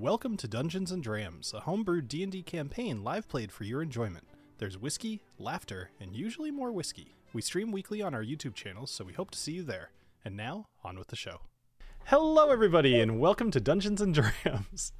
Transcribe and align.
Welcome 0.00 0.36
to 0.36 0.46
Dungeons 0.46 0.92
and 0.92 1.02
Drams, 1.02 1.52
a 1.52 1.58
homebrew 1.58 2.02
D&D 2.02 2.44
campaign 2.44 3.02
live 3.02 3.26
played 3.26 3.50
for 3.50 3.64
your 3.64 3.82
enjoyment. 3.82 4.28
There's 4.58 4.78
whiskey, 4.78 5.22
laughter, 5.40 5.90
and 5.98 6.14
usually 6.14 6.52
more 6.52 6.70
whiskey. 6.70 7.16
We 7.32 7.42
stream 7.42 7.72
weekly 7.72 8.00
on 8.00 8.14
our 8.14 8.22
YouTube 8.22 8.54
channels, 8.54 8.92
so 8.92 9.04
we 9.04 9.12
hope 9.12 9.32
to 9.32 9.38
see 9.40 9.54
you 9.54 9.64
there. 9.64 9.90
And 10.24 10.36
now, 10.36 10.68
on 10.84 11.00
with 11.00 11.08
the 11.08 11.16
show. 11.16 11.40
Hello, 12.04 12.52
everybody, 12.52 13.00
and 13.00 13.18
welcome 13.18 13.50
to 13.50 13.58
Dungeons 13.58 14.00
and 14.00 14.14
Drams. 14.44 14.92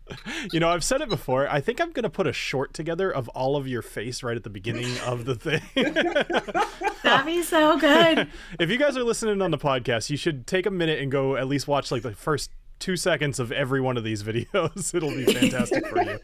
you 0.53 0.59
know, 0.59 0.69
I've 0.69 0.83
said 0.83 1.01
it 1.01 1.09
before. 1.09 1.49
I 1.49 1.61
think 1.61 1.81
I'm 1.81 1.93
going 1.93 2.03
to 2.03 2.11
put 2.11 2.27
a 2.27 2.33
short 2.33 2.75
together 2.75 3.09
of 3.09 3.29
all 3.29 3.55
of 3.55 3.69
your 3.69 3.83
face 3.83 4.25
right 4.25 4.37
at 4.37 4.43
the 4.43 4.51
beginning 4.51 4.99
of 5.07 5.27
the 5.27 5.37
thing. 5.37 5.63
That'd 7.05 7.25
be 7.25 7.45
so 7.45 7.79
good. 7.79 8.27
if 8.59 8.69
you 8.69 8.77
guys 8.79 8.97
are 8.97 9.05
listening 9.05 9.43
on 9.43 9.53
the 9.53 9.59
podcast, 9.59 10.11
you 10.11 10.17
should 10.17 10.49
take 10.49 10.67
a 10.67 10.73
minute 10.73 10.99
and 10.99 11.13
go 11.13 11.37
at 11.37 11.47
least 11.47 11.69
watch 11.69 11.93
like 11.93 12.03
the 12.03 12.15
first 12.15 12.51
two 12.79 12.97
seconds 12.97 13.39
of 13.39 13.53
every 13.53 13.81
one 13.81 13.97
of 13.97 14.05
these 14.05 14.23
videos. 14.23 14.95
It'll 14.95 15.11
be 15.11 15.25
fantastic 15.25 15.87
for 15.87 16.03
you. 16.03 16.19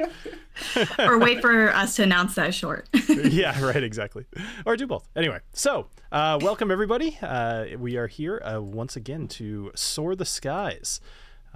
or 0.98 1.18
wait 1.18 1.40
for 1.40 1.74
us 1.74 1.96
to 1.96 2.02
announce 2.02 2.34
that 2.36 2.54
short. 2.54 2.88
yeah, 3.08 3.60
right, 3.64 3.82
exactly. 3.82 4.24
Or 4.64 4.76
do 4.76 4.86
both. 4.86 5.08
Anyway, 5.16 5.40
so 5.52 5.88
uh, 6.12 6.38
welcome 6.40 6.70
everybody. 6.70 7.18
Uh, 7.20 7.66
we 7.78 7.96
are 7.96 8.06
here 8.06 8.40
uh, 8.44 8.60
once 8.60 8.96
again 8.96 9.28
to 9.28 9.72
soar 9.74 10.14
the 10.14 10.24
skies. 10.24 11.00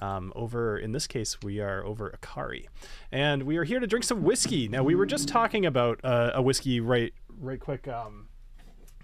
Um, 0.00 0.32
over 0.36 0.78
in 0.78 0.92
this 0.92 1.08
case, 1.08 1.38
we 1.42 1.58
are 1.58 1.84
over 1.84 2.16
Akari, 2.16 2.66
and 3.10 3.42
we 3.42 3.56
are 3.56 3.64
here 3.64 3.80
to 3.80 3.86
drink 3.86 4.04
some 4.04 4.22
whiskey. 4.22 4.68
Now, 4.68 4.84
we 4.84 4.94
were 4.94 5.06
just 5.06 5.26
talking 5.26 5.66
about 5.66 5.98
uh, 6.04 6.30
a 6.34 6.42
whiskey 6.42 6.78
right, 6.78 7.12
right 7.40 7.58
quick, 7.58 7.88
um, 7.88 8.28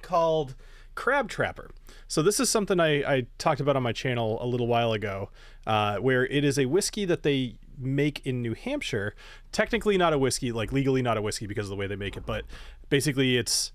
called 0.03 0.55
Crab 0.95 1.29
Trapper. 1.29 1.71
So 2.09 2.23
this 2.23 2.39
is 2.39 2.51
something 2.51 2.80
I, 2.80 3.16
I 3.16 3.27
talked 3.39 3.61
about 3.61 3.77
on 3.77 3.83
my 3.83 3.93
channel 3.93 4.39
a 4.43 4.47
little 4.47 4.66
while 4.66 4.93
ago, 4.93 5.30
uh, 5.67 5.97
where 5.97 6.27
it 6.27 6.45
is 6.45 6.59
a 6.59 6.67
whiskey 6.67 7.05
that 7.07 7.23
they 7.23 7.57
make 7.79 8.25
in 8.25 8.43
New 8.43 8.55
Hampshire. 8.55 9.15
Technically 9.53 9.97
not 9.98 10.12
a 10.12 10.19
whiskey, 10.19 10.53
like 10.53 10.73
legally 10.73 11.03
not 11.03 11.17
a 11.17 11.23
whiskey 11.23 11.47
because 11.47 11.67
of 11.67 11.70
the 11.70 11.77
way 11.77 11.87
they 11.87 11.97
make 11.97 12.17
it, 12.17 12.25
but 12.27 12.45
basically 12.89 13.37
it's 13.37 13.72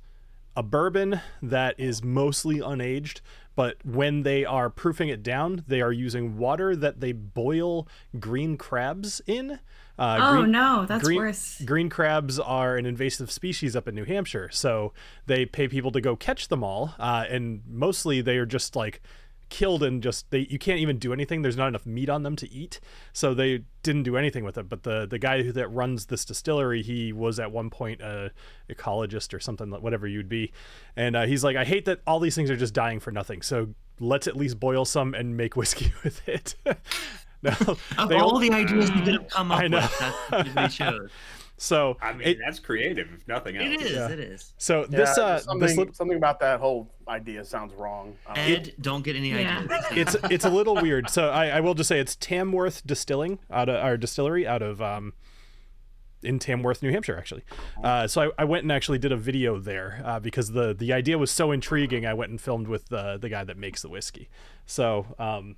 a 0.56 0.64
bourbon 0.64 1.22
that 1.42 1.80
is 1.80 2.03
mostly 2.03 2.59
unaged, 2.59 3.22
but 3.60 3.76
when 3.84 4.24
they 4.24 4.46
are 4.46 4.70
proofing 4.70 5.10
it 5.10 5.22
down, 5.22 5.66
they 5.68 5.82
are 5.82 5.92
using 5.92 6.38
water 6.38 6.78
that 6.78 7.02
they 7.02 7.12
boil 7.12 7.90
green 8.18 8.56
crabs 8.56 9.22
in. 9.28 9.60
Uh, 9.98 10.18
oh 10.22 10.38
green, 10.38 10.52
no, 10.52 10.86
that's 10.86 11.04
green, 11.04 11.18
worse. 11.18 11.62
Green 11.66 11.90
crabs 11.90 12.40
are 12.40 12.78
an 12.78 12.86
invasive 12.86 13.30
species 13.30 13.76
up 13.76 13.86
in 13.86 13.96
New 13.96 14.06
Hampshire, 14.06 14.50
so 14.50 14.94
they 15.26 15.46
pay 15.46 15.68
people 15.68 15.92
to 15.92 16.00
go 16.00 16.16
catch 16.16 16.48
them 16.48 16.64
all, 16.64 16.96
uh, 17.00 17.26
and 17.30 17.62
mostly 17.68 18.22
they 18.22 18.38
are 18.38 18.46
just 18.46 18.78
like 18.78 19.02
killed 19.50 19.83
and 19.83 20.02
just 20.02 20.30
they 20.31 20.47
you 20.50 20.59
can't 20.59 20.80
even 20.80 20.97
do 20.97 21.14
anything. 21.14 21.42
There's 21.42 21.58
not 21.58 21.67
enough 21.67 21.86
meat 21.86 22.09
on 22.09 22.23
them 22.23 22.36
to 22.38 22.52
eat. 22.52 22.80
So 23.14 23.33
they 23.33 23.64
didn't 23.83 24.03
do 24.03 24.17
anything 24.17 24.44
with 24.44 24.58
it. 24.58 24.69
But 24.69 24.83
the 24.83 25.06
the 25.06 25.19
guy 25.19 25.44
who 25.44 25.52
that 25.53 25.67
runs 25.69 26.08
this 26.08 26.25
distillery 26.25 26.81
he 26.81 27.11
was 27.11 27.39
at 27.39 27.52
one 27.52 27.69
point 27.69 28.02
a 28.02 28.31
ecologist 28.69 29.33
or 29.33 29.39
something 29.39 29.69
whatever 29.72 30.08
you'd 30.08 30.30
be. 30.30 30.52
And 30.95 31.16
uh, 31.16 31.25
he's 31.25 31.44
like 31.44 31.56
i 31.56 31.66
hate 31.66 31.86
that 31.86 32.02
all 32.08 32.19
these 32.19 32.36
things 32.36 32.50
are 32.50 32.58
just 32.58 32.73
dying 32.73 33.00
for 33.00 33.11
nothing. 33.11 33.41
So 33.41 33.69
let's 34.00 34.28
at 34.28 34.36
least 34.36 34.59
boil 34.59 34.86
some 34.86 35.14
and 35.14 35.36
make 35.36 35.56
whiskey 35.56 35.94
with 36.03 36.28
it. 36.28 36.56
No, 37.41 37.52
of 37.97 38.11
all 38.11 38.38
the 38.38 38.52
ideas 38.52 38.91
we 38.91 39.00
could 39.00 39.13
have 39.13 39.30
come 39.30 39.50
up 39.50 39.61
with 39.61 39.72
that's 39.72 40.30
what 40.30 40.56
they 40.56 40.67
chose 40.67 41.09
so 41.60 41.98
I 42.02 42.14
mean, 42.14 42.28
it, 42.28 42.38
that's 42.44 42.60
creative, 42.60 43.08
if 43.14 43.28
nothing 43.28 43.58
else. 43.58 43.68
It 43.68 43.82
is. 43.82 43.92
Yeah. 43.92 44.10
It 44.10 44.20
is. 44.20 44.54
So 44.58 44.86
this, 44.86 45.18
uh, 45.18 45.40
something, 45.40 45.68
this 45.68 45.78
li- 45.78 45.90
something 45.94 46.18
about 46.18 46.40
that 46.40 46.60
whole 46.60 46.90
idea 47.08 47.44
sounds 47.44 47.74
wrong. 47.74 48.16
Um, 48.28 48.36
Edd, 48.38 48.74
don't 48.80 49.04
get 49.04 49.16
any 49.16 49.32
yeah. 49.32 49.60
ideas. 49.60 49.86
it's 49.92 50.32
it's 50.32 50.46
a 50.46 50.50
little 50.50 50.76
weird. 50.76 51.10
So 51.10 51.30
I, 51.30 51.48
I 51.48 51.60
will 51.60 51.74
just 51.74 51.90
say 51.90 52.00
it's 52.00 52.16
Tamworth 52.16 52.86
Distilling 52.86 53.40
out 53.52 53.68
of 53.68 53.76
our 53.76 53.98
distillery 53.98 54.48
out 54.48 54.62
of 54.62 54.82
um, 54.82 55.14
in 56.24 56.40
Tamworth, 56.40 56.82
New 56.82 56.92
Hampshire, 56.92 57.18
actually. 57.18 57.44
Uh, 57.84 58.08
so 58.08 58.32
I, 58.38 58.42
I, 58.42 58.46
went 58.46 58.64
and 58.64 58.72
actually 58.72 58.98
did 58.98 59.12
a 59.12 59.18
video 59.18 59.60
there 59.60 60.02
uh, 60.06 60.20
because 60.20 60.52
the 60.52 60.74
the 60.74 60.94
idea 60.94 61.18
was 61.18 61.32
so 61.32 61.52
intriguing. 61.52 62.06
I 62.06 62.14
went 62.14 62.31
and 62.31 62.40
filmed 62.40 62.68
with 62.68 62.88
the 62.88 63.18
the 63.18 63.30
guy 63.30 63.44
that 63.44 63.58
makes 63.58 63.81
the 63.81 63.90
whiskey. 63.90 64.30
So 64.66 65.08
um, 65.19 65.56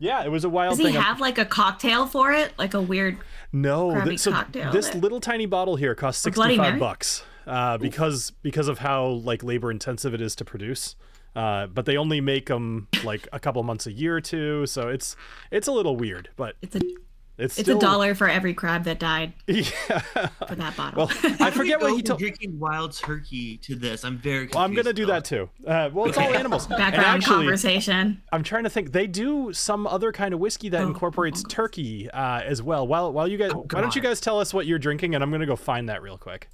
yeah, 0.00 0.24
it 0.24 0.30
was 0.30 0.44
a 0.44 0.48
wild. 0.48 0.72
Does 0.72 0.86
he 0.86 0.92
thing. 0.92 1.00
have 1.00 1.20
like 1.20 1.38
a 1.38 1.44
cocktail 1.44 2.06
for 2.06 2.32
it, 2.32 2.52
like 2.58 2.74
a 2.74 2.80
weird? 2.80 3.18
No, 3.52 4.02
th- 4.02 4.18
so 4.18 4.32
cocktail 4.32 4.72
this 4.72 4.94
little 4.94 5.20
tiny 5.20 5.46
bottle 5.46 5.76
here 5.76 5.94
costs 5.94 6.22
sixty 6.22 6.56
five 6.56 6.80
bucks 6.80 7.22
uh, 7.46 7.78
because 7.78 8.32
because 8.42 8.66
of 8.66 8.78
how 8.78 9.06
like 9.06 9.44
labor 9.44 9.70
intensive 9.70 10.14
it 10.14 10.20
is 10.20 10.34
to 10.36 10.44
produce. 10.44 10.96
Uh, 11.36 11.66
but 11.68 11.84
they 11.84 11.96
only 11.96 12.20
make 12.20 12.46
them 12.46 12.88
like 13.04 13.28
a 13.32 13.38
couple 13.38 13.62
months 13.62 13.86
a 13.86 13.92
year 13.92 14.16
or 14.16 14.20
two, 14.20 14.66
so 14.66 14.88
it's 14.88 15.14
it's 15.50 15.68
a 15.68 15.72
little 15.72 15.96
weird. 15.96 16.30
But 16.36 16.56
it's 16.62 16.74
a 16.74 16.80
it's, 17.40 17.58
it's 17.58 17.66
still... 17.66 17.78
a 17.78 17.80
dollar 17.80 18.14
for 18.14 18.28
every 18.28 18.54
crab 18.54 18.84
that 18.84 18.98
died. 18.98 19.32
Yeah. 19.60 20.00
For 20.48 20.54
that 20.54 20.76
bottle. 20.76 21.06
Well, 21.06 21.36
I 21.40 21.50
forget 21.50 21.80
what 21.80 21.94
he 21.94 22.02
told. 22.02 22.18
Drinking 22.18 22.58
wild 22.58 22.92
turkey 22.92 23.58
to 23.58 23.74
this, 23.74 24.04
I'm 24.04 24.18
very. 24.18 24.48
Well, 24.52 24.62
I'm 24.62 24.74
gonna 24.74 24.92
do 24.92 25.06
that 25.06 25.24
too. 25.24 25.50
Uh, 25.66 25.90
well, 25.92 26.06
it's 26.06 26.16
all 26.16 26.32
animals. 26.34 26.66
Background 26.68 27.22
actually, 27.22 27.36
conversation. 27.36 28.22
I'm 28.32 28.42
trying 28.42 28.64
to 28.64 28.70
think. 28.70 28.92
They 28.92 29.06
do 29.06 29.52
some 29.52 29.86
other 29.86 30.12
kind 30.12 30.32
of 30.32 30.40
whiskey 30.40 30.68
that 30.70 30.82
oh, 30.82 30.86
incorporates 30.86 31.42
oh, 31.44 31.48
turkey 31.48 32.10
uh, 32.10 32.40
as 32.40 32.62
well. 32.62 32.86
While 32.86 33.12
while 33.12 33.28
you 33.28 33.36
guys, 33.36 33.50
oh, 33.54 33.66
why 33.70 33.80
don't 33.80 33.94
you 33.94 34.02
guys 34.02 34.20
tell 34.20 34.40
us 34.40 34.54
what 34.54 34.66
you're 34.66 34.78
drinking, 34.78 35.14
and 35.14 35.22
I'm 35.22 35.30
gonna 35.30 35.46
go 35.46 35.56
find 35.56 35.88
that 35.88 36.02
real 36.02 36.18
quick. 36.18 36.48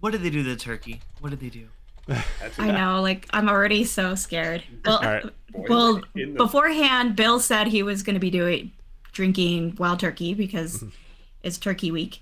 What 0.00 0.12
did 0.12 0.22
they 0.22 0.30
do 0.30 0.42
to 0.42 0.48
the 0.48 0.56
turkey? 0.56 1.00
What 1.20 1.30
did 1.30 1.40
they 1.40 1.50
do? 1.50 1.68
I 2.58 2.70
know, 2.70 3.02
like 3.02 3.26
I'm 3.30 3.48
already 3.48 3.84
so 3.84 4.14
scared. 4.14 4.62
Well, 4.84 5.00
right. 5.00 5.24
well, 5.52 6.02
beforehand, 6.36 7.16
Bill 7.16 7.40
said 7.40 7.68
he 7.68 7.82
was 7.82 8.02
going 8.02 8.14
to 8.14 8.20
be 8.20 8.30
doing 8.30 8.72
drinking 9.12 9.76
wild 9.78 10.00
turkey 10.00 10.34
because 10.34 10.78
mm-hmm. 10.78 10.88
it's 11.42 11.58
Turkey 11.58 11.90
Week, 11.90 12.20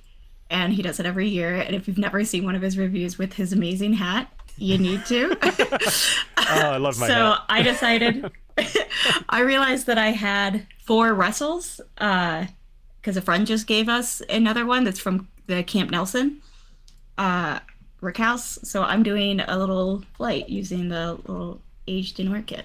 and 0.50 0.72
he 0.72 0.82
does 0.82 1.00
it 1.00 1.06
every 1.06 1.28
year. 1.28 1.54
And 1.54 1.74
if 1.74 1.88
you've 1.88 1.98
never 1.98 2.24
seen 2.24 2.44
one 2.44 2.54
of 2.54 2.62
his 2.62 2.78
reviews 2.78 3.18
with 3.18 3.34
his 3.34 3.52
amazing 3.52 3.94
hat, 3.94 4.32
you 4.56 4.78
need 4.78 5.04
to. 5.06 5.36
oh, 5.42 6.34
I 6.36 6.76
love 6.76 6.98
my 6.98 7.06
so 7.06 7.14
hat. 7.14 7.42
I 7.48 7.62
decided. 7.62 8.30
I 9.28 9.40
realized 9.40 9.86
that 9.86 9.98
I 9.98 10.10
had 10.10 10.66
four 10.84 11.14
Russells 11.14 11.80
because 11.94 12.46
uh, 13.16 13.18
a 13.18 13.20
friend 13.20 13.46
just 13.46 13.66
gave 13.66 13.88
us 13.88 14.20
another 14.28 14.66
one 14.66 14.84
that's 14.84 14.98
from 14.98 15.28
the 15.46 15.62
Camp 15.62 15.90
Nelson 15.90 16.42
uh, 17.18 17.60
Rickhouse. 18.00 18.64
So 18.64 18.82
I'm 18.82 19.02
doing 19.02 19.40
a 19.40 19.58
little 19.58 20.02
flight 20.16 20.48
using 20.48 20.88
the 20.88 21.14
little 21.26 21.60
aged 21.86 22.20
in 22.20 22.42
kit. 22.44 22.64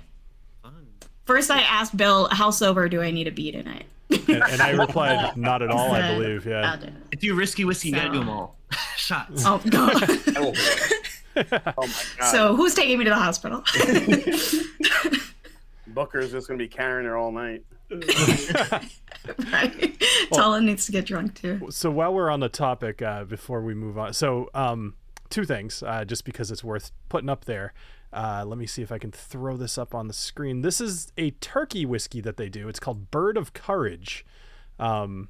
First, 1.26 1.50
I 1.50 1.62
asked 1.62 1.96
Bill, 1.96 2.28
"How 2.32 2.50
sober 2.50 2.90
do 2.90 3.02
I 3.02 3.12
need 3.12 3.24
to 3.26 3.32
be 3.32 3.52
tonight?" 3.52 3.86
And, 4.14 4.44
and, 4.44 4.62
I 4.62 4.72
replied, 4.72 5.38
"Not 5.38 5.62
at 5.62 5.70
all." 5.70 5.92
I 5.92 6.14
believe. 6.14 6.46
Yeah. 6.46 6.78
If 7.12 7.24
you 7.24 7.36
risky 7.36 7.66
whiskey, 7.66 7.92
so, 7.92 7.96
you 7.96 8.02
gotta 8.02 8.14
do 8.14 8.20
them 8.20 8.30
all. 8.30 8.58
Shots. 8.98 9.44
Oh 9.46 9.62
god. 9.70 10.04
oh 11.78 11.78
my 11.78 12.04
god. 12.18 12.32
So 12.32 12.56
who's 12.56 12.74
taking 12.74 13.00
me 13.00 13.06
to 13.06 13.10
the 13.10 13.16
hospital? 13.16 13.64
Booker's 15.88 16.32
just 16.32 16.48
gonna 16.48 16.58
be 16.58 16.68
carrying 16.68 17.06
her 17.06 17.18
all 17.18 17.32
night. 17.32 17.64
right. 17.92 20.02
Well, 20.32 20.42
Talon 20.42 20.66
needs 20.66 20.86
to 20.88 20.92
get 20.92 21.06
drunk 21.06 21.40
too. 21.40 21.68
So 21.70 21.92
while 21.92 22.14
we're 22.14 22.30
on 22.30 22.40
the 22.40 22.50
topic, 22.50 23.02
uh, 23.02 23.26
before 23.26 23.62
we 23.62 23.74
move 23.74 23.98
on, 23.98 24.14
so 24.14 24.50
um, 24.54 24.96
two 25.30 25.46
things, 25.46 25.84
uh, 25.84 26.06
just 26.06 26.26
because 26.26 26.52
it's 26.52 26.64
worth 26.64 26.92
putting 27.10 27.30
up 27.30 27.46
there. 27.46 27.74
Uh, 28.14 28.44
let 28.46 28.58
me 28.60 28.68
see 28.68 28.82
if 28.82 28.92
I 28.92 29.00
can 29.00 29.12
throw 29.12 29.58
this 29.58 29.78
up 29.78 29.96
on 29.96 30.08
the 30.08 30.14
screen. 30.14 30.62
This 30.62 30.80
is 30.80 31.12
a 31.18 31.32
turkey 31.32 31.86
whiskey 31.86 32.22
that 32.22 32.38
they 32.38 32.48
do. 32.48 32.70
It's 32.70 32.80
called 32.80 33.10
Bird 33.10 33.38
of 33.38 33.54
Courage. 33.54 34.26
Um, 34.80 35.30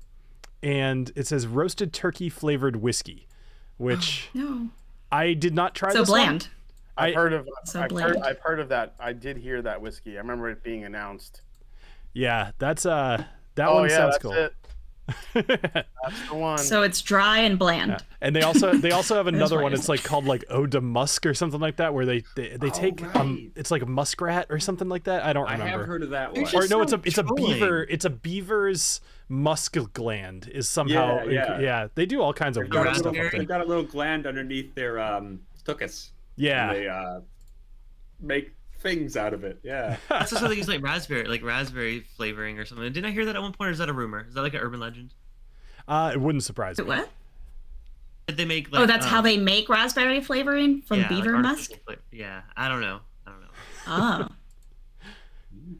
and 0.61 1.11
it 1.15 1.27
says 1.27 1.47
roasted 1.47 1.93
turkey 1.93 2.29
flavored 2.29 2.77
whiskey, 2.77 3.27
which 3.77 4.29
oh, 4.35 4.39
no. 4.39 4.69
I 5.11 5.33
did 5.33 5.53
not 5.53 5.75
try. 5.75 5.91
So 5.91 5.99
this 5.99 6.09
bland. 6.09 6.43
One. 6.43 6.49
I've 6.95 7.15
heard 7.15 7.33
of. 7.33 7.49
So 7.65 7.81
I've, 7.81 7.91
heard, 7.91 8.17
I've 8.17 8.39
heard 8.39 8.59
of 8.59 8.69
that. 8.69 8.93
I 8.99 9.13
did 9.13 9.37
hear 9.37 9.61
that 9.61 9.81
whiskey. 9.81 10.15
I 10.17 10.21
remember 10.21 10.49
it 10.49 10.63
being 10.63 10.83
announced. 10.83 11.41
Yeah, 12.13 12.51
that's 12.59 12.85
uh, 12.85 13.23
that 13.55 13.67
oh, 13.67 13.75
one 13.75 13.89
yeah, 13.89 13.97
sounds 13.97 14.17
cool. 14.19 14.33
It. 14.33 14.53
That's 15.33 16.27
the 16.29 16.35
one. 16.35 16.57
So 16.57 16.83
it's 16.83 17.01
dry 17.01 17.39
and 17.39 17.59
bland. 17.59 17.91
Yeah. 17.91 17.97
And 18.21 18.35
they 18.35 18.41
also 18.41 18.73
they 18.73 18.91
also 18.91 19.15
have 19.15 19.27
another 19.33 19.61
one. 19.61 19.73
It's 19.73 19.89
like 19.89 20.03
called 20.03 20.25
like 20.25 20.45
Eau 20.49 20.65
de 20.65 20.79
Musc 20.79 21.25
or 21.25 21.33
something 21.33 21.59
like 21.59 21.77
that, 21.77 21.93
where 21.93 22.05
they 22.05 22.23
they, 22.35 22.57
they 22.57 22.67
oh, 22.67 22.69
take 22.69 23.01
right. 23.01 23.15
um 23.15 23.51
it's 23.55 23.71
like 23.71 23.81
a 23.81 23.85
muskrat 23.85 24.47
or 24.49 24.59
something 24.59 24.89
like 24.89 25.03
that. 25.05 25.23
I 25.23 25.33
don't 25.33 25.43
remember. 25.43 25.65
I 25.65 25.69
have 25.69 25.85
heard 25.85 26.03
of 26.03 26.11
that 26.11 26.33
one. 26.33 26.47
Or 26.55 26.67
no, 26.67 26.81
it's 26.81 26.93
a 26.93 27.01
it's 27.03 27.17
a 27.17 27.23
beaver. 27.23 27.83
It's 27.83 28.05
a 28.05 28.09
beaver's 28.09 29.01
musk 29.29 29.77
gland 29.93 30.47
is 30.53 30.69
somehow 30.69 31.23
yeah, 31.23 31.31
yeah. 31.31 31.59
yeah 31.59 31.87
they 31.95 32.05
do 32.05 32.21
all 32.21 32.33
kinds 32.33 32.57
of 32.57 32.69
weird 32.69 32.95
stuff. 32.95 33.15
They've 33.31 33.47
got 33.47 33.61
a 33.61 33.65
little 33.65 33.83
gland 33.83 34.25
underneath 34.25 34.75
their 34.75 34.99
um 34.99 35.41
tuchus. 35.65 36.11
Yeah. 36.35 36.73
they 36.73 36.87
uh, 36.87 37.21
make 38.19 38.53
things 38.83 39.17
out 39.17 39.33
of 39.33 39.43
it. 39.43 39.59
Yeah. 39.63 39.97
That's 40.09 40.29
just 40.29 40.41
something 40.41 40.57
use 40.57 40.67
like 40.67 40.83
raspberry, 40.83 41.23
like 41.23 41.43
raspberry 41.43 42.01
flavoring 42.15 42.59
or 42.59 42.65
something. 42.65 42.85
Didn't 42.91 43.05
I 43.05 43.11
hear 43.11 43.25
that 43.25 43.35
at 43.35 43.41
one 43.41 43.53
point, 43.53 43.69
or 43.69 43.71
is 43.71 43.79
that 43.79 43.89
a 43.89 43.93
rumor? 43.93 44.25
Is 44.27 44.35
that 44.35 44.41
like 44.41 44.53
an 44.53 44.59
urban 44.59 44.79
legend? 44.79 45.13
Uh, 45.87 46.11
it 46.13 46.21
wouldn't 46.21 46.43
surprise 46.43 46.77
me. 46.77 46.85
What? 46.85 47.09
Did 48.27 48.37
they 48.37 48.45
make? 48.45 48.71
Like, 48.71 48.81
oh, 48.81 48.85
that's 48.85 49.05
um, 49.05 49.11
how 49.11 49.21
they 49.21 49.37
make 49.37 49.67
raspberry 49.67 50.21
flavoring 50.21 50.81
from 50.83 50.99
yeah, 50.99 51.09
beaver 51.09 51.33
like 51.33 51.41
musk. 51.41 51.71
Yeah, 52.11 52.41
I 52.55 52.67
don't 52.69 52.81
know. 52.81 52.99
I 53.25 53.31
don't 53.31 53.41
know. 53.41 53.47
Oh. 53.87 54.27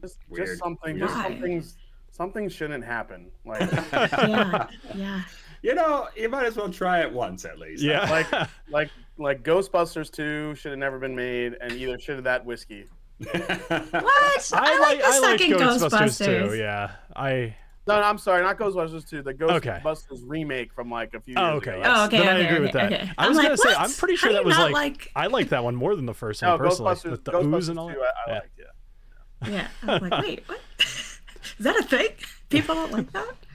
just, 0.02 0.18
just 0.34 0.58
something. 0.58 0.98
Just 0.98 1.14
something 1.14 1.64
something 2.10 2.48
shouldn't 2.48 2.84
happen. 2.84 3.30
Like 3.44 3.70
Yeah, 3.92 4.66
yeah. 4.94 5.22
you 5.62 5.74
know, 5.74 6.08
you 6.16 6.28
might 6.28 6.44
as 6.44 6.56
well 6.56 6.70
try 6.70 7.00
it 7.00 7.12
once 7.12 7.44
at 7.44 7.58
least. 7.58 7.82
Yeah. 7.82 8.10
like 8.10 8.48
like 8.68 8.90
like 9.18 9.42
Ghostbusters 9.42 10.10
2 10.10 10.54
should 10.54 10.72
have 10.72 10.78
never 10.78 10.98
been 10.98 11.14
made, 11.14 11.56
and 11.60 11.72
either 11.72 11.98
should 11.98 12.16
have 12.16 12.24
that 12.24 12.44
whiskey. 12.44 12.86
What? 13.18 14.50
I, 14.52 14.78
like 14.80 14.98
the 14.98 15.04
I 15.06 15.18
like 15.20 15.38
second 15.40 15.52
Ghostbusters, 15.56 16.24
too. 16.50 16.56
Yeah, 16.56 16.92
I. 17.14 17.56
No, 17.86 17.96
no, 18.00 18.02
I'm 18.06 18.16
sorry, 18.18 18.42
not 18.42 18.58
Ghostbusters 18.58 19.06
2, 19.08 19.22
the 19.22 19.30
Okay. 19.30 19.78
Ghostbusters 19.84 20.20
remake 20.26 20.72
from 20.72 20.90
like 20.90 21.12
a 21.14 21.20
few 21.20 21.34
Oh, 21.36 21.52
years 21.52 21.56
okay. 21.58 21.70
ago. 21.72 21.78
Yes. 21.80 21.90
Oh, 21.98 22.04
okay, 22.06 22.18
then 22.18 22.28
I 22.28 22.32
okay, 22.40 22.46
agree 22.46 22.60
with 22.60 22.72
that. 22.72 22.92
okay. 22.92 23.10
I 23.18 23.28
was 23.28 23.36
like, 23.36 23.44
gonna 23.46 23.56
say. 23.58 23.74
I'm 23.74 23.90
pretty 23.92 24.16
sure 24.16 24.30
do 24.30 24.34
that 24.36 24.44
was 24.44 24.56
not 24.56 24.70
like, 24.72 24.72
like- 24.98 25.10
I 25.14 25.26
like 25.26 25.50
that 25.50 25.62
one 25.64 25.76
more 25.76 25.94
than 25.94 26.06
the 26.06 26.14
first 26.14 26.40
No, 26.40 26.50
one 26.50 26.58
personally, 26.60 26.94
Ghostbusters, 26.94 27.10
with 27.10 27.24
the 27.24 27.32
Ghostbusters 27.32 27.54
ooze 27.56 27.68
and 27.68 27.78
all 27.78 27.88
2, 27.90 27.94
that. 27.94 28.14
I, 28.26 28.30
I 28.30 28.32
Yeah. 28.32 28.38
liked, 28.40 28.50
yeah. 28.58 29.48
Yeah. 29.50 29.68
I 29.82 29.92
was 29.98 30.10
like, 30.10 30.22
wait, 30.22 30.42
what? 30.48 30.60
Is 30.78 31.20
that 31.60 31.76
a 31.76 31.82
thing? 31.82 32.08
People 32.48 32.74
don't 32.74 32.92
like 32.92 33.12
that? 33.12 33.34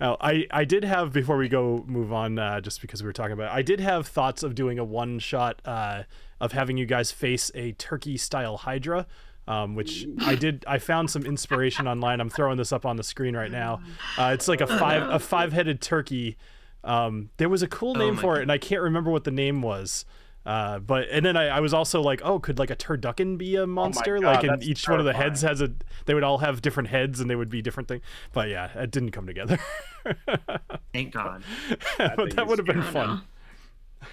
Oh, 0.00 0.16
I, 0.20 0.46
I 0.50 0.64
did 0.64 0.82
have 0.82 1.12
before 1.12 1.36
we 1.36 1.48
go 1.48 1.84
move 1.86 2.12
on, 2.12 2.36
uh, 2.36 2.60
just 2.60 2.80
because 2.80 3.02
we 3.04 3.06
were 3.06 3.12
talking 3.12 3.34
about 3.34 3.52
it, 3.52 3.54
I 3.56 3.62
did 3.62 3.78
have 3.78 4.08
thoughts 4.08 4.42
of 4.42 4.56
doing 4.56 4.80
a 4.80 4.84
one 4.84 5.20
shot 5.20 5.62
uh, 5.64 6.02
of 6.42 6.52
having 6.52 6.76
you 6.76 6.84
guys 6.84 7.10
face 7.10 7.50
a 7.54 7.72
turkey 7.72 8.18
style 8.18 8.58
Hydra, 8.58 9.06
um, 9.46 9.76
which 9.76 10.06
I 10.20 10.34
did. 10.34 10.64
I 10.66 10.78
found 10.78 11.08
some 11.08 11.24
inspiration 11.24 11.86
online. 11.86 12.20
I'm 12.20 12.28
throwing 12.28 12.58
this 12.58 12.72
up 12.72 12.84
on 12.84 12.96
the 12.96 13.04
screen 13.04 13.34
right 13.34 13.50
now. 13.50 13.80
Uh, 14.18 14.32
it's 14.34 14.48
like 14.48 14.60
a 14.60 14.66
five 14.66 15.08
a 15.08 15.18
five 15.18 15.52
headed 15.52 15.80
turkey. 15.80 16.36
Um, 16.84 17.30
there 17.36 17.48
was 17.48 17.62
a 17.62 17.68
cool 17.68 17.94
name 17.94 18.16
my 18.16 18.20
for 18.20 18.38
it, 18.38 18.42
and 18.42 18.52
I 18.52 18.58
can't 18.58 18.82
remember 18.82 19.10
what 19.10 19.24
the 19.24 19.30
name 19.30 19.62
was. 19.62 20.04
Uh, 20.44 20.80
but 20.80 21.08
and 21.12 21.24
then 21.24 21.36
I, 21.36 21.46
I 21.46 21.60
was 21.60 21.72
also 21.72 22.02
like, 22.02 22.20
oh, 22.24 22.40
could 22.40 22.58
like 22.58 22.70
a 22.70 22.76
turducken 22.76 23.38
be 23.38 23.54
a 23.54 23.64
monster? 23.64 24.18
God, 24.18 24.26
like, 24.26 24.42
and 24.42 24.52
that's 24.54 24.66
each 24.66 24.88
one 24.88 24.98
of 24.98 25.04
the 25.04 25.12
heads 25.12 25.42
has 25.42 25.60
a. 25.60 25.72
They 26.06 26.14
would 26.14 26.24
all 26.24 26.38
have 26.38 26.60
different 26.60 26.88
heads, 26.88 27.20
and 27.20 27.30
they 27.30 27.36
would 27.36 27.48
be 27.48 27.62
different 27.62 27.88
things. 27.88 28.02
But 28.32 28.48
yeah, 28.48 28.76
it 28.76 28.90
didn't 28.90 29.12
come 29.12 29.28
together. 29.28 29.60
Thank 30.92 31.12
God. 31.12 31.44
but 31.98 32.16
thing 32.16 32.28
that 32.30 32.42
is 32.42 32.48
would 32.48 32.58
have 32.58 32.66
been 32.66 32.82
fun. 32.82 33.22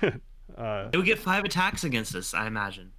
know. 0.60 0.66
Uh, 0.66 0.90
It 0.94 0.98
would 0.98 1.06
get 1.06 1.20
five 1.20 1.44
attacks 1.46 1.84
against 1.84 2.14
us, 2.16 2.34
I 2.34 2.48
imagine. 2.48 2.92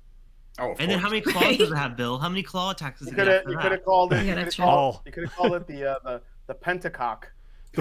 oh, 0.58 0.72
of 0.72 0.80
And 0.80 0.90
then 0.90 0.98
how 0.98 1.08
many 1.08 1.20
claws 1.20 1.56
does 1.58 1.70
it 1.70 1.76
have, 1.84 1.96
Bill? 1.96 2.18
How 2.18 2.28
many 2.28 2.42
claw 2.42 2.70
attacks 2.70 2.98
does 3.00 3.08
You 3.08 3.14
it 3.14 3.16
could 3.16 3.26
have 3.28 3.42
you 3.48 3.58
could 3.58 3.72
have 3.72 3.84
called 3.84 4.12
it 4.12 4.16
Yeah, 4.16 4.22
you 4.22 4.28
could 4.34 4.38
that's 4.44 4.56
have 4.56 4.66
right. 4.66 4.72
called, 4.74 4.94
Oh. 4.96 5.02
you 5.06 5.12
could 5.12 5.24
have 5.24 5.34
called 5.36 5.54
it 5.54 5.66
the 5.66 5.84
uh, 5.92 5.98
the 6.04 6.22
the 6.46 6.54
pentacock. 6.54 7.24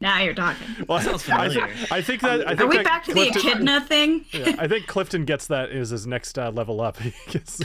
Now 0.00 0.20
you're 0.22 0.34
talking. 0.34 0.66
well, 0.88 0.98
that 1.00 1.04
sounds 1.20 1.28
I, 1.28 1.48
familiar. 1.48 1.74
think, 1.74 1.92
I 1.92 2.02
think 2.02 2.20
that. 2.22 2.46
I 2.46 2.50
think 2.50 2.60
Are 2.60 2.66
we 2.66 2.76
that 2.78 2.84
back 2.84 3.04
to 3.04 3.14
the 3.14 3.28
echidna 3.28 3.80
thing? 3.82 4.24
yeah, 4.32 4.54
I 4.58 4.66
think 4.68 4.86
Clifton 4.86 5.24
gets 5.24 5.46
that 5.48 5.70
as 5.70 5.90
his 5.90 6.06
next 6.06 6.38
uh, 6.38 6.50
level 6.50 6.80
up. 6.80 6.96
He 7.02 7.12
gets- 7.30 7.60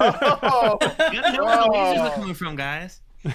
Oh, 0.00 0.78
You 0.80 1.20
gotta 1.20 1.36
know 1.36 1.44
where 1.44 1.56
the 1.56 1.68
lasers 1.72 1.98
are 1.98 2.08
Oh. 2.08 2.14
coming 2.14 2.34
from, 2.34 2.56
guys. 2.56 3.00
Oh, 3.24 3.32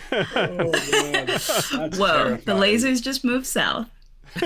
man. 0.91 1.25
That's 1.27 1.69
Whoa, 1.97 2.37
the 2.45 2.53
lasers 2.53 3.01
just 3.01 3.23
moved 3.25 3.45
south. 3.45 3.89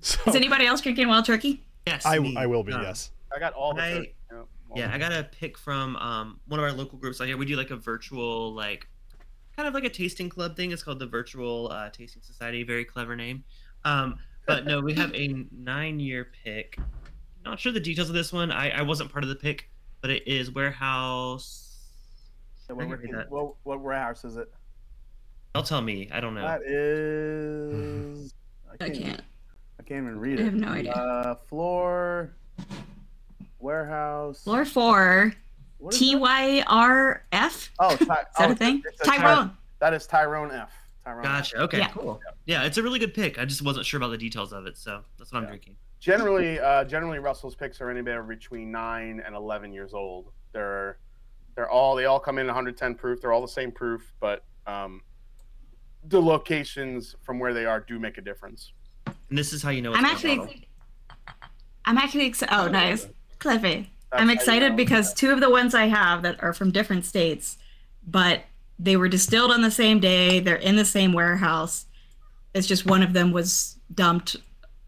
so, 0.00 0.20
Is 0.26 0.34
anybody 0.34 0.66
else 0.66 0.80
drinking 0.80 1.08
wild 1.08 1.24
turkey? 1.24 1.62
Yes. 1.86 2.04
I, 2.06 2.18
me. 2.18 2.34
I 2.36 2.46
will 2.46 2.62
be. 2.64 2.72
Um, 2.72 2.82
yes. 2.82 3.10
I 3.34 3.38
got 3.38 3.52
all 3.52 3.74
the 3.74 3.82
I- 3.82 3.92
turkey. 3.92 4.14
Yeah, 4.30 4.36
all 4.38 4.46
Yeah, 4.76 4.86
the- 4.88 4.94
I 4.94 4.98
got 4.98 5.12
a 5.12 5.24
pick 5.24 5.58
from 5.58 5.96
um, 5.96 6.40
one 6.48 6.58
of 6.60 6.64
our 6.64 6.72
local 6.72 6.98
groups 6.98 7.20
out 7.20 7.26
here. 7.26 7.36
We 7.36 7.46
do 7.46 7.56
like 7.56 7.70
a 7.70 7.76
virtual, 7.76 8.52
like, 8.54 8.88
kind 9.56 9.68
of 9.68 9.74
like 9.74 9.84
a 9.84 9.90
tasting 9.90 10.28
club 10.28 10.56
thing. 10.56 10.72
It's 10.72 10.82
called 10.82 10.98
the 10.98 11.06
Virtual 11.06 11.70
uh, 11.70 11.90
Tasting 11.90 12.22
Society. 12.22 12.62
Very 12.64 12.84
clever 12.84 13.14
name. 13.14 13.44
Um, 13.84 14.18
but 14.46 14.66
no, 14.66 14.80
we 14.80 14.94
have 14.94 15.14
a 15.14 15.44
nine-year 15.52 16.28
pick. 16.44 16.78
Not 17.44 17.60
sure 17.60 17.72
the 17.72 17.80
details 17.80 18.08
of 18.08 18.14
this 18.14 18.32
one. 18.32 18.50
I, 18.50 18.70
I 18.70 18.82
wasn't 18.82 19.12
part 19.12 19.22
of 19.24 19.28
the 19.28 19.36
pick, 19.36 19.68
but 20.00 20.10
it 20.10 20.26
is 20.26 20.50
warehouse. 20.50 21.63
Yeah, 22.68 22.74
I 22.74 22.86
what, 22.86 23.00
can 23.00 23.10
read 23.10 23.26
what, 23.28 23.54
what 23.64 23.80
warehouse 23.80 24.24
is 24.24 24.36
it? 24.36 24.52
They'll 25.52 25.62
tell 25.62 25.80
me. 25.80 26.08
I 26.12 26.20
don't 26.20 26.34
know. 26.34 26.42
That 26.42 26.62
is. 26.62 28.34
I 28.80 28.88
can't. 28.90 29.22
I 29.78 29.82
can't 29.82 30.02
even 30.04 30.18
read 30.18 30.40
it. 30.40 30.42
I 30.42 30.44
have 30.46 30.54
no 30.54 30.68
idea. 30.68 30.92
Uh, 30.92 31.34
floor, 31.48 32.34
warehouse. 33.60 34.42
Floor 34.42 34.64
four, 34.64 35.32
what 35.78 35.94
is 35.94 36.00
T 36.00 36.12
that? 36.12 36.20
Y 36.20 36.64
R 36.66 37.24
F. 37.32 37.70
Oh, 37.78 37.94
Ty- 37.96 38.02
Is 38.02 38.08
that 38.08 38.28
oh, 38.38 38.52
a 38.52 38.54
thing? 38.54 38.82
it's 38.86 39.00
a 39.00 39.04
Ty- 39.04 39.18
Tyrone. 39.18 39.56
that 39.80 39.94
is 39.94 40.06
Tyrone 40.06 40.50
F. 40.50 40.72
Tyrone. 41.04 41.24
F. 41.24 41.24
Gotcha. 41.24 41.56
Okay. 41.62 41.78
Yeah. 41.78 41.88
Cool. 41.88 42.20
Yeah, 42.46 42.64
it's 42.64 42.78
a 42.78 42.82
really 42.82 42.98
good 42.98 43.14
pick. 43.14 43.38
I 43.38 43.44
just 43.44 43.62
wasn't 43.62 43.86
sure 43.86 43.98
about 43.98 44.10
the 44.10 44.18
details 44.18 44.52
of 44.52 44.66
it, 44.66 44.78
so 44.78 45.02
that's 45.18 45.32
what 45.32 45.42
I'm 45.42 45.48
drinking. 45.48 45.76
Generally, 46.00 46.60
uh, 46.60 46.84
generally 46.84 47.18
Russell's 47.18 47.54
picks 47.54 47.80
are 47.80 47.90
anywhere 47.90 48.22
between 48.22 48.70
nine 48.70 49.22
and 49.24 49.34
eleven 49.34 49.72
years 49.72 49.94
old. 49.94 50.32
They're 50.52 50.98
they're 51.54 51.70
all 51.70 51.94
they 51.94 52.04
all 52.06 52.20
come 52.20 52.38
in 52.38 52.46
110 52.46 52.94
proof. 52.94 53.20
They're 53.20 53.32
all 53.32 53.40
the 53.40 53.48
same 53.48 53.70
proof, 53.70 54.12
but 54.20 54.44
um, 54.66 55.02
the 56.08 56.20
locations 56.20 57.14
from 57.22 57.38
where 57.38 57.54
they 57.54 57.64
are 57.64 57.80
do 57.80 57.98
make 57.98 58.18
a 58.18 58.20
difference. 58.20 58.72
And 59.06 59.38
this 59.38 59.52
is 59.52 59.62
how 59.62 59.70
you 59.70 59.82
know. 59.82 59.90
It's 59.90 59.98
I'm 59.98 60.04
actually, 60.04 60.36
bottle. 60.36 60.54
I'm 61.84 61.98
actually 61.98 62.26
excited. 62.26 62.54
Oh, 62.54 62.68
nice, 62.68 63.06
clever. 63.38 63.68
That's 63.68 63.86
I'm 64.12 64.26
how 64.26 64.32
you 64.32 64.38
excited 64.38 64.70
know. 64.70 64.76
because 64.76 65.14
two 65.14 65.30
of 65.30 65.40
the 65.40 65.50
ones 65.50 65.74
I 65.74 65.86
have 65.86 66.22
that 66.22 66.42
are 66.42 66.52
from 66.52 66.70
different 66.70 67.04
states, 67.04 67.58
but 68.06 68.42
they 68.78 68.96
were 68.96 69.08
distilled 69.08 69.50
on 69.50 69.62
the 69.62 69.70
same 69.70 70.00
day. 70.00 70.40
They're 70.40 70.56
in 70.56 70.76
the 70.76 70.84
same 70.84 71.12
warehouse. 71.12 71.86
It's 72.54 72.66
just 72.66 72.86
one 72.86 73.02
of 73.02 73.12
them 73.12 73.32
was 73.32 73.78
dumped 73.94 74.36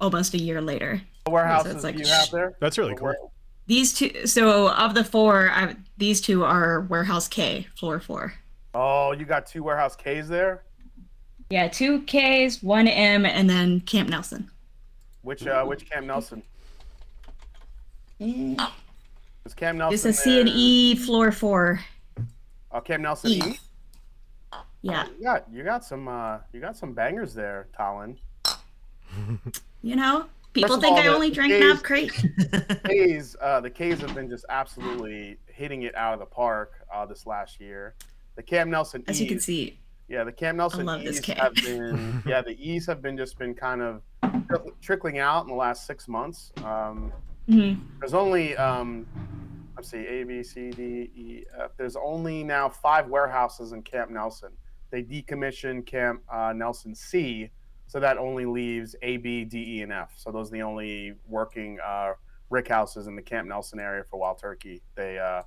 almost 0.00 0.34
a 0.34 0.38
year 0.38 0.60
later. 0.60 1.02
What 1.24 1.32
warehouses 1.32 1.74
it's 1.76 1.84
like- 1.84 1.96
do 1.96 2.02
you 2.02 2.08
have 2.08 2.30
there? 2.30 2.56
That's 2.60 2.78
really 2.78 2.94
cool. 2.94 3.32
These 3.66 3.94
two, 3.94 4.26
so 4.26 4.70
of 4.70 4.94
the 4.94 5.02
four, 5.04 5.50
I, 5.50 5.74
these 5.96 6.20
two 6.20 6.44
are 6.44 6.82
warehouse 6.82 7.26
K, 7.28 7.66
floor 7.78 7.98
four. 8.00 8.34
Oh, 8.74 9.12
you 9.12 9.24
got 9.24 9.46
two 9.46 9.62
warehouse 9.62 9.96
K's 9.96 10.28
there. 10.28 10.62
Yeah, 11.50 11.68
two 11.68 12.02
Ks, 12.02 12.62
one 12.62 12.86
M, 12.88 13.24
and 13.26 13.48
then 13.48 13.80
Camp 13.80 14.08
Nelson. 14.08 14.50
Which 15.22 15.46
uh, 15.46 15.64
which 15.64 15.88
Camp 15.88 16.06
Nelson? 16.06 16.42
Is 18.20 19.54
Camp 19.54 19.78
Nelson? 19.78 19.90
This 19.90 20.04
is 20.04 20.18
C 20.18 20.40
and? 20.40 20.48
E, 20.48 20.94
floor 20.94 21.32
four. 21.32 21.80
Oh, 22.72 22.80
Camp 22.80 23.02
Nelson 23.02 23.30
E. 23.30 23.42
E. 23.44 23.58
Yeah, 24.82 25.06
You 25.18 25.24
got 25.24 25.44
you 25.52 25.64
got 25.64 25.84
some 25.84 26.06
uh, 26.06 26.38
you 26.52 26.60
got 26.60 26.76
some 26.76 26.92
bangers 26.92 27.34
there, 27.34 27.66
Talon. 27.76 28.16
you 29.82 29.96
know, 29.96 30.26
people 30.62 30.80
think 30.80 30.96
all, 30.96 31.02
I 31.04 31.06
only 31.08 31.30
Ks- 31.30 31.36
Knob 31.38 31.82
Crate. 31.82 32.12
K's 32.86 33.36
uh, 33.40 33.60
the 33.60 33.70
K's 33.70 34.00
have 34.00 34.14
been 34.14 34.28
just 34.28 34.44
absolutely 34.48 35.38
hitting 35.46 35.82
it 35.82 35.94
out 35.94 36.12
of 36.14 36.20
the 36.20 36.26
park 36.26 36.84
uh, 36.92 37.06
this 37.06 37.26
last 37.26 37.60
year. 37.60 37.94
The 38.36 38.42
Camp 38.42 38.70
Nelson 38.70 39.02
As 39.08 39.20
you 39.20 39.26
can 39.26 39.40
see, 39.40 39.80
Yeah, 40.08 40.24
the 40.24 40.32
Camp 40.32 40.58
Nelson 40.58 40.88
E's 41.00 41.24
have 41.26 41.54
been 41.54 42.22
yeah 42.26 42.42
the 42.42 42.56
E's 42.60 42.86
have 42.86 43.00
been 43.00 43.16
just 43.16 43.38
been 43.38 43.54
kind 43.54 43.80
of 43.82 44.02
trickling 44.80 45.18
out 45.18 45.42
in 45.42 45.48
the 45.48 45.54
last 45.56 45.86
six 45.86 46.08
months. 46.08 46.52
Um, 46.64 47.12
Mhm. 47.48 47.80
there's 48.00 48.12
only 48.14 48.56
um, 48.56 49.06
let's 49.76 49.88
see 49.90 49.98
A 49.98 50.24
B 50.24 50.42
C 50.42 50.70
D 50.70 50.82
E 51.14 51.44
F. 51.62 51.70
There's 51.76 51.94
only 51.96 52.42
now 52.42 52.68
five 52.68 53.06
warehouses 53.08 53.70
in 53.72 53.82
Camp 53.82 54.10
Nelson. 54.10 54.50
They 54.90 55.02
decommissioned 55.02 55.86
Camp 55.86 56.22
uh, 56.32 56.52
Nelson 56.54 56.94
C, 56.94 57.50
so 57.86 58.00
that 58.00 58.18
only 58.18 58.46
leaves 58.46 58.96
A 59.02 59.16
B 59.18 59.44
D 59.44 59.78
E 59.78 59.82
and 59.82 59.92
F. 59.92 60.12
So 60.16 60.30
those 60.30 60.48
are 60.48 60.52
the 60.52 60.62
only 60.62 61.14
working 61.28 61.78
uh, 61.84 62.12
rick 62.50 62.68
houses 62.68 63.06
in 63.06 63.16
the 63.16 63.22
Camp 63.22 63.48
Nelson 63.48 63.78
area 63.78 64.04
for 64.10 64.18
Wild 64.18 64.38
Turkey. 64.38 64.82
They 64.94 65.18
uh, 65.18 65.42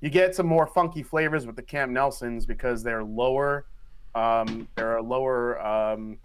you 0.00 0.10
get 0.10 0.34
some 0.34 0.46
more 0.46 0.66
funky 0.66 1.02
flavors 1.02 1.46
with 1.46 1.56
the 1.56 1.62
Camp 1.62 1.92
Nelsons 1.92 2.46
because 2.46 2.82
they're 2.82 3.04
lower 3.04 3.66
um, 4.14 4.68
they're 4.74 4.96
a 4.96 5.02
lower 5.02 5.60
um, 5.64 6.18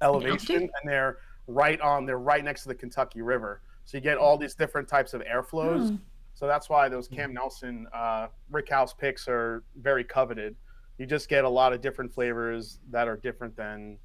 elevation, 0.00 0.62
and 0.62 0.70
they're 0.84 1.18
right 1.46 1.80
on. 1.80 2.06
They're 2.06 2.18
right 2.18 2.44
next 2.44 2.62
to 2.62 2.68
the 2.68 2.74
Kentucky 2.74 3.22
River, 3.22 3.62
so 3.84 3.96
you 3.96 4.02
get 4.02 4.18
all 4.18 4.36
these 4.36 4.54
different 4.54 4.88
types 4.88 5.14
of 5.14 5.22
airflows. 5.22 5.90
Hmm. 5.90 5.96
So 6.34 6.46
that's 6.46 6.68
why 6.68 6.88
those 6.88 7.08
Camp 7.08 7.32
Nelson 7.32 7.86
uh, 7.94 8.28
Rick 8.50 8.70
House 8.70 8.92
picks 8.92 9.28
are 9.28 9.62
very 9.76 10.02
coveted. 10.02 10.56
You 10.98 11.06
just 11.06 11.28
get 11.28 11.44
a 11.44 11.48
lot 11.48 11.72
of 11.72 11.80
different 11.80 12.12
flavors 12.12 12.78
that 12.90 13.06
are 13.06 13.16
different 13.16 13.56
than 13.56 13.98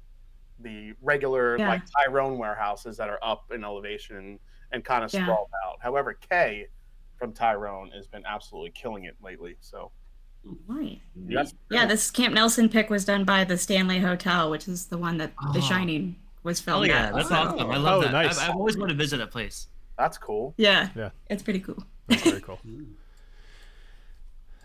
the 0.60 0.92
regular 1.02 1.56
Yeah. 1.58 1.68
like 1.68 1.82
Tyrone 1.90 2.38
warehouses 2.38 2.96
that 2.96 3.08
are 3.08 3.18
up 3.22 3.50
in 3.52 3.64
elevation 3.64 4.38
and 4.72 4.84
kind 4.84 5.04
of 5.04 5.12
Yeah. 5.12 5.22
sprawled 5.24 5.48
out. 5.66 5.78
However, 5.80 6.14
K 6.14 6.68
from 7.18 7.32
Tyrone 7.32 7.90
has 7.92 8.06
been 8.06 8.24
absolutely 8.26 8.70
killing 8.70 9.04
it 9.04 9.16
lately. 9.22 9.56
So 9.60 9.90
Right. 10.66 11.00
that's 11.16 11.54
Yeah, 11.70 11.86
this 11.86 12.10
Camp 12.10 12.34
Nelson 12.34 12.68
pick 12.68 12.90
was 12.90 13.04
done 13.04 13.24
by 13.24 13.44
the 13.44 13.58
Stanley 13.58 13.98
Hotel, 14.00 14.50
which 14.50 14.68
is 14.68 14.86
the 14.86 14.98
one 14.98 15.16
that 15.18 15.32
The 15.52 15.58
Oh. 15.58 15.60
Shining 15.60 16.16
was 16.42 16.62
Oh 16.68 16.82
yeah, 16.82 17.06
at. 17.06 17.14
that's 17.14 17.28
so- 17.28 17.34
awesome. 17.34 17.70
I 17.70 17.76
love 17.76 17.98
Oh, 17.98 18.02
that. 18.02 18.12
nice. 18.12 18.38
I've, 18.38 18.50
I've 18.50 18.56
always 18.56 18.76
wanted 18.78 18.92
to 18.94 18.98
visit 18.98 19.16
that 19.18 19.30
place. 19.30 19.68
that's 19.96 20.16
cool. 20.16 20.54
Yeah. 20.56 20.90
Yeah. 20.94 21.10
It's 21.28 21.42
pretty 21.42 21.58
cool. 21.60 21.82
That's 22.06 22.22
very 22.22 22.40
cool. 22.40 22.60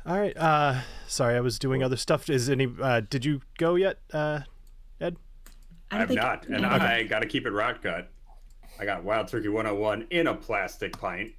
All 0.06 0.20
right. 0.20 0.36
Uh, 0.38 0.82
sorry, 1.08 1.36
I 1.36 1.40
was 1.40 1.58
doing 1.58 1.82
other 1.82 1.96
stuff. 1.96 2.30
Is 2.30 2.50
any? 2.50 2.68
Uh, 2.82 3.00
did 3.02 3.24
you 3.26 3.42
go 3.58 3.76
yet, 3.76 4.00
uh, 4.12 4.42
Edd? 5.00 5.16
I 5.94 5.96
I 6.04 6.06
don't 6.06 6.18
have 6.18 6.26
not, 6.42 6.48
and. 6.48 6.66
I 6.66 7.04
got 7.04 7.20
to 7.20 7.28
keep 7.28 7.46
it 7.46 7.54
rotgut. 7.54 8.06
I 8.80 8.86
got 8.86 9.04
Wild 9.04 9.28
Turkey 9.28 9.50
101 9.50 10.08
in 10.10 10.28
a 10.28 10.34
plastic 10.34 10.98
pint. 10.98 11.32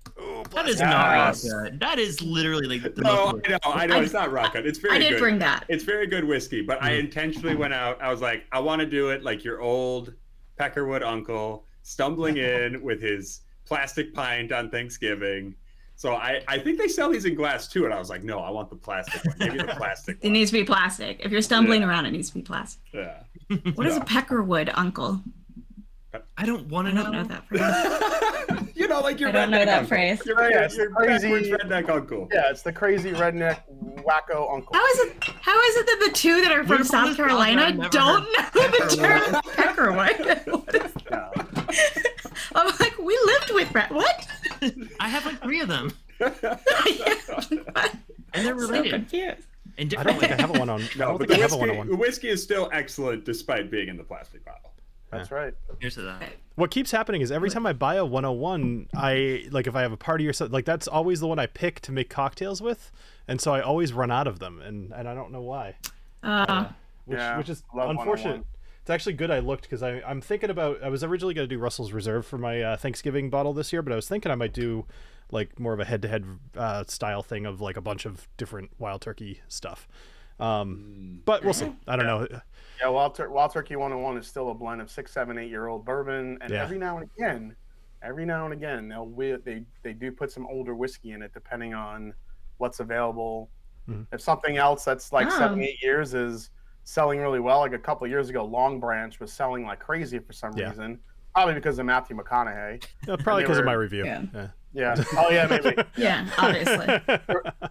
That 0.53 0.69
is 0.69 0.79
Yes. 0.79 1.45
not 1.45 1.53
Raka. 1.65 1.77
That 1.79 1.99
is 1.99 2.23
literally 2.23 2.79
like 2.79 2.95
the 2.95 3.03
No, 3.03 3.33
most. 3.33 3.47
I 3.47 3.51
know, 3.51 3.59
I 3.65 3.87
know. 3.87 3.97
I- 3.97 4.03
It's 4.03 4.13
not 4.13 4.31
Raka. 4.31 4.59
It's 4.65 4.79
very 4.79 4.95
I 4.95 4.99
did 5.01 5.11
good. 5.11 5.19
bring 5.19 5.39
that. 5.41 5.65
It's 5.69 5.83
very 5.83 6.07
good 6.07 6.25
whiskey, 6.25 6.63
but 6.63 6.81
I 6.81 6.93
Mm. 6.93 7.01
intentionally 7.01 7.57
went 7.57 7.75
out. 7.75 8.01
I 8.01 8.11
was 8.11 8.21
like, 8.21 8.45
I 8.53 8.61
want 8.61 8.81
to 8.81 8.87
do 8.87 9.11
it 9.11 9.25
like 9.25 9.43
your 9.43 9.61
old 9.61 10.15
Peckerwood 10.61 11.03
uncle 11.03 11.67
stumbling 11.83 12.37
in 12.53 12.81
with 12.83 13.01
his 13.03 13.41
plastic 13.67 14.15
pint 14.15 14.53
on 14.53 14.71
Thanksgiving. 14.71 15.57
So 15.97 16.15
I, 16.15 16.43
I 16.49 16.59
think 16.59 16.79
they 16.79 16.89
sell 16.89 17.11
these 17.11 17.25
in 17.25 17.35
glass 17.35 17.67
too, 17.69 17.85
and 17.85 17.93
I 17.95 17.99
was 17.99 18.11
like, 18.11 18.23
no, 18.23 18.39
I 18.41 18.51
want 18.51 18.71
the 18.71 18.77
plastic 18.77 19.25
one. 19.25 19.37
Give 19.39 19.53
me 19.55 19.59
the 19.59 19.75
plastic 19.77 20.19
It 20.21 20.25
one. 20.25 20.33
needs 20.35 20.51
to 20.53 20.57
be 20.59 20.65
plastic. 20.65 21.21
If 21.25 21.33
you're 21.33 21.43
stumbling 21.43 21.83
Yeah. 21.83 21.89
around, 21.89 22.07
it 22.07 22.13
needs 22.13 22.29
to 22.29 22.35
be 22.37 22.43
plastic. 22.43 22.83
Yeah. 22.93 23.23
What 23.75 23.87
is 23.87 23.97
a 23.97 23.99
Yeah. 23.99 24.05
peckerwood, 24.05 24.71
Uncle? 24.75 25.21
I 26.37 26.47
don't 26.47 26.69
want 26.69 26.87
to 26.89 26.95
don't 26.95 27.11
know 27.13 27.25
that 27.25 27.49
phrase. 27.49 28.71
you 28.77 28.87
know, 28.87 29.01
like 29.01 29.19
your 29.19 29.31
I 29.31 29.33
don't 29.33 29.51
know 29.51 29.59
redneck 29.59 29.65
that 29.67 29.79
uncle. 29.79 29.89
phrase. 29.89 30.23
Your, 30.25 30.41
Yeah, 30.43 30.49
your, 30.51 30.63
it's 30.63 30.77
your 30.77 30.91
crazy- 30.91 31.29
redneck 31.51 31.89
uncle. 31.89 32.29
Yeah, 32.33 32.51
it's 32.51 32.63
the 32.63 32.73
crazy 32.73 33.11
redneck 33.13 33.61
wacko 34.05 34.53
uncle. 34.55 34.75
How 34.75 34.87
is 34.87 34.99
it? 35.01 35.25
How 35.25 35.61
is 35.61 35.77
it 35.77 35.87
that 35.87 36.03
the 36.07 36.13
two 36.15 36.41
that 36.43 36.53
are 36.53 36.61
We're 36.61 36.67
from 36.67 36.77
from 36.79 36.85
South 36.87 37.17
Carolina 37.17 37.73
don't 37.91 38.23
know 38.23 38.29
the 38.55 38.97
term 38.97 39.21
Peckerwood. 39.57 40.15
peckerwood? 40.47 40.65
What 40.67 40.75
is 40.75 40.93
Yeah. 41.11 41.31
I'm 42.55 42.67
like, 42.79 42.97
we 42.99 43.19
lived 43.27 43.51
with 43.53 43.73
Brett. 43.73 43.91
What? 43.93 44.27
I 45.01 45.09
have 45.09 45.27
like 45.27 45.43
three 45.43 45.61
of 45.61 45.69
them, 45.69 45.93
I'm 46.21 46.33
and 48.33 48.47
they're 48.47 48.59
so 48.59 48.67
related 48.69 48.93
confused. 48.93 49.47
In 49.77 49.91
I 49.97 50.03
don't 50.03 50.19
think 50.19 50.33
I 50.33 50.37
ways. 50.37 50.41
have 50.41 50.59
one 50.59 50.69
on. 50.69 50.83
I 50.83 50.89
no, 50.97 51.19
but 51.19 51.29
the 51.29 51.35
I 51.35 51.39
whiskey, 51.39 51.59
one 51.59 51.71
on 51.71 51.77
one. 51.79 51.89
the 51.89 51.97
whiskey 51.97 52.29
is 52.29 52.43
still 52.43 52.69
excellent 52.73 53.25
despite 53.25 53.71
being 53.71 53.89
in 53.89 53.97
the 53.97 54.05
plastic 54.05 54.45
bottle. 54.45 54.73
That's 55.11 55.31
right. 55.31 55.55
Here's 55.79 55.95
to 55.95 56.03
that. 56.03 56.23
What 56.57 56.71
keeps 56.71 56.91
happening 56.91 57.21
is 57.21 57.31
every 57.31 57.51
time 57.51 57.67
I 57.67 57.73
buy 57.73 57.97
a 57.97 58.05
101, 58.05 58.89
I 58.95 59.45
like 59.51 59.67
if 59.67 59.77
I 59.77 59.83
have 59.83 59.93
a 59.93 59.97
party 59.97 60.27
or 60.27 60.33
something 60.33 60.53
like 60.53 60.65
that's 60.65 60.89
always 60.89 61.21
the 61.21 61.27
one 61.27 61.39
I 61.39 61.47
pick 61.47 61.81
to 61.83 61.93
make 61.93 62.11
cocktails 62.11 62.61
with, 62.61 62.91
and 63.29 63.41
so 63.41 63.53
I 63.55 63.61
always 63.61 63.93
run 63.93 64.11
out 64.11 64.27
of 64.27 64.39
them, 64.39 64.61
and 64.61 64.93
and 64.93 65.09
I 65.09 65.15
don't 65.15 65.31
know 65.31 65.43
why. 65.43 65.77
Uh, 66.23 66.67
which 67.05 67.19
Yeah, 67.19 67.39
which 67.39 67.49
is 67.49 67.63
unfortunate. 67.73 68.45
It's 68.81 68.91
actually 68.91 69.15
good 69.15 69.31
I 69.31 69.39
looked 69.39 69.63
because 69.63 69.83
I'm 69.83 70.21
thinking 70.21 70.51
about 70.51 70.83
I 70.83 70.91
was 70.91 71.03
originally 71.03 71.33
going 71.33 71.49
to 71.49 71.55
do 71.55 71.59
Russell's 71.59 71.93
Reserve 71.93 72.27
for 72.27 72.37
my 72.37 72.61
uh, 72.61 72.77
Thanksgiving 72.77 73.31
bottle 73.31 73.55
this 73.55 73.73
year, 73.73 73.81
but 73.81 73.93
I 73.93 73.97
was 73.97 74.07
thinking 74.09 74.31
I 74.31 74.35
might 74.35 74.53
do 74.53 74.85
like 75.35 75.59
more 75.59 75.75
of 75.75 75.81
a 75.81 75.85
head-to-head 75.85 76.25
uh, 76.57 76.85
style 76.87 77.23
thing 77.23 77.45
of 77.45 77.61
like 77.61 77.77
a 77.77 77.81
bunch 77.83 78.07
of 78.07 78.27
different 78.37 78.71
wild 78.79 79.03
turkey 79.03 79.41
stuff. 79.49 79.87
Um, 80.41 81.21
but 81.25 81.45
we'll 81.45 81.53
see. 81.53 81.73
I 81.87 81.97
don't 81.97 82.07
know. 82.07 82.27
Yeah, 82.81 82.89
Wild, 82.89 83.15
Tur- 83.15 83.31
Wild 83.31 83.53
Turkey 83.53 83.77
101 83.77 84.17
is 84.17 84.27
still 84.27 84.51
a 84.51 84.55
blend 84.55 84.81
of 84.81 84.91
six, 84.91 85.13
seven, 85.13 85.37
eight 85.39 85.49
year 85.51 85.67
old 85.67 85.85
bourbon, 85.85 86.39
and 86.41 86.53
Yeah. 86.53 86.63
every 86.63 86.79
now 86.79 86.99
and 86.99 87.09
again, 87.17 87.55
every 88.03 88.25
now 88.25 88.45
and 88.45 88.53
again, 88.55 88.89
they'll 88.89 89.07
wi- 89.07 89.39
they 89.45 89.65
they 89.83 89.93
do 89.93 90.11
put 90.13 90.31
some 90.33 90.47
older 90.47 90.75
whiskey 90.75 91.13
in 91.13 91.23
it, 91.23 91.33
depending 91.35 91.73
on 91.75 92.15
what's 92.59 92.81
available. 92.81 93.49
Mhm. 93.89 94.07
If 94.13 94.21
something 94.21 94.57
else 94.57 94.85
that's 94.85 95.13
like 95.13 95.27
Oh. 95.29 95.39
seven, 95.39 95.63
eight 95.63 95.81
years 95.83 96.15
is 96.15 96.51
selling 96.85 97.19
really 97.21 97.41
well, 97.41 97.61
like 97.61 97.73
a 97.73 97.79
couple 97.79 98.05
of 98.05 98.11
years 98.11 98.29
ago, 98.29 98.45
Long 98.45 98.81
Branch 98.81 99.19
was 99.21 99.33
selling 99.33 99.65
like 99.65 99.79
crazy 99.81 100.19
for 100.19 100.33
some 100.33 100.53
Yeah. 100.57 100.71
reason, 100.71 100.99
probably 101.35 101.55
because 101.55 101.79
of 101.79 101.87
Matthew 101.87 102.17
McConaughey. 102.17 102.85
Uh, 103.09 103.17
probably 103.19 103.43
They 103.43 103.47
because 103.47 103.59
of 103.59 103.65
my 103.65 103.73
review. 103.73 104.05
Yeah. 104.05 104.49
Yeah. 104.75 104.95
Yeah. 104.97 105.05
Oh 105.17 105.31
yeah, 105.31 105.47
maybe. 105.47 105.77
yeah, 105.97 106.27
obviously. 106.39 106.87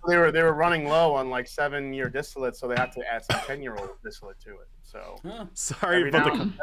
they 0.07 0.17
were 0.17 0.31
they 0.31 0.41
were 0.41 0.53
running 0.53 0.87
low 0.87 1.13
on 1.13 1.29
like 1.29 1.47
seven 1.47 1.93
year 1.93 2.09
distillate, 2.09 2.55
so 2.55 2.67
they 2.67 2.75
had 2.77 2.91
to 2.93 3.01
add 3.13 3.25
some 3.25 3.41
ten 3.41 3.61
year 3.61 3.75
old 3.75 3.89
distillate 4.03 4.39
to 4.41 4.51
it. 4.51 4.67
So 4.83 5.17
Sorry 5.53 5.97
Every 5.97 6.09
about 6.09 6.31
the. 6.31 6.37
now- 6.37 6.41
Um, 6.43 6.57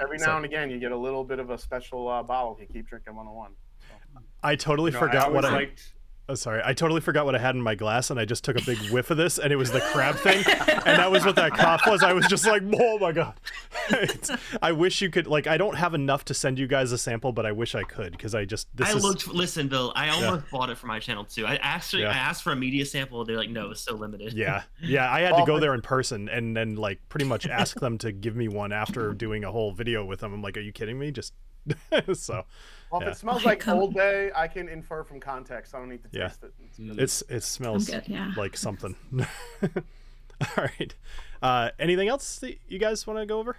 every 0.00 0.18
So- 0.18 0.26
now 0.26 0.36
and 0.36 0.44
again, 0.46 0.70
you 0.70 0.78
get 0.80 0.92
a 0.92 0.96
little 0.96 1.22
bit 1.24 1.38
of 1.38 1.50
a 1.50 1.58
special 1.58 2.08
uh, 2.08 2.22
bottle 2.22 2.54
if 2.54 2.60
you 2.60 2.66
keep 2.72 2.88
drinking 2.88 3.14
101. 3.14 3.52
I 4.42 4.56
totally 4.56 4.90
You 4.90 4.94
know, 4.94 4.98
forgot 5.00 5.32
what 5.32 5.44
always 5.44 5.52
I. 5.54 5.64
liked. 5.66 5.93
Oh, 6.26 6.34
sorry, 6.34 6.62
I 6.64 6.72
totally 6.72 7.02
forgot 7.02 7.26
what 7.26 7.34
I 7.34 7.38
had 7.38 7.54
in 7.54 7.60
my 7.60 7.74
glass, 7.74 8.08
and 8.08 8.18
I 8.18 8.24
just 8.24 8.44
took 8.44 8.56
a 8.58 8.64
big 8.64 8.78
whiff 8.90 9.10
of 9.10 9.18
this, 9.18 9.38
and 9.38 9.52
it 9.52 9.56
was 9.56 9.70
the 9.70 9.80
crab 9.80 10.14
thing, 10.16 10.42
and 10.46 10.98
that 10.98 11.10
was 11.10 11.22
what 11.26 11.36
that 11.36 11.52
cough 11.52 11.82
was. 11.86 12.02
I 12.02 12.14
was 12.14 12.26
just 12.28 12.46
like, 12.46 12.62
oh 12.80 12.98
my 12.98 13.12
god. 13.12 13.34
I 14.62 14.72
wish 14.72 15.02
you 15.02 15.10
could 15.10 15.26
like. 15.26 15.46
I 15.46 15.58
don't 15.58 15.76
have 15.76 15.92
enough 15.92 16.24
to 16.26 16.34
send 16.34 16.58
you 16.58 16.66
guys 16.66 16.92
a 16.92 16.98
sample, 16.98 17.32
but 17.32 17.44
I 17.44 17.52
wish 17.52 17.74
I 17.74 17.82
could 17.82 18.12
because 18.12 18.34
I 18.34 18.46
just 18.46 18.74
this 18.74 18.88
I 18.88 18.96
is 18.96 19.02
looked. 19.02 19.28
Listen, 19.28 19.68
Bill. 19.68 19.92
I 19.94 20.08
almost 20.08 20.50
bought 20.50 20.70
it 20.70 20.78
for 20.78 20.86
my 20.86 20.98
channel 20.98 21.24
too. 21.24 21.44
I 21.44 21.56
actually 21.56 22.02
Yeah. 22.02 22.10
I 22.10 22.14
asked 22.14 22.42
for 22.42 22.52
a 22.52 22.56
media 22.56 22.86
sample. 22.86 23.22
They're 23.26 23.36
like, 23.36 23.50
no, 23.50 23.70
it's 23.72 23.82
so 23.82 23.94
limited. 23.94 24.32
yeah 24.32 24.62
yeah. 24.80 25.12
I 25.12 25.20
had 25.20 25.30
to 25.36 25.36
oh 25.42 25.46
go 25.46 25.60
there 25.60 25.74
in 25.74 25.82
person 25.82 26.30
and 26.30 26.56
then 26.56 26.76
like 26.76 27.06
pretty 27.10 27.26
much 27.26 27.46
ask 27.46 27.78
them 27.80 27.98
to 27.98 28.12
give 28.12 28.34
me 28.34 28.48
one 28.48 28.72
after 28.72 29.12
doing 29.12 29.44
a 29.44 29.52
whole 29.52 29.72
video 29.72 30.04
with 30.06 30.20
them. 30.20 30.32
I'm 30.32 30.40
like, 30.40 30.56
are 30.56 30.60
you 30.60 30.72
kidding 30.72 30.98
me? 30.98 31.10
Just 31.10 31.34
so 32.14 32.44
Well, 32.94 33.02
Yeah. 33.02 33.08
if 33.08 33.16
it 33.16 33.18
smells 33.18 33.42
Oh, 33.44 33.48
like 33.48 33.58
come 33.58 33.78
Old 33.80 33.92
Bay, 33.92 34.30
I 34.36 34.46
can 34.46 34.68
infer 34.68 35.02
from 35.02 35.18
context. 35.18 35.74
I 35.74 35.80
don't 35.80 35.88
need 35.88 36.04
to 36.04 36.08
Yeah. 36.16 36.28
taste 36.28 36.44
it. 36.44 36.54
It's 36.64 36.78
Mm. 36.78 36.98
it's 37.00 37.22
it 37.28 37.42
smells 37.42 37.90
good, 37.90 38.04
yeah. 38.06 38.32
like 38.36 38.56
something. 38.56 38.94
All 39.62 39.68
right. 40.58 40.94
Uh, 41.42 41.70
anything 41.80 42.06
else 42.06 42.36
that 42.38 42.56
you 42.68 42.78
guys 42.78 43.04
want 43.04 43.18
to 43.18 43.26
go 43.26 43.40
over 43.40 43.56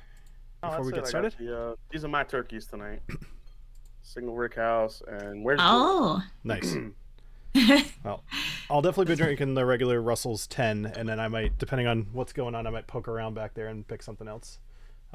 Oh, 0.64 0.70
before 0.70 0.86
we 0.86 0.92
get 0.94 1.04
it. 1.04 1.08
Started? 1.08 1.36
the, 1.38 1.72
uh, 1.72 1.76
these 1.90 2.06
are 2.06 2.08
my 2.08 2.24
turkeys 2.24 2.66
tonight. 2.66 3.02
Single 4.04 4.36
Rick 4.38 4.56
House 4.56 5.02
and 5.06 5.44
where's 5.44 5.60
Oh. 5.62 6.24
Nice. 6.46 6.74
Well, 8.06 8.24
I'll 8.70 8.82
definitely 8.82 9.16
be 9.16 9.22
drinking 9.22 9.56
the 9.56 9.66
regular 9.66 10.02
Russell's 10.02 10.48
10, 10.48 10.86
and 10.86 11.10
then 11.10 11.20
I 11.20 11.28
might, 11.28 11.58
depending 11.58 11.88
on 11.88 12.08
what's 12.14 12.32
going 12.34 12.54
on, 12.56 12.68
I 12.68 12.70
might 12.70 12.86
poke 12.88 13.08
around 13.10 13.34
back 13.34 13.54
there 13.54 13.68
and 13.68 13.86
pick 13.88 14.02
something 14.02 14.28
else. 14.30 14.60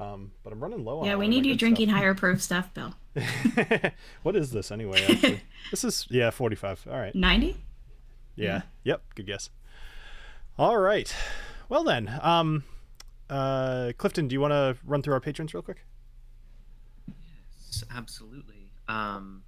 Um, 0.01 0.33
but 0.43 0.51
I'm 0.51 0.61
running 0.61 0.83
low 0.83 1.01
on 1.01 1.05
yeah, 1.05 1.17
we 1.17 1.29
need 1.29 1.45
you 1.45 1.53
good 1.53 1.59
drinking 1.59 1.91
higher 1.91 2.15
proof 2.17 2.41
stuff, 2.41 2.73
Bill. 2.73 2.95
what 4.23 4.35
is 4.35 4.51
this 4.51 4.71
anyway? 4.71 5.05
Actually? 5.09 5.43
this 5.71 5.85
is 5.85 6.07
yeah, 6.09 6.31
45. 6.31 6.89
All 6.91 6.99
right. 6.99 7.15
90? 7.15 7.57
Yeah. 8.35 8.63
Yep. 8.85 9.03
Good 9.15 9.27
guess. 9.27 9.51
All 10.59 10.79
right. 10.79 11.15
Well 11.69 11.85
then, 11.85 12.19
um, 12.23 12.65
uh, 13.29 13.93
Clifton, 13.99 14.27
do 14.27 14.33
you 14.33 14.41
want 14.41 14.53
to 14.53 14.79
run 14.87 15.03
through 15.03 15.15
our 15.15 15.21
patrons 15.21 15.53
real 15.53 15.63
quick? 15.63 15.85
Yes, 17.07 17.85
absolutely. 17.95 18.73
Um, 18.89 19.43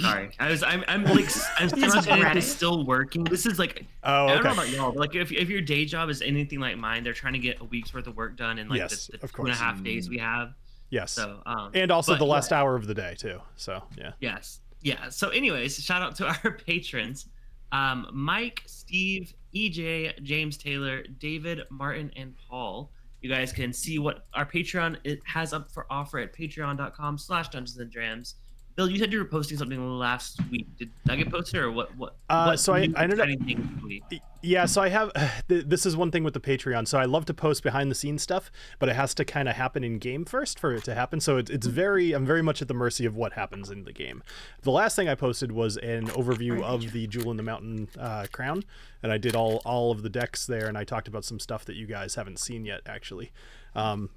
sorry, 0.00 0.30
I 0.38 0.50
was. 0.50 0.62
I'm. 0.62 0.84
I'm 0.88 1.04
like. 1.04 1.28
I'm 1.58 1.70
He's 1.74 2.00
still, 2.00 2.22
ready. 2.22 2.40
still 2.40 2.86
working. 2.86 3.24
This 3.24 3.46
is 3.46 3.58
like. 3.58 3.84
Oh, 4.04 4.26
I 4.26 4.34
don't 4.34 4.44
know 4.44 4.52
about 4.52 4.68
y'all, 4.70 4.92
but 4.92 5.00
like 5.00 5.14
if, 5.14 5.32
if 5.32 5.48
your 5.48 5.60
day 5.60 5.84
job 5.84 6.10
is 6.10 6.22
anything 6.22 6.60
like 6.60 6.76
mine, 6.76 7.04
they're 7.04 7.12
trying 7.12 7.34
to 7.34 7.38
get 7.38 7.60
a 7.60 7.64
week's 7.64 7.92
worth 7.92 8.06
of 8.06 8.16
work 8.16 8.36
done 8.36 8.58
in 8.58 8.68
like 8.68 8.78
Yes, 8.78 9.06
the, 9.06 9.18
the 9.18 9.24
of 9.24 9.32
two 9.32 9.42
and 9.42 9.52
a 9.52 9.54
half 9.54 9.82
days 9.82 10.08
we 10.08 10.18
have. 10.18 10.54
Yes. 10.90 11.12
So. 11.12 11.40
Um, 11.46 11.70
and 11.74 11.90
also 11.90 12.12
but 12.12 12.18
the 12.18 12.26
yeah. 12.26 12.32
last 12.32 12.52
hour 12.52 12.74
of 12.76 12.86
the 12.86 12.94
day 12.94 13.14
too. 13.18 13.40
So 13.56 13.82
yeah. 13.96 14.12
Yes. 14.20 14.60
Yeah. 14.80 15.08
So, 15.10 15.28
anyways, 15.28 15.82
shout 15.82 16.02
out 16.02 16.16
to 16.16 16.26
our 16.44 16.52
patrons 16.52 17.26
um, 17.72 18.06
Mike, 18.12 18.62
Steve, 18.66 19.34
EJ, 19.54 20.22
James 20.22 20.56
Taylor, 20.56 21.02
David, 21.18 21.62
Martin, 21.70 22.12
and 22.16 22.34
Paul. 22.48 22.92
You 23.22 23.30
guys 23.30 23.52
can 23.52 23.72
see 23.72 23.98
what 23.98 24.26
our 24.34 24.44
Patreon 24.44 24.98
it 25.04 25.20
has 25.24 25.52
up 25.52 25.72
for 25.72 25.86
offer 25.90 26.18
at 26.18 26.34
patreon.com 26.34 27.18
slash 27.18 27.48
dungeons 27.48 27.78
and 27.78 27.90
drams. 27.90 28.34
Bill, 28.74 28.90
you 28.90 28.98
said 28.98 29.12
you 29.12 29.18
were 29.18 29.24
posting 29.26 29.58
something 29.58 29.98
last 29.98 30.40
week. 30.50 30.66
Did 30.78 30.90
that 31.04 31.16
get 31.16 31.30
posted 31.30 31.60
or 31.60 31.70
what? 31.70 31.94
What? 31.96 32.16
Uh, 32.30 32.46
what 32.46 32.60
so 32.60 32.72
I- 32.72 32.88
I 32.96 33.02
ended 33.02 33.20
up- 33.20 33.28
exciting 33.28 33.44
thing 33.44 33.70
this 33.74 33.84
week? 33.84 34.22
Yeah, 34.44 34.64
so 34.66 34.82
I 34.82 34.88
have 34.88 35.12
this 35.48 35.86
is 35.86 35.96
one 35.96 36.10
thing 36.10 36.24
with 36.24 36.34
the 36.34 36.40
Patreon. 36.40 36.88
So 36.88 36.98
I 36.98 37.04
love 37.04 37.26
to 37.26 37.34
post 37.34 37.62
behind 37.62 37.90
the 37.90 37.94
scenes 37.94 38.22
stuff, 38.22 38.50
but 38.78 38.88
it 38.88 38.96
has 38.96 39.14
to 39.14 39.24
kind 39.24 39.48
of 39.48 39.56
happen 39.56 39.84
in 39.84 39.98
game 39.98 40.24
first 40.24 40.58
for 40.58 40.72
it 40.74 40.84
to 40.84 40.94
happen. 40.94 41.20
So 41.20 41.36
it's, 41.36 41.50
it's 41.50 41.66
very 41.66 42.12
I'm 42.12 42.26
very 42.26 42.42
much 42.42 42.60
at 42.62 42.68
the 42.68 42.74
mercy 42.74 43.04
of 43.04 43.14
what 43.14 43.34
happens 43.34 43.70
in 43.70 43.84
the 43.84 43.92
game. 43.92 44.22
The 44.62 44.72
last 44.72 44.96
thing 44.96 45.08
I 45.08 45.14
posted 45.14 45.52
was 45.52 45.76
an 45.76 46.08
overview 46.08 46.62
of 46.62 46.92
the 46.92 47.06
Jewel 47.06 47.30
in 47.30 47.36
the 47.36 47.42
Mountain 47.42 47.88
uh, 47.98 48.26
crown, 48.32 48.64
and 49.02 49.12
I 49.12 49.18
did 49.18 49.36
all 49.36 49.62
all 49.64 49.90
of 49.92 50.02
the 50.02 50.10
decks 50.10 50.46
there, 50.46 50.66
and 50.66 50.76
I 50.78 50.84
talked 50.84 51.08
about 51.08 51.24
some 51.24 51.38
stuff 51.38 51.64
that 51.66 51.76
you 51.76 51.86
guys 51.86 52.14
haven't 52.14 52.38
seen 52.38 52.64
yet 52.64 52.80
actually. 52.86 53.30
Um, 53.74 54.10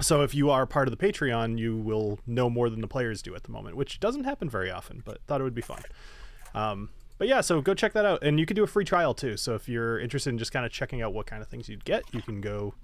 so 0.00 0.22
if 0.22 0.34
you 0.34 0.50
are 0.50 0.66
part 0.66 0.88
of 0.88 0.96
the 0.96 1.06
Patreon, 1.06 1.58
you 1.58 1.76
will 1.76 2.18
know 2.26 2.50
more 2.50 2.70
than 2.70 2.80
the 2.80 2.88
players 2.88 3.22
do 3.22 3.34
at 3.34 3.44
the 3.44 3.52
moment, 3.52 3.76
which 3.76 4.00
doesn't 4.00 4.24
happen 4.24 4.48
very 4.48 4.70
often, 4.70 5.02
but 5.04 5.20
thought 5.26 5.40
it 5.40 5.44
would 5.44 5.54
be 5.54 5.62
fun. 5.62 5.82
Um, 6.54 6.90
but 7.18 7.28
yeah, 7.28 7.42
so 7.42 7.60
go 7.60 7.74
check 7.74 7.92
that 7.92 8.06
out, 8.06 8.22
and 8.22 8.40
you 8.40 8.46
can 8.46 8.56
do 8.56 8.64
a 8.64 8.66
free 8.66 8.84
trial 8.84 9.12
too. 9.12 9.36
So 9.36 9.54
if 9.54 9.68
you're 9.68 9.98
interested 9.98 10.30
in 10.30 10.38
just 10.38 10.52
kind 10.52 10.64
of 10.64 10.72
checking 10.72 11.02
out 11.02 11.12
what 11.12 11.26
kind 11.26 11.42
of 11.42 11.48
things 11.48 11.68
you'd 11.68 11.84
get, 11.84 12.02
you 12.12 12.22
can 12.22 12.40
go 12.40 12.74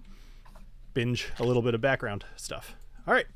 binge 0.92 1.28
a 1.38 1.44
little 1.44 1.62
bit 1.62 1.74
of 1.74 1.80
background 1.80 2.24
stuff. 2.36 2.74
All 3.06 3.14
right, 3.14 3.26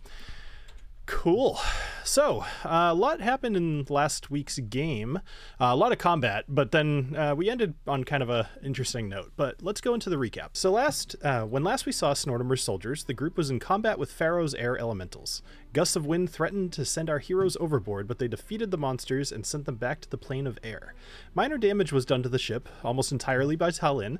cool. 1.10 1.58
So 2.04 2.44
uh, 2.64 2.90
a 2.90 2.94
lot 2.94 3.20
happened 3.20 3.56
in 3.56 3.84
last 3.88 4.30
week's 4.30 4.58
game, 4.58 5.16
uh, 5.60 5.66
a 5.66 5.76
lot 5.76 5.90
of 5.92 5.98
combat, 5.98 6.44
but 6.48 6.70
then 6.70 7.14
uh, 7.16 7.34
we 7.34 7.50
ended 7.50 7.74
on 7.86 8.04
kind 8.04 8.22
of 8.22 8.30
a 8.30 8.48
interesting 8.64 9.08
note. 9.08 9.32
But 9.36 9.60
let's 9.60 9.80
go 9.80 9.92
into 9.92 10.08
the 10.08 10.16
recap. 10.16 10.50
So 10.52 10.70
last, 10.70 11.16
uh, 11.22 11.42
when 11.42 11.64
last 11.64 11.84
we 11.84 11.92
saw 11.92 12.14
Snortimer's 12.14 12.62
soldiers, 12.62 13.04
the 13.04 13.12
group 13.12 13.36
was 13.36 13.50
in 13.50 13.58
combat 13.58 13.98
with 13.98 14.12
Pharaoh's 14.12 14.54
air 14.54 14.78
elementals. 14.78 15.42
Gusts 15.72 15.96
of 15.96 16.06
wind 16.06 16.30
threatened 16.30 16.72
to 16.74 16.84
send 16.84 17.10
our 17.10 17.18
heroes 17.18 17.56
overboard, 17.60 18.06
but 18.06 18.18
they 18.18 18.28
defeated 18.28 18.70
the 18.70 18.78
monsters 18.78 19.30
and 19.32 19.44
sent 19.44 19.66
them 19.66 19.76
back 19.76 20.00
to 20.00 20.10
the 20.10 20.16
plane 20.16 20.46
of 20.46 20.58
air. 20.62 20.94
Minor 21.34 21.58
damage 21.58 21.92
was 21.92 22.06
done 22.06 22.22
to 22.22 22.28
the 22.28 22.38
ship, 22.38 22.68
almost 22.82 23.12
entirely 23.12 23.56
by 23.56 23.70
Talin. 23.70 24.18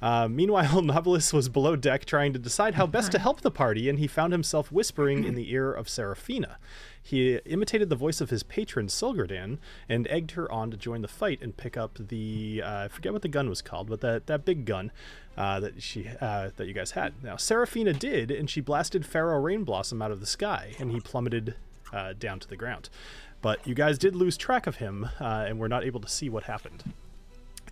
Uh, 0.00 0.28
meanwhile, 0.28 0.64
Nobilis 0.82 1.32
was 1.32 1.48
below 1.48 1.76
deck 1.76 2.04
trying 2.04 2.32
to 2.32 2.38
decide 2.38 2.74
how 2.74 2.86
best 2.86 3.12
to 3.12 3.18
help 3.18 3.40
the 3.40 3.50
party, 3.50 3.88
and 3.88 3.98
he 3.98 4.06
found 4.06 4.32
himself 4.32 4.70
whispering 4.70 5.24
in 5.24 5.34
the 5.34 5.50
ear 5.52 5.72
of 5.72 5.88
Seraphina. 5.88 6.58
He 7.02 7.36
imitated 7.46 7.88
the 7.88 7.96
voice 7.96 8.20
of 8.20 8.30
his 8.30 8.42
patron, 8.42 8.88
Silgerdan, 8.88 9.58
and 9.88 10.08
egged 10.08 10.32
her 10.32 10.50
on 10.50 10.70
to 10.72 10.76
join 10.76 11.02
the 11.02 11.08
fight 11.08 11.40
and 11.40 11.56
pick 11.56 11.76
up 11.76 11.98
the 12.08 12.62
uh, 12.64 12.84
I 12.84 12.88
forget 12.88 13.12
what 13.12 13.22
the 13.22 13.28
gun 13.28 13.48
was 13.48 13.62
called, 13.62 13.88
but 13.88 14.00
that, 14.00 14.26
that 14.26 14.44
big 14.44 14.64
gun 14.64 14.90
uh, 15.36 15.60
that 15.60 15.82
she 15.82 16.08
uh, 16.20 16.50
that 16.56 16.66
you 16.66 16.74
guys 16.74 16.92
had. 16.92 17.14
Now, 17.22 17.36
Seraphina 17.36 17.92
did, 17.92 18.30
and 18.30 18.50
she 18.50 18.60
blasted 18.60 19.06
Pharaoh 19.06 19.42
Rainblossom 19.42 20.02
out 20.02 20.10
of 20.10 20.20
the 20.20 20.26
sky, 20.26 20.74
and 20.78 20.90
he 20.90 21.00
plummeted 21.00 21.54
uh, 21.92 22.14
down 22.18 22.40
to 22.40 22.48
the 22.48 22.56
ground. 22.56 22.90
But 23.40 23.64
you 23.66 23.74
guys 23.74 23.98
did 23.98 24.16
lose 24.16 24.36
track 24.36 24.66
of 24.66 24.76
him, 24.76 25.10
uh, 25.20 25.44
and 25.46 25.58
were 25.58 25.68
not 25.68 25.84
able 25.84 26.00
to 26.00 26.08
see 26.08 26.28
what 26.28 26.44
happened. 26.44 26.82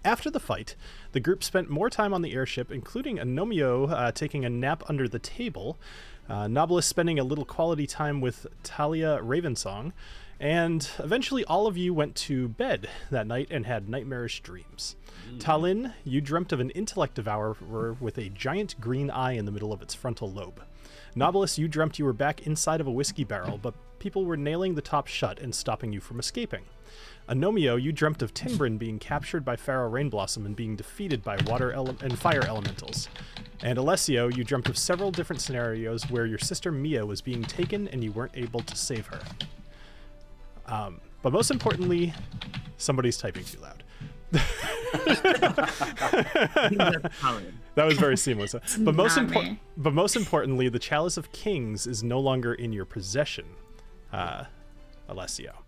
After 0.04 0.30
the 0.30 0.40
fight, 0.40 0.76
the 1.12 1.20
group 1.20 1.42
spent 1.42 1.70
more 1.70 1.88
time 1.88 2.12
on 2.12 2.20
the 2.20 2.34
airship, 2.34 2.70
including 2.70 3.16
Anomio 3.16 3.90
uh, 3.90 4.12
taking 4.12 4.44
a 4.44 4.50
nap 4.50 4.82
under 4.86 5.08
the 5.08 5.18
table, 5.18 5.78
uh, 6.28 6.44
Nobilis 6.44 6.84
spending 6.84 7.18
a 7.18 7.24
little 7.24 7.46
quality 7.46 7.86
time 7.86 8.20
with 8.20 8.46
Talia 8.62 9.18
Ravensong, 9.22 9.92
and 10.38 10.90
eventually 10.98 11.42
all 11.46 11.66
of 11.66 11.78
you 11.78 11.94
went 11.94 12.16
to 12.16 12.48
bed 12.48 12.86
that 13.10 13.26
night 13.26 13.48
and 13.50 13.64
had 13.64 13.88
nightmarish 13.88 14.42
dreams. 14.42 14.96
Talin, 15.38 15.94
you 16.04 16.20
dreamt 16.20 16.52
of 16.52 16.60
an 16.60 16.68
intellect 16.70 17.14
devourer 17.14 17.96
with 17.98 18.18
a 18.18 18.28
giant 18.28 18.78
green 18.80 19.10
eye 19.10 19.32
in 19.32 19.46
the 19.46 19.52
middle 19.52 19.72
of 19.72 19.80
its 19.80 19.94
frontal 19.94 20.30
lobe. 20.30 20.62
Nobilis, 21.16 21.56
you 21.56 21.66
dreamt 21.66 21.98
you 21.98 22.04
were 22.04 22.12
back 22.12 22.46
inside 22.46 22.82
of 22.82 22.86
a 22.86 22.92
whiskey 22.92 23.24
barrel, 23.24 23.56
but 23.56 23.74
people 23.98 24.26
were 24.26 24.36
nailing 24.36 24.74
the 24.74 24.82
top 24.82 25.06
shut 25.06 25.38
and 25.38 25.54
stopping 25.54 25.94
you 25.94 26.00
from 26.00 26.18
escaping. 26.18 26.64
Anomio, 27.28 27.80
you 27.80 27.92
dreamt 27.92 28.22
of 28.22 28.34
Timbrin 28.34 28.78
being 28.78 28.98
captured 28.98 29.44
by 29.44 29.56
Pharaoh 29.56 29.90
Rainblossom 29.90 30.44
and 30.44 30.54
being 30.54 30.76
defeated 30.76 31.22
by 31.22 31.38
water 31.46 31.72
ele- 31.72 31.96
and 32.02 32.18
fire 32.18 32.44
elementals. 32.46 33.08
And 33.62 33.78
Alessio, 33.78 34.28
you 34.28 34.44
dreamt 34.44 34.68
of 34.68 34.76
several 34.76 35.10
different 35.10 35.40
scenarios 35.40 36.10
where 36.10 36.26
your 36.26 36.38
sister 36.38 36.70
Mia 36.70 37.06
was 37.06 37.22
being 37.22 37.42
taken 37.42 37.88
and 37.88 38.04
you 38.04 38.12
weren't 38.12 38.36
able 38.36 38.60
to 38.60 38.76
save 38.76 39.06
her. 39.06 39.20
Um, 40.66 41.00
but 41.22 41.32
most 41.32 41.50
importantly, 41.50 42.12
somebody's 42.76 43.16
typing 43.16 43.44
too 43.44 43.60
loud. 43.60 43.82
That 47.74 47.86
was 47.86 47.98
very 47.98 48.16
seamless. 48.16 48.54
but 48.78 48.94
most 48.94 49.16
important, 49.16 49.58
but 49.76 49.92
most 49.92 50.14
importantly, 50.14 50.68
the 50.68 50.78
Chalice 50.78 51.16
of 51.16 51.32
Kings 51.32 51.86
is 51.86 52.04
no 52.04 52.20
longer 52.20 52.54
in 52.54 52.72
your 52.72 52.84
possession, 52.84 53.46
uh, 54.12 54.44
Alessio. 55.08 55.63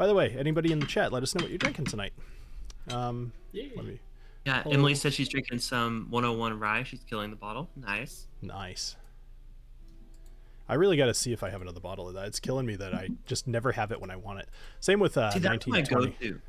By 0.00 0.06
the 0.06 0.14
way, 0.14 0.34
anybody 0.38 0.72
in 0.72 0.80
the 0.80 0.86
chat, 0.86 1.12
let 1.12 1.22
us 1.22 1.34
know 1.34 1.42
what 1.42 1.50
you're 1.50 1.58
drinking 1.58 1.84
tonight. 1.84 2.14
Um, 2.88 3.32
let 3.52 3.84
me. 3.84 4.00
Yeah. 4.46 4.62
Emily 4.64 4.94
said 4.94 5.12
she's 5.12 5.28
drinking 5.28 5.58
some 5.58 6.06
101 6.08 6.58
rye. 6.58 6.84
She's 6.84 7.04
killing 7.04 7.28
the 7.28 7.36
bottle. 7.36 7.68
Nice. 7.76 8.26
Nice. 8.40 8.96
I 10.70 10.76
really 10.76 10.96
got 10.96 11.06
to 11.06 11.12
see 11.12 11.34
if 11.34 11.42
I 11.42 11.50
have 11.50 11.60
another 11.60 11.80
bottle 11.80 12.08
of 12.08 12.14
that. 12.14 12.28
It's 12.28 12.40
killing 12.40 12.64
me 12.64 12.76
that 12.76 12.94
I 12.94 13.10
just 13.26 13.46
never 13.46 13.72
have 13.72 13.92
it 13.92 14.00
when 14.00 14.10
I 14.10 14.16
want 14.16 14.38
it. 14.38 14.48
Same 14.80 15.00
with 15.00 15.18
uh, 15.18 15.32
See, 15.32 15.38
that's 15.38 15.66
my 15.66 15.82
go-to. 15.82 16.40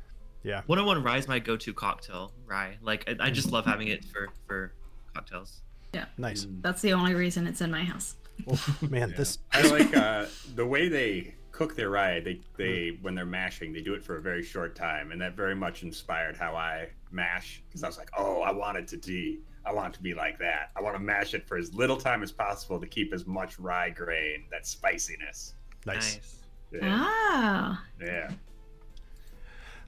Yeah, 0.42 0.62
101 0.64 1.02
rye 1.02 1.18
is 1.18 1.28
my 1.28 1.38
go-to 1.38 1.74
cocktail 1.74 2.32
rye. 2.46 2.78
Like 2.80 3.06
I, 3.06 3.26
I 3.26 3.30
just 3.30 3.52
love 3.52 3.66
having 3.66 3.88
it 3.88 4.02
for 4.02 4.30
for 4.46 4.72
cocktails. 5.12 5.60
Yeah, 5.92 6.06
nice. 6.16 6.46
That's 6.62 6.80
the 6.80 6.94
only 6.94 7.14
reason 7.14 7.46
it's 7.46 7.60
in 7.60 7.70
my 7.70 7.84
house. 7.84 8.16
Oh, 8.48 8.78
man, 8.88 9.12
this 9.18 9.40
I 9.52 9.60
like 9.68 9.94
uh, 9.94 10.24
the 10.54 10.64
way 10.64 10.88
they 10.88 11.34
cook 11.62 11.76
their 11.76 11.90
rye. 11.90 12.20
They 12.20 12.40
they 12.56 12.98
when 13.02 13.14
they're 13.14 13.24
mashing, 13.26 13.72
they 13.72 13.82
do 13.82 13.94
it 13.94 14.02
for 14.04 14.16
a 14.16 14.20
very 14.20 14.42
short 14.42 14.74
time, 14.74 15.12
and 15.12 15.20
that 15.20 15.36
very 15.36 15.54
much 15.54 15.82
inspired 15.82 16.36
how 16.36 16.54
I 16.56 16.88
mash. 17.10 17.62
Because 17.68 17.84
I 17.84 17.86
was 17.86 17.98
like, 17.98 18.10
oh, 18.16 18.40
I 18.42 18.52
want 18.52 18.78
it 18.78 18.88
to 18.88 18.96
be, 18.96 19.40
I 19.64 19.72
want 19.72 19.94
it 19.94 19.96
to 19.98 20.02
be 20.02 20.14
like 20.14 20.38
that. 20.38 20.70
I 20.76 20.82
want 20.82 20.96
to 20.96 21.02
mash 21.02 21.34
it 21.34 21.46
for 21.46 21.56
as 21.56 21.72
little 21.74 21.96
time 21.96 22.22
as 22.22 22.32
possible 22.32 22.80
to 22.80 22.86
keep 22.86 23.12
as 23.12 23.26
much 23.26 23.58
rye 23.58 23.90
grain, 23.90 24.44
that 24.50 24.66
spiciness. 24.66 25.54
nice. 25.86 26.38
Yeah, 26.72 26.80
Ah, 26.84 27.84
yeah. 28.00 28.30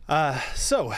Uh, 0.07 0.39
so, 0.55 0.93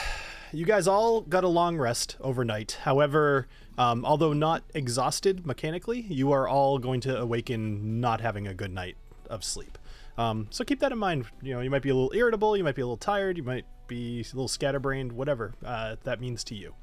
you 0.52 0.66
guys 0.66 0.88
all 0.88 1.21
got 1.21 1.45
a 1.45 1.49
long 1.49 1.76
rest 1.78 2.16
overnight. 2.21 2.78
However, 2.83 3.47
um, 3.78 4.04
although 4.04 4.33
not 4.33 4.64
exhausted 4.75 5.47
mechanically, 5.47 6.00
you 6.00 6.32
are 6.32 6.49
all 6.49 6.78
going 6.78 7.00
to 7.02 7.17
awaken 7.17 8.00
not 8.00 8.21
having 8.21 8.49
a 8.49 8.54
good 8.54 8.73
night 8.73 8.97
of 9.30 9.45
sleep. 9.45 9.78
Um, 10.19 10.47
so 10.50 10.65
keep 10.65 10.81
that 10.81 10.93
in 10.93 10.99
mind. 10.99 11.26
You 11.43 11.55
know, 11.55 11.61
you 11.61 11.71
might 11.71 11.83
be 11.83 11.91
a 11.91 11.95
little 11.95 12.13
irritable, 12.15 12.57
you 12.57 12.65
might 12.65 12.75
be 12.75 12.83
a 12.83 12.87
little 12.87 12.97
tired, 12.97 13.37
you 13.37 13.43
might 13.43 13.67
be 13.87 14.21
a 14.21 14.35
little 14.35 14.49
scatterbrained, 14.49 15.13
whatever 15.13 15.55
uh, 15.65 15.97
that 16.05 16.21
means 16.21 16.43
to 16.45 16.55
you. 16.55 16.75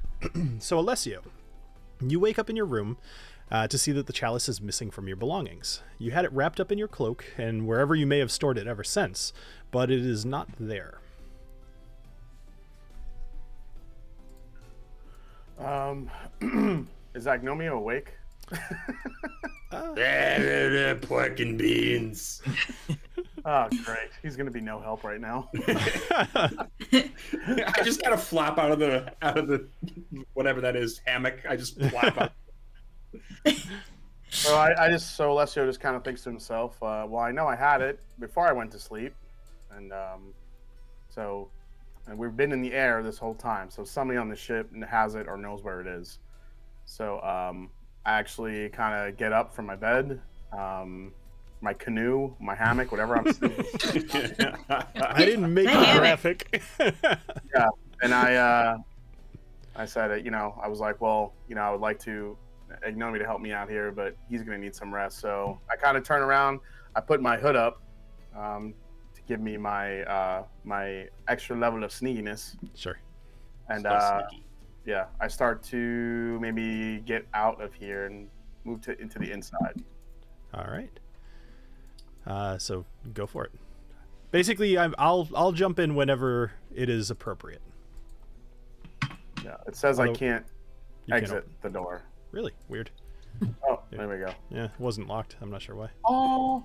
so, 0.58 0.78
Alessio, 0.78 1.22
you 2.00 2.18
wake 2.18 2.38
up 2.38 2.48
in 2.48 2.56
your 2.56 2.66
room 2.66 2.96
uh, 3.50 3.66
to 3.68 3.78
see 3.78 3.92
that 3.92 4.06
the 4.06 4.12
chalice 4.12 4.48
is 4.48 4.60
missing 4.60 4.90
from 4.90 5.06
your 5.06 5.16
belongings. 5.16 5.82
You 5.98 6.12
had 6.12 6.24
it 6.24 6.32
wrapped 6.32 6.60
up 6.60 6.72
in 6.72 6.78
your 6.78 6.88
cloak 6.88 7.24
and 7.36 7.66
wherever 7.66 7.94
you 7.94 8.06
may 8.06 8.18
have 8.18 8.30
stored 8.30 8.58
it 8.58 8.66
ever 8.66 8.84
since, 8.84 9.32
but 9.70 9.90
it 9.90 10.04
is 10.04 10.24
not 10.24 10.48
there. 10.58 10.98
Um, 15.58 16.10
is 17.14 17.26
Agnomio 17.26 17.72
awake? 17.72 18.12
Pork 20.94 21.40
and 21.40 21.58
beans. 21.58 22.42
Oh, 23.44 23.66
great. 23.84 24.10
He's 24.20 24.36
gonna 24.36 24.50
be 24.50 24.60
no 24.60 24.78
help 24.78 25.04
right 25.04 25.20
now. 25.20 25.48
I 25.66 26.68
just 27.82 28.02
gotta 28.02 28.18
flop 28.18 28.58
out 28.58 28.72
of 28.72 28.78
the 28.78 29.10
out 29.22 29.38
of 29.38 29.46
the 29.46 29.66
whatever 30.34 30.60
that 30.60 30.76
is 30.76 31.00
hammock. 31.06 31.38
I 31.48 31.56
just 31.56 31.80
flop 31.80 32.20
out. 32.20 32.32
So 34.30 34.56
I, 34.56 34.84
I 34.84 34.90
just 34.90 35.16
so 35.16 35.32
Alessio 35.32 35.64
just 35.64 35.80
kind 35.80 35.96
of 35.96 36.04
thinks 36.04 36.22
to 36.24 36.28
himself, 36.28 36.74
uh, 36.82 37.06
well, 37.08 37.22
I 37.22 37.32
know 37.32 37.46
I 37.46 37.56
had 37.56 37.80
it 37.80 37.98
before 38.18 38.46
I 38.46 38.52
went 38.52 38.70
to 38.72 38.78
sleep, 38.78 39.14
and 39.74 39.90
um, 39.90 40.34
so 41.08 41.48
and 42.06 42.18
we've 42.18 42.36
been 42.36 42.52
in 42.52 42.60
the 42.60 42.74
air 42.74 43.02
this 43.02 43.16
whole 43.16 43.34
time. 43.34 43.70
So 43.70 43.84
somebody 43.84 44.18
on 44.18 44.28
the 44.28 44.36
ship 44.36 44.70
has 44.84 45.14
it 45.14 45.28
or 45.28 45.38
knows 45.38 45.62
where 45.62 45.80
it 45.80 45.86
is. 45.86 46.18
So 46.84 47.22
um, 47.22 47.70
I 48.08 48.12
actually 48.12 48.70
kind 48.70 48.94
of 49.06 49.18
get 49.18 49.34
up 49.34 49.54
from 49.54 49.66
my 49.66 49.76
bed, 49.76 50.18
um, 50.56 51.12
my 51.60 51.74
canoe, 51.74 52.34
my 52.40 52.54
hammock, 52.54 52.90
whatever 52.90 53.18
I'm 53.18 53.30
sleeping, 53.34 53.66
I 54.70 55.14
didn't 55.18 55.52
make 55.52 55.66
the 55.66 55.72
Damn 55.72 55.96
it. 55.96 56.00
graphic. 56.00 56.62
and 58.02 58.14
I 58.14 58.34
uh, 58.36 58.78
I 59.76 59.84
said, 59.84 60.10
uh, 60.10 60.14
you 60.14 60.30
know, 60.30 60.58
I 60.62 60.68
was 60.68 60.80
like, 60.80 61.02
well, 61.02 61.34
you 61.48 61.54
know, 61.54 61.60
I 61.60 61.70
would 61.70 61.82
like 61.82 61.98
to 62.00 62.38
Ignomi 62.86 63.18
to 63.18 63.26
help 63.26 63.42
me 63.42 63.52
out 63.52 63.68
here, 63.68 63.92
but 63.92 64.16
he's 64.30 64.42
gonna 64.42 64.56
need 64.56 64.74
some 64.74 64.92
rest. 64.94 65.18
So 65.20 65.60
I 65.70 65.76
kind 65.76 65.98
of 65.98 66.02
turn 66.02 66.22
around, 66.22 66.60
I 66.96 67.02
put 67.02 67.20
my 67.20 67.36
hood 67.36 67.56
up 67.56 67.82
um, 68.34 68.72
to 69.16 69.20
give 69.28 69.40
me 69.40 69.58
my 69.58 70.00
uh, 70.04 70.44
my 70.64 71.08
extra 71.28 71.58
level 71.58 71.84
of 71.84 71.90
sneakiness, 71.90 72.56
sure. 72.74 72.98
and 73.68 73.82
So 73.82 73.90
uh, 73.90 74.28
sneaky. 74.30 74.44
Yeah, 74.84 75.06
I 75.20 75.28
start 75.28 75.62
to 75.64 76.38
maybe 76.40 77.00
get 77.00 77.26
out 77.34 77.60
of 77.60 77.74
here 77.74 78.06
and 78.06 78.28
move 78.64 78.80
to 78.82 79.00
into 79.00 79.18
the 79.18 79.30
inside. 79.30 79.82
All 80.54 80.64
right. 80.70 80.90
Uh, 82.26 82.58
so 82.58 82.84
go 83.14 83.26
for 83.26 83.44
it. 83.44 83.52
Basically, 84.30 84.76
I'm, 84.78 84.94
I'll 84.98 85.28
I'll 85.34 85.52
jump 85.52 85.78
in 85.78 85.94
whenever 85.94 86.52
it 86.74 86.88
is 86.90 87.10
appropriate. 87.10 87.62
Yeah, 89.44 89.56
it 89.66 89.76
says 89.76 89.98
I 90.00 90.12
can't 90.12 90.44
You 91.06 91.14
can 91.14 91.22
exit 91.22 91.48
the 91.62 91.70
door. 91.70 92.02
Really 92.32 92.52
weird. 92.68 92.90
Oh, 93.68 93.80
Yeah. 93.92 93.98
there 93.98 94.08
we 94.08 94.16
go. 94.18 94.32
Yeah, 94.50 94.64
it 94.64 94.70
wasn't 94.80 95.06
locked. 95.06 95.36
I'm 95.40 95.50
not 95.50 95.62
sure 95.62 95.76
why. 95.76 95.88
Oh, 96.04 96.12
All 96.14 96.64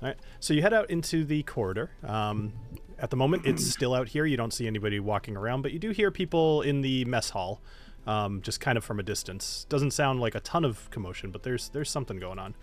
right. 0.00 0.16
So 0.40 0.54
you 0.54 0.62
head 0.62 0.72
out 0.72 0.88
into 0.90 1.24
the 1.24 1.42
corridor. 1.42 1.90
Um, 2.02 2.52
at 2.98 3.10
the 3.10 3.16
moment, 3.16 3.46
it's 3.46 3.64
still 3.66 3.94
out 3.94 4.08
here. 4.08 4.26
You 4.26 4.36
don't 4.36 4.52
see 4.52 4.66
anybody 4.66 5.00
walking 5.00 5.36
around, 5.36 5.62
but 5.62 5.72
you 5.72 5.78
do 5.78 5.90
hear 5.90 6.10
people 6.10 6.62
in 6.62 6.80
the 6.80 7.04
mess 7.04 7.30
hall, 7.30 7.60
um, 8.06 8.40
just 8.42 8.60
kind 8.60 8.78
of 8.78 8.84
from 8.84 9.00
a 9.00 9.02
distance. 9.02 9.66
Doesn't 9.68 9.92
sound 9.92 10.20
like 10.20 10.34
a 10.34 10.40
ton 10.40 10.64
of 10.64 10.90
commotion, 10.90 11.30
but 11.30 11.42
there's 11.42 11.68
there's 11.70 11.90
something 11.90 12.18
going 12.18 12.38
on. 12.38 12.54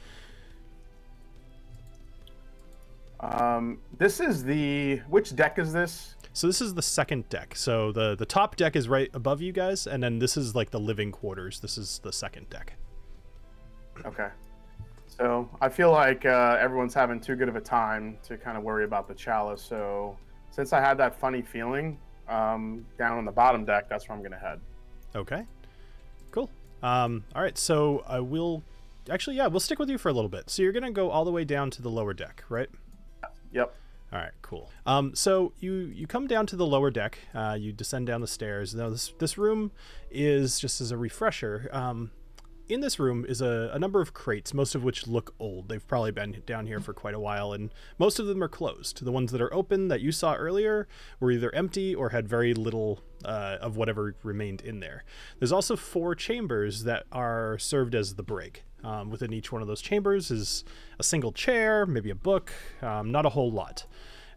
um, 3.20 3.80
this 3.98 4.20
is 4.20 4.44
the 4.44 4.98
which 5.10 5.36
deck 5.36 5.60
is 5.60 5.72
this? 5.74 6.16
So 6.34 6.48
this 6.48 6.62
is 6.62 6.74
the 6.74 6.82
second 6.82 7.30
deck. 7.30 7.56
So 7.56 7.92
the 7.92 8.16
the 8.16 8.26
top 8.26 8.56
deck 8.56 8.76
is 8.76 8.88
right 8.90 9.10
above 9.14 9.42
you 9.42 9.52
guys, 9.52 9.86
and 9.88 10.02
then 10.02 10.20
this 10.20 10.38
is 10.38 10.56
like 10.56 10.72
the 10.72 10.80
living 10.80 11.12
quarters. 11.12 11.60
This 11.60 11.78
is 11.78 12.00
the 12.04 12.12
second 12.12 12.50
deck. 12.50 12.74
Okay. 14.06 14.30
So 15.22 15.48
I 15.62 15.70
feel 15.70 15.92
like 15.92 16.26
uh, 16.26 16.58
everyone's 16.60 16.96
having 16.96 17.20
too 17.20 17.36
good 17.36 17.48
of 17.48 17.56
a 17.56 17.62
time 17.62 18.18
to 18.24 18.38
kind 18.38 18.58
of 18.58 18.64
worry 18.64 18.86
about 18.86 19.08
the 19.08 19.14
chalice. 19.14 19.62
So 19.62 20.18
since 20.50 20.74
I 20.74 20.82
had 20.82 20.98
that 20.98 21.20
funny 21.20 21.44
feeling 21.44 22.00
um, 22.28 22.84
down 22.98 23.20
on 23.20 23.26
the 23.26 23.32
bottom 23.32 23.64
deck, 23.64 23.88
that's 23.88 24.10
where 24.10 24.18
I'm 24.18 24.24
gonna 24.24 24.40
head. 24.40 24.60
Okay. 25.16 25.46
Cool. 26.32 26.50
Um, 26.82 27.24
all 27.36 27.44
right. 27.44 27.56
So 27.56 28.04
I 28.08 28.20
will. 28.20 28.64
Actually, 29.12 29.36
yeah, 29.36 29.46
we'll 29.46 29.60
stick 29.60 29.78
with 29.78 29.92
you 29.92 30.00
for 30.00 30.10
a 30.10 30.14
little 30.14 30.30
bit. 30.30 30.50
So 30.50 30.64
you're 30.64 30.72
gonna 30.72 30.90
go 30.90 31.12
all 31.12 31.24
the 31.24 31.32
way 31.32 31.46
down 31.46 31.70
to 31.72 31.84
the 31.84 31.90
lower 31.90 32.16
deck, 32.16 32.44
right? 32.50 32.70
Yep. 33.52 33.76
All 34.12 34.20
right, 34.20 34.32
cool. 34.42 34.72
Um, 34.88 35.14
so 35.14 35.54
you 35.60 35.74
you 35.74 36.08
come 36.08 36.26
down 36.26 36.48
to 36.48 36.56
the 36.56 36.66
lower 36.66 36.90
deck. 36.90 37.20
Uh, 37.36 37.56
you 37.60 37.74
descend 37.74 38.08
down 38.08 38.22
the 38.22 38.28
stairs. 38.28 38.74
Now 38.74 38.90
this 38.90 39.14
this 39.20 39.38
room 39.38 39.72
is 40.10 40.60
just 40.60 40.82
as 40.82 40.90
a 40.90 40.98
refresher. 40.98 41.70
Um, 41.72 42.10
in 42.72 42.82
this 42.82 43.00
room 43.00 43.26
is 43.28 43.42
a, 43.42 43.70
a 43.74 43.80
number 43.80 44.02
of 44.02 44.14
crates, 44.14 44.54
most 44.54 44.76
of 44.76 44.84
which 44.84 45.08
look 45.08 45.36
old. 45.40 45.68
They've 45.68 45.86
probably 45.86 46.12
been 46.12 46.42
down 46.46 46.68
here 46.68 46.80
for 46.80 46.94
quite 46.94 47.14
a 47.14 47.20
while, 47.20 47.52
and 47.54 47.70
most 48.00 48.20
of 48.20 48.28
them 48.28 48.42
are 48.42 48.48
closed. 48.48 49.04
The 49.04 49.12
ones 49.12 49.32
that 49.32 49.42
are 49.42 49.54
open 49.54 49.90
that 49.90 50.02
you 50.02 50.12
saw 50.12 50.36
earlier 50.36 50.88
were 51.20 51.32
either 51.32 51.54
empty 51.54 51.94
or 51.94 52.10
had 52.10 52.28
very 52.28 52.54
little 52.54 53.04
uh, 53.26 53.58
of 53.60 53.76
whatever 53.76 54.16
remained 54.24 54.62
in 54.62 54.80
there. 54.80 55.04
There's 55.40 55.52
also 55.52 55.76
four 55.76 56.16
chambers 56.16 56.84
that 56.86 57.04
are 57.12 57.58
served 57.60 57.94
as 57.94 58.16
the 58.16 58.24
break. 58.24 58.64
Um, 58.84 59.12
within 59.12 59.32
each 59.32 59.52
one 59.52 59.62
of 59.62 59.68
those 59.68 59.82
chambers 59.82 60.32
is 60.32 60.64
a 60.98 61.04
single 61.04 61.32
chair, 61.32 61.86
maybe 61.86 62.10
a 62.10 62.16
book, 62.16 62.52
um, 62.82 63.12
not 63.12 63.26
a 63.26 63.30
whole 63.30 63.52
lot. 63.52 63.86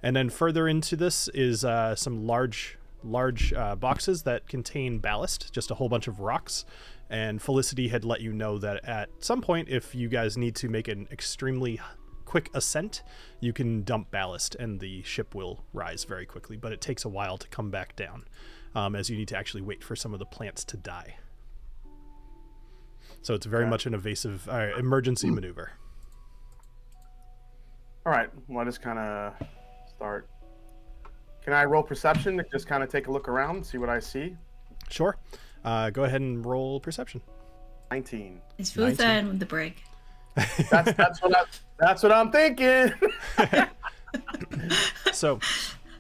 And 0.03 0.15
then 0.15 0.29
further 0.29 0.69
into 0.69 0.97
this 0.97 1.29
is 1.29 1.65
uh, 1.65 1.95
some 1.95 2.27
large 2.27 2.77
large 3.05 3.53
uh, 3.53 3.77
boxes 3.77 4.23
that 4.23 4.49
contain 4.49 4.99
ballast, 4.99 5.53
just 5.53 5.71
a 5.71 5.75
whole 5.75 5.89
bunch 5.89 6.09
of 6.09 6.21
rocks. 6.21 6.65
And 7.11 7.41
Felicity 7.41 7.89
had 7.89 8.05
let 8.05 8.21
you 8.21 8.33
know 8.33 8.59
that 8.59 8.85
at 8.85 9.11
some 9.19 9.41
point, 9.41 9.69
if 9.69 9.95
you 9.95 10.09
guys 10.09 10.37
need 10.37 10.57
to 10.57 10.69
make 10.69 10.89
an 10.89 11.07
extremely 11.11 11.81
quick 12.25 12.51
ascent, 12.55 13.03
you 13.41 13.53
can 13.53 13.83
dump 13.83 14.11
ballast 14.11 14.55
and 14.57 14.81
the 14.81 15.03
ship 15.03 15.35
will 15.35 15.65
rise 15.73 16.05
very 16.05 16.27
quickly. 16.27 16.57
But 16.57 16.73
it 16.73 16.81
takes 16.81 17.05
a 17.05 17.09
while 17.09 17.39
to 17.39 17.47
come 17.49 17.71
back 17.71 17.95
down, 17.95 18.25
um, 18.75 18.97
as 18.97 19.11
you 19.11 19.17
need 19.17 19.29
to 19.29 19.37
actually 19.37 19.63
wait 19.63 19.85
for 19.85 19.95
some 19.95 20.13
of 20.13 20.19
the 20.19 20.27
plants 20.27 20.65
to 20.65 20.77
die. 20.77 21.17
So 23.23 23.35
it's 23.35 23.47
very 23.47 23.67
much 23.67 23.87
an 23.87 23.95
evasive 23.95 24.49
uh, 24.49 24.77
emergency 24.79 25.31
maneuver. 25.31 25.73
All 28.05 28.13
right. 28.13 28.29
Well, 28.49 28.61
I 28.61 28.65
just 28.65 28.83
kind 28.83 28.99
of 28.99 29.35
start. 29.89 30.29
Can 31.45 31.53
I 31.53 31.65
roll 31.65 31.83
perception 31.83 32.39
to 32.39 32.45
just 32.51 32.67
kind 32.67 32.83
of 32.83 32.89
take 32.89 33.07
a 33.07 33.13
look 33.13 33.29
around, 33.29 33.65
see 33.65 33.79
what 33.79 33.91
I 33.91 34.01
see? 34.01 34.37
Sure. 34.89 35.17
Uh, 35.65 35.91
go 35.91 36.05
ahead 36.05 36.23
and 36.23 36.45
roll 36.45 36.81
perception. 36.81 37.21
19. 37.91 38.41
Is 38.59 38.71
Futha 38.71 38.99
Nineteen. 38.99 39.31
in 39.31 39.39
the 39.39 39.47
brig? 39.47 39.83
That's 40.71 40.93
that's 40.95 41.23
what 41.23 41.37
I, 41.37 41.45
that's 41.79 42.03
what 42.03 42.11
I'm 42.11 42.33
thinking. 42.33 42.93
so 45.13 45.39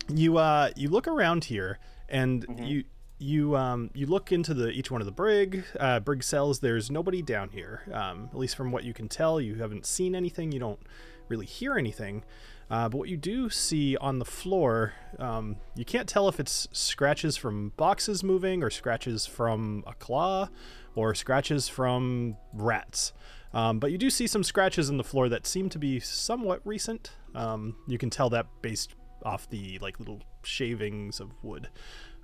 you 0.08 0.38
uh 0.38 0.70
you 0.76 0.88
look 0.88 1.06
around 1.06 1.44
here 1.44 1.78
and 2.08 2.44
you 2.60 2.84
you 3.18 3.56
um 3.56 3.90
you 3.94 4.06
look 4.06 4.32
into 4.32 4.54
the 4.54 4.70
each 4.70 4.90
one 4.90 5.00
of 5.00 5.06
the 5.06 5.12
brig 5.12 5.64
uh 5.78 6.00
brig 6.00 6.22
cells 6.22 6.60
there's 6.60 6.90
nobody 6.90 7.22
down 7.22 7.48
here 7.48 7.82
um 7.92 8.28
at 8.32 8.38
least 8.38 8.56
from 8.56 8.70
what 8.72 8.84
you 8.84 8.92
can 8.92 9.08
tell 9.08 9.40
you 9.40 9.54
haven't 9.54 9.86
seen 9.86 10.14
anything 10.14 10.52
you 10.52 10.60
don't 10.60 10.80
really 11.28 11.46
hear 11.46 11.76
anything 11.78 12.22
uh, 12.70 12.88
but 12.88 12.98
what 12.98 13.08
you 13.08 13.16
do 13.16 13.50
see 13.50 13.96
on 13.96 14.18
the 14.18 14.24
floor, 14.24 14.94
um, 15.18 15.56
you 15.76 15.84
can't 15.84 16.08
tell 16.08 16.28
if 16.28 16.40
it's 16.40 16.68
scratches 16.72 17.36
from 17.36 17.72
boxes 17.76 18.22
moving, 18.22 18.62
or 18.62 18.70
scratches 18.70 19.26
from 19.26 19.84
a 19.86 19.94
claw, 19.94 20.48
or 20.94 21.14
scratches 21.14 21.68
from 21.68 22.36
rats. 22.52 23.12
Um, 23.52 23.78
but 23.78 23.92
you 23.92 23.98
do 23.98 24.10
see 24.10 24.26
some 24.26 24.42
scratches 24.42 24.90
in 24.90 24.96
the 24.96 25.04
floor 25.04 25.28
that 25.28 25.46
seem 25.46 25.68
to 25.70 25.78
be 25.78 26.00
somewhat 26.00 26.60
recent. 26.64 27.12
Um, 27.34 27.76
you 27.86 27.98
can 27.98 28.10
tell 28.10 28.30
that 28.30 28.46
based 28.62 28.94
off 29.24 29.48
the 29.48 29.78
like 29.80 29.98
little 29.98 30.22
shavings 30.42 31.20
of 31.20 31.30
wood. 31.42 31.68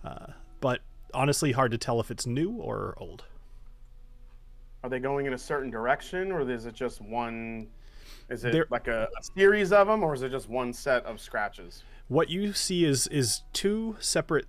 Uh, 0.05 0.33
but 0.61 0.81
honestly, 1.14 1.53
hard 1.53 1.70
to 1.72 1.79
tell 1.79 2.00
if 2.00 2.11
it's 2.11 2.26
new 2.26 2.53
or 2.53 2.94
old. 2.96 3.24
Are 4.83 4.90
they 4.90 4.98
going 4.98 5.26
in 5.26 5.35
a 5.35 5.38
certain 5.38 5.70
direction, 5.70 6.33
or 6.33 6.48
is 6.50 6.66
it 6.66 6.74
just 6.74 7.00
one? 7.00 7.68
Is 8.31 8.45
it 8.45 8.53
There- 8.53 8.66
like 8.71 8.87
a, 8.88 9.09
a 9.19 9.23
series 9.35 9.73
of 9.73 9.88
them, 9.88 10.03
or 10.05 10.14
is 10.14 10.23
it 10.23 10.31
just 10.31 10.49
one 10.49 10.73
set 10.73 11.05
of 11.05 11.21
scratches? 11.21 11.83
What 12.09 12.29
you 12.31 12.53
see 12.53 12.85
is 12.85 13.07
is 13.09 13.43
two 13.53 13.97
separate 14.01 14.47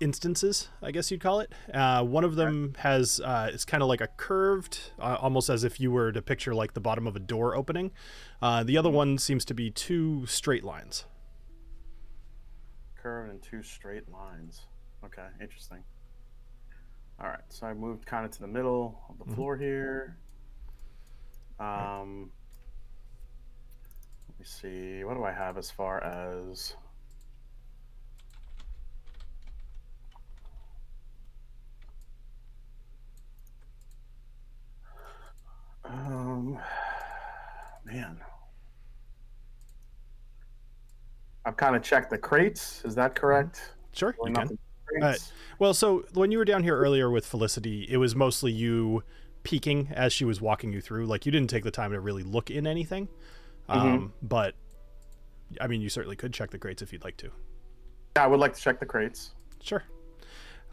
instances, 0.00 0.68
I 0.80 0.90
guess 0.92 1.10
you'd 1.10 1.20
call 1.20 1.40
it. 1.40 1.52
Uh, 1.72 2.04
one 2.04 2.22
of 2.24 2.36
them 2.36 2.74
has 2.78 3.20
uh, 3.20 3.50
it's 3.52 3.64
kind 3.64 3.82
of 3.82 3.88
like 3.88 4.00
a 4.00 4.06
curved, 4.06 4.92
uh, 5.00 5.16
almost 5.20 5.48
as 5.48 5.64
if 5.64 5.80
you 5.80 5.90
were 5.90 6.12
to 6.12 6.22
picture 6.22 6.54
like 6.54 6.74
the 6.74 6.80
bottom 6.80 7.06
of 7.06 7.16
a 7.16 7.20
door 7.20 7.56
opening. 7.56 7.90
Uh, 8.40 8.62
the 8.62 8.76
other 8.76 8.90
one 8.90 9.18
seems 9.18 9.44
to 9.46 9.54
be 9.54 9.70
two 9.70 10.24
straight 10.26 10.62
lines. 10.64 11.04
Curved 12.96 13.30
in 13.30 13.38
two 13.40 13.62
straight 13.62 14.08
lines. 14.10 14.66
Okay, 15.04 15.26
interesting. 15.40 15.82
All 17.20 17.28
right, 17.28 17.40
so 17.48 17.66
I 17.66 17.74
moved 17.74 18.06
kind 18.06 18.24
of 18.24 18.30
to 18.32 18.40
the 18.40 18.46
middle 18.46 19.00
of 19.08 19.18
the 19.26 19.34
floor 19.34 19.56
here. 19.56 20.16
Um, 21.60 22.30
let 24.28 24.38
me 24.38 24.44
see. 24.44 25.04
What 25.04 25.14
do 25.14 25.24
I 25.24 25.32
have 25.32 25.58
as 25.58 25.70
far 25.70 26.02
as? 26.02 26.74
Um, 35.84 36.58
man, 37.84 38.20
I've 41.44 41.56
kind 41.56 41.74
of 41.74 41.82
checked 41.82 42.10
the 42.10 42.18
crates. 42.18 42.82
Is 42.84 42.94
that 42.94 43.14
correct? 43.14 43.72
Sure, 43.92 44.14
you 44.24 44.32
can. 44.32 44.58
crates? 44.86 45.32
Well, 45.58 45.74
so 45.74 46.04
when 46.12 46.30
you 46.30 46.38
were 46.38 46.44
down 46.44 46.62
here 46.62 46.76
earlier 46.76 47.10
with 47.10 47.26
Felicity, 47.26 47.86
it 47.88 47.96
was 47.96 48.14
mostly 48.14 48.52
you 48.52 49.02
peeking 49.48 49.88
as 49.94 50.12
she 50.12 50.26
was 50.26 50.42
walking 50.42 50.74
you 50.74 50.80
through. 50.82 51.06
Like 51.06 51.24
you 51.24 51.32
didn't 51.32 51.48
take 51.48 51.64
the 51.64 51.70
time 51.70 51.92
to 51.92 52.00
really 52.00 52.22
look 52.22 52.50
in 52.50 52.66
anything. 52.66 53.08
Um, 53.66 54.12
but 54.22 54.54
I 55.58 55.66
mean, 55.66 55.80
you 55.80 55.88
certainly 55.88 56.16
could 56.16 56.34
check 56.34 56.50
the 56.50 56.58
crates 56.58 56.82
if 56.82 56.92
you'd 56.92 57.02
like 57.02 57.16
to. 57.18 57.30
Yeah, 58.16 58.24
I 58.24 58.26
would 58.26 58.40
like 58.40 58.54
to 58.54 58.60
check 58.60 58.78
the 58.78 58.84
crates. 58.84 59.30
Sure. 59.62 59.82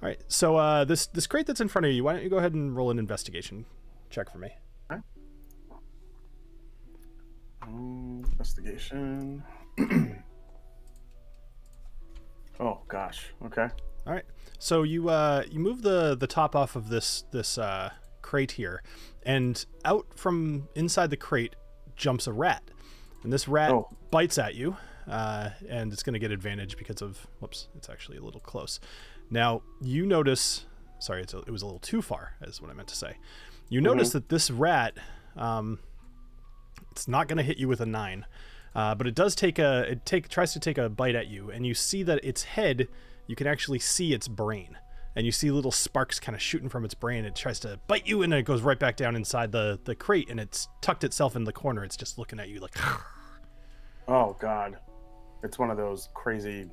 All 0.03 0.09
right. 0.09 0.19
So 0.27 0.57
uh, 0.57 0.83
this 0.83 1.07
this 1.07 1.25
crate 1.25 1.45
that's 1.45 1.61
in 1.61 1.69
front 1.69 1.85
of 1.85 1.93
you, 1.93 2.03
why 2.03 2.13
don't 2.13 2.23
you 2.23 2.29
go 2.29 2.37
ahead 2.37 2.53
and 2.53 2.75
roll 2.75 2.91
an 2.91 2.99
investigation 2.99 3.65
check 4.09 4.29
for 4.29 4.39
me? 4.39 4.49
Um, 7.61 8.23
investigation. 8.33 9.41
oh 12.59 12.81
gosh. 12.89 13.33
Okay. 13.45 13.69
All 14.05 14.13
right. 14.13 14.25
So 14.59 14.83
you 14.83 15.07
uh, 15.07 15.43
you 15.49 15.59
move 15.61 15.81
the 15.81 16.15
the 16.15 16.27
top 16.27 16.57
off 16.57 16.75
of 16.75 16.89
this 16.89 17.23
this 17.31 17.57
uh, 17.57 17.91
crate 18.29 18.53
here, 18.53 18.81
and 19.23 19.65
out 19.83 20.05
from 20.15 20.67
inside 20.75 21.09
the 21.11 21.17
crate 21.27 21.55
jumps 21.95 22.27
a 22.27 22.33
rat, 22.33 22.63
and 23.23 23.31
this 23.31 23.47
rat 23.47 23.71
Oh. 23.71 23.87
bites 24.09 24.37
at 24.37 24.55
you, 24.55 24.75
uh, 25.07 25.49
and 25.69 25.93
it's 25.93 26.03
going 26.03 26.13
to 26.13 26.19
get 26.19 26.31
advantage 26.31 26.75
because 26.77 27.01
of 27.03 27.27
whoops, 27.39 27.67
it's 27.77 27.89
actually 27.89 28.17
a 28.17 28.23
little 28.23 28.41
close. 28.41 28.79
Now 29.29 29.61
you 29.79 30.05
notice, 30.05 30.65
sorry, 30.99 31.21
it's 31.21 31.33
a, 31.33 31.39
it 31.39 31.51
was 31.51 31.61
a 31.61 31.65
little 31.65 31.79
too 31.79 32.01
far, 32.01 32.33
is 32.41 32.61
what 32.61 32.71
I 32.71 32.73
meant 32.73 32.89
to 32.89 32.95
say. 32.95 33.17
You 33.69 33.81
notice 33.81 34.11
that 34.13 34.29
this 34.29 34.49
rat, 34.51 34.93
um, 35.35 35.79
it's 36.91 37.07
not 37.07 37.27
going 37.27 37.37
to 37.37 37.43
hit 37.43 37.57
you 37.57 37.67
with 37.67 37.81
a 37.81 37.85
nine, 37.85 38.25
uh, 38.73 38.95
but 38.95 39.07
it 39.07 39.15
does 39.15 39.35
take 39.35 39.59
a 39.59 39.91
it 39.91 40.05
take 40.05 40.27
tries 40.29 40.53
to 40.53 40.59
take 40.59 40.77
a 40.77 40.89
bite 40.89 41.15
at 41.15 41.27
you, 41.27 41.51
and 41.51 41.65
you 41.65 41.73
see 41.73 42.03
that 42.03 42.19
its 42.23 42.43
head, 42.43 42.87
you 43.27 43.35
can 43.35 43.47
actually 43.47 43.79
see 43.79 44.13
its 44.13 44.27
brain, 44.27 44.77
and 45.15 45.25
you 45.25 45.31
see 45.31 45.49
little 45.51 45.71
sparks 45.71 46.19
kind 46.19 46.35
of 46.35 46.41
shooting 46.41 46.69
from 46.69 46.83
its 46.85 46.93
brain. 46.93 47.25
It 47.25 47.35
tries 47.35 47.59
to 47.61 47.79
bite 47.87 48.07
you, 48.07 48.21
and 48.21 48.31
then 48.31 48.39
it 48.39 48.43
goes 48.43 48.61
right 48.61 48.79
back 48.79 48.95
down 48.97 49.15
inside 49.15 49.51
the 49.51 49.79
the 49.83 49.95
crate, 49.95 50.29
and 50.29 50.39
it's 50.39 50.67
tucked 50.81 51.03
itself 51.03 51.35
in 51.35 51.43
the 51.43 51.53
corner. 51.53 51.83
It's 51.83 51.97
just 51.97 52.17
looking 52.17 52.39
at 52.39 52.49
you 52.49 52.59
like. 52.59 52.75
Oh 54.07 54.37
god. 54.39 54.77
It's 55.41 55.57
one 55.57 55.71
of 55.71 55.77
those 55.77 56.09
crazy. 56.13 56.69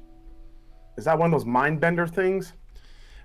Is 0.99 1.07
that 1.07 1.19
one 1.19 1.33
of 1.33 1.41
those 1.41 1.47
mind 1.47 1.81
bender 1.81 2.07
things? 2.07 2.53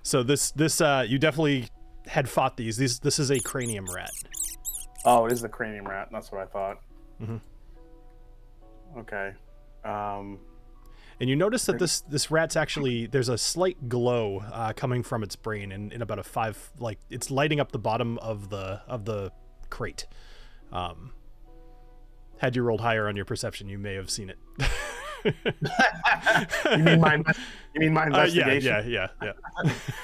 So 0.02 0.22
this 0.22 0.50
this 0.52 0.80
uh, 0.80 1.04
you 1.06 1.18
definitely 1.18 1.68
had 2.06 2.26
fought 2.26 2.56
these. 2.56 2.78
These 2.78 3.00
this 3.00 3.18
is 3.18 3.30
a 3.30 3.38
cranium 3.38 3.84
rat. 3.94 4.10
Oh, 5.04 5.26
it 5.26 5.32
is 5.32 5.42
the 5.42 5.48
cranium 5.50 5.86
rat. 5.86 6.08
That's 6.10 6.32
what 6.32 6.40
I 6.40 6.46
thought. 6.46 6.78
Mhm. 7.20 7.40
Okay. 8.96 9.32
Um. 9.84 10.38
And 11.20 11.28
you 11.28 11.36
notice 11.36 11.66
that 11.66 11.78
this 11.78 12.00
this 12.02 12.30
rat's 12.30 12.56
actually 12.56 13.06
there's 13.06 13.28
a 13.28 13.38
slight 13.38 13.88
glow 13.88 14.44
uh, 14.52 14.72
coming 14.74 15.02
from 15.02 15.22
its 15.22 15.34
brain 15.34 15.72
in, 15.72 15.90
in 15.90 16.00
about 16.00 16.18
a 16.18 16.22
five 16.22 16.70
like 16.78 16.98
it's 17.10 17.30
lighting 17.30 17.58
up 17.58 17.72
the 17.72 17.78
bottom 17.78 18.18
of 18.18 18.50
the 18.50 18.80
of 18.86 19.04
the 19.04 19.32
crate. 19.68 20.06
Um, 20.72 21.12
had 22.38 22.54
you 22.54 22.62
rolled 22.62 22.82
higher 22.82 23.08
on 23.08 23.16
your 23.16 23.24
perception, 23.24 23.68
you 23.68 23.78
may 23.78 23.94
have 23.94 24.10
seen 24.10 24.30
it. 24.30 24.38
You 25.24 26.78
mean 26.78 27.00
my? 27.00 27.16
you 27.74 27.80
mean 27.80 27.92
my 27.92 28.06
Uh, 28.06 28.26
yeah, 28.26 28.52
yeah, 28.52 29.08
yeah, 29.20 29.32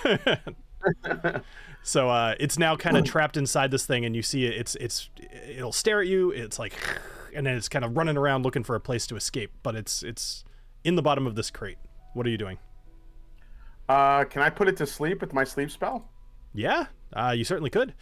yeah. 0.04 1.40
so 1.82 2.08
uh, 2.10 2.34
it's 2.40 2.58
now 2.58 2.76
kind 2.76 2.96
of 2.96 3.04
trapped 3.04 3.36
inside 3.36 3.70
this 3.70 3.86
thing, 3.86 4.04
and 4.04 4.14
you 4.14 4.22
see 4.22 4.46
it. 4.46 4.54
It's 4.54 4.74
it's 4.76 5.10
it'll 5.48 5.72
stare 5.72 6.00
at 6.00 6.06
you. 6.06 6.30
It's 6.30 6.58
like, 6.58 6.74
and 7.34 7.46
then 7.46 7.56
it's 7.56 7.68
kind 7.68 7.84
of 7.84 7.96
running 7.96 8.16
around 8.16 8.44
looking 8.44 8.64
for 8.64 8.74
a 8.74 8.80
place 8.80 9.06
to 9.08 9.16
escape. 9.16 9.52
But 9.62 9.76
it's 9.76 10.02
it's 10.02 10.44
in 10.84 10.94
the 10.94 11.02
bottom 11.02 11.26
of 11.26 11.34
this 11.34 11.50
crate. 11.50 11.78
What 12.12 12.26
are 12.26 12.30
you 12.30 12.38
doing? 12.38 12.58
Uh, 13.88 14.24
can 14.24 14.42
I 14.42 14.50
put 14.50 14.68
it 14.68 14.76
to 14.78 14.86
sleep 14.86 15.20
with 15.20 15.32
my 15.32 15.44
sleep 15.44 15.70
spell? 15.70 16.08
Yeah, 16.54 16.86
uh, 17.12 17.34
you 17.36 17.44
certainly 17.44 17.70
could. 17.70 17.94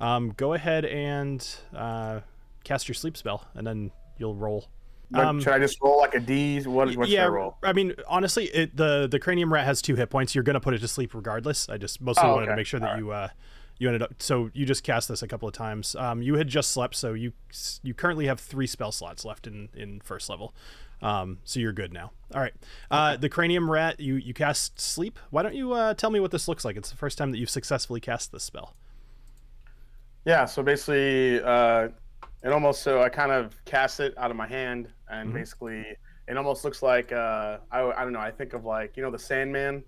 Um, 0.00 0.32
go 0.36 0.52
ahead 0.54 0.84
and 0.84 1.46
uh, 1.74 2.20
cast 2.64 2.88
your 2.88 2.94
sleep 2.94 3.16
spell, 3.16 3.46
and 3.54 3.66
then 3.66 3.90
you'll 4.18 4.34
roll. 4.34 4.68
Um, 5.14 5.40
should 5.40 5.52
I 5.52 5.58
just 5.58 5.80
roll 5.80 5.98
like 5.98 6.14
a 6.14 6.20
D? 6.20 6.60
What, 6.62 6.94
what 6.96 7.06
should 7.06 7.14
yeah, 7.14 7.26
I 7.26 7.28
roll? 7.28 7.56
I 7.62 7.72
mean, 7.72 7.94
honestly, 8.08 8.46
it, 8.46 8.76
the 8.76 9.06
the 9.08 9.18
cranium 9.18 9.52
rat 9.52 9.64
has 9.64 9.80
two 9.80 9.94
hit 9.94 10.10
points. 10.10 10.34
You're 10.34 10.44
gonna 10.44 10.60
put 10.60 10.74
it 10.74 10.80
to 10.80 10.88
sleep 10.88 11.14
regardless. 11.14 11.68
I 11.68 11.78
just 11.78 12.00
mostly 12.00 12.24
Oh, 12.28 12.34
wanted 12.34 12.46
to 12.46 12.56
make 12.56 12.66
sure 12.66 12.80
that 12.80 12.86
Alright. 12.86 13.02
you 13.02 13.12
uh, 13.12 13.28
you 13.78 13.88
ended 13.88 14.02
up. 14.02 14.14
So 14.18 14.50
you 14.52 14.66
just 14.66 14.82
cast 14.82 15.08
this 15.08 15.22
a 15.22 15.28
couple 15.28 15.46
of 15.46 15.54
times. 15.54 15.94
Um, 15.94 16.22
you 16.22 16.34
had 16.36 16.48
just 16.48 16.72
slept, 16.72 16.96
so 16.96 17.12
you 17.12 17.32
you 17.82 17.94
currently 17.94 18.26
have 18.26 18.40
three 18.40 18.66
spell 18.66 18.90
slots 18.90 19.24
left 19.24 19.46
in 19.46 19.68
in 19.76 20.00
first 20.00 20.28
level. 20.28 20.54
Um, 21.02 21.38
so 21.44 21.60
you're 21.60 21.72
good 21.72 21.92
now. 21.92 22.12
All 22.34 22.40
right. 22.40 22.54
Uh, 22.90 23.16
the 23.16 23.28
cranium 23.28 23.70
rat, 23.70 24.00
you 24.00 24.14
you 24.16 24.32
cast 24.34 24.80
sleep. 24.80 25.18
Why 25.30 25.42
don't 25.42 25.54
you 25.54 25.72
uh, 25.72 25.94
tell 25.94 26.10
me 26.10 26.20
what 26.20 26.30
this 26.30 26.48
looks 26.48 26.64
like? 26.64 26.76
It's 26.76 26.90
the 26.90 26.96
first 26.96 27.18
time 27.18 27.30
that 27.32 27.38
you've 27.38 27.50
successfully 27.50 28.00
cast 28.00 28.32
this 28.32 28.42
spell. 28.44 28.74
Yeah, 30.24 30.44
so 30.44 30.62
basically, 30.62 31.40
uh, 31.42 31.88
it 32.42 32.52
almost 32.52 32.82
so 32.82 33.02
I 33.02 33.08
kind 33.08 33.30
of 33.30 33.62
cast 33.64 34.00
it 34.00 34.16
out 34.18 34.30
of 34.30 34.36
my 34.36 34.46
hand, 34.46 34.88
and 35.08 35.30
Mhm. 35.30 35.34
basically, 35.34 35.84
it 36.26 36.36
almost 36.36 36.64
looks 36.64 36.82
like 36.82 37.12
uh, 37.12 37.58
I, 37.70 37.80
I 37.82 38.02
don't 38.02 38.12
know. 38.12 38.18
I 38.20 38.30
think 38.30 38.52
of 38.52 38.64
like 38.64 38.96
you 38.96 39.02
know 39.02 39.10
the 39.10 39.18
Sandman. 39.18 39.84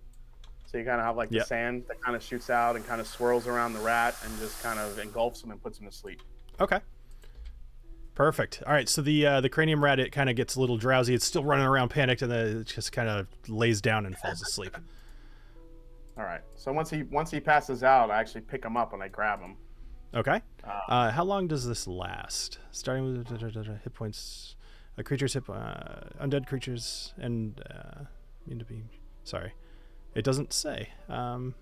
So 0.66 0.76
you 0.76 0.84
kind 0.84 1.00
of 1.00 1.06
have 1.06 1.16
like 1.16 1.30
Yep. 1.30 1.42
the 1.44 1.46
sand 1.46 1.84
that 1.88 1.98
kind 2.02 2.14
of 2.14 2.22
shoots 2.22 2.50
out 2.50 2.76
and 2.76 2.86
kind 2.86 3.00
of 3.00 3.06
swirls 3.06 3.46
around 3.46 3.72
the 3.72 3.80
rat 3.80 4.14
and 4.22 4.38
just 4.38 4.62
kind 4.62 4.78
of 4.78 4.98
engulfs 4.98 5.42
him 5.42 5.50
and 5.50 5.62
puts 5.62 5.78
him 5.80 5.86
to 5.86 5.92
sleep. 5.92 6.20
Okay. 6.60 6.80
Perfect. 8.18 8.64
All 8.66 8.72
right. 8.72 8.88
So 8.88 9.00
the 9.00 9.24
uh, 9.24 9.40
the 9.40 9.48
cranium 9.48 9.82
rat 9.82 10.00
it 10.00 10.10
kind 10.10 10.28
of 10.28 10.34
gets 10.34 10.56
a 10.56 10.60
little 10.60 10.76
drowsy. 10.76 11.14
It's 11.14 11.24
still 11.24 11.44
running 11.44 11.64
around, 11.64 11.90
panicked, 11.90 12.20
and 12.20 12.32
then 12.32 12.58
it 12.58 12.66
just 12.66 12.90
kind 12.90 13.08
of 13.08 13.28
lays 13.46 13.80
down 13.80 14.06
and 14.06 14.18
falls 14.18 14.42
asleep. 14.42 14.76
All 16.16 16.24
right. 16.24 16.40
So 16.56 16.72
once 16.72 16.90
he 16.90 17.04
once 17.04 17.30
he 17.30 17.38
passes 17.38 17.84
out, 17.84 18.10
I 18.10 18.18
actually 18.18 18.40
pick 18.40 18.64
him 18.64 18.76
up 18.76 18.92
and 18.92 19.04
I 19.04 19.06
grab 19.06 19.40
him. 19.40 19.54
Okay. 20.16 20.42
Uh, 20.64 20.80
Uh, 20.88 21.10
how 21.12 21.22
long 21.22 21.46
does 21.46 21.64
this 21.64 21.86
last? 21.86 22.58
Starting 22.72 23.04
with 23.04 23.28
da, 23.28 23.36
da, 23.36 23.50
da, 23.50 23.62
da, 23.62 23.74
hit 23.84 23.94
points. 23.94 24.56
A 24.96 25.04
creature's 25.04 25.34
hit. 25.34 25.48
Uh, 25.48 26.10
undead 26.20 26.48
creatures 26.48 27.14
and 27.18 27.62
uh, 27.70 28.02
mean 28.48 28.58
to 28.58 28.64
be. 28.64 28.82
Sorry, 29.22 29.52
it 30.16 30.24
doesn't 30.24 30.52
say. 30.52 30.88
Um, 31.08 31.54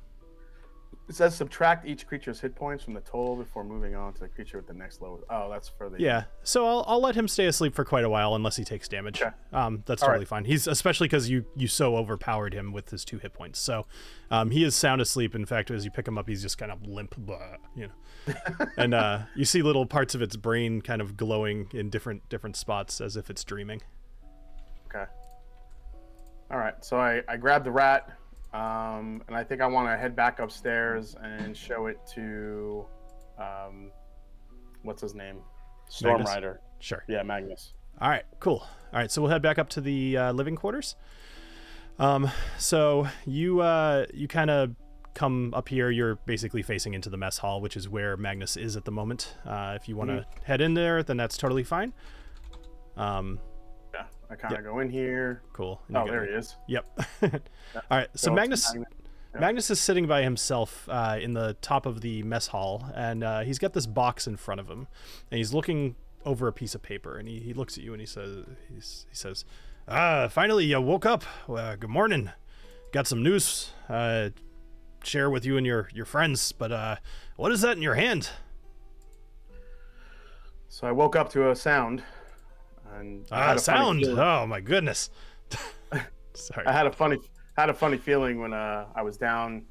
It 1.09 1.14
says 1.14 1.37
subtract 1.37 1.87
each 1.87 2.05
creature's 2.07 2.40
hit 2.40 2.57
points 2.57 2.83
from 2.83 2.95
the 2.95 3.01
total 3.01 3.37
before 3.37 3.62
moving 3.62 3.95
on 3.95 4.12
to 4.14 4.21
the 4.21 4.29
creature 4.29 4.57
with 4.57 4.66
the 4.66 4.75
next 4.75 5.01
lowest. 5.01 5.25
Oh, 5.31 5.49
that's 5.49 5.69
for 5.69 5.88
the 5.88 6.01
yeah. 6.01 6.25
So 6.42 6.66
I'll, 6.66 6.85
I'll 6.88 7.01
let 7.01 7.14
him 7.14 7.29
stay 7.29 7.47
asleep 7.47 7.77
for 7.77 7.85
quite 7.85 8.05
a 8.05 8.09
while 8.09 8.35
unless 8.35 8.57
he 8.57 8.64
takes 8.64 8.88
damage. 8.88 9.23
Okay. 9.23 9.31
Um, 9.53 9.85
that's 9.87 10.03
All 10.03 10.09
right. 10.09 10.14
totally 10.14 10.27
fine. 10.27 10.45
He's 10.45 10.66
especially 10.66 11.07
because 11.07 11.31
you 11.31 11.45
you 11.55 11.69
so 11.69 11.97
overpowered 11.97 12.55
him 12.55 12.73
with 12.73 12.90
his 12.90 13.05
two 13.05 13.19
hit 13.19 13.35
points. 13.35 13.61
So 13.61 13.87
um, 14.33 14.51
he 14.51 14.64
is 14.64 14.75
sound 14.75 15.01
asleep. 15.01 15.37
In 15.37 15.47
fact, 15.47 15.71
as 15.71 15.85
you 15.85 15.92
pick 15.92 16.09
him 16.09 16.19
up, 16.19 16.29
he's 16.29 16.42
just 16.42 16.59
kind 16.59 16.73
of 16.73 16.83
limp, 16.85 17.14
blah, 17.16 17.57
you 17.77 17.87
know. 17.87 18.35
and 18.77 18.92
uh, 18.92 19.21
you 19.37 19.45
see 19.45 19.62
little 19.62 19.87
parts 19.87 20.16
of 20.16 20.23
its 20.23 20.35
brain 20.35 20.83
kind 20.83 21.01
of 21.01 21.16
glowing 21.16 21.69
in 21.73 21.88
different 21.88 22.29
different 22.29 22.57
spots 22.57 23.01
as 23.01 23.16
if 23.16 23.31
it's 23.31 23.45
dreaming. 23.45 23.81
Okay. 24.88 25.05
All 26.51 26.59
right. 26.59 26.85
So 26.85 26.99
I, 26.99 27.23
I 27.29 27.37
grab 27.37 27.62
the 27.62 27.71
rat, 27.71 28.11
um, 28.53 29.23
and 29.27 29.37
I 29.37 29.45
think 29.45 29.61
I 29.61 29.67
want 29.67 29.89
to 29.89 29.97
head 29.97 30.17
back 30.17 30.39
upstairs 30.39 31.17
and 31.23 31.57
show 31.57 31.87
it 31.87 31.99
to, 32.15 32.87
um, 33.39 33.91
what's 34.83 35.03
his 35.03 35.15
name? 35.15 35.39
Storm 35.89 36.19
Magnus? 36.19 36.35
Rider. 36.35 36.61
Sure. 36.79 37.05
Yeah, 37.09 37.23
Magnus. 37.23 37.73
All 38.01 38.09
right, 38.09 38.25
cool. 38.41 38.67
All 38.93 38.99
right, 39.01 39.11
so 39.11 39.23
we'll 39.23 39.31
head 39.31 39.43
back 39.43 39.59
up 39.59 39.69
to 39.71 39.81
the 39.81 40.17
uh, 40.17 40.33
living 40.33 40.57
quarters. 40.57 40.97
Um, 41.99 42.31
so 42.59 43.09
you 43.25 43.61
uh, 43.61 44.07
you 44.13 44.29
kind 44.29 44.51
of 44.51 44.75
come 45.15 45.55
up 45.55 45.69
here. 45.69 45.91
You're 45.91 46.17
basically 46.27 46.63
facing 46.63 46.93
into 46.93 47.09
the 47.09 47.17
mess 47.17 47.39
hall, 47.39 47.61
which 47.61 47.77
is 47.77 47.89
where 47.89 48.17
Magnus 48.17 48.57
is 48.57 48.77
at 48.77 48.85
the 48.85 48.91
moment. 48.91 49.35
Uh, 49.47 49.73
if 49.81 49.89
you 49.89 49.97
want 49.97 50.11
to 50.11 50.27
head 50.45 50.61
in 50.61 50.75
there, 50.75 51.03
then 51.03 51.17
that's 51.17 51.37
totally 51.37 51.65
fine. 51.65 51.93
Um. 52.97 53.39
I 54.31 54.35
kind 54.35 54.55
of 54.55 54.61
Yeah. 54.61 54.71
go 54.71 54.79
in 54.81 54.91
here. 54.91 55.43
cool. 55.53 55.81
And 55.89 55.97
Oh, 55.97 56.07
there 56.07 56.25
he 56.27 56.33
is. 56.33 56.57
Yep. 56.69 57.01
All 57.23 57.31
right. 57.91 58.09
So 58.15 58.33
Magnus. 58.33 58.75
Magnus. 59.39 59.71
Is 59.71 59.79
sitting 59.81 60.07
by 60.07 60.23
himself 60.23 60.89
uh, 60.91 61.19
in 61.21 61.35
the 61.35 61.55
top 61.61 61.85
of 61.87 62.01
the 62.01 62.23
mess 62.23 62.47
hall, 62.49 62.87
and 62.95 63.23
uh, 63.23 63.41
he's 63.41 63.59
got 63.59 63.75
this 63.75 63.87
box 63.87 64.27
in 64.27 64.37
front 64.37 64.61
of 64.61 64.69
him, 64.69 64.87
and 65.31 65.37
he's 65.39 65.53
looking 65.53 65.95
over 66.25 66.49
a 66.49 66.53
piece 66.53 66.75
of 66.75 66.81
paper, 66.83 67.19
and 67.19 67.29
he, 67.29 67.39
he 67.41 67.53
looks 67.53 67.77
at 67.77 67.85
you 67.85 67.93
and 67.93 68.01
he 68.01 68.07
says, 68.07 68.45
he's, 68.73 69.07
he 69.11 69.15
says, 69.15 69.45
"Ah, 69.87 70.29
finally 70.29 70.65
you 70.65 70.81
woke 70.81 71.05
up. 71.05 71.23
Uh, 71.49 71.77
good 71.77 71.91
morning. 71.91 72.31
Got 72.93 73.07
some 73.07 73.23
news 73.23 73.73
uh, 73.91 74.31
share 75.05 75.29
with 75.29 75.45
you 75.45 75.57
and 75.59 75.67
your 75.67 75.89
your 75.93 76.07
friends, 76.07 76.51
but 76.53 76.73
uh, 76.73 76.97
what 77.37 77.53
is 77.53 77.61
that 77.61 77.77
in 77.77 77.83
your 77.83 77.95
hand? 77.95 78.31
So 80.69 80.87
I 80.87 80.93
woke 80.93 81.15
up 81.17 81.31
to 81.33 81.51
a 81.51 81.57
sound, 81.57 82.03
and 82.99 83.27
Ah, 83.31 83.49
had 83.49 83.57
a 83.57 83.61
funny 83.61 84.05
sound. 84.05 84.19
Oh 84.19 84.47
my 84.47 84.61
goodness. 84.61 85.11
Sorry. 86.35 86.67
I 86.67 86.73
had 86.73 86.87
a 86.87 86.93
funny 86.93 87.19
had 87.57 87.71
a 87.71 87.75
funny 87.75 87.97
feeling 87.97 88.41
when 88.41 88.53
uh, 88.53 88.87
I 88.95 89.03
was 89.03 89.17
down 89.17 89.65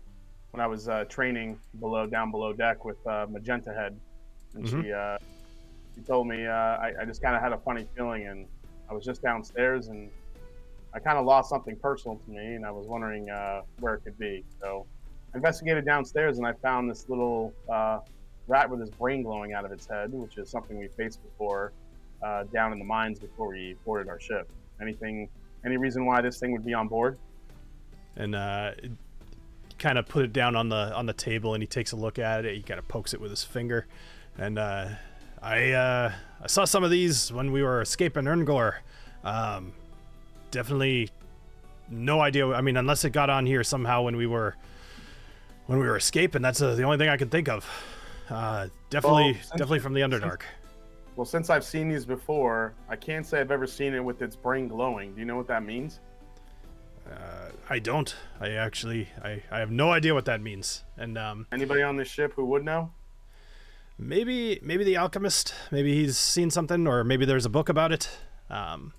when 0.51 0.61
I 0.61 0.67
was 0.67 0.87
uh, 0.89 1.03
training 1.05 1.59
below 1.79 2.07
down 2.07 2.31
below 2.31 2.53
deck 2.53 2.85
with 2.85 3.05
uh, 3.05 3.27
Magenta 3.29 3.73
Head, 3.73 3.99
and 4.55 4.67
she 4.67 4.91
uh, 4.91 5.17
she 5.95 6.01
told 6.01 6.27
me 6.27 6.45
uh, 6.47 6.51
I, 6.51 6.93
I 7.01 7.05
just 7.05 7.21
kind 7.21 7.35
of 7.35 7.41
had 7.41 7.51
a 7.53 7.57
funny 7.57 7.87
feeling, 7.95 8.27
and 8.27 8.47
I 8.89 8.93
was 8.93 9.03
just 9.03 9.21
downstairs 9.21 9.87
and 9.87 10.09
I 10.93 10.99
kind 10.99 11.17
of 11.17 11.25
lost 11.25 11.49
something 11.49 11.75
personal 11.75 12.17
to 12.17 12.31
me, 12.31 12.55
and 12.55 12.65
I 12.65 12.71
was 12.71 12.87
wondering 12.87 13.29
uh, 13.29 13.61
where 13.79 13.95
it 13.95 14.03
could 14.05 14.17
be. 14.17 14.45
So 14.61 14.85
I 15.33 15.37
investigated 15.37 15.85
downstairs, 15.85 16.37
and 16.37 16.47
I 16.47 16.53
found 16.53 16.89
this 16.89 17.09
little 17.09 17.53
uh, 17.69 17.99
rat 18.47 18.69
with 18.69 18.79
his 18.79 18.89
brain 18.91 19.21
glowing 19.21 19.51
out 19.53 19.65
of 19.65 19.71
its 19.73 19.85
head, 19.87 20.11
which 20.13 20.37
is 20.37 20.49
something 20.49 20.77
we 20.79 20.87
faced 20.87 21.21
before 21.21 21.73
uh, 22.23 22.43
down 22.45 22.73
in 22.73 22.79
the 22.79 22.85
mines 22.85 23.19
before 23.19 23.49
we 23.49 23.75
boarded 23.85 24.09
our 24.09 24.19
ship. 24.19 24.49
Anything? 24.81 25.29
Any 25.65 25.77
reason 25.77 26.05
why 26.05 26.21
this 26.21 26.39
thing 26.39 26.51
would 26.51 26.65
be 26.65 26.73
on 26.73 26.87
board? 26.87 27.17
and 28.15 28.35
uh, 28.35 28.71
kind 29.77 29.97
of 29.97 30.07
put 30.07 30.25
it 30.25 30.33
down 30.33 30.55
on 30.55 30.69
the 30.69 30.93
on 30.93 31.05
the 31.05 31.13
table, 31.13 31.53
and 31.53 31.61
he 31.61 31.67
takes 31.67 31.91
a 31.91 31.95
look 31.95 32.19
at 32.19 32.45
it. 32.45 32.55
He 32.55 32.61
kind 32.61 32.79
of 32.79 32.87
pokes 32.87 33.13
it 33.13 33.21
with 33.21 33.31
his 33.31 33.43
finger, 33.43 33.87
and 34.37 34.57
uh, 34.57 34.89
I 35.41 35.71
uh, 35.71 36.11
I 36.41 36.47
saw 36.47 36.65
some 36.65 36.83
of 36.83 36.91
these 36.91 37.31
when 37.31 37.51
we 37.51 37.63
were 37.63 37.81
escaping 37.81 38.25
Erngor. 38.25 38.75
Um, 39.23 39.73
definitely 40.51 41.09
no 41.89 42.21
idea. 42.21 42.47
I 42.47 42.61
mean, 42.61 42.77
unless 42.77 43.05
it 43.05 43.11
got 43.11 43.29
on 43.29 43.45
here 43.45 43.63
somehow 43.63 44.03
when 44.03 44.15
we 44.15 44.27
were 44.27 44.55
when 45.67 45.79
we 45.79 45.85
were 45.85 45.97
escaping. 45.97 46.41
That's 46.41 46.61
uh, 46.61 46.75
the 46.75 46.83
only 46.83 46.97
thing 46.97 47.09
I 47.09 47.17
can 47.17 47.29
think 47.29 47.49
of. 47.49 47.67
Uh, 48.29 48.67
definitely, 48.89 49.33
Well, 49.33 49.51
definitely 49.51 49.79
from 49.79 49.93
the 49.93 50.01
Underdark. 50.01 50.41
Well, 51.15 51.25
since 51.25 51.49
I've 51.49 51.63
seen 51.63 51.87
these 51.87 52.05
before, 52.05 52.73
I 52.89 52.95
can't 52.95 53.25
say 53.25 53.39
I've 53.39 53.51
ever 53.51 53.67
seen 53.67 53.93
it 53.93 54.03
with 54.03 54.21
its 54.21 54.35
brain 54.35 54.67
glowing. 54.67 55.13
Do 55.13 55.19
you 55.19 55.25
know 55.25 55.37
what 55.37 55.47
that 55.47 55.63
means? 55.63 56.01
Uh, 57.09 57.51
I 57.69 57.79
don't. 57.79 58.13
I 58.41 58.51
actually, 58.51 59.07
I, 59.23 59.41
I 59.49 59.59
have 59.59 59.71
no 59.71 59.91
idea 59.91 60.13
what 60.13 60.25
that 60.25 60.41
means. 60.41 60.83
And 60.97 61.17
um, 61.17 61.47
Anybody 61.53 61.83
on 61.83 61.95
this 61.95 62.07
ship 62.09 62.33
who 62.35 62.45
would 62.45 62.63
know? 62.65 62.91
maybe 63.97 64.59
maybe 64.61 64.83
the 64.83 64.97
alchemist 64.97 65.55
maybe 65.71 65.95
he's 65.95 66.17
seen 66.17 66.49
something 66.51 66.85
or 66.85 67.01
maybe 67.05 67.23
there's 67.23 67.45
a 67.45 67.49
book 67.49 67.69
about 67.69 67.93
it 67.93 68.09
um 68.49 68.91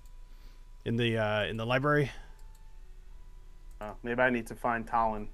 in 0.86 0.96
the 0.96 1.18
uh 1.18 1.44
in 1.44 1.58
the 1.58 1.66
library 1.66 2.10
Uh, 3.78 3.92
maybe 4.02 4.22
I 4.22 4.30
need 4.30 4.46
to 4.46 4.54
find 4.54 4.86
Talon. 4.86 5.28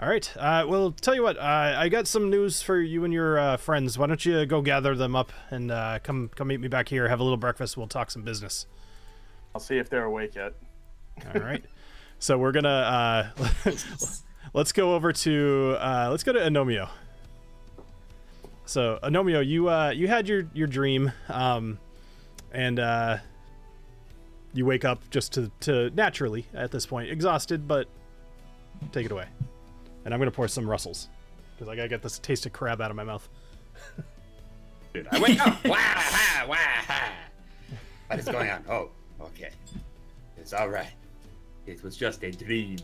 All 0.00 0.08
right 0.08 0.34
uh 0.38 0.64
well 0.66 0.92
tell 0.92 1.14
you 1.14 1.22
what 1.22 1.36
uh, 1.36 1.74
i 1.76 1.88
got 1.90 2.06
some 2.06 2.30
news 2.30 2.62
for 2.62 2.80
you 2.80 3.04
and 3.04 3.12
your 3.12 3.38
uh, 3.38 3.56
friends. 3.58 3.98
Why 3.98 4.06
don't 4.06 4.24
you 4.24 4.46
go 4.46 4.62
gather 4.62 4.94
them 4.94 5.14
up 5.14 5.30
and 5.50 5.70
uh 5.70 5.98
come 6.02 6.30
come 6.34 6.48
meet 6.48 6.60
me 6.60 6.68
back 6.68 6.88
here 6.88 7.08
have 7.08 7.20
a 7.20 7.22
little 7.22 7.36
breakfast 7.36 7.76
we'll 7.76 7.86
talk 7.86 8.10
some 8.10 8.22
business. 8.22 8.66
I'll 9.54 9.60
see 9.60 9.76
if 9.78 9.90
they're 9.90 10.04
awake 10.04 10.34
yet. 10.34 10.54
all 11.34 11.40
right. 11.40 11.64
So 12.22 12.36
we're 12.36 12.52
gonna 12.52 13.32
uh 13.38 13.72
let's 14.52 14.72
go 14.72 14.94
over 14.94 15.10
to 15.10 15.76
uh 15.80 16.08
let's 16.10 16.22
go 16.22 16.34
to 16.34 16.38
anomio. 16.38 16.90
So 18.66 18.98
anomio 19.02 19.44
you 19.44 19.70
uh 19.70 19.90
you 19.90 20.06
had 20.06 20.28
your 20.28 20.44
your 20.52 20.66
dream 20.66 21.12
um 21.30 21.78
and 22.52 22.78
uh 22.78 23.16
you 24.52 24.66
wake 24.66 24.84
up 24.84 25.08
just 25.08 25.32
to 25.32 25.50
to 25.60 25.88
naturally 25.94 26.46
at 26.52 26.70
this 26.70 26.84
point 26.84 27.10
exhausted 27.10 27.66
but 27.66 27.88
take 28.92 29.06
it 29.06 29.12
away 29.12 29.26
and 30.04 30.12
i'm 30.14 30.20
gonna 30.20 30.30
pour 30.30 30.48
some 30.48 30.68
Russell's 30.68 31.08
because 31.56 31.68
i 31.68 31.76
gotta 31.76 31.88
get 31.88 32.02
this 32.02 32.18
taste 32.18 32.46
of 32.46 32.52
crab 32.52 32.80
out 32.80 32.90
of 32.90 32.96
my 32.96 33.04
mouth 33.04 33.28
Dude, 34.92 35.06
I 35.12 35.20
wake 35.20 35.38
up. 35.46 35.64
wah, 35.64 35.76
ha, 35.76 36.44
wah, 36.48 36.56
ha. 36.56 37.12
What 38.08 38.18
is 38.18 38.24
going 38.24 38.50
on? 38.50 38.64
Oh, 38.68 38.90
okay. 39.20 39.50
It's 40.36 40.52
all 40.52 40.68
right. 40.68 40.90
It 41.64 41.80
was 41.84 41.96
just 41.96 42.24
a 42.24 42.32
dream. 42.32 42.76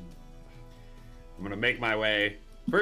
I'm 1.36 1.42
gonna 1.42 1.56
make 1.56 1.80
my 1.80 1.96
way. 1.96 2.36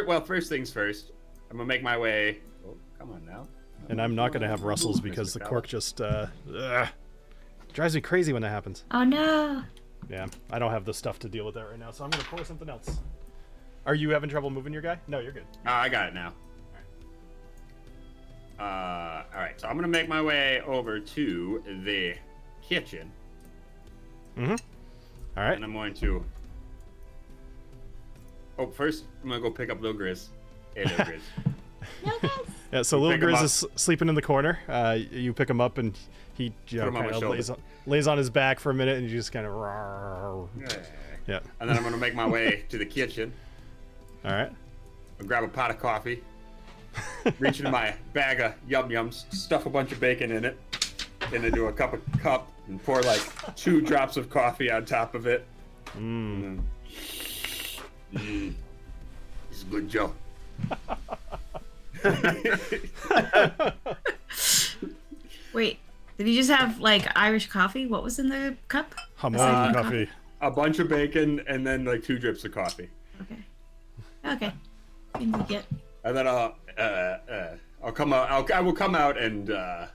Well, 0.07 0.21
first 0.23 0.51
things 0.51 0.71
first. 0.71 1.13
I'm 1.51 1.57
gonna 1.57 1.67
make 1.67 1.83
my 1.83 1.97
way. 1.97 2.41
Oh, 2.69 2.77
come 2.99 3.13
on 3.13 3.25
now. 3.25 3.47
and 3.89 4.01
i'm 4.01 4.15
not 4.15 4.33
gonna 4.33 4.47
have 4.47 4.63
Russell's 4.63 4.97
Move, 4.97 5.11
because 5.11 5.31
Mr. 5.31 5.39
the 5.39 5.41
cork 5.47 5.67
just 5.69 6.01
uh 6.03 6.27
ugh, 6.55 6.89
drives 7.73 7.95
me 7.95 8.03
crazy 8.03 8.33
when 8.35 8.43
that 8.43 8.51
happens 8.51 8.85
Oh 8.91 9.05
no. 9.05 9.63
Yeah, 10.11 10.27
I 10.51 10.59
don't 10.59 10.71
have 10.71 10.85
the 10.85 10.93
stuff 10.93 11.19
to 11.21 11.31
deal 11.31 11.47
with 11.47 11.55
that 11.55 11.65
right 11.65 11.79
now, 11.79 11.91
so 11.93 12.05
I'm 12.05 12.11
gonna 12.11 12.25
pour 12.25 12.45
something 12.45 12.69
else. 12.69 12.99
Are 13.87 13.95
you 13.95 14.11
having 14.11 14.31
trouble 14.31 14.51
moving 14.51 14.73
your 14.73 14.83
guy? 14.83 14.99
No, 15.09 15.19
you're 15.21 15.33
good. 15.33 15.45
Oh, 15.67 15.71
I 15.73 15.89
got 15.89 16.09
it 16.09 16.15
now. 16.15 16.33
All 18.59 18.67
right. 18.67 19.23
Uh, 19.23 19.25
all 19.35 19.41
right, 19.41 19.61
so 19.61 19.69
I'm 19.69 19.77
gonna 19.77 19.89
make 19.89 20.09
my 20.09 20.23
way 20.23 20.61
over 20.63 20.99
to 21.01 21.63
the 21.85 22.15
kitchen, 22.67 23.11
Mhm. 24.39 24.59
All 25.37 25.43
right. 25.43 25.55
and 25.55 25.65
I'm 25.65 25.73
going 25.73 25.93
to. 25.95 26.25
Oh, 28.59 28.69
first 28.69 29.05
I'm 29.23 29.29
gonna 29.29 29.41
go 29.43 29.51
pick 29.51 29.71
up 29.71 29.81
Lil 29.83 29.95
Grizz. 29.95 30.29
Hey, 30.75 30.85
Lil 30.85 30.95
Grizz. 30.97 31.21
Yeah, 32.73 32.83
so 32.83 32.97
You 32.97 33.05
little 33.05 33.29
Grizz 33.29 33.43
is 33.45 33.65
sleeping 33.77 34.09
in 34.09 34.15
the 34.17 34.23
corner. 34.23 34.59
Uh, 34.69 34.99
you 35.13 35.33
pick 35.33 35.49
him 35.49 35.61
up 35.61 35.79
and 35.79 35.97
he 36.33 36.53
you 36.69 36.79
know, 36.79 36.85
Put 36.85 36.89
him 36.89 36.97
on 36.97 37.05
my 37.05 37.11
kind 37.13 37.23
of 37.23 37.31
lays 37.31 37.51
on, 37.51 37.59
lays 37.87 38.07
on 38.09 38.19
his 38.19 38.31
back 38.31 38.59
for 38.59 38.71
a 38.71 38.75
minute 38.75 38.99
and 38.99 39.09
you 39.09 39.17
just 39.17 39.31
kind 39.31 39.47
of. 39.47 40.49
Yeah. 41.29 41.39
and 41.61 41.69
then 41.71 41.77
I'm 41.77 41.85
gonna 41.85 41.97
make 41.99 42.15
my 42.17 42.27
way 42.27 42.65
to 42.71 42.79
the 42.79 42.87
kitchen. 42.87 43.33
All 44.25 44.33
right. 44.33 44.51
I'll 45.21 45.27
grab 45.27 45.45
a 45.45 45.49
pot 45.49 45.71
of 45.71 45.79
coffee, 45.79 46.23
reach 47.39 47.59
into 47.61 47.71
my 47.71 47.95
bag 48.13 48.41
of 48.41 48.55
yum 48.69 48.89
yums, 48.89 49.33
stuff 49.33 49.67
a 49.67 49.71
bunch 49.71 49.93
of 49.93 50.01
bacon 50.01 50.31
in 50.33 50.45
it, 50.45 50.59
and 51.33 51.45
into 51.45 51.67
a 51.67 51.73
cup 51.73 51.93
of 51.93 52.01
cup 52.21 52.51
and 52.67 52.83
pour 52.85 53.01
like 53.03 53.21
two 53.57 53.81
drops 53.81 54.17
of 54.17 54.29
coffee 54.31 54.71
on 54.71 54.85
top 54.85 55.15
of 55.15 55.27
it. 55.27 55.47
Mm. 55.97 56.61
Mm. 58.15 58.55
This 59.51 59.59
is 59.59 59.65
good, 59.65 59.89
Joe. 59.89 60.13
Wait, 65.53 65.79
did 66.19 66.29
you 66.29 66.35
just 66.35 66.51
have 66.51 66.81
like 66.81 67.07
Irish 67.17 67.49
coffee? 67.49 67.87
What 67.87 68.03
was 68.03 68.19
in 68.19 68.29
the 68.29 68.57
cup? 68.69 68.95
Hamon 69.17 69.41
Uh, 69.41 69.73
coffee. 69.73 70.09
a 70.41 70.51
bunch 70.51 70.79
of 70.81 70.89
bacon 70.89 71.41
and 71.47 71.65
then 71.67 71.85
like 71.85 72.03
two 72.03 72.19
drips 72.19 72.45
of 72.45 72.53
coffee. 72.53 72.89
Okay. 73.23 73.37
Okay. 74.27 74.53
Seems 75.19 75.37
to 75.37 75.45
get. 75.45 75.65
And 76.05 76.17
then 76.17 76.27
I'll 76.27 76.57
uh, 76.77 76.81
uh, 76.81 77.57
I'll 77.83 77.93
come 77.93 78.13
out. 78.13 78.31
I'll, 78.31 78.47
I 78.55 78.61
will 78.61 78.73
come 78.73 78.95
out 78.95 79.19
and 79.19 79.51
uh, 79.51 79.87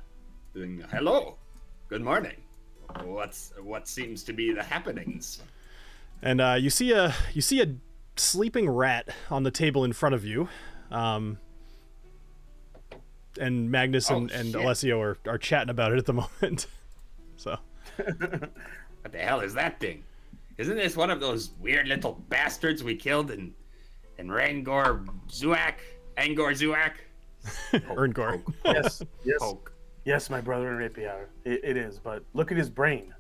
then, 0.53 0.85
hello, 0.91 1.37
good 1.87 2.01
morning. 2.01 2.35
What's 3.03 3.53
what 3.61 3.87
seems 3.87 4.23
to 4.23 4.33
be 4.33 4.53
the 4.53 4.63
happenings? 4.63 5.41
And 6.21 6.41
uh, 6.41 6.55
you 6.59 6.69
see 6.69 6.91
a 6.91 7.13
you 7.33 7.41
see 7.41 7.61
a 7.61 7.75
sleeping 8.15 8.69
rat 8.69 9.09
on 9.29 9.43
the 9.43 9.51
table 9.51 9.83
in 9.83 9.93
front 9.93 10.15
of 10.15 10.25
you. 10.25 10.49
Um, 10.91 11.37
and 13.39 13.69
Magnus 13.71 14.09
and, 14.09 14.31
Oh, 14.31 14.35
and. 14.35 14.55
Alessio 14.55 14.99
are, 14.99 15.17
are 15.27 15.37
chatting 15.37 15.69
about 15.69 15.93
it 15.93 15.99
at 15.99 16.05
the 16.05 16.13
moment. 16.41 16.67
so 17.37 17.57
What 17.97 19.11
the 19.11 19.19
hell 19.19 19.39
is 19.41 19.53
that 19.53 19.79
thing? 19.79 20.03
Isn't 20.57 20.75
this 20.75 20.97
one 20.97 21.09
of 21.09 21.19
those 21.21 21.51
weird 21.59 21.87
little 21.87 22.21
bastards 22.27 22.83
we 22.83 22.95
killed 22.95 23.31
in 23.31 23.53
in 24.19 24.27
Rangor 24.27 25.07
Zuak? 25.29 25.75
Angor 26.17 26.51
Zuak? 26.53 26.93
Erngor. 27.97 28.41
Yes, 28.65 29.01
yes, 29.23 29.37
Poke. 29.39 29.71
yes, 30.05 30.29
my 30.29 30.41
brother 30.41 30.69
in 30.71 30.77
Rapier. 30.77 31.29
It, 31.45 31.61
it 31.63 31.77
is, 31.77 31.97
but 31.99 32.23
look 32.33 32.51
at 32.51 32.57
his 32.57 32.69
brain. 32.69 33.13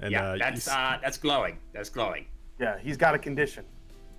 And 0.00 0.12
yeah, 0.12 0.32
uh, 0.32 0.36
that's 0.38 0.68
uh, 0.68 0.98
that's 1.02 1.16
glowing. 1.16 1.58
That's 1.72 1.88
glowing. 1.88 2.26
Yeah, 2.60 2.78
he's 2.78 2.96
got 2.96 3.14
a 3.14 3.18
condition. 3.18 3.64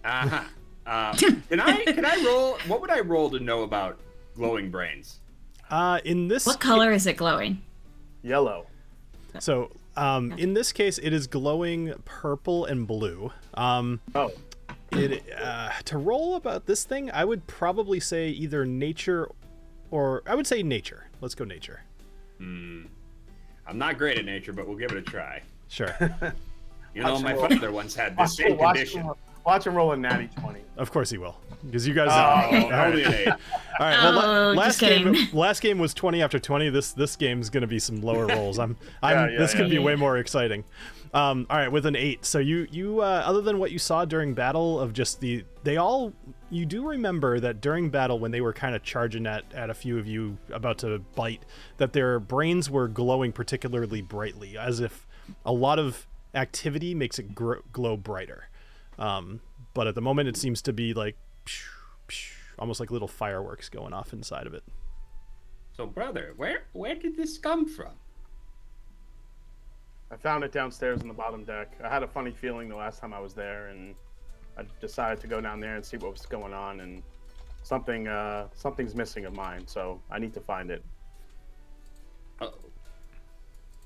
Uh-huh. 0.04 0.44
Uh 0.88 1.14
Can 1.18 1.60
I 1.60 1.84
can 1.84 2.04
I 2.04 2.24
roll? 2.26 2.58
What 2.66 2.82
would 2.82 2.90
I 2.90 3.02
roll 3.02 3.30
to 3.30 3.40
know 3.40 3.62
about 3.62 4.00
glowing 4.34 4.72
brains? 4.72 5.20
uh, 5.70 6.00
in 6.04 6.28
this 6.28 6.48
What 6.48 6.60
color 6.60 6.92
is 6.92 7.06
it 7.06 7.16
glowing? 7.18 7.62
Yellow. 8.24 8.66
So, 9.38 9.70
um, 9.96 10.32
in 10.32 10.54
this 10.56 10.72
case, 10.72 10.98
it 10.98 11.14
is 11.14 11.28
glowing 11.28 11.94
purple 12.06 12.66
and 12.66 12.88
blue. 12.88 13.32
Um, 13.54 14.00
Oh, 14.16 14.32
it 14.94 15.24
uh, 15.42 15.70
to 15.86 15.98
roll 15.98 16.36
about 16.36 16.66
this 16.66 16.84
thing, 16.84 17.10
I 17.12 17.26
would 17.26 17.46
probably 17.48 18.00
say 18.00 18.30
either 18.30 18.66
nature, 18.66 19.30
or 19.92 20.24
I 20.26 20.36
would 20.36 20.48
say 20.48 20.64
nature. 20.64 21.08
Let's 21.22 21.36
go 21.36 21.46
nature. 21.46 21.82
I'm 22.40 23.78
not 23.78 23.98
great 23.98 24.18
at 24.18 24.26
nature, 24.26 24.54
but 24.54 24.68
we'll 24.68 24.78
give 24.78 24.92
it 24.92 24.98
a 24.98 25.02
try. 25.02 25.42
Sure, 25.68 25.96
You 26.96 27.04
know, 27.04 27.20
my 27.20 27.32
him 27.34 27.38
roll. 27.38 27.50
father 27.50 27.72
once 27.72 27.94
had 27.96 28.14
the 28.16 28.22
watch, 28.22 28.30
same 28.32 28.58
watch, 28.58 28.76
condition. 28.78 29.02
him, 29.04 29.14
watch 29.46 29.68
him 29.68 29.76
roll 29.76 29.92
a 29.92 29.98
natty 29.98 30.28
20. 30.40 30.60
of 30.78 30.92
course 30.92 31.10
he 31.12 31.18
will, 31.20 31.38
because 31.66 31.88
you 31.88 31.94
guys. 31.94 32.10
Oh, 32.12 32.58
all 32.64 32.70
right. 32.72 32.88
only 32.88 33.04
an 33.04 33.14
eight. 33.14 33.28
All 33.28 33.36
right. 33.80 33.98
Well, 34.04 34.50
Oh, 34.50 34.54
last 34.54 34.80
game, 34.80 35.16
last 35.34 35.62
game 35.62 35.78
was 35.78 35.94
twenty 35.94 36.22
after 36.24 36.40
twenty. 36.40 36.70
This 36.70 36.94
this 36.94 37.16
game's 37.16 37.50
gonna 37.52 37.68
be 37.68 37.78
some 37.80 38.02
lower 38.02 38.26
rolls. 38.26 38.58
I'm, 38.58 38.76
I'm. 39.04 39.16
Yeah, 39.16 39.30
yeah, 39.34 39.38
this 39.40 39.54
could 39.54 39.70
be 39.70 39.78
way 39.78 39.96
more 39.96 40.18
exciting. 40.18 40.64
Um, 41.14 41.48
all 41.50 41.58
right, 41.58 41.72
with 41.72 41.86
an 41.86 41.96
eight. 41.96 42.24
So 42.24 42.38
you 42.40 42.68
you 42.72 43.02
uh, 43.02 43.24
other 43.26 43.42
than 43.42 43.58
what 43.58 43.72
you 43.72 43.80
saw 43.80 44.06
during 44.06 44.34
battle 44.34 44.80
of 44.80 44.94
just 44.94 45.20
the 45.22 45.44
they 45.64 45.78
all 45.78 46.14
you 46.52 46.66
do 46.66 46.88
remember 46.88 47.40
that 47.40 47.62
during 47.62 47.90
battle 47.90 48.20
when 48.20 48.32
they 48.32 48.42
were 48.42 48.54
kind 48.54 48.76
of 48.76 48.84
charging 48.84 49.26
at 49.26 49.44
at 49.54 49.70
a 49.70 49.74
few 49.74 49.98
of 49.98 50.08
you 50.08 50.38
about 50.52 50.78
to 50.80 51.00
bite 51.16 51.44
that 51.78 51.94
their 51.94 52.20
brains 52.20 52.70
were 52.70 52.88
glowing 52.88 53.32
particularly 53.32 54.02
brightly 54.02 54.58
as 54.58 54.80
if 54.80 55.08
a 55.46 55.52
lot 55.52 55.80
of 55.80 56.08
activity 56.36 56.94
makes 56.94 57.18
it 57.18 57.34
gr- 57.34 57.60
glow 57.74 57.98
brighter. 57.98 58.50
Um, 59.00 59.42
but 59.74 59.88
at 59.88 59.96
the 59.96 60.02
moment 60.02 60.28
it 60.28 60.38
seems 60.38 60.62
to 60.64 60.74
be 60.74 60.94
like 60.94 61.16
almost 62.60 62.80
like 62.80 62.92
little 62.92 63.08
fireworks 63.08 63.70
going 63.70 63.94
off 63.94 64.14
inside 64.14 64.46
of 64.46 64.54
it. 64.54 64.64
So, 65.76 65.88
brother, 65.88 66.34
where 66.36 66.64
where 66.74 66.96
did 66.96 67.16
this 67.16 67.38
come 67.38 67.66
from? 67.66 67.94
I 70.12 70.16
found 70.18 70.44
it 70.44 70.52
downstairs 70.52 71.02
in 71.02 71.08
the 71.08 71.14
bottom 71.14 71.44
deck. 71.44 71.72
I 71.84 71.90
had 71.90 72.04
a 72.04 72.08
funny 72.08 72.32
feeling 72.32 72.68
the 72.68 72.76
last 72.76 73.00
time 73.00 73.14
I 73.14 73.20
was 73.20 73.34
there, 73.34 73.68
and 73.68 73.94
I 74.58 74.64
decided 74.82 75.22
to 75.22 75.28
go 75.28 75.40
down 75.40 75.60
there 75.60 75.76
and 75.76 75.86
see 75.86 75.98
what 75.98 76.12
was 76.14 76.26
going 76.26 76.54
on. 76.54 76.80
And 76.80 77.04
something, 77.64 78.08
uh, 78.08 78.48
something's 78.54 78.96
missing 78.96 79.26
of 79.26 79.36
mine, 79.36 79.68
so 79.68 80.02
I 80.10 80.18
need 80.20 80.34
to 80.34 80.40
find 80.40 80.72
it. 80.72 80.84
Oh, 82.42 82.54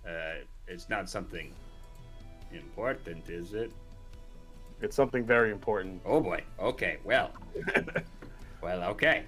uh, 0.07 0.43
it's 0.67 0.89
not 0.89 1.09
something 1.09 1.51
important, 2.53 3.29
is 3.29 3.53
it? 3.53 3.71
It's 4.81 4.95
something 4.95 5.25
very 5.25 5.51
important. 5.51 6.01
Oh 6.05 6.19
boy. 6.19 6.43
Okay. 6.59 6.97
Well. 7.03 7.31
well. 8.62 8.83
Okay. 8.91 9.23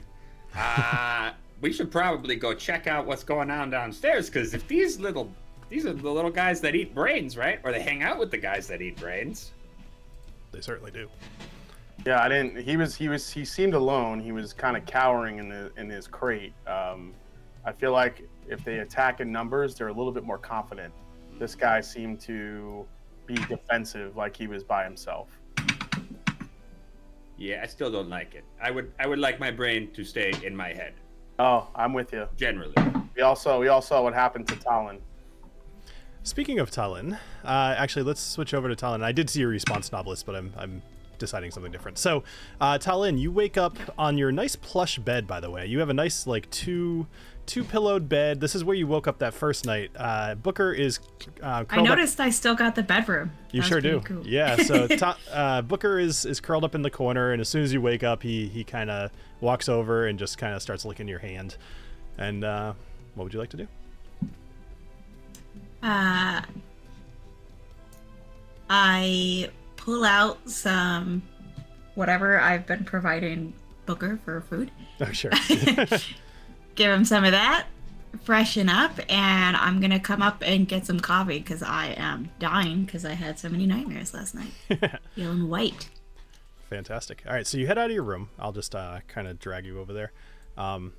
Uh, 0.56 1.32
we 1.62 1.72
should 1.72 1.92
probably 1.92 2.36
go 2.36 2.54
check 2.54 2.88
out 2.88 3.06
what's 3.06 3.24
going 3.24 3.50
on 3.50 3.70
downstairs 3.70 4.30
because 4.30 4.54
if 4.54 4.68
these 4.68 5.00
little 5.00 5.32
these 5.70 5.86
are 5.86 5.94
the 5.94 6.10
little 6.12 6.32
guys 6.32 6.62
that 6.62 6.76
eat 6.76 6.94
brains, 6.94 7.38
right? 7.38 7.60
Or 7.64 7.72
they 7.72 7.82
hang 7.82 8.04
out 8.04 8.18
with 8.20 8.32
the 8.32 8.38
guys 8.38 8.68
that 8.68 8.82
eat 8.82 8.98
brains. 9.00 9.52
They 10.52 10.62
certainly 10.62 10.92
do. 10.92 11.10
Yeah, 12.06 12.22
I 12.22 12.30
didn't. 12.30 12.58
He 12.62 12.78
was, 12.78 12.96
he 12.96 13.10
was, 13.10 13.30
he 13.32 13.44
seemed 13.46 13.74
alone. 13.74 14.20
He 14.20 14.32
was 14.32 14.54
kind 14.54 14.78
of 14.78 14.86
cowering 14.86 15.40
in 15.40 15.50
the 15.50 15.72
in 15.78 15.90
his 15.90 16.08
crate. 16.08 16.54
Um, 16.68 17.14
I 17.66 17.72
feel 17.72 17.92
like 17.92 18.28
if 18.48 18.64
they 18.64 18.80
attack 18.80 19.22
in 19.22 19.32
numbers, 19.32 19.76
they're 19.76 19.88
a 19.88 19.94
little 19.94 20.12
bit 20.12 20.24
more 20.24 20.38
confident. 20.38 20.94
This 21.40 21.56
guy 21.56 21.82
seemed 21.82 22.20
to 22.22 22.86
be 23.26 23.34
defensive, 23.36 24.16
like 24.16 24.38
he 24.38 24.46
was 24.48 24.64
by 24.64 24.84
himself. 24.84 25.30
Yeah, 27.38 27.62
I 27.64 27.66
still 27.68 27.92
don't 27.92 28.10
like 28.10 28.36
it. 28.36 28.44
I 28.62 28.72
would 28.72 28.92
I 29.00 29.08
would 29.08 29.20
like 29.20 29.40
my 29.40 29.52
brain 29.52 29.92
to 29.94 30.04
stay 30.04 30.32
in 30.44 30.56
my 30.56 30.70
head 30.70 30.94
Oh, 31.38 31.68
I'm 31.76 31.92
with 31.92 32.14
you. 32.14 32.28
generally. 32.38 32.76
We 33.16 33.22
all 33.24 33.36
saw, 33.36 33.60
we 33.60 33.68
all 33.68 33.82
saw 33.82 34.02
what 34.02 34.14
happened 34.14 34.48
to 34.50 34.56
Talon. 34.56 35.00
Speaking 36.26 36.58
of 36.58 36.72
Talon, 36.72 37.14
uh, 37.44 37.76
actually, 37.78 38.02
let's 38.02 38.20
switch 38.20 38.56
over 38.56 38.68
to 38.68 38.76
Talon. 38.76 39.04
I 39.04 39.12
did 39.12 39.30
see 39.30 39.42
your 39.42 39.50
response 39.50 39.92
Nobilis, 39.92 40.26
but 40.26 40.36
I'm, 40.36 40.52
I'm 40.58 40.82
deciding 41.20 41.52
something 41.52 41.72
different. 41.72 42.00
So, 42.00 42.24
uh, 42.60 42.80
Talon, 42.80 43.20
you 43.20 43.32
wake 43.32 43.58
up 43.58 43.78
on 43.96 44.18
your 44.18 44.32
nice 44.32 44.56
plush 44.56 44.98
bed. 44.98 45.28
By 45.28 45.40
the 45.40 45.52
way, 45.52 45.68
you 45.68 45.78
have 45.80 45.90
a 45.90 45.94
nice 45.94 46.26
like 46.26 46.50
two 46.50 47.06
two 47.46 47.64
pillowed 47.64 48.10
bed. 48.10 48.42
This 48.42 48.56
is 48.56 48.64
where 48.64 48.76
you 48.76 48.88
woke 48.88 49.08
up 49.08 49.20
that 49.20 49.36
first 49.36 49.68
night. 49.68 49.92
Uh, 49.96 50.34
Booker 50.34 50.74
is. 50.74 50.98
Uh, 51.44 51.46
I 51.48 51.64
curled 51.64 51.88
up- 51.88 51.98
noticed 51.98 52.20
I 52.20 52.32
still 52.32 52.56
got 52.56 52.74
the 52.74 52.82
bedroom. 52.82 53.32
You 53.52 53.62
That 53.62 53.68
sure 53.68 53.80
do. 53.82 54.02
cool. 54.04 54.26
Yeah. 54.28 54.56
So 54.58 54.88
Ta- 54.98 55.20
uh, 55.32 55.62
Booker 55.62 56.00
is 56.00 56.26
is 56.26 56.40
curled 56.40 56.64
up 56.64 56.74
in 56.74 56.82
the 56.82 56.90
corner, 56.90 57.34
and 57.34 57.40
as 57.40 57.50
soon 57.50 57.62
as 57.62 57.72
you 57.72 57.82
wake 57.82 58.04
up, 58.04 58.24
he 58.24 58.48
he 58.48 58.64
kind 58.64 58.90
of 58.90 59.12
walks 59.42 59.70
over 59.70 60.08
and 60.08 60.18
just 60.18 60.40
kind 60.40 60.56
of 60.56 60.62
starts 60.64 60.86
licking 60.86 61.08
your 61.08 61.20
hand. 61.20 61.56
And 62.18 62.44
uh, 62.44 62.74
what 63.14 63.26
would 63.26 63.34
you 63.34 63.40
like 63.40 63.50
to 63.52 63.58
do? 63.58 63.68
Uh, 65.86 66.42
I 68.70 69.50
pull 69.78 70.04
out 70.04 70.50
some 70.50 71.22
whatever 71.94 72.40
I've 72.40 72.66
been 72.66 72.84
providing 72.84 73.54
Booker 73.86 74.20
for 74.26 74.42
food. 74.42 74.72
Oh, 75.00 75.12
sure. 75.12 75.32
Give 76.76 76.92
him 76.92 77.06
some 77.06 77.24
of 77.24 77.32
that, 77.32 77.68
freshen 78.24 78.68
up, 78.68 79.00
and 79.08 79.56
I'm 79.56 79.80
gonna 79.80 80.00
come 80.00 80.24
up 80.24 80.42
and 80.44 80.68
get 80.68 80.88
some 80.88 81.00
coffee 81.00 81.38
because 81.38 81.62
I 81.62 81.94
am 81.98 82.30
dying 82.40 82.84
because 82.86 83.06
I 83.06 83.14
had 83.14 83.38
so 83.38 83.48
many 83.48 83.68
nightmares 83.68 84.14
last 84.14 84.34
night. 84.34 85.00
Feeling 85.16 85.48
white. 85.48 85.90
Fantastic. 86.70 87.22
All 87.28 87.34
right, 87.34 87.46
so 87.46 87.60
you 87.60 87.68
head 87.68 87.78
out 87.78 87.92
of 87.92 87.94
your 87.94 88.04
room. 88.04 88.30
I'll 88.40 88.52
just 88.52 88.74
uh, 88.74 89.02
kind 89.08 89.28
of 89.28 89.40
drag 89.40 89.66
you 89.68 89.80
over 89.80 89.94
there. 89.94 90.12
Um, 90.58 90.94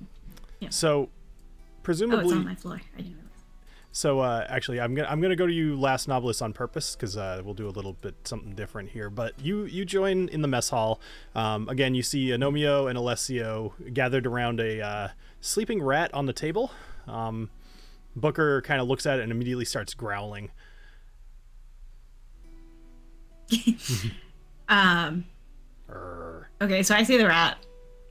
Yeah. 0.61 0.69
So, 0.69 1.09
Oh, 1.09 1.09
presumably, 1.83 2.25
it's 2.25 2.33
on 2.33 2.45
my 2.45 2.55
floor. 2.55 2.81
I 2.97 3.01
didn't. 3.01 3.26
So 3.97 4.19
uh, 4.19 4.45
actually, 4.47 4.79
I'm 4.79 4.93
gonna 4.93 5.07
I'm 5.09 5.19
gonna 5.21 5.35
go 5.35 5.47
to 5.47 5.51
you 5.51 5.75
last 5.75 6.07
Nobilis 6.07 6.43
on 6.43 6.53
purpose 6.53 6.95
because 6.95 7.17
uh, 7.17 7.41
we'll 7.43 7.55
do 7.55 7.67
a 7.67 7.73
little 7.73 7.93
bit 7.93 8.13
something 8.25 8.53
different 8.53 8.89
here. 8.89 9.09
But 9.09 9.33
you 9.41 9.65
you 9.65 9.85
join 9.85 10.29
in 10.29 10.43
the 10.43 10.47
mess 10.47 10.69
hall. 10.69 11.01
Um, 11.33 11.67
again, 11.67 11.95
you 11.95 12.03
see 12.03 12.27
Anomio 12.27 12.87
and 12.87 12.95
Alessio 12.95 13.73
gathered 13.93 14.27
around 14.27 14.59
a 14.59 14.81
uh, 14.81 15.07
sleeping 15.41 15.81
rat 15.81 16.13
on 16.13 16.27
the 16.27 16.31
table. 16.31 16.69
Um, 17.07 17.49
Booker 18.15 18.61
kind 18.61 18.79
of 18.79 18.87
looks 18.87 19.07
at 19.07 19.17
it 19.17 19.23
and 19.23 19.31
immediately 19.31 19.65
starts 19.65 19.95
growling. 19.95 20.51
Um, 24.69 25.23
okay, 26.61 26.83
so 26.83 26.93
I 26.93 27.03
see 27.03 27.15
the 27.15 27.25
rat, 27.25 27.57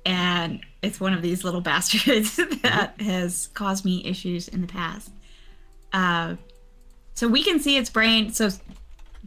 and 0.06 0.62
it's 0.80 0.98
one 0.98 1.12
of 1.12 1.20
these 1.20 1.44
little 1.44 1.60
bastards 1.70 2.36
that 2.62 2.98
has 2.98 3.48
caused 3.48 3.84
me 3.84 4.02
issues 4.06 4.48
in 4.48 4.62
the 4.62 4.66
past. 4.66 5.10
Uh, 5.96 6.36
so 7.14 7.26
we 7.26 7.42
can 7.42 7.58
see 7.58 7.78
its 7.78 7.88
brain. 7.88 8.30
So 8.32 8.50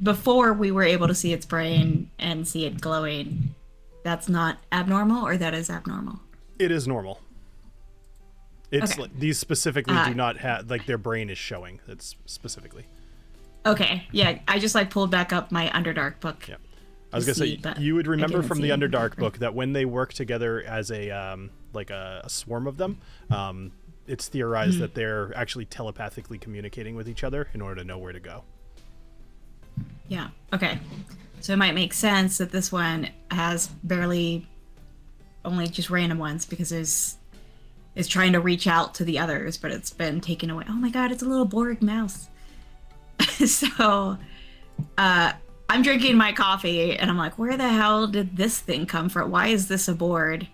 before 0.03 0.53
we 0.53 0.71
were 0.71 0.83
able 0.83 1.07
to 1.07 1.15
see 1.15 1.33
its 1.33 1.45
brain 1.45 2.11
and 2.19 2.47
see 2.47 2.65
it 2.65 2.79
glowing, 2.79 3.55
that's 4.03 4.29
not 4.29 4.59
abnormal, 4.71 5.25
or 5.25 5.35
that 5.37 5.55
is 5.55 5.69
abnormal. 5.69 6.19
It 6.59 6.69
is 6.71 6.87
normal. 6.87 7.21
It's 8.71 8.91
Okay. 8.91 9.01
like, 9.01 9.19
these 9.19 9.39
specifically 9.39 9.95
Uh, 9.95 10.09
do 10.09 10.13
not 10.13 10.37
have 10.37 10.69
like 10.69 10.85
their 10.85 10.99
brain 10.99 11.31
is 11.31 11.39
showing. 11.39 11.79
It's 11.87 12.15
specifically. 12.27 12.85
Okay, 13.65 14.07
yeah, 14.11 14.37
I 14.47 14.59
just 14.59 14.75
like 14.75 14.91
pulled 14.91 15.09
back 15.09 15.33
up 15.33 15.51
my 15.51 15.69
Underdark 15.69 16.19
book. 16.19 16.47
Yeah. 16.47 16.55
I 17.11 17.15
was 17.15 17.25
gonna 17.25 17.33
see, 17.35 17.59
say 17.59 17.73
you 17.79 17.95
would 17.95 18.05
remember 18.05 18.43
from 18.43 18.61
the. 18.61 18.69
Underdark 18.69 19.15
book 19.23 19.39
that 19.39 19.55
when 19.55 19.73
they 19.73 19.85
work 19.85 20.13
together 20.13 20.61
as 20.61 20.91
a 20.91 21.09
um, 21.09 21.49
like 21.73 21.89
a, 21.89 22.21
a 22.23 22.29
swarm 22.29 22.67
of 22.67 22.77
them, 22.77 22.99
um, 23.31 23.71
it's 24.09 24.27
theorized 24.27 24.75
Hmm. 24.75 24.81
that 24.81 24.95
they're 24.95 25.31
actually 25.35 25.65
telepathically 25.65 26.37
communicating 26.37 26.95
with 26.95 27.07
each 27.07 27.23
other 27.23 27.47
in 27.53 27.61
order 27.61 27.81
to 27.81 27.87
know 27.87 27.97
where 27.97 28.11
to 28.13 28.19
go. 28.19 28.43
Yeah. 30.07 30.29
Okay. 30.53 30.79
So 31.41 31.53
it 31.53 31.57
might 31.57 31.75
make 31.75 31.93
sense 31.93 32.37
that 32.39 32.51
this 32.51 32.71
one 32.71 33.09
has 33.31 33.67
barely 33.83 34.47
only 35.45 35.67
just 35.67 35.89
random 35.89 36.17
ones 36.17 36.45
because 36.45 36.71
it's 36.71 37.17
it's 37.95 38.07
trying 38.07 38.33
to 38.33 38.39
reach 38.39 38.67
out 38.67 38.93
to 38.95 39.03
the 39.03 39.19
others, 39.19 39.57
but 39.57 39.71
it's 39.71 39.89
been 39.91 40.21
taken 40.21 40.49
away. 40.49 40.63
Oh 40.67 40.73
my 40.73 40.89
god, 40.89 41.11
it's 41.11 41.23
a 41.23 41.25
little 41.25 41.45
Borg 41.45 41.81
mouse. 41.81 42.29
so 43.45 44.17
uh 44.97 45.33
I'm 45.71 45.81
drinking 45.83 46.17
my 46.17 46.33
coffee 46.33 46.97
and 46.97 47.09
I'm 47.11 47.17
like, 47.17 47.37
where 47.37 47.55
the 47.55 47.69
hell 47.69 48.07
did 48.07 48.35
this 48.35 48.59
thing 48.59 48.85
come 48.87 49.07
from? 49.07 49.29
Why 49.29 49.47
is 49.47 49.67
this 49.67 49.87
a 49.87 49.93
board? 49.93 50.47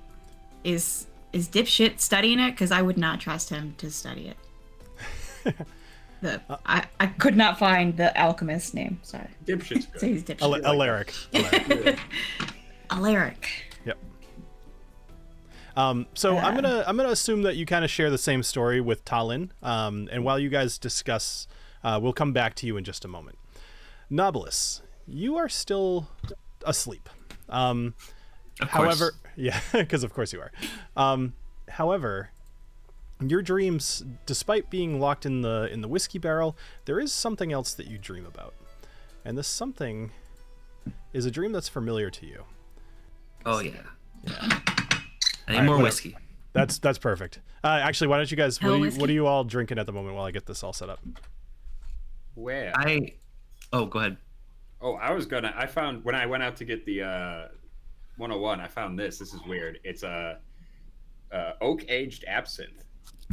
Is 0.66 1.08
is 1.36 1.48
dipshit 1.50 2.00
studying 2.00 2.40
it? 2.40 2.52
Because 2.52 2.72
I 2.72 2.82
would 2.82 2.98
not 2.98 3.20
trust 3.20 3.50
him 3.50 3.76
to 3.78 3.92
study 3.92 4.34
it. 5.46 5.56
the 6.22 6.42
I, 6.66 6.86
I 7.00 7.08
could 7.08 7.36
not 7.38 7.60
find 7.60 7.96
the 7.98 8.18
alchemist's 8.18 8.74
name. 8.74 9.00
Sorry. 9.04 9.28
Dipshit's 9.46 9.86
So 9.96 10.00
good. 10.00 10.10
he's 10.10 10.24
dipshit. 10.24 10.42
Al- 10.42 10.66
Alaric. 10.66 11.14
Alaric. 11.34 12.00
Alaric. 12.90 13.50
Yep. 13.86 13.98
Um, 15.76 16.08
so 16.14 16.38
I'm 16.38 16.54
Uh. 16.58 16.62
gonna 16.62 16.84
I'm 16.88 16.98
gonna 16.98 17.10
assume 17.10 17.42
that 17.44 17.56
you 17.58 17.66
kind 17.66 17.84
of 17.84 17.92
share 17.92 18.10
the 18.10 18.18
same 18.18 18.44
story 18.44 18.80
with 18.82 19.04
Talon. 19.06 19.52
Um, 19.62 20.08
and 20.12 20.24
while 20.24 20.40
you 20.40 20.50
guys 20.50 20.78
discuss, 20.78 21.48
uh, 21.84 22.00
we'll 22.02 22.14
come 22.14 22.32
back 22.34 22.56
to 22.56 22.68
you 22.68 22.78
in 22.78 22.84
just 22.84 23.04
a 23.06 23.08
moment. 23.08 23.38
Nobilis, 24.12 24.82
you 25.08 25.36
are 25.36 25.50
still 25.50 26.08
asleep. 26.66 27.10
Um, 27.50 27.94
Of 28.62 28.70
however, 28.70 29.12
yeah, 29.36 29.60
because 29.72 30.04
of 30.04 30.14
course 30.14 30.34
you 30.34 30.42
are. 30.42 30.52
Um, 30.96 31.34
however, 31.70 32.30
your 33.22 33.42
dreams, 33.42 34.04
despite 34.26 34.70
being 34.70 35.00
locked 35.00 35.26
in 35.26 35.42
the 35.42 35.70
in 35.72 35.82
the 35.82 35.88
whiskey 35.88 36.20
barrel, 36.20 36.58
there 36.86 37.00
is 37.00 37.12
something 37.12 37.52
else 37.52 37.74
that 37.74 37.88
you 37.88 37.98
dream 37.98 38.26
about, 38.26 38.54
and 39.24 39.38
this 39.38 39.48
something 39.48 40.12
is 41.14 41.26
a 41.26 41.32
dream 41.32 41.52
that's 41.52 41.70
familiar 41.70 42.10
to 42.10 42.26
you. 42.26 42.44
Oh 43.46 43.60
yeah. 43.60 43.72
I 44.28 44.32
need 45.52 45.58
Alright, 45.58 45.66
more 45.66 45.76
whatever. 45.76 45.84
whiskey. 45.84 46.18
That's 46.54 46.80
that's 46.80 46.98
perfect. 46.98 47.40
Uh, 47.64 47.80
actually, 47.82 48.08
why 48.08 48.18
don't 48.18 48.30
you 48.30 48.38
guys? 48.38 48.62
What 48.62 48.72
are 48.72 48.78
you, 48.78 48.92
what 48.92 49.10
are 49.10 49.14
you 49.14 49.28
all 49.28 49.44
drinking 49.44 49.78
at 49.78 49.86
the 49.86 49.92
moment 49.92 50.16
while 50.16 50.26
I 50.26 50.32
get 50.32 50.46
this 50.46 50.64
all 50.64 50.74
set 50.74 50.90
up? 50.90 51.00
Where? 52.36 52.72
I. 52.76 53.14
Oh, 53.74 53.86
go 53.86 54.00
ahead. 54.00 54.18
Oh, 54.82 54.94
I 54.96 55.12
was 55.12 55.26
gonna. 55.26 55.54
I 55.56 55.68
found 55.68 56.04
when 56.04 56.16
I 56.16 56.26
went 56.26 56.44
out 56.44 56.56
to 56.58 56.66
get 56.66 56.86
the 56.86 57.04
uh, 57.04 57.48
101. 58.18 58.60
I 58.62 58.68
found 58.68 58.98
this. 58.98 59.18
This 59.20 59.34
is 59.34 59.42
weird. 59.48 59.80
It's 59.84 60.04
a 60.04 60.40
uh, 61.32 61.52
oak 61.62 61.84
aged 61.90 62.24
absinthe. 62.28 62.84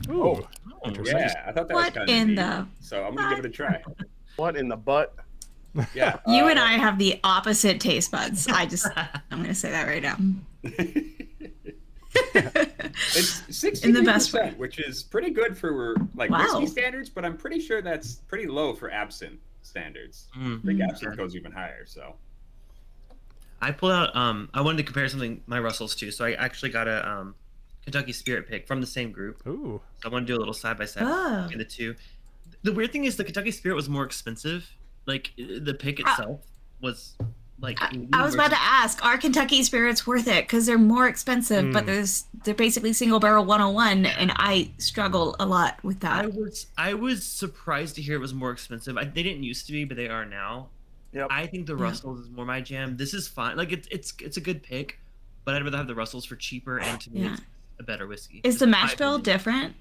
Ooh, 0.08 0.22
Oh, 0.22 0.42
interesting. 0.86 1.18
Yeah, 1.18 1.44
I 1.46 1.52
thought 1.52 1.68
that 1.68 1.74
What 1.74 1.84
was 1.86 1.94
kind 1.94 2.08
of 2.10 2.16
in 2.16 2.28
neat. 2.28 2.34
the- 2.36 2.66
So 2.80 3.04
I'm 3.04 3.14
gonna 3.14 3.36
give 3.36 3.44
it 3.44 3.48
a 3.48 3.50
try. 3.52 3.82
What 4.36 4.56
in 4.56 4.68
the 4.68 4.76
butt? 4.76 5.14
Yeah. 5.94 6.18
You 6.26 6.44
uh, 6.44 6.48
and 6.50 6.58
I 6.58 6.72
have 6.72 6.98
the 6.98 7.18
opposite 7.24 7.80
taste 7.80 8.10
buds. 8.10 8.46
I 8.46 8.66
just, 8.66 8.86
I'm 9.30 9.40
gonna 9.40 9.54
say 9.54 9.70
that 9.70 9.86
right 9.86 10.02
now. 10.02 10.16
it's 12.14 13.40
63%, 13.42 13.84
In 13.84 13.92
the 13.92 14.02
best 14.02 14.32
way. 14.34 14.52
which 14.56 14.78
is 14.78 15.02
pretty 15.02 15.30
good 15.30 15.56
for 15.56 15.96
like 16.14 16.30
Wow. 16.30 16.38
whiskey 16.44 16.66
standards, 16.66 17.08
but 17.08 17.24
I'm 17.24 17.36
pretty 17.36 17.58
sure 17.60 17.80
that's 17.82 18.16
pretty 18.16 18.46
low 18.46 18.74
for 18.74 18.90
absinthe 18.90 19.40
standards. 19.62 20.28
Mm. 20.38 20.58
I 20.62 20.66
think 20.66 20.78
Mm. 20.80 20.88
absinthe 20.90 21.16
goes 21.16 21.34
even 21.36 21.52
higher. 21.52 21.86
So 21.86 22.16
I 23.62 23.70
pulled 23.70 23.92
out. 23.92 24.14
Um, 24.16 24.48
I 24.52 24.60
wanted 24.60 24.78
to 24.78 24.82
compare 24.82 25.08
something 25.08 25.40
my 25.46 25.58
Russell's 25.60 25.94
to, 25.96 26.10
so 26.10 26.24
I 26.24 26.32
actually 26.32 26.70
got 26.70 26.88
a 26.88 27.08
um, 27.08 27.34
Kentucky 27.84 28.12
Spirit 28.12 28.48
pick 28.48 28.66
from 28.66 28.80
the 28.80 28.86
same 28.86 29.12
group. 29.12 29.46
Ooh, 29.46 29.80
So 30.02 30.08
I 30.08 30.12
want 30.12 30.26
to 30.26 30.32
do 30.32 30.36
a 30.36 30.40
little 30.40 30.52
side 30.54 30.76
by 30.78 30.84
side 30.84 31.04
Oh. 31.06 31.42
between 31.42 31.58
the 31.58 31.64
two. 31.64 31.94
The 32.64 32.72
weird 32.72 32.92
thing 32.92 33.04
is 33.04 33.16
the 33.16 33.24
Kentucky 33.24 33.50
Spirit 33.52 33.74
was 33.76 33.88
more 33.88 34.04
expensive. 34.04 34.68
Like 35.06 35.30
the 35.36 35.74
pick 35.78 35.98
itself 36.00 36.40
was 36.80 37.16
like. 37.60 37.78
I, 37.80 37.90
I 38.12 38.24
was 38.24 38.34
about 38.34 38.50
to 38.50 38.60
ask, 38.60 39.04
are 39.04 39.16
Kentucky 39.18 39.62
spirits 39.64 40.06
worth 40.06 40.28
it? 40.28 40.44
Because 40.44 40.66
they're 40.66 40.78
more 40.78 41.08
expensive, 41.08 41.72
but 41.72 41.84
Mm. 41.84 41.86
there's 41.86 42.24
they're 42.44 42.54
basically 42.54 42.92
single 42.92 43.18
barrel 43.20 43.44
101, 43.44 44.06
and 44.06 44.32
I 44.36 44.70
struggle 44.78 45.34
a 45.40 45.46
lot 45.46 45.82
with 45.84 46.00
that. 46.00 46.12
I 46.24 46.26
that. 46.26 46.34
was 46.34 46.66
I 46.78 46.94
was 46.94 47.24
surprised 47.24 47.94
to 47.96 48.02
hear 48.02 48.14
it 48.16 48.20
was 48.20 48.34
more 48.34 48.50
expensive. 48.52 48.96
I, 48.96 49.04
they 49.04 49.22
didn't 49.24 49.42
used 49.44 49.66
to 49.66 49.72
be, 49.72 49.84
but 49.84 49.96
they 49.96 50.08
are 50.08 50.24
now. 50.24 50.68
Yep. 51.12 51.28
I 51.30 51.46
think 51.46 51.66
the 51.66 51.76
Yeah. 51.76 51.82
Russell's 51.82 52.20
is 52.20 52.30
more 52.30 52.44
my 52.46 52.60
jam. 52.60 52.96
This 52.96 53.12
is 53.14 53.28
fine. 53.28 53.56
Like 53.56 53.72
it's 53.72 53.88
it's 53.90 54.14
it's 54.20 54.36
a 54.36 54.40
good 54.40 54.62
pick, 54.62 54.98
but 55.44 55.54
I'd 55.54 55.62
rather 55.64 55.76
have 55.76 55.86
the 55.86 55.94
Russell's 55.94 56.24
for 56.24 56.36
cheaper 56.36 56.78
and 56.80 57.00
to 57.00 57.12
me 57.12 57.22
Yeah. 57.22 57.32
it's 57.34 57.42
a 57.80 57.82
better 57.82 58.06
whiskey. 58.06 58.40
Is 58.44 58.58
the 58.58 58.66
my 58.66 58.82
mash 58.82 58.96
bill 58.96 59.18
different? 59.18 59.74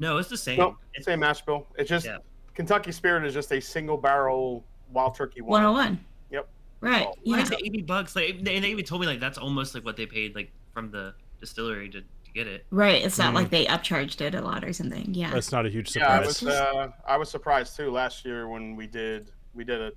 No, 0.00 0.18
it's 0.18 0.28
the 0.28 0.36
same. 0.36 0.58
Nope, 0.58 0.76
It's, 0.94 1.06
same 1.06 1.20
mash 1.20 1.42
bill. 1.42 1.66
It's 1.76 1.88
just 1.88 2.06
Yeah. 2.06 2.18
Kentucky 2.54 2.92
Spirit 2.92 3.24
is 3.24 3.34
just 3.34 3.52
a 3.52 3.60
single 3.60 3.96
barrel 3.96 4.64
wild 4.92 5.14
turkey 5.14 5.40
one. 5.42 5.62
101. 5.62 6.04
Yep. 6.30 6.48
Right. 6.80 7.06
Oh, 7.08 7.14
Yeah. 7.24 7.42
is 7.42 7.52
eighty 7.52 7.82
bucks? 7.82 8.16
Like 8.16 8.42
they, 8.42 8.58
they 8.60 8.68
even 8.68 8.84
told 8.84 9.00
me 9.00 9.06
like 9.06 9.20
that's 9.20 9.38
almost 9.38 9.74
like 9.74 9.84
what 9.84 9.96
they 9.96 10.06
paid 10.06 10.34
like 10.34 10.50
from 10.74 10.90
the 10.90 11.14
distillery 11.40 11.88
to, 11.90 12.00
to 12.00 12.32
get 12.34 12.46
it. 12.48 12.66
Right. 12.70 13.04
It's 13.04 13.18
not 13.18 13.32
Mm. 13.32 13.36
like 13.36 13.50
they 13.50 13.66
upcharged 13.66 14.20
it 14.20 14.34
a 14.34 14.40
lot 14.40 14.64
or 14.64 14.72
something. 14.72 15.14
Yeah. 15.14 15.30
that's 15.32 15.52
not 15.52 15.66
a 15.66 15.68
huge 15.68 15.94
Yeah, 15.94 16.20
I 16.20 16.26
surprise. 16.26 16.42
was 16.42 16.54
uh, 16.54 16.88
I 17.06 17.16
was 17.16 17.28
surprised 17.30 17.76
too 17.76 17.90
last 17.92 18.24
year 18.24 18.48
when 18.48 18.74
we 18.74 18.88
did 18.88 19.30
we 19.54 19.62
did 19.62 19.80
a 19.80 19.86
we 19.90 19.92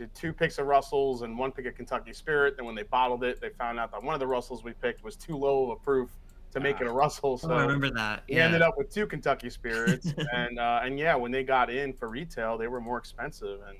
did 0.00 0.14
two 0.14 0.32
picks 0.32 0.56
of 0.58 0.66
Russell's 0.66 1.20
and 1.22 1.38
one 1.38 1.52
pick 1.52 1.66
of 1.66 1.74
Kentucky 1.74 2.14
Spirit. 2.14 2.56
Then 2.56 2.64
when 2.64 2.74
they 2.74 2.84
bottled 2.84 3.22
it, 3.22 3.38
they 3.40 3.50
found 3.50 3.78
out 3.78 3.90
that 3.92 4.02
one 4.02 4.14
of 4.14 4.20
the 4.20 4.26
Russell's 4.26 4.64
we 4.64 4.72
picked 4.72 5.04
was 5.04 5.14
too 5.14 5.36
low 5.36 5.64
of 5.64 5.70
a 5.70 5.76
proof 5.76 6.08
to 6.52 6.58
make 6.60 6.80
it 6.80 6.86
a 6.86 6.90
Russell. 6.90 7.36
So 7.36 7.50
oh, 7.50 7.54
I 7.58 7.62
remember 7.62 7.90
that. 7.90 8.22
we 8.28 8.36
Yeah. 8.36 8.46
ended 8.46 8.62
up 8.62 8.78
with 8.78 8.90
two 8.90 9.06
Kentucky 9.06 9.50
Spirits, 9.50 10.12
and 10.32 10.58
uh, 10.58 10.80
and 10.82 10.98
yeah, 10.98 11.14
when 11.14 11.30
they 11.30 11.44
got 11.44 11.68
in 11.70 11.92
for 11.92 12.08
retail, 12.08 12.56
they 12.56 12.66
were 12.66 12.80
more 12.80 12.96
expensive, 12.96 13.60
and 13.68 13.76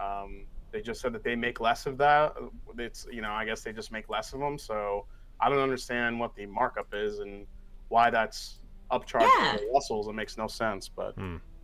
um, 0.00 0.46
they 0.70 0.80
just 0.80 1.00
said 1.00 1.12
that 1.14 1.24
they 1.24 1.34
make 1.34 1.58
less 1.60 1.84
of 1.86 1.98
that. 1.98 2.34
It's 2.78 3.06
you 3.10 3.20
know 3.20 3.32
I 3.32 3.44
guess 3.44 3.62
they 3.62 3.72
just 3.72 3.90
make 3.90 4.08
less 4.08 4.32
of 4.32 4.38
them, 4.38 4.56
so 4.56 5.06
I 5.40 5.48
don't 5.48 5.58
understand 5.58 6.18
what 6.20 6.34
the 6.36 6.46
markup 6.46 6.94
is 6.94 7.18
and 7.18 7.44
why 7.88 8.08
that's 8.08 8.60
upcharged 8.92 9.22
Yeah. 9.40 9.52
for 9.54 9.58
the 9.58 9.70
Russell's. 9.74 10.06
It 10.06 10.12
makes 10.14 10.38
no 10.38 10.46
sense, 10.46 10.88
but 10.88 11.14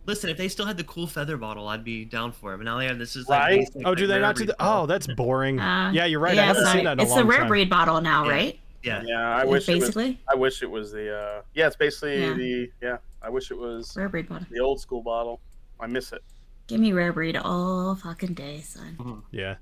Listen, 0.07 0.29
if 0.29 0.37
they 0.37 0.47
still 0.47 0.65
had 0.65 0.77
the 0.77 0.83
cool 0.85 1.05
feather 1.05 1.37
bottle, 1.37 1.67
I'd 1.67 1.83
be 1.83 2.05
down 2.05 2.31
for 2.31 2.53
it. 2.53 2.57
But 2.57 2.63
now 2.63 2.77
they 2.79 2.85
have 2.87 2.97
this 2.97 3.15
is 3.15 3.27
like 3.27 3.39
Right? 3.41 3.59
basic, 3.59 3.81
oh, 3.85 3.93
do 3.93 4.07
like, 4.07 4.15
they 4.15 4.21
not 4.21 4.35
do 4.35 4.39
breed 4.39 4.49
that? 4.49 4.57
bottle. 4.57 4.83
Oh, 4.83 4.85
that's 4.87 5.05
boring. 5.07 5.59
Uh, 5.59 5.91
yeah, 5.93 6.05
you're 6.05 6.19
right. 6.19 6.37
I 6.39 6.45
haven't 6.45 6.65
seen 6.67 6.85
that 6.85 6.93
in 6.93 6.99
a 6.99 7.03
It's 7.03 7.11
long 7.11 7.19
the 7.19 7.25
rare 7.25 7.39
time. 7.39 7.47
breed 7.49 7.69
bottle 7.69 8.01
now, 8.01 8.23
Yeah. 8.25 8.31
right? 8.31 8.59
Yeah. 8.83 9.03
yeah, 9.05 9.35
I 9.35 9.43
wish 9.43 9.67
it 9.67 9.73
was. 9.73 9.79
basically 9.81 10.19
I 10.31 10.35
wish 10.35 10.63
it 10.63 10.71
was 10.71 10.91
the 10.93 11.13
uh, 11.13 11.41
yeah, 11.53 11.67
it's 11.67 11.75
basically 11.75 12.21
Yeah. 12.21 12.33
the 12.33 12.71
yeah. 12.81 12.97
I 13.21 13.29
wish 13.29 13.51
it 13.51 13.57
was 13.57 13.93
rare 13.97 14.07
breed 14.07 14.29
bottle. 14.29 14.47
the 14.49 14.59
old 14.61 14.79
school 14.79 15.01
bottle. 15.01 15.41
I 15.79 15.87
miss 15.87 16.13
it. 16.13 16.23
Give 16.67 16.79
me 16.79 16.93
rare 16.93 17.11
breed 17.11 17.35
all 17.35 17.95
fucking 17.95 18.33
day, 18.35 18.61
son. 18.61 19.23
Yeah. 19.31 19.55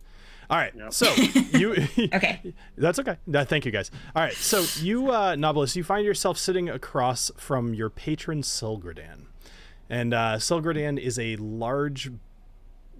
All 0.47 0.57
right. 0.57 0.73
Yep. 0.75 0.93
So 0.93 1.11
you. 1.57 1.71
Okay. 2.13 2.53
That's 2.77 2.99
okay. 2.99 3.17
No, 3.25 3.43
thank 3.45 3.65
you 3.65 3.71
guys. 3.71 3.89
All 4.15 4.21
right. 4.21 4.33
So 4.33 4.63
you, 4.83 5.09
uh, 5.09 5.33
Nobilis, 5.35 5.75
you 5.75 5.83
find 5.83 6.05
yourself 6.05 6.37
sitting 6.37 6.69
across 6.69 7.31
from 7.37 7.73
your 7.73 7.89
patron 7.89 8.43
Silgradan, 8.43 9.21
and 9.89 10.13
uh, 10.13 10.35
Silgradan 10.37 10.97
is 10.99 11.17
a 11.19 11.35
large 11.37 12.09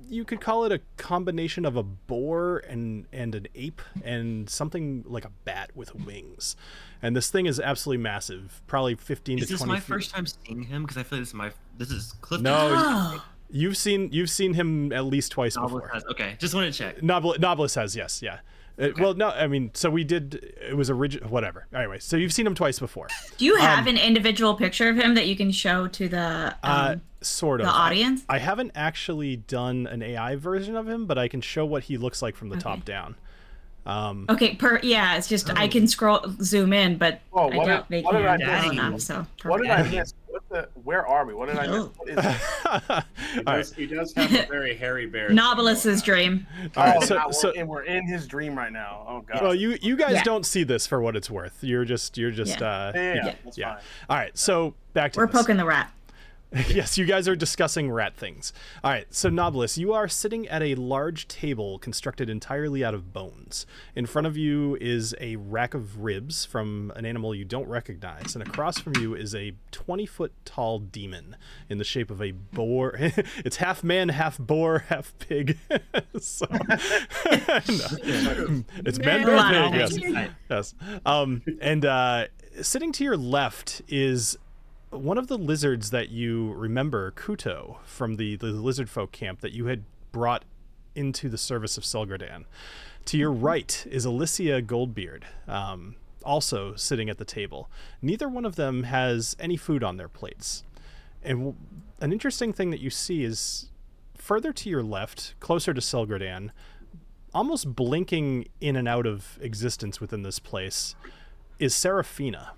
you 0.07 0.23
could 0.23 0.39
call 0.39 0.65
it 0.65 0.71
a 0.71 0.79
combination 0.97 1.65
of 1.65 1.75
a 1.75 1.81
boar 1.83 2.59
and 2.69 3.07
and 3.11 3.33
an 3.33 3.47
ape 3.55 3.81
and 4.03 4.47
something 4.49 5.03
like 5.07 5.25
a 5.25 5.31
bat 5.45 5.71
with 5.73 5.95
wings. 5.95 6.55
And 7.01 7.15
this 7.15 7.29
thing 7.31 7.45
is 7.47 7.59
absolutely 7.59 8.03
massive, 8.03 8.61
probably 8.67 8.95
15 8.95 9.39
Is 9.39 9.47
to 9.47 9.53
this 9.53 9.61
20 9.61 9.71
my 9.73 9.79
feet. 9.79 9.87
first 9.87 10.11
time 10.13 10.25
seeing 10.27 10.63
him? 10.63 10.83
Because 10.83 10.97
I 10.97 11.03
feel 11.03 11.17
like 11.17 11.21
this 11.23 11.29
is 11.29 11.33
my 11.33 11.51
this 11.77 11.89
is 11.91 12.13
Cliff. 12.21 12.41
No, 12.41 13.19
You've 13.49 13.77
seen 13.77 14.09
you've 14.11 14.29
seen 14.29 14.53
him 14.55 14.91
at 14.91 15.05
least 15.05 15.31
twice 15.31 15.55
Nobilis 15.55 15.63
before. 15.73 15.87
has- 15.93 16.05
Okay, 16.11 16.35
just 16.39 16.53
wanted 16.53 16.73
to 16.73 16.77
check. 16.77 17.01
Novel 17.03 17.35
Nobilis 17.39 17.75
has 17.75 17.95
yes, 17.95 18.21
yeah. 18.21 18.39
Uh, 18.79 18.89
Well, 18.99 19.13
no, 19.13 19.29
I 19.29 19.47
mean, 19.47 19.71
so 19.73 19.89
we 19.89 20.03
did. 20.03 20.35
It 20.69 20.75
was 20.75 20.89
original, 20.89 21.29
whatever. 21.29 21.65
Anyway, 21.73 21.99
so 21.99 22.17
you've 22.17 22.33
seen 22.33 22.45
him 22.45 22.55
twice 22.55 22.77
before, 22.79 23.07
do 23.37 23.45
you 23.45 23.55
have 23.57 23.87
an 23.87 23.97
individual 23.97 24.55
picture 24.55 24.89
of 24.89 24.97
him 24.97 25.15
that 25.15 25.27
you 25.27 25.35
can 25.35 25.51
show 25.51 25.87
to 25.87 26.09
the 26.09 26.47
um, 26.63 26.71
uh, 26.71 26.95
sort 27.21 27.61
of. 27.61 27.67
the 27.67 27.71
audience? 27.73 28.23
I 28.27 28.39
haven't 28.39 28.71
actually 28.75 29.37
done 29.37 29.87
an 29.87 30.01
AI 30.01 30.35
version 30.35 30.75
of 30.75 30.87
him, 30.89 31.05
but 31.05 31.17
I 31.17 31.27
can 31.27 31.41
show 31.41 31.65
what 31.65 31.83
he 31.83 31.97
looks 31.97 32.21
like 32.21 32.35
from 32.35 32.49
the 32.49 32.57
top 32.57 32.83
down. 32.83 33.15
Um, 33.85 34.25
Okay, 34.29 34.55
per 34.55 34.79
yeah, 34.81 35.15
it's 35.15 35.27
just 35.27 35.49
I 35.55 35.67
can 35.67 35.87
scroll 35.87 36.19
zoom 36.41 36.73
in, 36.73 36.97
but 36.97 37.21
Whoa, 37.29 37.49
I 37.49 37.55
what 37.55 37.65
doubt 37.67 37.87
did- 37.89 37.99
they 37.99 38.01
what 38.03 38.13
did 38.17 38.25
I 38.25 38.37
can 38.37 38.47
miss? 38.57 38.71
enough. 38.71 38.99
So 39.01 39.27
What 39.49 39.61
did 39.61 39.69
I 39.69 39.75
perfect. 39.83 39.95
miss? 39.95 40.13
What 40.35 40.49
the? 40.49 40.69
Where 40.83 41.07
are 41.07 41.25
we? 41.25 41.33
What 41.33 41.47
did 41.47 41.57
I 41.57 41.67
miss? 41.67 41.85
What 41.95 42.09
is 42.09 42.17
it? 42.19 42.25
all 42.65 43.01
He 43.33 43.39
right, 43.41 43.57
does, 43.57 43.73
he 43.73 43.85
does 43.87 44.13
have 44.15 44.33
a 44.33 44.45
very 44.49 44.75
hairy 44.75 45.05
bear. 45.05 45.29
Nobilis's 45.29 46.01
dream. 46.01 46.45
all 46.75 46.83
right. 46.83 46.97
oh, 47.01 47.05
So, 47.05 47.15
now 47.15 47.31
so 47.31 47.47
we're, 47.55 47.61
in, 47.61 47.67
we're 47.67 47.83
in 47.83 48.05
his 48.05 48.27
dream 48.27 48.57
right 48.57 48.71
now. 48.73 49.05
Oh 49.07 49.21
god. 49.21 49.41
well, 49.41 49.55
you 49.55 49.77
you 49.81 49.95
guys 49.95 50.15
Yeah. 50.15 50.23
don't 50.23 50.45
see 50.45 50.63
this 50.63 50.85
for 50.87 50.99
what 51.01 51.15
it's 51.15 51.29
worth. 51.31 51.57
You're 51.63 51.85
just 51.85 52.17
you're 52.17 52.31
just 52.31 52.59
Yeah. 52.59 52.67
uh, 52.67 52.91
yeah, 52.93 53.01
yeah, 53.01 53.13
yeah, 53.15 53.25
yeah. 53.27 53.35
that's 53.45 53.57
yeah. 53.57 53.73
fine. 53.75 53.83
All 54.09 54.17
right, 54.17 54.37
so 54.37 54.73
back 54.93 55.13
to 55.13 55.19
We're 55.19 55.27
this. 55.27 55.35
poking 55.41 55.55
the 55.55 55.65
rat. 55.65 55.89
yes, 56.69 56.97
you 56.97 57.05
guys 57.05 57.27
are 57.27 57.35
discussing 57.35 57.91
rat 57.91 58.15
things. 58.15 58.53
All 58.83 58.91
right, 58.91 59.05
so 59.13 59.29
Nobilis, 59.29 59.77
you 59.77 59.91
are 59.93 60.07
sitting 60.07 60.47
at 60.47 60.61
a 60.63 60.75
large 60.75 61.27
table 61.27 61.79
constructed 61.79 62.29
entirely 62.29 62.83
out 62.83 62.93
of 62.93 63.11
bones. 63.11 63.65
In 63.95 64.05
front 64.05 64.25
of 64.25 64.37
you 64.37 64.77
is 64.79 65.13
a 65.19 65.35
rack 65.35 65.73
of 65.73 66.03
ribs 66.03 66.45
from 66.45 66.93
an 66.95 67.05
animal 67.05 67.35
you 67.35 67.43
don't 67.43 67.67
recognize, 67.67 68.35
and 68.35 68.47
across 68.47 68.79
from 68.79 68.95
you 68.97 69.13
is 69.15 69.35
a 69.35 69.53
20 69.71 70.05
foot 70.05 70.31
tall 70.45 70.79
demon 70.79 71.35
in 71.69 71.77
the 71.77 71.83
shape 71.83 72.09
of 72.09 72.21
a 72.21 72.31
boar. 72.31 72.95
it's 73.37 73.57
half 73.57 73.83
man, 73.83 74.09
half 74.09 74.37
boar, 74.37 74.79
half 74.87 75.13
pig. 75.19 75.57
so, 76.19 76.45
No. 76.49 76.59
it's 78.85 78.99
man, 78.99 79.23
A 79.23 79.25
boar, 79.25 79.71
pig. 79.71 80.03
Yes, 80.09 80.29
yes. 80.49 80.73
Um, 81.05 81.41
and 81.59 81.83
uh, 81.85 82.27
sitting 82.61 82.91
to 82.93 83.03
your 83.03 83.17
left 83.17 83.81
is 83.87 84.37
one 84.97 85.17
of 85.17 85.27
the 85.27 85.37
lizards 85.37 85.91
that 85.91 86.09
you 86.09 86.53
remember, 86.53 87.11
Kuto, 87.11 87.77
from 87.85 88.17
the, 88.17 88.35
the 88.35 88.47
lizard 88.47 88.89
folk 88.89 89.11
camp 89.11 89.41
that 89.41 89.51
you 89.51 89.67
had 89.67 89.83
brought 90.11 90.43
into 90.95 91.29
the 91.29 91.37
service 91.37 91.77
of 91.77 91.83
Selgradan. 91.83 92.45
To 93.05 93.17
your 93.17 93.31
right 93.31 93.85
is 93.89 94.05
Alicia 94.05 94.61
Goldbeard, 94.61 95.23
um, 95.47 95.95
also 96.23 96.75
sitting 96.75 97.09
at 97.09 97.17
the 97.17 97.25
table. 97.25 97.69
Neither 98.01 98.27
one 98.27 98.45
of 98.45 98.55
them 98.55 98.83
has 98.83 99.35
any 99.39 99.57
food 99.57 99.83
on 99.83 99.97
their 99.97 100.07
plates. 100.07 100.63
And 101.23 101.37
w- 101.39 101.55
an 102.01 102.11
interesting 102.11 102.53
thing 102.53 102.71
that 102.71 102.79
you 102.79 102.89
see 102.89 103.23
is 103.23 103.69
further 104.15 104.51
to 104.53 104.69
your 104.69 104.83
left, 104.83 105.35
closer 105.39 105.73
to 105.73 105.81
Selgradan, 105.81 106.51
almost 107.33 107.75
blinking 107.75 108.47
in 108.61 108.75
and 108.75 108.87
out 108.87 109.05
of 109.05 109.37
existence 109.41 109.99
within 109.99 110.23
this 110.23 110.39
place, 110.39 110.95
is 111.59 111.75
Seraphina 111.75 112.53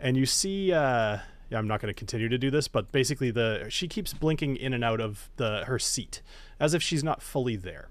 and 0.00 0.16
you 0.16 0.26
see 0.26 0.72
uh 0.72 1.18
I'm 1.52 1.66
not 1.66 1.80
going 1.80 1.92
to 1.92 1.98
continue 1.98 2.28
to 2.28 2.38
do 2.38 2.50
this, 2.50 2.68
but 2.68 2.92
basically 2.92 3.30
the 3.30 3.66
she 3.68 3.88
keeps 3.88 4.12
blinking 4.12 4.56
in 4.56 4.72
and 4.72 4.84
out 4.84 5.00
of 5.00 5.28
the 5.36 5.64
her 5.66 5.78
seat 5.78 6.22
as 6.60 6.74
if 6.74 6.82
she's 6.82 7.02
not 7.02 7.22
fully 7.22 7.56
there. 7.56 7.88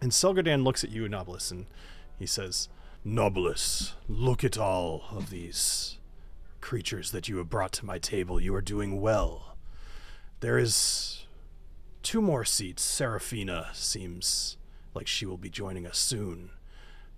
And 0.00 0.12
Selgardan 0.12 0.62
looks 0.62 0.84
at 0.84 0.90
you, 0.90 1.08
Nobilis, 1.08 1.50
and 1.50 1.66
he 2.16 2.26
says, 2.26 2.68
Nobilis, 3.04 3.94
look 4.08 4.44
at 4.44 4.56
all 4.56 5.04
of 5.10 5.30
these 5.30 5.98
creatures 6.60 7.10
that 7.10 7.28
you 7.28 7.38
have 7.38 7.50
brought 7.50 7.72
to 7.72 7.86
my 7.86 7.98
table. 7.98 8.40
You 8.40 8.54
are 8.54 8.60
doing 8.60 9.00
well. 9.00 9.56
There 10.40 10.58
is 10.58 11.26
two 12.04 12.22
more 12.22 12.44
seats. 12.44 12.82
Seraphina 12.82 13.70
seems 13.72 14.56
like 14.94 15.08
she 15.08 15.26
will 15.26 15.36
be 15.36 15.50
joining 15.50 15.86
us 15.86 15.98
soon. 15.98 16.50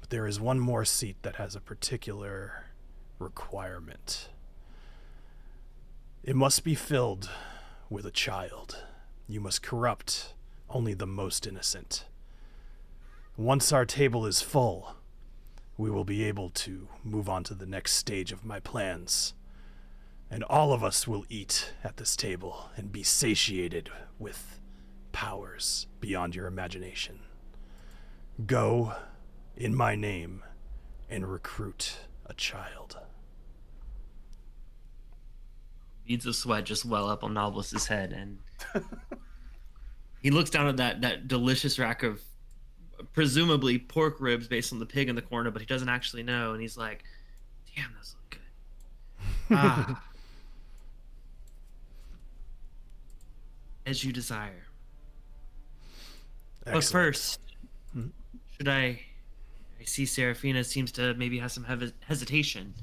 But 0.00 0.08
there 0.08 0.26
is 0.26 0.40
one 0.40 0.58
more 0.58 0.86
seat 0.86 1.16
that 1.22 1.36
has 1.36 1.54
a 1.54 1.60
particular 1.60 2.64
requirement. 3.20 4.28
It 6.22 6.36
must 6.36 6.64
be 6.64 6.74
filled 6.74 7.30
with 7.88 8.04
a 8.06 8.10
child. 8.10 8.84
You 9.28 9.40
must 9.40 9.62
corrupt 9.62 10.34
only 10.68 10.94
the 10.94 11.06
most 11.06 11.46
innocent. 11.46 12.04
Once 13.36 13.72
our 13.72 13.86
table 13.86 14.26
is 14.26 14.42
full, 14.42 14.96
we 15.76 15.90
will 15.90 16.04
be 16.04 16.24
able 16.24 16.50
to 16.50 16.88
move 17.02 17.28
on 17.28 17.42
to 17.44 17.54
the 17.54 17.66
next 17.66 17.92
stage 17.94 18.32
of 18.32 18.44
my 18.44 18.60
plans. 18.60 19.34
And 20.30 20.44
all 20.44 20.72
of 20.72 20.84
us 20.84 21.08
will 21.08 21.24
eat 21.28 21.72
at 21.82 21.96
this 21.96 22.14
table 22.16 22.70
and 22.76 22.92
be 22.92 23.02
satiated 23.02 23.90
with 24.18 24.60
powers 25.12 25.86
beyond 26.00 26.34
your 26.34 26.46
imagination. 26.46 27.20
Go 28.46 28.94
in 29.56 29.74
my 29.74 29.94
name 29.96 30.42
and 31.08 31.30
recruit 31.30 31.98
a 32.26 32.34
child. 32.34 32.98
Beads 36.10 36.26
of 36.26 36.34
sweat 36.34 36.64
just 36.64 36.84
well 36.84 37.08
up 37.08 37.22
on 37.22 37.34
Nobilis's 37.34 37.86
head, 37.86 38.12
and 38.12 38.38
he 40.20 40.32
looks 40.32 40.50
down 40.50 40.66
at 40.66 40.76
that 40.78 41.02
that 41.02 41.28
delicious 41.28 41.78
rack 41.78 42.02
of 42.02 42.20
presumably 43.12 43.78
pork 43.78 44.16
ribs 44.18 44.48
based 44.48 44.72
on 44.72 44.80
the 44.80 44.86
pig 44.86 45.08
in 45.08 45.14
the 45.14 45.22
corner, 45.22 45.52
but 45.52 45.62
he 45.62 45.66
doesn't 45.66 45.88
actually 45.88 46.24
know, 46.24 46.50
and 46.52 46.60
he's 46.60 46.76
like, 46.76 47.04
"Damn, 47.76 47.92
those 47.96 48.16
look 48.16 48.30
good." 49.48 49.56
Ah. 49.56 50.02
As 53.86 54.02
you 54.02 54.12
desire. 54.12 54.66
But 56.64 56.74
Excellent. 56.74 57.06
first, 57.06 57.40
should 58.56 58.66
I? 58.66 59.00
I 59.80 59.84
see 59.84 60.06
Seraphina 60.06 60.64
seems 60.64 60.90
to 60.90 61.14
maybe 61.14 61.38
have 61.38 61.52
some 61.52 61.62
hev- 61.62 61.92
hesitation. 62.00 62.74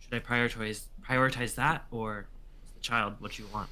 Should 0.00 0.14
I 0.14 0.18
prioritize 0.18 0.86
prioritize 1.08 1.54
that, 1.56 1.86
or 1.90 2.26
the 2.74 2.80
child 2.80 3.14
what 3.20 3.38
you 3.38 3.46
want? 3.52 3.68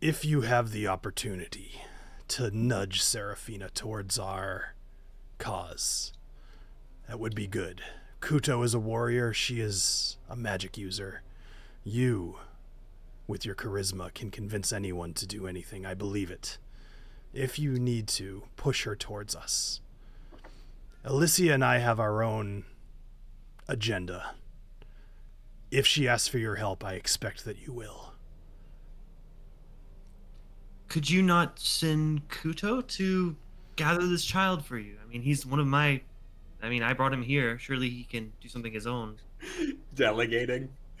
if 0.00 0.24
you 0.24 0.40
have 0.40 0.70
the 0.70 0.88
opportunity 0.88 1.82
to 2.26 2.50
nudge 2.50 3.02
Seraphina 3.02 3.68
towards 3.68 4.18
our 4.18 4.74
cause, 5.36 6.14
that 7.06 7.20
would 7.20 7.34
be 7.34 7.46
good. 7.46 7.82
Kuto 8.20 8.64
is 8.64 8.72
a 8.72 8.78
warrior, 8.78 9.34
she 9.34 9.60
is 9.60 10.16
a 10.28 10.36
magic 10.36 10.78
user. 10.78 11.22
You, 11.84 12.36
with 13.26 13.44
your 13.44 13.54
charisma, 13.54 14.12
can 14.14 14.30
convince 14.30 14.72
anyone 14.72 15.12
to 15.14 15.26
do 15.26 15.46
anything. 15.46 15.84
I 15.84 15.92
believe 15.92 16.30
it. 16.30 16.56
If 17.34 17.58
you 17.58 17.78
need 17.78 18.08
to, 18.08 18.44
push 18.56 18.84
her 18.84 18.96
towards 18.96 19.36
us. 19.36 19.80
Alicia 21.04 21.52
and 21.52 21.64
I 21.64 21.78
have 21.78 22.00
our 22.00 22.22
own 22.22 22.64
agenda. 23.68 24.34
If 25.70 25.86
she 25.86 26.08
asks 26.08 26.28
for 26.28 26.38
your 26.38 26.56
help, 26.56 26.84
I 26.84 26.94
expect 26.94 27.44
that 27.44 27.64
you 27.64 27.72
will. 27.72 28.12
Could 30.88 31.08
you 31.08 31.22
not 31.22 31.60
send 31.60 32.28
Kuto 32.28 32.84
to 32.86 33.36
gather 33.76 34.06
this 34.08 34.24
child 34.24 34.64
for 34.64 34.76
you? 34.76 34.96
I 35.02 35.06
mean, 35.08 35.22
he's 35.22 35.46
one 35.46 35.60
of 35.60 35.66
my. 35.66 36.00
I 36.62 36.68
mean, 36.68 36.82
I 36.82 36.92
brought 36.92 37.12
him 37.12 37.22
here. 37.22 37.58
Surely 37.58 37.88
he 37.88 38.02
can 38.04 38.32
do 38.40 38.48
something 38.48 38.72
his 38.72 38.86
own. 38.86 39.16
Delegating. 39.94 40.68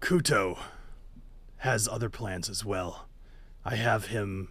Kuto 0.00 0.58
has 1.58 1.86
other 1.86 2.08
plans 2.10 2.48
as 2.48 2.64
well. 2.64 3.06
I 3.64 3.76
have 3.76 4.06
him 4.06 4.48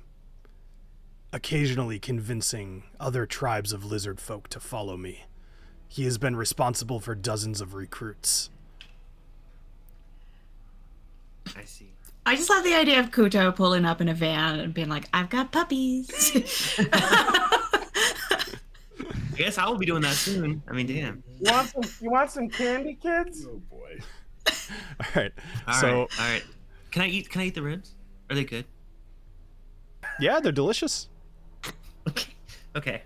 occasionally 1.32 1.99
convincing 1.99 2.84
other 2.99 3.26
tribes 3.26 3.74
of 3.74 3.84
lizard 3.84 4.22
folk 4.22 4.47
to 4.49 4.59
follow 4.59 4.95
me. 4.95 5.26
He 5.94 6.06
has 6.06 6.18
been 6.18 6.36
responsible 6.36 7.00
for 7.00 7.14
dozens 7.14 7.62
of 7.62 7.76
recruits. 7.76 8.50
I 11.56 11.66
see. 11.66 11.91
I 12.26 12.36
just 12.36 12.50
love 12.50 12.64
the 12.64 12.74
idea 12.74 13.00
of 13.00 13.12
Kuto 13.12 13.56
pulling 13.56 13.86
up 13.86 14.02
in 14.02 14.08
a 14.10 14.16
van 14.16 14.60
and 14.60 14.74
being 14.74 14.89
like, 14.89 15.08
"I've 15.14 15.30
got 15.30 15.52
puppies." 15.52 16.10
I 16.80 17.60
guess 19.36 19.60
I 19.60 19.68
will 19.70 19.78
be 19.78 19.86
doing 19.86 20.02
that 20.02 20.16
soon. 20.16 20.64
I 20.68 20.74
mean, 20.74 20.88
damn. 20.88 21.24
You 21.39 21.52
want 21.52 21.70
some? 21.70 21.84
You 22.02 22.10
want 22.10 22.32
some 22.32 22.50
candy, 22.50 22.96
kids? 23.00 23.46
Oh 23.48 23.62
boy. 23.70 24.00
All 25.00 25.06
right. 25.16 25.32
All 25.68 25.74
so, 25.76 25.88
right, 25.88 26.20
all 26.20 26.30
right. 26.32 26.44
Can 26.89 27.04
I 27.04 27.08
eat? 27.08 27.30
Can 27.30 27.41
I 27.41 27.46
eat 27.46 27.54
the 27.54 27.62
ribs? 27.62 27.94
Are 28.32 28.36
they 28.36 28.46
good? 28.46 28.66
yeah, 30.20 30.39
they're 30.39 30.52
delicious. 30.52 31.08
Okay. 32.08 32.34
Okay. 32.76 33.04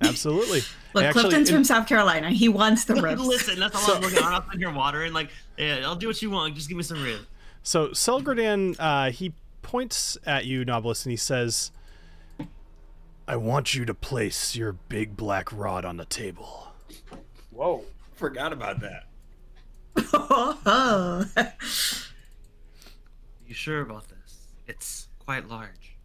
Absolutely. 0.00 0.62
Look, 0.94 1.04
actually- 1.04 1.22
Clifton's 1.22 1.48
in- 1.48 1.54
from 1.56 1.64
South 1.64 1.86
Carolina. 1.86 2.30
He 2.30 2.48
wants 2.48 2.84
the 2.84 2.94
ribs. 2.94 3.20
Listen, 3.24 3.58
that's 3.58 3.74
all 3.76 3.96
I'm 3.96 4.02
looking 4.02 4.18
at. 4.18 4.24
I'm 4.24 4.30
not 4.32 4.46
sitting 4.46 4.60
here 4.60 4.70
watering. 4.72 5.12
Like, 5.12 5.30
yeah, 5.56 5.80
I'll 5.84 5.96
do 5.96 6.06
what 6.06 6.20
you 6.22 6.30
want. 6.30 6.54
Just 6.54 6.68
give 6.68 6.76
me 6.76 6.82
some 6.82 7.02
ribs. 7.02 7.26
So 7.62 7.88
Selgradan, 7.88 8.76
uh, 8.78 9.10
he 9.10 9.32
points 9.62 10.16
at 10.24 10.46
you, 10.46 10.64
Nobilis, 10.64 11.04
and 11.04 11.10
he 11.10 11.16
says, 11.16 11.70
"I 13.26 13.36
want 13.36 13.74
you 13.74 13.84
to 13.84 13.92
place 13.94 14.56
your 14.56 14.72
big 14.72 15.16
black 15.16 15.52
rod 15.52 15.84
on 15.84 15.96
the 15.98 16.04
table." 16.06 16.68
Whoa. 17.50 17.84
Forgot 18.14 18.52
about 18.52 18.80
that. 18.80 19.04
Oh. 20.12 21.24
you 23.46 23.54
sure 23.54 23.80
about 23.80 24.08
this? 24.08 24.38
It's 24.66 25.08
quite 25.18 25.48
large. 25.48 25.96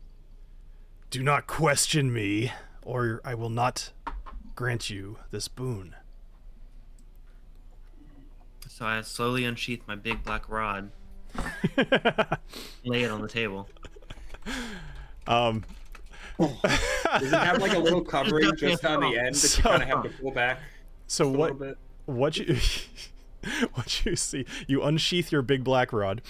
Do 1.10 1.24
not 1.24 1.48
question 1.48 2.12
me, 2.12 2.52
or 2.86 3.22
I 3.24 3.36
will 3.36 3.50
not 3.50 3.92
grant 4.56 4.90
you 4.90 5.18
this 5.32 5.48
boon. 5.48 5.96
So 8.70 8.86
I 8.86 9.02
slowly 9.02 9.46
unsheath 9.46 9.82
my 9.88 9.96
big 9.96 10.24
black 10.24 10.50
rod, 10.50 10.92
lay 12.84 13.04
it 13.04 13.12
on 13.12 13.22
the 13.22 13.28
table. 13.28 13.70
um, 15.28 15.64
Does 16.40 16.52
it 17.32 17.34
have 17.34 17.60
like 17.62 17.74
a 17.74 17.80
little 17.80 18.02
covering 18.06 18.56
just 18.56 18.84
on 18.86 19.02
the 19.02 19.18
end 19.18 19.36
that 19.36 19.40
So- 19.40 19.58
you 19.58 19.64
kind 19.64 19.84
of 19.84 19.90
have 19.90 20.04
to 20.04 20.10
pull 20.22 20.32
back 20.32 20.60
so 21.06 21.28
what? 21.30 21.78
what 22.06 22.38
you 22.38 22.58
what 23.74 24.04
you 24.06 24.16
see 24.16 24.46
you 24.68 24.82
unsheath 24.82 25.32
your 25.32 25.42
big 25.42 25.64
black 25.64 25.94
rod 25.94 26.22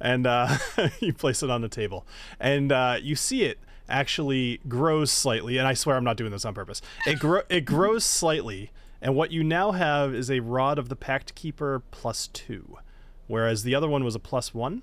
and 0.00 0.26
uh, 0.26 0.56
you 1.00 1.12
place 1.12 1.42
it 1.42 1.50
on 1.50 1.60
the 1.60 1.68
table 1.68 2.06
and 2.40 2.72
uh, 2.72 2.96
you 3.00 3.14
see 3.14 3.44
it 3.44 3.58
actually 3.88 4.60
grows 4.68 5.10
slightly 5.10 5.58
and 5.58 5.66
i 5.66 5.74
swear 5.74 5.96
i'm 5.96 6.04
not 6.04 6.16
doing 6.16 6.30
this 6.30 6.44
on 6.44 6.54
purpose. 6.54 6.80
It, 7.06 7.18
gro- 7.18 7.42
it 7.48 7.64
grows 7.64 8.04
slightly 8.04 8.70
and 9.00 9.14
what 9.16 9.32
you 9.32 9.42
now 9.42 9.72
have 9.72 10.14
is 10.14 10.30
a 10.30 10.40
rod 10.40 10.78
of 10.78 10.88
the 10.88 10.96
pact 10.96 11.34
keeper 11.34 11.82
plus 11.90 12.28
two 12.28 12.78
whereas 13.26 13.62
the 13.62 13.74
other 13.74 13.88
one 13.88 14.04
was 14.04 14.14
a 14.14 14.18
plus 14.20 14.52
one. 14.54 14.82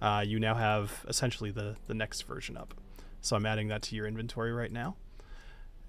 Uh, 0.00 0.22
you 0.24 0.38
now 0.38 0.54
have 0.54 1.04
essentially 1.08 1.50
the 1.50 1.76
the 1.86 1.94
next 1.94 2.22
version 2.22 2.56
up. 2.56 2.74
So 3.20 3.36
i'm 3.36 3.46
adding 3.46 3.68
that 3.68 3.82
to 3.82 3.96
your 3.96 4.06
inventory 4.06 4.52
right 4.52 4.72
now 4.72 4.96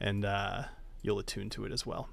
and 0.01 0.25
uh, 0.25 0.63
you'll 1.01 1.19
attune 1.19 1.49
to 1.51 1.65
it 1.65 1.71
as 1.71 1.85
well 1.85 2.09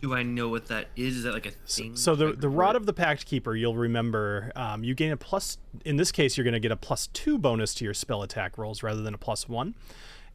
Do 0.00 0.14
I 0.14 0.22
know 0.22 0.48
what 0.48 0.66
that 0.68 0.88
is? 0.94 1.16
Is 1.16 1.22
that 1.24 1.32
like 1.34 1.46
a 1.46 1.52
So, 1.64 1.82
thing? 1.82 1.96
so 1.96 2.14
the 2.14 2.32
the 2.32 2.48
rod 2.48 2.76
of 2.76 2.86
the 2.86 2.92
pact 2.92 3.26
keeper, 3.26 3.56
you'll 3.56 3.76
remember, 3.76 4.52
um, 4.54 4.84
you 4.84 4.94
gain 4.94 5.10
a 5.10 5.16
plus. 5.16 5.58
In 5.84 5.96
this 5.96 6.12
case, 6.12 6.36
you're 6.36 6.44
going 6.44 6.54
to 6.54 6.60
get 6.60 6.70
a 6.70 6.76
plus 6.76 7.08
two 7.08 7.36
bonus 7.38 7.74
to 7.74 7.84
your 7.84 7.94
spell 7.94 8.22
attack 8.22 8.56
rolls 8.58 8.82
rather 8.82 9.02
than 9.02 9.12
a 9.14 9.18
plus 9.18 9.48
one, 9.48 9.74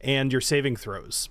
and 0.02 0.30
your 0.32 0.42
saving 0.42 0.76
throws, 0.76 1.30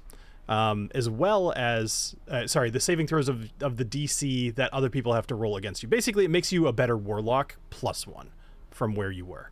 um, 0.50 0.90
as 0.96 1.08
well 1.10 1.54
as 1.56 2.16
uh, 2.28 2.48
sorry, 2.48 2.72
the 2.72 2.80
saving 2.80 3.06
throws 3.06 3.30
of 3.30 3.52
of 3.62 3.78
the 3.78 3.86
DC 3.86 4.56
that 4.56 4.74
other 4.74 4.90
people 4.90 5.14
have 5.14 5.28
to 5.28 5.36
roll 5.36 5.56
against 5.56 5.84
you. 5.84 5.90
Basically, 5.90 6.26
it 6.26 6.32
makes 6.32 6.52
you 6.52 6.66
a 6.68 6.74
better 6.74 6.98
warlock 6.98 7.58
plus 7.70 8.08
one 8.08 8.32
from 8.72 8.96
where 8.96 9.12
you 9.12 9.26
were. 9.26 9.52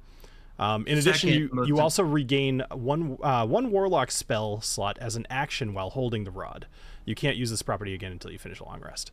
Um, 0.58 0.86
in 0.86 0.98
addition, 1.00 1.30
you, 1.30 1.66
you 1.66 1.80
also 1.80 2.04
regain 2.04 2.64
one 2.72 3.18
uh, 3.24 3.46
one 3.46 3.70
warlock 3.72 4.10
spell 4.12 4.60
slot 4.62 4.98
as 5.00 5.16
an 5.16 5.26
action 5.30 5.74
while 5.74 5.92
holding 5.92 6.24
the 6.24 6.32
rod. 6.32 6.68
You 7.12 7.16
can't 7.16 7.36
use 7.36 7.49
this 7.49 7.62
property 7.62 7.93
again 7.93 8.14
until 8.14 8.32
you 8.32 8.39
finish 8.39 8.62
a 8.62 8.64
long 8.64 8.80
rest. 8.80 9.12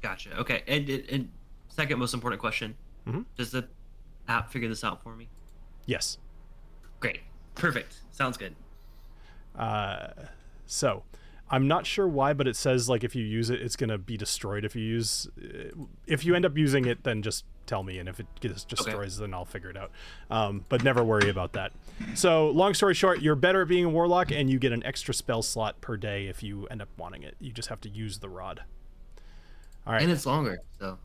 Gotcha. 0.00 0.34
Okay. 0.38 0.62
And, 0.66 0.88
and, 0.88 1.30
second 1.68 1.98
most 1.98 2.14
important 2.14 2.40
question: 2.40 2.76
Mhm. 3.06 3.26
Does 3.36 3.50
the 3.50 3.68
app 4.26 4.50
figure 4.50 4.70
this 4.70 4.82
out 4.82 5.02
for 5.02 5.14
me? 5.14 5.28
Yes. 5.84 6.16
Great. 6.98 7.20
Perfect. 7.54 8.00
Sounds 8.10 8.38
good. 8.38 8.56
Uh, 9.54 10.08
so 10.64 11.02
I'm 11.50 11.68
not 11.68 11.84
sure 11.84 12.08
why, 12.08 12.32
but 12.32 12.48
it 12.48 12.56
says 12.56 12.88
like 12.88 13.04
if 13.04 13.14
you 13.14 13.22
use 13.22 13.50
it, 13.50 13.60
it's 13.60 13.76
gonna 13.76 13.98
be 13.98 14.16
destroyed. 14.16 14.64
If 14.64 14.74
you 14.74 14.82
use, 14.82 15.28
if 16.06 16.24
you 16.24 16.34
end 16.34 16.46
up 16.46 16.56
using 16.56 16.86
it, 16.86 17.04
then 17.04 17.20
just 17.20 17.44
tell 17.66 17.82
me, 17.82 17.98
and 17.98 18.08
if 18.08 18.20
it 18.20 18.26
gets 18.40 18.64
destroys, 18.64 19.18
then 19.18 19.34
I'll 19.34 19.44
figure 19.44 19.70
it 19.70 19.76
out. 19.76 19.90
Um, 20.30 20.64
but 20.68 20.82
never 20.84 21.02
worry 21.04 21.28
about 21.30 21.52
that. 21.54 21.72
So 22.14 22.50
long 22.50 22.74
story 22.74 22.94
short, 22.94 23.20
you're 23.22 23.34
better 23.34 23.62
at 23.62 23.68
being 23.68 23.84
a 23.84 23.88
warlock, 23.88 24.30
and 24.30 24.48
you 24.50 24.58
get 24.58 24.72
an 24.72 24.84
extra 24.84 25.12
spell 25.14 25.42
slot 25.42 25.80
per 25.80 25.96
day 25.96 26.26
if 26.26 26.42
you 26.42 26.66
end 26.68 26.80
up 26.82 26.88
wanting 26.96 27.22
it. 27.22 27.34
You 27.40 27.52
just 27.52 27.68
have 27.68 27.80
to 27.82 27.88
use 27.88 28.18
the 28.18 28.28
rod. 28.28 28.62
All 29.86 29.92
right, 29.92 30.02
And 30.02 30.10
and, 30.10 30.16
it's 30.16 30.26
longer. 30.26 30.58
So 30.80 30.98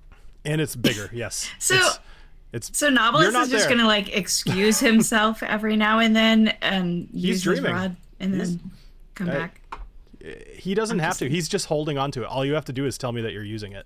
and 0.45 0.59
it's 0.61 0.75
bigger. 0.75 1.09
Yes. 1.13 1.49
So- 1.59 1.75
it's, 2.53 2.69
it's 2.69 2.77
So 2.79 2.89
Nobilis 2.89 3.27
is 3.27 3.49
just 3.49 3.67
there. 3.67 3.69
gonna 3.77 3.87
like 3.87 4.15
excuse 4.15 4.79
himself 4.81 5.41
every 5.43 5.75
now 5.77 5.99
and 5.99 6.15
then 6.15 6.49
and 6.61 7.07
use 7.13 7.43
his 7.43 7.61
rod 7.61 7.95
and 8.19 8.33
He's- 8.35 8.49
then 8.49 8.71
come 9.15 9.29
uh, 9.29 9.33
back. 9.33 9.61
he 10.53 10.73
doesn't 10.73 10.99
have 10.99 11.17
to. 11.19 11.29
He's 11.29 11.47
just 11.47 11.67
holding 11.67 11.97
on 11.97 12.11
to 12.11 12.23
it. 12.23 12.27
All 12.27 12.43
you 12.45 12.53
have 12.53 12.65
to 12.65 12.73
do 12.73 12.85
is 12.85 12.97
tell 12.97 13.11
me 13.11 13.21
that 13.21 13.31
you're 13.33 13.43
using 13.43 13.71
it. 13.73 13.85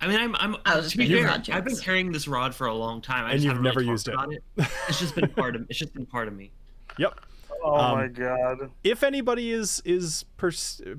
I 0.00 0.06
mean, 0.08 0.18
I'm. 0.18 0.36
I'm 0.36 0.56
I 0.66 0.76
was 0.76 0.90
to 0.92 0.98
be 0.98 1.08
fair, 1.08 1.28
I've 1.28 1.64
been 1.64 1.76
carrying 1.76 2.12
this 2.12 2.28
rod 2.28 2.54
for 2.54 2.66
a 2.66 2.74
long 2.74 3.00
time. 3.00 3.24
I 3.24 3.32
And 3.32 3.40
just 3.40 3.44
you've 3.54 3.62
never 3.62 3.80
really 3.80 3.90
used 3.90 4.08
it. 4.08 4.14
it. 4.30 4.42
It's 4.88 4.98
just 4.98 5.14
been 5.14 5.28
part 5.30 5.56
of. 5.56 5.62
It's 5.70 5.78
just 5.78 5.94
been 5.94 6.06
part 6.06 6.28
of 6.28 6.34
me. 6.34 6.52
Yep. 6.98 7.20
Oh 7.62 7.74
Um, 7.76 7.98
my 7.98 8.06
god. 8.08 8.70
if 8.84 9.02
anybody 9.02 9.50
is 9.50 9.82
is 9.84 10.24
per- 10.38 10.50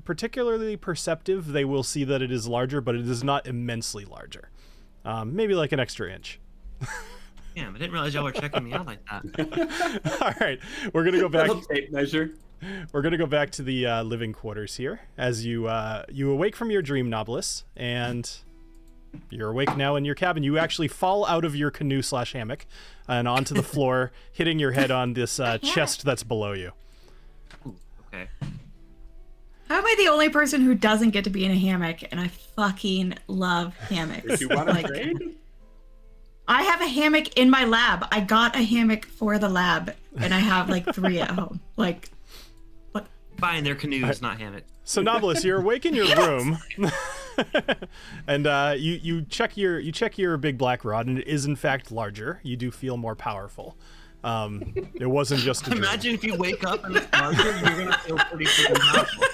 particularly 0.04 0.76
perceptive, 0.76 1.48
they 1.52 1.64
will 1.64 1.82
see 1.82 2.04
that 2.04 2.22
it 2.22 2.30
is 2.30 2.46
larger, 2.46 2.80
but 2.80 2.94
it 2.94 3.08
is 3.08 3.24
not 3.24 3.46
immensely 3.48 4.04
larger. 4.04 4.50
Um, 5.04 5.34
maybe 5.34 5.54
like 5.54 5.72
an 5.72 5.80
extra 5.80 6.12
inch. 6.12 6.38
Damn, 7.56 7.74
I 7.74 7.78
didn't 7.78 7.92
realize 7.92 8.14
y'all 8.14 8.22
were 8.24 8.30
checking 8.32 8.62
me 8.64 8.72
out 8.72 8.86
like 8.86 9.00
that. 9.06 10.18
All 10.22 10.34
right, 10.40 10.60
we're 10.92 11.04
gonna 11.04 11.18
go 11.20 11.28
back. 11.28 11.50
Tape 11.68 11.90
measure. 11.90 12.34
We're 12.92 13.02
gonna 13.02 13.18
go 13.18 13.26
back 13.26 13.50
to 13.52 13.62
the 13.62 13.86
uh, 13.86 14.02
living 14.04 14.32
quarters 14.32 14.76
here 14.76 15.00
as 15.16 15.44
you 15.44 15.66
uh, 15.66 16.04
you 16.08 16.30
awake 16.30 16.54
from 16.54 16.70
your 16.70 16.82
dream, 16.82 17.10
Nobilis, 17.10 17.64
and 17.76 18.30
you're 19.30 19.50
awake 19.50 19.76
now 19.76 19.96
in 19.96 20.04
your 20.04 20.14
cabin. 20.14 20.42
You 20.42 20.58
actually 20.58 20.88
fall 20.88 21.26
out 21.26 21.44
of 21.44 21.54
your 21.56 21.70
canoe 21.70 22.02
slash 22.02 22.32
hammock 22.32 22.66
and 23.06 23.26
onto 23.28 23.54
the 23.54 23.62
floor, 23.62 24.12
hitting 24.32 24.58
your 24.58 24.72
head 24.72 24.90
on 24.90 25.14
this 25.14 25.38
uh, 25.40 25.58
chest 25.58 26.04
that's 26.04 26.22
below 26.22 26.52
you. 26.52 26.72
Ooh, 27.66 27.76
okay. 28.06 28.28
How 29.68 29.76
am 29.78 29.84
I 29.84 29.94
the 29.98 30.08
only 30.08 30.28
person 30.30 30.62
who 30.62 30.74
doesn't 30.74 31.10
get 31.10 31.24
to 31.24 31.30
be 31.30 31.44
in 31.44 31.50
a 31.50 31.58
hammock? 31.58 31.98
And 32.10 32.18
I 32.20 32.28
fucking 32.28 33.14
love 33.26 33.76
hammocks. 33.76 34.24
If 34.26 34.40
you 34.40 34.48
want 34.48 34.68
to 34.68 34.74
Like, 34.74 34.86
trade, 34.86 35.36
I 36.46 36.62
have 36.62 36.80
a 36.80 36.88
hammock 36.88 37.36
in 37.36 37.50
my 37.50 37.64
lab. 37.64 38.06
I 38.10 38.20
got 38.20 38.56
a 38.56 38.62
hammock 38.62 39.04
for 39.04 39.38
the 39.38 39.50
lab, 39.50 39.94
and 40.16 40.32
I 40.32 40.38
have 40.38 40.70
like 40.70 40.94
three 40.94 41.20
at 41.20 41.30
home. 41.30 41.60
Like, 41.76 42.10
Fine, 43.38 43.62
they're 43.62 43.76
canoes, 43.76 44.20
not 44.20 44.40
hammocks. 44.40 44.66
So 44.88 45.02
Nobilis, 45.02 45.44
you're 45.44 45.58
awake 45.58 45.84
in 45.84 45.92
your 45.94 46.06
room, 46.16 46.56
and 48.26 48.46
uh, 48.46 48.74
you 48.74 48.94
you 48.94 49.22
check 49.28 49.54
your 49.58 49.78
you 49.78 49.92
check 49.92 50.16
your 50.16 50.38
big 50.38 50.56
black 50.56 50.82
rod, 50.82 51.06
and 51.06 51.18
it 51.18 51.28
is 51.28 51.44
in 51.44 51.56
fact 51.56 51.92
larger. 51.92 52.40
You 52.42 52.56
do 52.56 52.70
feel 52.70 52.96
more 52.96 53.14
powerful. 53.14 53.76
Um, 54.24 54.72
it 54.94 55.04
wasn't 55.04 55.42
just 55.42 55.66
a 55.66 55.70
dream. 55.70 55.82
Imagine 55.84 56.14
if 56.14 56.24
you 56.24 56.36
wake 56.36 56.64
up 56.64 56.84
and 56.84 56.96
it's 56.96 57.12
larger, 57.12 57.44
you're 57.44 57.84
gonna 57.84 57.98
feel 57.98 58.16
pretty 58.16 58.46
freaking 58.46 58.78
powerful. 58.80 59.24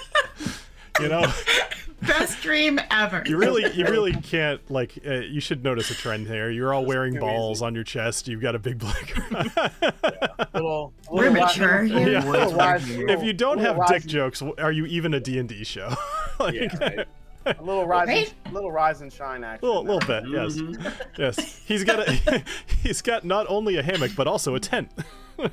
You 0.99 1.09
know, 1.09 1.25
best 2.01 2.41
dream 2.41 2.79
ever. 2.91 3.23
you 3.25 3.37
really 3.37 3.69
you 3.73 3.85
really 3.85 4.13
can't 4.13 4.61
like. 4.71 4.97
Uh, 5.05 5.15
you 5.15 5.39
should 5.41 5.63
notice 5.63 5.91
a 5.91 5.95
trend 5.95 6.27
here. 6.27 6.49
You're 6.49 6.73
all 6.73 6.85
wearing 6.85 7.15
too 7.15 7.19
balls 7.19 7.61
on 7.61 7.75
your 7.75 7.83
chest. 7.83 8.27
You've 8.27 8.41
got 8.41 8.55
a 8.55 8.59
big 8.59 8.79
black. 8.79 9.13
Little, 10.53 10.93
We're 11.11 11.29
little 11.29 11.33
mature 11.45 11.83
here. 11.83 12.07
Yeah. 12.21 12.77
if 13.09 13.23
you 13.23 13.33
don't 13.33 13.57
have 13.59 13.75
dick 13.87 13.89
rise- 13.89 14.05
jokes, 14.05 14.41
are 14.57 14.71
you 14.71 14.85
even 14.85 15.13
a 15.13 15.19
D 15.19 15.37
and 15.37 15.49
D 15.49 15.63
show? 15.65 15.93
like, 16.39 16.53
yeah, 16.55 16.67
right. 16.79 17.07
A 17.45 17.61
little 17.61 17.85
rise, 17.85 18.07
Right? 18.07 18.33
and, 18.45 18.53
little 18.53 18.71
rise 18.71 19.01
and 19.01 19.11
shine 19.11 19.43
action. 19.43 19.67
little, 19.67 19.83
little 19.83 19.99
bit, 19.99 20.23
yes, 20.29 20.55
Mhm. 20.55 20.93
yes. 21.17 21.61
He's 21.67 21.83
got 21.83 22.07
a 22.07 22.43
he's 22.81 23.01
got 23.01 23.23
not 23.25 23.45
only 23.49 23.75
a 23.77 23.83
hammock 23.83 24.11
but 24.15 24.27
also 24.27 24.55
a 24.55 24.59
tent. 24.59 24.91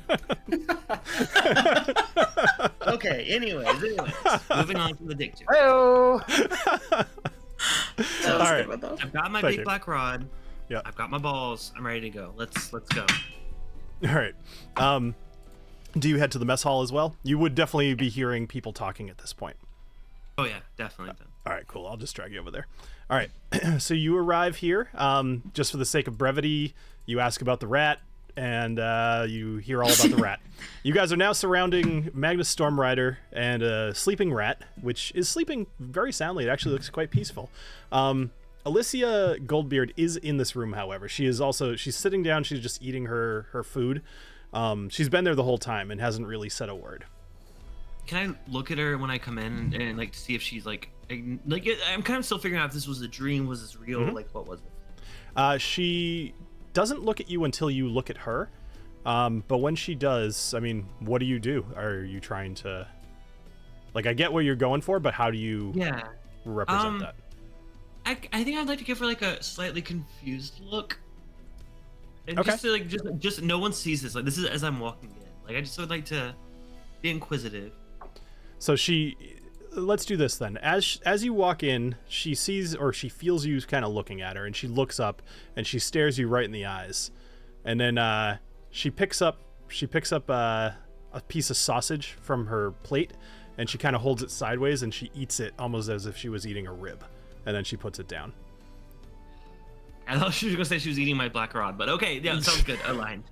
Okay, 2.85 3.25
anyways, 3.27 3.67
anyways. 3.83 4.13
Moving 4.55 4.77
on 4.77 4.95
from 4.95 5.07
the 5.07 5.15
dick 5.15 5.35
joke. 5.37 5.47
Heyo. 5.49 7.07
That 7.95 8.07
was 8.07 8.25
All 8.27 8.35
a 8.35 8.39
right. 8.39 8.57
good 8.57 8.67
one, 8.67 8.79
though. 8.81 8.97
I've 9.01 9.13
got 9.13 9.31
my 9.31 9.39
Thank 9.39 9.51
big 9.53 9.59
you. 9.59 9.63
black 9.63 9.87
rod. 9.87 10.27
Yeah. 10.67 10.81
I've 10.83 10.95
got 10.97 11.09
my 11.09 11.17
balls. 11.17 11.71
I'm 11.77 11.85
ready 11.85 12.01
to 12.01 12.09
go. 12.09 12.33
Let's 12.35 12.73
let's 12.73 12.89
go. 12.91 13.05
All 14.05 14.13
right. 14.15 14.33
Um, 14.75 15.15
do 15.97 16.09
you 16.09 16.17
head 16.17 16.31
to 16.31 16.39
the 16.39 16.45
mess 16.45 16.63
hall 16.63 16.81
as 16.81 16.91
well? 16.91 17.15
You 17.23 17.37
would 17.37 17.55
definitely 17.55 17.93
be 17.93 18.09
hearing 18.09 18.47
people 18.47 18.73
talking 18.73 19.09
at 19.09 19.19
this 19.19 19.31
point. 19.31 19.55
Oh 20.37 20.43
yeah, 20.43 20.59
definitely. 20.77 21.15
Then. 21.17 21.27
All 21.45 21.53
right, 21.53 21.65
cool. 21.67 21.87
I'll 21.87 21.95
just 21.95 22.15
drag 22.15 22.33
you 22.33 22.39
over 22.41 22.51
there. 22.51 22.67
All 23.09 23.15
right. 23.15 23.29
so 23.81 23.93
you 23.93 24.17
arrive 24.17 24.57
here. 24.57 24.89
Um, 24.95 25.51
just 25.53 25.71
for 25.71 25.77
the 25.77 25.85
sake 25.85 26.07
of 26.09 26.17
brevity, 26.17 26.73
you 27.05 27.21
ask 27.21 27.41
about 27.41 27.61
the 27.61 27.67
rat, 27.67 27.99
and 28.35 28.79
uh, 28.79 29.25
you 29.27 29.57
hear 29.57 29.83
all 29.83 29.91
about 29.91 30.09
the 30.09 30.17
rat. 30.17 30.39
You 30.83 30.93
guys 30.93 31.11
are 31.11 31.17
now 31.17 31.33
surrounding 31.33 32.09
Magnus 32.13 32.53
Stormrider 32.53 33.17
and 33.33 33.63
a 33.63 33.93
sleeping 33.95 34.33
rat, 34.33 34.61
which 34.81 35.11
is 35.15 35.27
sleeping 35.27 35.67
very 35.79 36.11
soundly. 36.13 36.45
It 36.45 36.49
actually 36.49 36.73
looks 36.73 36.89
quite 36.89 37.09
peaceful. 37.11 37.49
Um, 37.91 38.31
Alicia 38.65 39.37
Goldbeard 39.45 39.91
is 39.97 40.15
in 40.15 40.37
this 40.37 40.55
room, 40.55 40.73
however. 40.73 41.09
She 41.09 41.25
is 41.25 41.41
also 41.41 41.75
she's 41.75 41.95
sitting 41.97 42.23
down. 42.23 42.43
She's 42.45 42.61
just 42.61 42.81
eating 42.81 43.05
her 43.07 43.47
her 43.51 43.63
food. 43.63 44.03
Um, 44.53 44.87
she's 44.89 45.09
been 45.09 45.23
there 45.25 45.35
the 45.35 45.43
whole 45.43 45.57
time 45.57 45.89
and 45.91 45.99
hasn't 45.99 46.27
really 46.27 46.49
said 46.49 46.69
a 46.69 46.75
word. 46.75 47.05
Can 48.07 48.31
I 48.31 48.51
look 48.51 48.69
at 48.71 48.77
her 48.77 48.97
when 48.97 49.09
I 49.09 49.17
come 49.17 49.37
in 49.37 49.45
and, 49.53 49.73
and, 49.73 49.97
like 49.97 50.11
to 50.13 50.19
see 50.19 50.35
if 50.35 50.41
she's 50.41 50.65
like 50.65 50.89
ag- 51.09 51.39
like 51.45 51.67
I'm 51.89 52.03
kind 52.03 52.19
of 52.19 52.25
still 52.25 52.37
figuring 52.37 52.61
out 52.61 52.67
if 52.67 52.73
this 52.73 52.87
was 52.87 53.01
a 53.01 53.07
dream, 53.07 53.47
was 53.47 53.61
this 53.61 53.75
real, 53.77 53.99
Mhm. 54.01 54.13
like 54.13 54.33
what 54.33 54.47
was 54.47 54.59
it? 54.59 54.65
Uh, 55.35 55.57
she 55.57 56.33
doesn't 56.73 57.03
look 57.03 57.19
at 57.19 57.29
you 57.29 57.43
until 57.43 57.69
you 57.69 57.87
look 57.87 58.09
at 58.09 58.17
her, 58.17 58.49
Um, 59.05 59.43
but 59.49 59.57
when 59.57 59.75
she 59.75 59.95
does, 59.95 60.53
I 60.53 60.59
mean, 60.59 60.87
what 60.99 61.19
do 61.19 61.25
you 61.25 61.37
do? 61.37 61.65
Are 61.75 61.99
you 62.03 62.19
trying 62.21 62.55
to 62.55 62.87
like 63.93 64.05
I 64.07 64.13
get 64.13 64.31
what 64.31 64.45
you're 64.45 64.55
going 64.55 64.81
for, 64.81 64.99
but 64.99 65.13
how 65.13 65.29
do 65.29 65.37
you 65.37 65.71
Yeah. 65.75 66.01
represent 66.45 66.85
Um, 66.85 66.99
that? 66.99 67.15
I, 68.05 68.17
I 68.31 68.43
think 68.43 68.57
I'd 68.57 68.67
like 68.67 68.79
to 68.79 68.85
give 68.85 68.99
her 68.99 69.05
like 69.05 69.21
a 69.21 69.41
slightly 69.43 69.81
confused 69.81 70.61
look. 70.63 70.99
And 72.27 72.39
Okay. 72.39 72.51
just 72.51 72.61
to, 72.63 72.71
like 72.71 72.87
just 72.87 73.03
just 73.19 73.41
no 73.41 73.59
one 73.59 73.73
sees 73.73 74.01
this. 74.01 74.15
Like 74.15 74.23
this 74.25 74.37
is 74.37 74.45
as 74.45 74.63
I'm 74.63 74.79
walking 74.79 75.09
in. 75.09 75.47
Like 75.47 75.57
I 75.57 75.61
just 75.61 75.77
would 75.79 75.89
like 75.89 76.05
to 76.05 76.33
be 77.01 77.09
inquisitive. 77.09 77.73
So 78.59 78.75
she 78.77 79.17
let's 79.75 80.05
do 80.05 80.17
this 80.17 80.37
then. 80.37 80.57
As 80.57 80.99
as 81.05 81.23
you 81.23 81.33
walk 81.33 81.63
in, 81.63 81.95
she 82.07 82.35
sees 82.35 82.75
or 82.75 82.93
she 82.93 83.09
feels 83.09 83.45
you 83.45 83.59
kind 83.61 83.85
of 83.85 83.91
looking 83.91 84.21
at 84.21 84.35
her 84.35 84.45
and 84.45 84.55
she 84.55 84.67
looks 84.67 84.99
up 84.99 85.21
and 85.55 85.65
she 85.65 85.79
stares 85.79 86.17
you 86.17 86.27
right 86.27 86.45
in 86.45 86.51
the 86.51 86.65
eyes. 86.65 87.11
And 87.65 87.79
then 87.79 87.97
uh 87.97 88.37
she 88.69 88.89
picks 88.89 89.21
up 89.21 89.39
she 89.67 89.87
picks 89.87 90.11
up 90.11 90.29
uh, 90.29 90.71
a 91.11 91.21
piece 91.27 91.49
of 91.49 91.57
sausage 91.57 92.15
from 92.21 92.47
her 92.47 92.71
plate 92.83 93.13
and 93.57 93.69
she 93.69 93.77
kind 93.77 93.95
of 93.95 94.01
holds 94.01 94.21
it 94.23 94.31
sideways 94.31 94.83
and 94.83 94.93
she 94.93 95.09
eats 95.15 95.39
it 95.39 95.53
almost 95.57 95.89
as 95.89 96.05
if 96.05 96.17
she 96.17 96.29
was 96.29 96.45
eating 96.45 96.67
a 96.67 96.73
rib. 96.73 97.03
And 97.45 97.55
then 97.55 97.63
she 97.63 97.75
puts 97.75 97.99
it 97.99 98.07
down. 98.07 98.33
I 100.07 100.19
thought 100.19 100.33
she 100.33 100.47
was 100.47 100.55
gonna 100.55 100.65
say 100.65 100.79
she 100.79 100.89
was 100.89 100.99
eating 100.99 101.17
my 101.17 101.29
black 101.29 101.53
rod, 101.53 101.77
but 101.77 101.89
okay, 101.89 102.19
yeah, 102.19 102.39
sounds 102.39 102.63
good. 102.63 102.79
Aligned. 102.85 103.23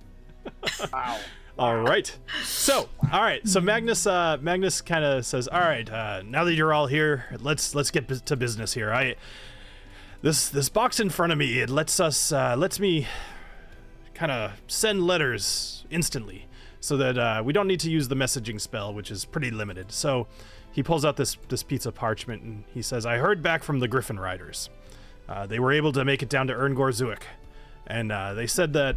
Wow. 0.92 1.18
All 1.58 1.76
right. 1.80 2.16
So, 2.44 2.88
all 3.12 3.20
right. 3.20 3.46
So 3.46 3.60
Magnus, 3.60 4.06
uh, 4.06 4.38
Magnus 4.40 4.80
kind 4.80 5.04
of 5.04 5.26
says, 5.26 5.48
"All 5.48 5.60
right. 5.60 5.88
Uh, 5.88 6.22
now 6.24 6.44
that 6.44 6.54
you're 6.54 6.72
all 6.72 6.86
here, 6.86 7.26
let's 7.40 7.74
let's 7.74 7.90
get 7.90 8.08
to 8.08 8.36
business 8.36 8.72
here. 8.72 8.92
I 8.92 9.16
this 10.22 10.48
this 10.48 10.68
box 10.68 10.98
in 10.98 11.10
front 11.10 11.32
of 11.32 11.38
me 11.38 11.58
it 11.58 11.68
lets 11.68 12.00
us 12.00 12.32
uh, 12.32 12.56
lets 12.56 12.80
me 12.80 13.06
kind 14.14 14.32
of 14.32 14.52
send 14.66 15.06
letters 15.06 15.84
instantly, 15.90 16.46
so 16.80 16.96
that 16.96 17.18
uh, 17.18 17.42
we 17.44 17.52
don't 17.52 17.68
need 17.68 17.80
to 17.80 17.90
use 17.90 18.08
the 18.08 18.16
messaging 18.16 18.60
spell, 18.60 18.94
which 18.94 19.10
is 19.10 19.24
pretty 19.24 19.50
limited. 19.50 19.92
So." 19.92 20.26
He 20.74 20.82
pulls 20.82 21.04
out 21.04 21.18
this 21.18 21.36
this 21.50 21.62
piece 21.62 21.84
of 21.84 21.94
parchment 21.94 22.40
and 22.40 22.64
he 22.72 22.80
says, 22.80 23.04
"I 23.04 23.18
heard 23.18 23.42
back 23.42 23.62
from 23.62 23.80
the 23.80 23.88
Griffin 23.88 24.18
Riders. 24.18 24.70
Uh, 25.28 25.46
they 25.46 25.58
were 25.58 25.70
able 25.70 25.92
to 25.92 26.02
make 26.02 26.22
it 26.22 26.30
down 26.30 26.46
to 26.46 26.54
Erngor 26.54 26.92
Zuik, 26.92 27.24
and 27.86 28.10
uh, 28.10 28.32
they 28.32 28.46
said 28.46 28.72
that 28.72 28.96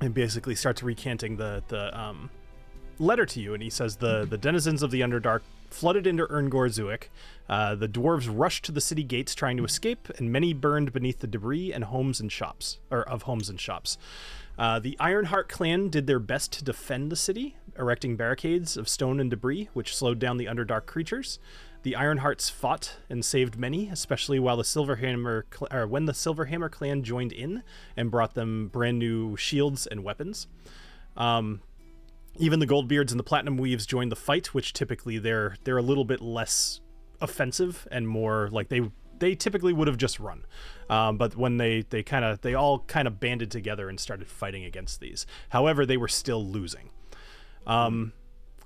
and 0.00 0.14
basically 0.14 0.54
starts 0.54 0.82
recanting 0.82 1.36
the 1.36 1.62
the 1.68 1.98
um, 1.98 2.30
letter 2.98 3.26
to 3.26 3.40
you, 3.40 3.54
and 3.54 3.62
he 3.62 3.70
says 3.70 3.96
the 3.96 4.26
the 4.28 4.38
denizens 4.38 4.82
of 4.82 4.90
the 4.90 5.00
Underdark 5.00 5.40
flooded 5.70 6.06
into 6.06 6.26
Erngor 6.30 6.68
Zuik. 6.68 7.04
Uh, 7.48 7.74
the 7.74 7.88
dwarves 7.88 8.28
rushed 8.30 8.64
to 8.64 8.72
the 8.72 8.80
city 8.80 9.04
gates 9.04 9.34
trying 9.34 9.56
to 9.56 9.64
escape, 9.64 10.08
and 10.18 10.32
many 10.32 10.52
burned 10.52 10.92
beneath 10.92 11.20
the 11.20 11.26
debris 11.26 11.72
and 11.72 11.84
homes 11.84 12.20
and 12.20 12.30
shops, 12.30 12.78
or 12.90 13.02
of 13.02 13.22
homes 13.22 13.48
and 13.48 13.60
shops. 13.60 13.96
Uh, 14.58 14.78
the 14.78 14.96
Ironheart 15.00 15.48
clan 15.48 15.88
did 15.88 16.06
their 16.06 16.18
best 16.18 16.52
to 16.52 16.64
defend 16.64 17.10
the 17.10 17.16
city, 17.16 17.56
erecting 17.78 18.16
barricades 18.16 18.76
of 18.76 18.88
stone 18.88 19.18
and 19.18 19.30
debris, 19.30 19.68
which 19.72 19.96
slowed 19.96 20.18
down 20.18 20.36
the 20.36 20.46
Underdark 20.46 20.86
creatures. 20.86 21.38
The 21.82 21.92
Ironhearts 21.92 22.50
fought 22.50 22.96
and 23.08 23.24
saved 23.24 23.56
many, 23.56 23.88
especially 23.88 24.38
while 24.38 24.58
the 24.58 24.62
Silverhammer, 24.62 25.44
or 25.72 25.86
when 25.86 26.04
the 26.04 26.12
Silverhammer 26.12 26.70
clan 26.70 27.02
joined 27.02 27.32
in 27.32 27.62
and 27.96 28.10
brought 28.10 28.34
them 28.34 28.68
brand 28.68 28.98
new 28.98 29.36
shields 29.36 29.86
and 29.86 30.04
weapons. 30.04 30.46
Um, 31.16 31.62
even 32.38 32.60
the 32.60 32.66
Goldbeards 32.66 33.10
and 33.10 33.18
the 33.18 33.24
Platinum 33.24 33.56
Weaves 33.56 33.86
joined 33.86 34.12
the 34.12 34.16
fight, 34.16 34.54
which 34.54 34.72
typically 34.72 35.18
they're 35.18 35.56
they're 35.64 35.78
a 35.78 35.82
little 35.82 36.04
bit 36.04 36.20
less 36.20 36.80
offensive 37.20 37.88
and 37.90 38.08
more 38.08 38.48
like 38.50 38.68
they 38.68 38.82
they 39.18 39.34
typically 39.34 39.72
would 39.72 39.88
have 39.88 39.96
just 39.96 40.20
run. 40.20 40.44
Um, 40.88 41.16
but 41.16 41.36
when 41.36 41.56
they 41.56 41.82
they 41.88 42.02
kind 42.02 42.24
of 42.24 42.40
they 42.42 42.54
all 42.54 42.80
kind 42.80 43.08
of 43.08 43.20
banded 43.20 43.50
together 43.50 43.88
and 43.88 43.98
started 43.98 44.28
fighting 44.28 44.64
against 44.64 45.00
these. 45.00 45.26
However, 45.50 45.86
they 45.86 45.96
were 45.96 46.08
still 46.08 46.44
losing. 46.46 46.90
Um, 47.66 48.12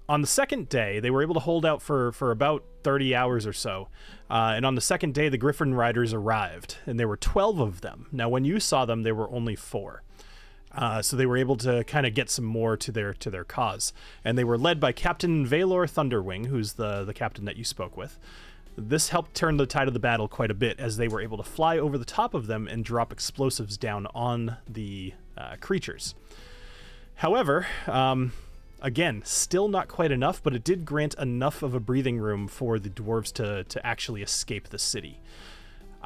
on 0.08 0.20
the 0.20 0.26
second 0.26 0.68
day, 0.68 1.00
they 1.00 1.10
were 1.10 1.22
able 1.22 1.34
to 1.34 1.40
hold 1.40 1.64
out 1.64 1.80
for 1.80 2.12
for 2.12 2.30
about 2.30 2.64
30 2.82 3.14
hours 3.14 3.46
or 3.46 3.52
so. 3.52 3.88
Uh, 4.28 4.52
and 4.54 4.66
on 4.66 4.74
the 4.74 4.80
second 4.80 5.14
day, 5.14 5.28
the 5.28 5.38
Griffin 5.38 5.74
Riders 5.74 6.12
arrived, 6.12 6.76
and 6.86 6.98
there 6.98 7.08
were 7.08 7.16
12 7.16 7.60
of 7.60 7.80
them. 7.80 8.06
Now, 8.12 8.28
when 8.28 8.44
you 8.44 8.60
saw 8.60 8.84
them, 8.84 9.02
there 9.02 9.14
were 9.14 9.30
only 9.30 9.56
four. 9.56 10.02
Uh, 10.72 11.00
so 11.00 11.16
they 11.16 11.26
were 11.26 11.36
able 11.36 11.56
to 11.56 11.84
kind 11.84 12.04
of 12.04 12.14
get 12.14 12.28
some 12.28 12.44
more 12.44 12.76
to 12.76 12.90
their 12.90 13.14
to 13.14 13.30
their 13.30 13.44
cause, 13.44 13.92
and 14.24 14.36
they 14.36 14.44
were 14.44 14.58
led 14.58 14.80
by 14.80 14.92
Captain 14.92 15.46
Valor 15.46 15.86
Thunderwing, 15.86 16.46
who's 16.46 16.74
the 16.74 17.04
the 17.04 17.14
captain 17.14 17.44
that 17.44 17.56
you 17.56 17.64
spoke 17.64 17.96
with. 17.96 18.18
This 18.76 19.10
helped 19.10 19.34
turn 19.34 19.56
the 19.56 19.66
tide 19.66 19.86
of 19.86 19.94
the 19.94 20.00
battle 20.00 20.26
quite 20.26 20.50
a 20.50 20.54
bit, 20.54 20.80
as 20.80 20.96
they 20.96 21.06
were 21.06 21.20
able 21.20 21.36
to 21.36 21.44
fly 21.44 21.78
over 21.78 21.96
the 21.96 22.04
top 22.04 22.34
of 22.34 22.48
them 22.48 22.66
and 22.66 22.84
drop 22.84 23.12
explosives 23.12 23.78
down 23.78 24.08
on 24.14 24.56
the 24.68 25.14
uh, 25.38 25.54
creatures. 25.60 26.16
However, 27.14 27.68
um, 27.86 28.32
again, 28.84 29.22
still 29.24 29.66
not 29.66 29.88
quite 29.88 30.12
enough, 30.12 30.40
but 30.42 30.54
it 30.54 30.62
did 30.62 30.84
grant 30.84 31.14
enough 31.14 31.62
of 31.62 31.74
a 31.74 31.80
breathing 31.80 32.18
room 32.18 32.46
for 32.46 32.78
the 32.78 32.90
dwarves 32.90 33.32
to 33.32 33.64
to 33.64 33.84
actually 33.84 34.22
escape 34.22 34.68
the 34.68 34.78
city. 34.78 35.18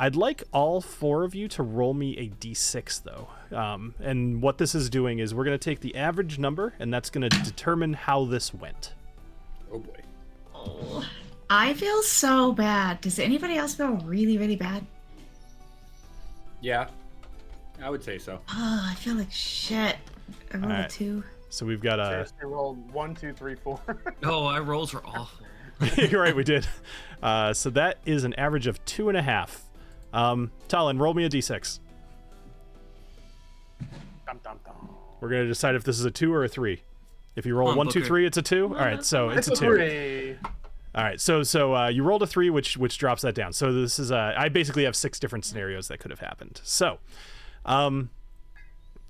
I'd 0.01 0.15
like 0.15 0.45
all 0.53 0.81
four 0.81 1.25
of 1.25 1.35
you 1.35 1.49
to 1.49 1.63
roll 1.65 1.93
me 1.93 2.17
a 2.17 2.29
d6, 2.29 3.03
though. 3.03 3.29
Um, 3.55 3.97
and 3.99 4.41
what 4.41 4.57
this 4.57 4.73
is 4.77 4.89
doing 4.89 5.19
is 5.19 5.35
we're 5.35 5.45
going 5.45 5.59
to 5.59 5.63
take 5.63 5.81
the 5.81 5.97
average 5.97 6.39
number, 6.39 6.73
and 6.79 6.95
that's 6.95 7.11
going 7.11 7.29
to 7.29 7.43
determine 7.43 7.95
how 7.95 8.25
this 8.25 8.55
went. 8.55 8.95
Oh 9.73 9.81
boy. 9.81 10.01
Oh, 10.55 11.05
I 11.51 11.75
feel 11.75 12.01
so 12.03 12.53
bad. 12.53 13.01
Does 13.01 13.19
anybody 13.19 13.57
else 13.57 13.75
feel 13.75 13.97
really, 14.05 14.39
really 14.39 14.57
bad? 14.57 14.87
Yeah, 16.61 16.89
I 17.83 17.91
would 17.91 18.05
say 18.05 18.19
so. 18.19 18.41
Oh, 18.51 18.87
I 18.89 18.95
feel 18.95 19.17
like 19.17 19.33
shit. 19.33 19.97
I 20.53 20.59
rolled 20.59 20.73
Alright. 20.73 20.95
a 20.95 20.97
two. 20.97 21.25
So 21.51 21.67
we've 21.67 21.81
got 21.81 21.99
a. 21.99 22.09
Seriously, 22.09 22.37
rolled 22.45 22.93
one, 22.93 23.15
two, 23.15 23.33
three, 23.33 23.55
four. 23.55 23.81
Oh, 24.23 24.47
our 24.47 24.63
rolls 24.63 24.95
are 24.95 25.03
awful. 25.05 25.47
You're 25.97 26.21
right, 26.21 26.35
we 26.35 26.45
did. 26.45 26.67
Uh, 27.23 27.53
so 27.53 27.71
that 27.71 27.99
is 28.05 28.25
an 28.25 28.35
average 28.35 28.67
of 28.67 28.85
two 28.85 29.09
and 29.09 29.17
a 29.17 29.23
half. 29.23 29.65
Um, 30.13 30.51
Talon, 30.67 30.99
roll 30.99 31.15
me 31.15 31.25
a 31.25 31.31
d6. 31.31 31.79
dum, 34.27 34.41
dum, 34.43 34.59
dum. 34.65 34.89
We're 35.21 35.29
going 35.29 35.43
to 35.43 35.49
decide 35.49 35.75
if 35.75 35.85
this 35.85 35.99
is 35.99 36.05
a 36.05 36.11
two 36.11 36.33
or 36.33 36.45
a 36.45 36.49
three. 36.49 36.83
If 37.37 37.47
you 37.47 37.55
roll 37.55 37.69
Come 37.69 37.73
on, 37.73 37.87
one, 37.87 37.89
two, 37.89 38.01
Booker. 38.01 38.09
three, 38.09 38.27
it's 38.27 38.37
a 38.37 38.43
two. 38.43 38.67
All 38.67 38.85
right, 38.85 39.05
so 39.05 39.31
it's 39.31 39.47
a 39.49 39.55
two. 39.55 39.57
three. 39.57 40.37
All 40.95 41.05
right, 41.05 41.21
so 41.21 41.43
so 41.45 41.77
uh, 41.77 41.89
you 41.89 42.03
rolled 42.03 42.23
a 42.23 42.27
three, 42.27 42.51
which 42.51 42.77
which 42.77 42.99
drops 42.99 43.23
that 43.23 43.35
down. 43.35 43.53
So 43.53 43.73
this 43.73 43.99
is 44.01 44.11
uh, 44.11 44.35
I 44.37 44.49
basically 44.49 44.85
have 44.85 44.97
six 44.97 45.21
different 45.21 45.45
scenarios 45.45 45.87
that 45.89 45.99
could 46.01 46.11
have 46.11 46.19
happened. 46.21 46.61
So, 46.65 46.99
um, 47.65 48.11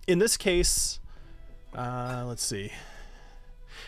in 0.06 0.18
this 0.18 0.36
case, 0.36 1.00
uh, 1.74 2.24
let's 2.26 2.44
see. 2.44 2.72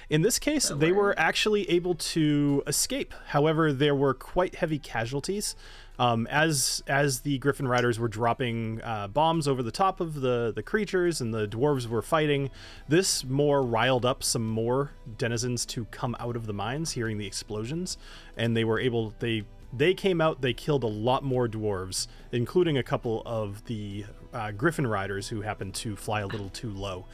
In 0.09 0.23
this 0.23 0.39
case, 0.39 0.69
they 0.69 0.93
were 0.93 1.19
actually 1.19 1.69
able 1.71 1.95
to 1.95 2.63
escape. 2.67 3.15
However, 3.29 3.73
there 3.73 3.95
were 3.95 4.15
quite 4.15 4.57
heavy 4.57 4.79
casualties. 4.79 5.55
Um, 5.99 6.27
as 6.29 6.83
as 6.87 7.21
the 7.21 7.39
Griffin 7.39 7.69
Riders 7.69 7.99
were 7.99 8.09
dropping 8.09 8.81
uh, 8.83 9.09
bombs 9.09 9.47
over 9.47 9.63
the 9.63 9.71
top 9.71 10.01
of 10.01 10.21
the 10.23 10.51
the 10.55 10.63
creatures 10.63 11.21
and 11.21 11.33
the 11.33 11.47
dwarves 11.47 11.87
were 11.87 12.01
fighting, 12.01 12.51
this 12.89 13.23
more 13.23 13.63
riled 13.63 14.07
up 14.07 14.23
some 14.23 14.49
more 14.49 14.93
denizens 15.19 15.67
to 15.67 15.85
come 15.87 16.17
out 16.19 16.37
of 16.37 16.47
the 16.47 16.55
mines, 16.55 16.93
hearing 16.93 17.19
the 17.19 17.27
explosions, 17.27 17.99
and 18.37 18.57
they 18.57 18.65
were 18.65 18.81
able 18.81 19.15
they 19.19 19.45
they 19.73 19.93
came 19.93 20.21
out. 20.21 20.41
They 20.41 20.55
killed 20.55 20.85
a 20.85 20.89
lot 20.89 21.23
more 21.23 21.47
dwarves, 21.47 22.07
including 22.33 22.79
a 22.79 22.83
couple 22.83 23.23
of 23.27 23.65
the 23.67 24.07
uh, 24.33 24.53
Griffin 24.53 24.87
Riders 24.87 25.29
who 25.29 25.43
happened 25.43 25.75
to 25.77 25.97
fly 25.97 26.23
a 26.23 26.27
little 26.27 26.49
too 26.49 26.71
low 26.71 27.05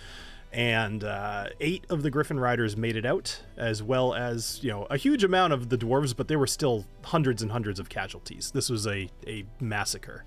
and 0.52 1.04
uh, 1.04 1.48
eight 1.60 1.84
of 1.90 2.02
the 2.02 2.10
Griffin 2.10 2.38
Riders 2.40 2.76
made 2.76 2.96
it 2.96 3.04
out, 3.04 3.40
as 3.56 3.82
well 3.82 4.14
as 4.14 4.60
you 4.62 4.70
know 4.70 4.86
a 4.90 4.96
huge 4.96 5.22
amount 5.24 5.52
of 5.52 5.68
the 5.68 5.76
dwarves, 5.78 6.14
but 6.16 6.28
there 6.28 6.38
were 6.38 6.46
still 6.46 6.84
hundreds 7.04 7.42
and 7.42 7.50
hundreds 7.52 7.78
of 7.78 7.88
casualties. 7.88 8.50
This 8.52 8.70
was 8.70 8.86
a 8.86 9.08
a 9.26 9.44
massacre, 9.60 10.24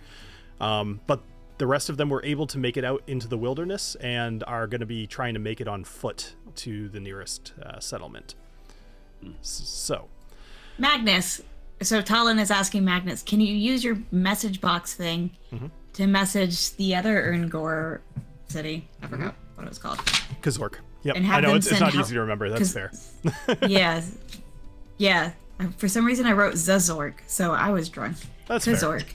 um, 0.62 1.00
but 1.08 1.22
the 1.58 1.68
rest 1.68 1.90
of 1.90 1.98
them 1.98 2.10
were 2.10 2.24
able 2.24 2.48
to 2.48 2.58
make 2.58 2.78
it 2.78 2.86
out 2.86 3.04
into 3.08 3.28
the 3.28 3.38
wilderness 3.38 3.96
and 3.96 4.44
are 4.46 4.66
going 4.68 4.80
to 4.80 4.86
be 4.86 5.06
trying 5.06 5.34
to 5.34 5.40
make 5.42 5.60
it 5.60 5.68
on 5.68 5.84
foot 5.84 6.36
to 6.56 6.88
the 6.90 7.00
nearest 7.02 7.54
uh, 7.62 7.80
settlement. 7.80 8.36
So, 9.42 10.08
Magnus. 10.78 11.42
So 11.82 12.02
Talon 12.02 12.40
is 12.40 12.52
asking 12.52 12.84
Magnus, 12.86 13.22
can 13.24 13.40
you 13.40 13.54
use 13.54 13.84
your 13.84 13.98
message 14.12 14.60
box 14.62 14.94
thing 14.94 15.32
Mhm. 15.54 15.72
to 15.94 16.08
message 16.08 16.76
the 16.76 16.96
other 16.96 17.22
Erngor 17.24 18.02
city? 18.48 18.88
I 19.02 19.08
forgot 19.08 19.36
what 19.60 19.66
it 19.68 19.70
was 19.70 19.78
called. 19.78 19.98
Kazork. 20.42 20.76
Yep, 21.04 21.16
And 21.16 21.28
I 21.28 21.40
know 21.40 21.56
it's, 21.56 21.68
it's 21.72 21.80
not 21.80 21.94
help- 21.94 22.06
easy 22.06 22.16
to 22.16 22.22
remember. 22.22 22.50
That's 22.50 22.74
fair. 22.74 22.92
yeah, 23.68 24.02
yeah. 24.98 25.32
For 25.78 25.88
some 25.88 26.06
reason, 26.06 26.26
I 26.26 26.32
wrote 26.34 26.56
Zazork, 26.56 27.16
so 27.28 27.52
I 27.54 27.70
was 27.72 27.88
drunk. 27.90 28.18
That's. 28.48 28.66
Kazork. 28.66 29.06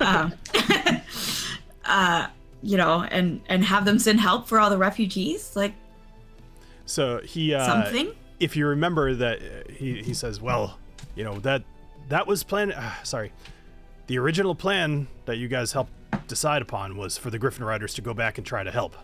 um, 0.00 0.32
uh, 1.84 2.26
you 2.62 2.76
know, 2.76 3.02
and 3.10 3.40
and 3.48 3.64
have 3.64 3.84
them 3.84 3.98
send 3.98 4.20
help 4.20 4.48
for 4.48 4.58
all 4.58 4.70
the 4.70 4.78
refugees, 4.78 5.54
like 5.54 5.74
So 6.86 7.20
he 7.22 7.54
uh, 7.54 7.64
something. 7.66 8.12
if 8.40 8.56
you 8.56 8.66
remember 8.66 9.14
that 9.14 9.38
uh, 9.38 9.72
he, 9.72 10.02
he 10.02 10.14
says 10.14 10.40
well 10.40 10.78
you 11.14 11.24
know 11.24 11.38
that 11.40 11.62
that 12.08 12.26
was 12.26 12.42
plan 12.42 12.72
uh, 12.72 12.92
sorry 13.02 13.32
the 14.06 14.18
original 14.18 14.54
plan 14.54 15.06
that 15.26 15.36
you 15.36 15.48
guys 15.48 15.72
helped 15.72 15.92
decide 16.28 16.62
upon 16.62 16.96
was 16.96 17.16
for 17.18 17.30
the 17.30 17.38
griffin 17.38 17.64
riders 17.64 17.94
to 17.94 18.02
go 18.02 18.12
back 18.14 18.36
and 18.38 18.46
try 18.46 18.62
to 18.62 18.70
help 18.70 18.96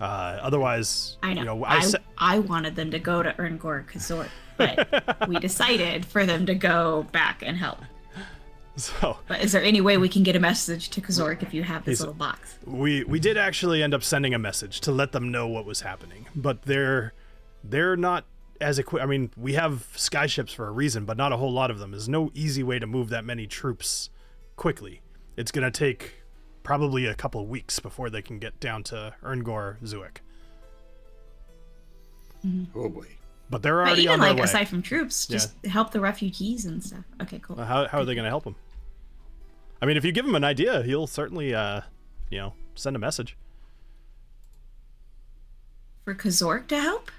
Uh, 0.00 0.38
otherwise, 0.40 1.16
I 1.22 1.34
know. 1.34 1.40
you 1.40 1.44
know, 1.46 1.64
I, 1.64 1.78
I, 1.78 2.36
I 2.36 2.38
wanted 2.38 2.76
them 2.76 2.90
to 2.92 2.98
go 2.98 3.22
to 3.22 3.34
Erngor 3.38 3.84
Kazort, 3.92 4.28
but 4.56 5.28
we 5.28 5.38
decided 5.40 6.06
for 6.06 6.24
them 6.24 6.46
to 6.46 6.54
go 6.54 7.06
back 7.12 7.42
and 7.44 7.56
help. 7.56 7.78
so 8.76 9.18
But 9.26 9.40
is 9.42 9.50
there 9.52 9.62
any 9.62 9.80
way 9.80 9.96
we 9.98 10.08
can 10.08 10.22
get 10.22 10.36
a 10.36 10.40
message 10.40 10.90
to 10.90 11.00
Kazork 11.00 11.42
if 11.42 11.52
you 11.52 11.64
have 11.64 11.84
this 11.84 11.98
little 12.00 12.14
box? 12.14 12.58
we 12.64 13.02
we 13.04 13.18
did 13.18 13.36
actually 13.36 13.82
end 13.82 13.92
up 13.92 14.04
sending 14.04 14.34
a 14.34 14.38
message 14.38 14.80
to 14.82 14.92
let 14.92 15.10
them 15.12 15.30
know 15.32 15.48
what 15.48 15.64
was 15.64 15.80
happening, 15.80 16.26
but 16.36 16.62
they're 16.62 17.12
they're 17.64 17.96
not 17.96 18.24
as 18.60 18.78
equipped. 18.78 19.02
I 19.02 19.06
mean, 19.06 19.30
we 19.36 19.54
have 19.54 19.88
skyships 19.96 20.54
for 20.54 20.66
a 20.68 20.70
reason, 20.70 21.04
but 21.06 21.16
not 21.16 21.32
a 21.32 21.36
whole 21.36 21.52
lot 21.52 21.70
of 21.72 21.78
them. 21.80 21.90
There's 21.90 22.08
no 22.08 22.30
easy 22.34 22.62
way 22.62 22.78
to 22.78 22.86
move 22.86 23.08
that 23.08 23.24
many 23.24 23.46
troops 23.48 24.10
quickly. 24.54 25.00
It's 25.36 25.50
gonna 25.50 25.70
take 25.72 26.22
probably 26.68 27.06
a 27.06 27.14
couple 27.14 27.40
of 27.40 27.48
weeks 27.48 27.80
before 27.80 28.10
they 28.10 28.20
can 28.20 28.38
get 28.38 28.60
down 28.60 28.82
to 28.82 29.14
Erngor 29.24 29.78
Zuik. 29.82 30.18
Oh 32.76 32.90
boy. 32.90 33.06
But 33.48 33.62
they're 33.62 33.76
But 33.76 33.86
already 33.88 34.02
even 34.02 34.12
on 34.12 34.20
their 34.20 34.28
like 34.30 34.36
way. 34.40 34.44
aside 34.44 34.68
from 34.68 34.82
troops, 34.82 35.26
just 35.26 35.50
help 35.64 35.92
the 35.92 36.00
refugees 36.00 36.66
and 36.66 36.84
stuff. 36.84 37.04
Okay, 37.22 37.38
cool. 37.38 37.58
Uh, 37.58 37.64
How, 37.64 37.88
how 37.88 37.98
are 38.00 38.04
they 38.04 38.14
going 38.14 38.26
to 38.26 38.28
help 38.28 38.44
him? 38.44 38.54
I 39.80 39.86
mean, 39.86 39.96
if 39.96 40.04
you 40.04 40.12
give 40.12 40.26
him 40.26 40.34
an 40.34 40.44
idea, 40.44 40.82
he'll 40.82 41.06
certainly, 41.06 41.54
uh, 41.54 41.80
you 42.30 42.36
know, 42.36 42.52
send 42.74 42.96
a 42.96 42.98
message. 42.98 43.38
For 46.04 46.14
Kazork 46.14 46.66
to 46.68 46.78
help? 46.78 47.10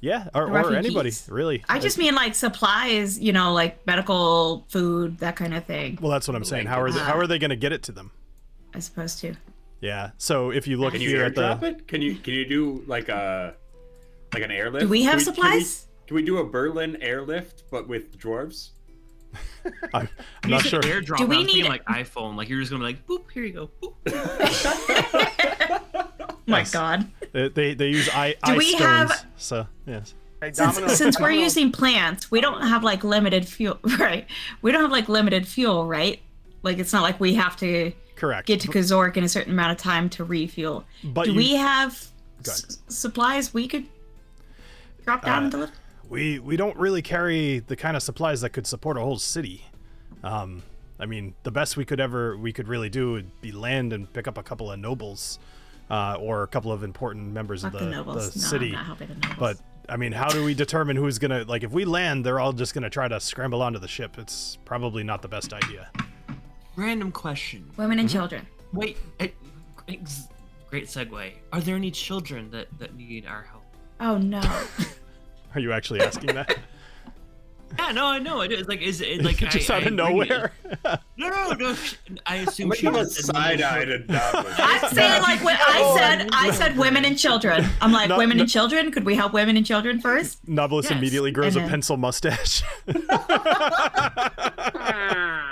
Yeah, 0.00 0.28
or, 0.34 0.50
or 0.50 0.74
anybody, 0.74 1.12
really. 1.28 1.62
I 1.68 1.78
just 1.78 1.98
mean 1.98 2.16
like 2.16 2.34
supplies, 2.34 3.16
you 3.20 3.32
know, 3.32 3.52
like 3.52 3.86
medical, 3.86 4.66
food, 4.70 5.18
that 5.18 5.36
kind 5.36 5.54
of 5.54 5.64
thing. 5.66 5.98
Well, 6.02 6.10
that's 6.10 6.26
what 6.26 6.34
I'm 6.36 6.44
saying. 6.44 6.66
How 6.66 6.82
are 6.82 6.90
they, 6.90 6.98
how 6.98 7.16
are 7.16 7.28
they 7.28 7.38
going 7.38 7.50
to 7.50 7.56
get 7.56 7.72
it 7.72 7.84
to 7.84 7.92
them? 7.92 8.10
I 8.76 8.80
suppose 8.80 9.18
too. 9.18 9.34
Yeah. 9.80 10.10
So 10.18 10.50
if 10.50 10.66
you 10.68 10.76
look 10.76 10.92
Can 10.92 11.00
you 11.00 11.08
here 11.08 11.24
at 11.24 11.34
airdrop 11.34 11.60
the, 11.60 11.66
it? 11.68 11.88
Can 11.88 12.02
you 12.02 12.14
can 12.14 12.34
you 12.34 12.44
do 12.46 12.84
like 12.86 13.08
a 13.08 13.54
like 14.34 14.42
an 14.42 14.50
airlift? 14.50 14.82
Do 14.84 14.88
we 14.88 15.02
have 15.04 15.18
Can 15.18 15.34
Can 15.34 15.44
we, 15.44 15.60
supplies? 15.60 15.86
can 16.06 16.14
we 16.16 16.22
do 16.22 16.38
a 16.38 16.44
Berlin 16.44 16.96
airlift 17.00 17.64
but 17.70 17.88
with 17.88 18.18
dwarves? 18.18 18.70
I'm, 19.94 20.08
I'm 20.44 20.50
not 20.50 20.62
sure. 20.62 20.80
Airdrop. 20.80 21.18
Do 21.18 21.24
I 21.24 21.26
we 21.26 21.44
need- 21.44 21.66
like 21.66 21.84
iPhone. 21.86 22.36
Like 22.36 22.48
you're 22.48 22.60
just 22.60 22.70
gonna 22.70 22.84
be 22.86 22.92
like, 22.92 23.06
boop. 23.06 23.30
Here 23.32 23.44
you 23.44 23.52
go. 23.52 23.70
Boop. 23.82 23.94
My 26.48 26.58
Yes. 26.60 26.70
God. 26.70 27.10
They, 27.32 27.48
they 27.48 27.74
they 27.74 27.88
use 27.88 28.08
eye, 28.10 28.36
Do 28.44 28.52
eye 28.52 28.56
we 28.56 28.68
stones. 28.76 28.82
have- 28.84 29.26
So 29.36 29.66
yes. 29.86 30.14
Since, 30.52 30.96
since 30.98 31.18
we're 31.18 31.30
using 31.32 31.72
plants, 31.72 32.30
we 32.30 32.40
don't 32.42 32.60
have 32.62 32.84
like 32.84 33.02
limited 33.02 33.48
fuel, 33.48 33.78
right? 33.98 34.26
We 34.62 34.70
don't 34.70 34.82
have 34.82 34.92
like 34.92 35.08
limited 35.08 35.48
fuel, 35.48 35.86
right? 35.86 36.20
Like 36.62 36.78
it's 36.78 36.92
not 36.92 37.02
like 37.02 37.18
we 37.18 37.34
have 37.34 37.56
to 37.56 37.90
Correct. 38.16 38.46
get 38.48 38.60
to 38.60 38.68
Kazork 38.68 39.16
in 39.16 39.24
a 39.24 39.28
certain 39.28 39.52
amount 39.52 39.72
of 39.72 39.78
time 39.78 40.08
to 40.10 40.24
refuel. 40.24 40.84
But 41.04 41.26
Do 41.26 41.30
you- 41.32 41.36
we 41.36 41.54
have 41.56 42.08
s- 42.44 42.78
supplies 42.88 43.54
we 43.54 43.68
could 43.68 43.86
drop 45.04 45.24
down 45.24 45.38
Uh, 45.38 45.42
and 45.42 45.50
deliver? 45.50 45.72
we 46.08 46.38
we 46.38 46.56
don't 46.56 46.76
really 46.76 47.02
carry 47.02 47.60
the 47.60 47.76
kind 47.76 47.96
of 47.96 48.02
supplies 48.02 48.40
that 48.40 48.50
could 48.50 48.66
support 48.66 48.96
a 48.96 49.00
whole 49.00 49.18
city. 49.18 49.66
Um, 50.24 50.62
I 50.98 51.06
mean, 51.06 51.34
the 51.42 51.50
best 51.50 51.76
we 51.76 51.84
could 51.84 52.00
ever 52.00 52.36
we 52.36 52.52
could 52.52 52.68
really 52.68 52.88
do 52.88 53.12
would 53.12 53.40
be 53.40 53.52
land 53.52 53.92
and 53.92 54.10
pick 54.12 54.26
up 54.26 54.38
a 54.38 54.42
couple 54.42 54.72
of 54.72 54.78
nobles, 54.78 55.38
uh, 55.90 56.16
or 56.18 56.42
a 56.42 56.46
couple 56.48 56.72
of 56.72 56.82
important 56.82 57.32
members 57.32 57.62
Fuck 57.62 57.74
of 57.74 57.80
the, 57.80 57.84
the, 57.86 57.90
nobles. 57.90 58.30
the 58.32 58.38
no, 58.40 58.46
city. 58.46 58.66
I'm 58.68 58.72
not 58.72 58.86
helping 58.86 59.08
the. 59.08 59.34
But 59.38 59.58
I 59.88 59.96
mean, 59.96 60.12
how 60.12 60.28
do 60.28 60.42
we 60.42 60.54
determine 60.54 60.96
who's 60.96 61.18
gonna 61.18 61.44
like? 61.44 61.62
If 61.64 61.70
we 61.72 61.84
land, 61.84 62.24
they're 62.24 62.40
all 62.40 62.52
just 62.52 62.72
gonna 62.74 62.90
try 62.90 63.08
to 63.08 63.20
scramble 63.20 63.60
onto 63.62 63.78
the 63.78 63.86
ship. 63.88 64.16
It's 64.18 64.56
probably 64.64 65.04
not 65.04 65.22
the 65.22 65.28
best 65.28 65.52
idea. 65.52 65.90
Random 66.76 67.10
question. 67.12 67.70
women 67.76 67.92
Mm-hmm. 67.96 68.00
and 68.00 68.10
children. 68.10 68.46
Wait. 68.72 68.98
eh, 69.20 69.28
ex- 69.88 70.28
Great 70.70 70.86
segue. 70.86 71.32
Are 71.52 71.60
there 71.60 71.76
any 71.76 71.90
children 71.90 72.50
that 72.50 72.66
that 72.78 72.94
need 72.96 73.24
our 73.26 73.42
help? 73.42 73.62
Oh 74.00 74.18
no. 74.18 74.40
Are 75.54 75.60
you 75.60 75.72
actually 75.72 76.00
asking 76.00 76.34
that? 76.34 76.58
Yeah, 77.80 77.90
no, 77.90 78.06
I 78.06 78.20
know. 78.20 78.42
It 78.42 78.52
is 78.52 78.68
like, 78.68 78.80
is 78.80 79.00
it 79.00 79.24
like 79.24 79.36
just 79.50 79.68
I, 79.70 79.76
out 79.78 79.82
I 79.82 79.86
of 79.86 79.92
nowhere. 79.94 80.52
No, 81.16 81.28
no, 81.28 81.50
no. 81.54 81.74
sh- 81.74 81.96
I 82.24 82.36
assume 82.36 82.68
Look 82.68 82.78
she 82.78 82.86
at 82.86 82.94
a 82.94 82.98
just 82.98 83.26
side 83.26 83.58
no. 83.58 83.68
eye 83.68 83.84
to 83.84 84.04
I'm 84.58 84.94
saying 84.94 85.22
like 85.22 85.42
when 85.42 85.56
I 85.60 85.94
said 85.98 86.28
I 86.32 86.52
said 86.52 86.76
women 86.78 87.04
and 87.04 87.18
children. 87.18 87.66
I'm 87.80 87.90
like 87.90 88.08
No, 88.08 88.18
women 88.18 88.36
no. 88.36 88.42
and 88.42 88.50
children. 88.50 88.92
Could 88.92 89.04
we 89.04 89.16
help 89.16 89.32
women 89.32 89.56
and 89.56 89.66
children 89.66 90.00
first? 90.00 90.46
Nobilis 90.46 90.84
Yes, 90.84 90.92
immediately 90.92 91.32
grows 91.32 91.56
and 91.56 91.56
a 91.56 91.60
then- 91.62 91.70
pencil 91.70 91.96
mustache. 91.96 92.62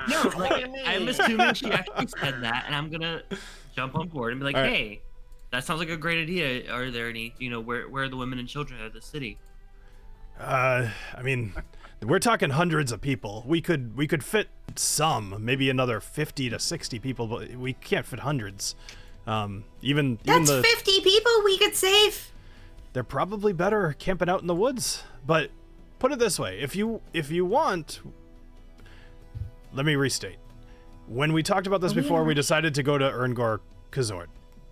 No, 0.09 0.23
like 0.37 0.67
I'm 0.87 1.09
assuming 1.09 1.55
she 1.55 1.71
actually 1.71 2.07
said 2.19 2.43
that, 2.43 2.65
and 2.67 2.75
I'm 2.75 2.91
gonna 2.91 3.23
jump 3.75 3.95
on 3.95 4.09
board 4.09 4.33
and 4.33 4.41
be 4.41 4.45
like, 4.45 4.57
All 4.57 4.63
right. 4.63 4.73
hey, 4.73 5.03
that 5.51 5.65
sounds 5.65 5.81
like 5.81 5.89
a 5.91 5.97
great 5.97 6.23
idea. 6.23 6.73
Are 6.73 6.91
there 6.91 7.09
any, 7.09 7.35
you 7.39 7.51
know, 7.51 7.61
where 7.61 7.89
where 7.89 8.05
are 8.05 8.09
the 8.09 8.17
women 8.17 8.39
and 8.39 8.49
children 8.49 8.81
of 8.85 8.93
the 8.93 9.01
city? 9.03 9.39
Uh, 10.39 10.89
I 11.15 11.23
mean, 11.23 11.55
we're 12.03 12.19
talking 12.19 12.51
hundreds 12.51 12.91
of 12.93 13.01
people. 13.01 13.45
We 13.47 13.61
could 13.61 13.97
we 13.97 14.07
could 14.07 14.25
fit 14.25 14.49
some, 14.75 15.37
maybe 15.39 15.71
another 15.71 16.01
fifty 16.01 16.51
to 16.51 16.59
sixty 16.59 16.99
people, 16.99 17.27
but 17.27 17.55
we 17.57 17.75
can't 17.75 18.05
fit 18.05 18.21
hundreds. 18.21 18.75
Um, 19.27 19.65
even 19.81 20.19
even 20.25 20.45
That's 20.45 20.51
the 20.51 20.63
50 20.63 21.01
people 21.01 21.33
we 21.45 21.57
could 21.57 21.75
save. 21.75 22.31
they're 22.93 23.03
probably 23.03 23.55
better 23.55 23.95
camping 23.99 24.29
out 24.29 24.43
in 24.43 24.47
the 24.49 24.55
woods. 24.55 25.03
But 25.27 25.51
put 25.99 26.13
it 26.13 26.19
this 26.19 26.39
way: 26.39 26.59
if 26.61 26.77
you 26.77 27.01
if 27.15 27.31
you 27.31 27.45
want, 27.47 28.01
let 29.75 29.85
me 29.85 29.97
restate. 29.97 30.37
When 31.07 31.33
we 31.33 31.43
talked 31.43 31.66
about 31.66 31.81
this 31.81 31.95
we 31.95 32.03
before, 32.03 32.22
in 32.22 32.27
we 32.27 32.35
decided 32.35 32.75
to 32.75 32.83
go 32.83 32.97
to 32.97 33.05
Erngor 33.05 33.61
Kazort. 33.91 34.27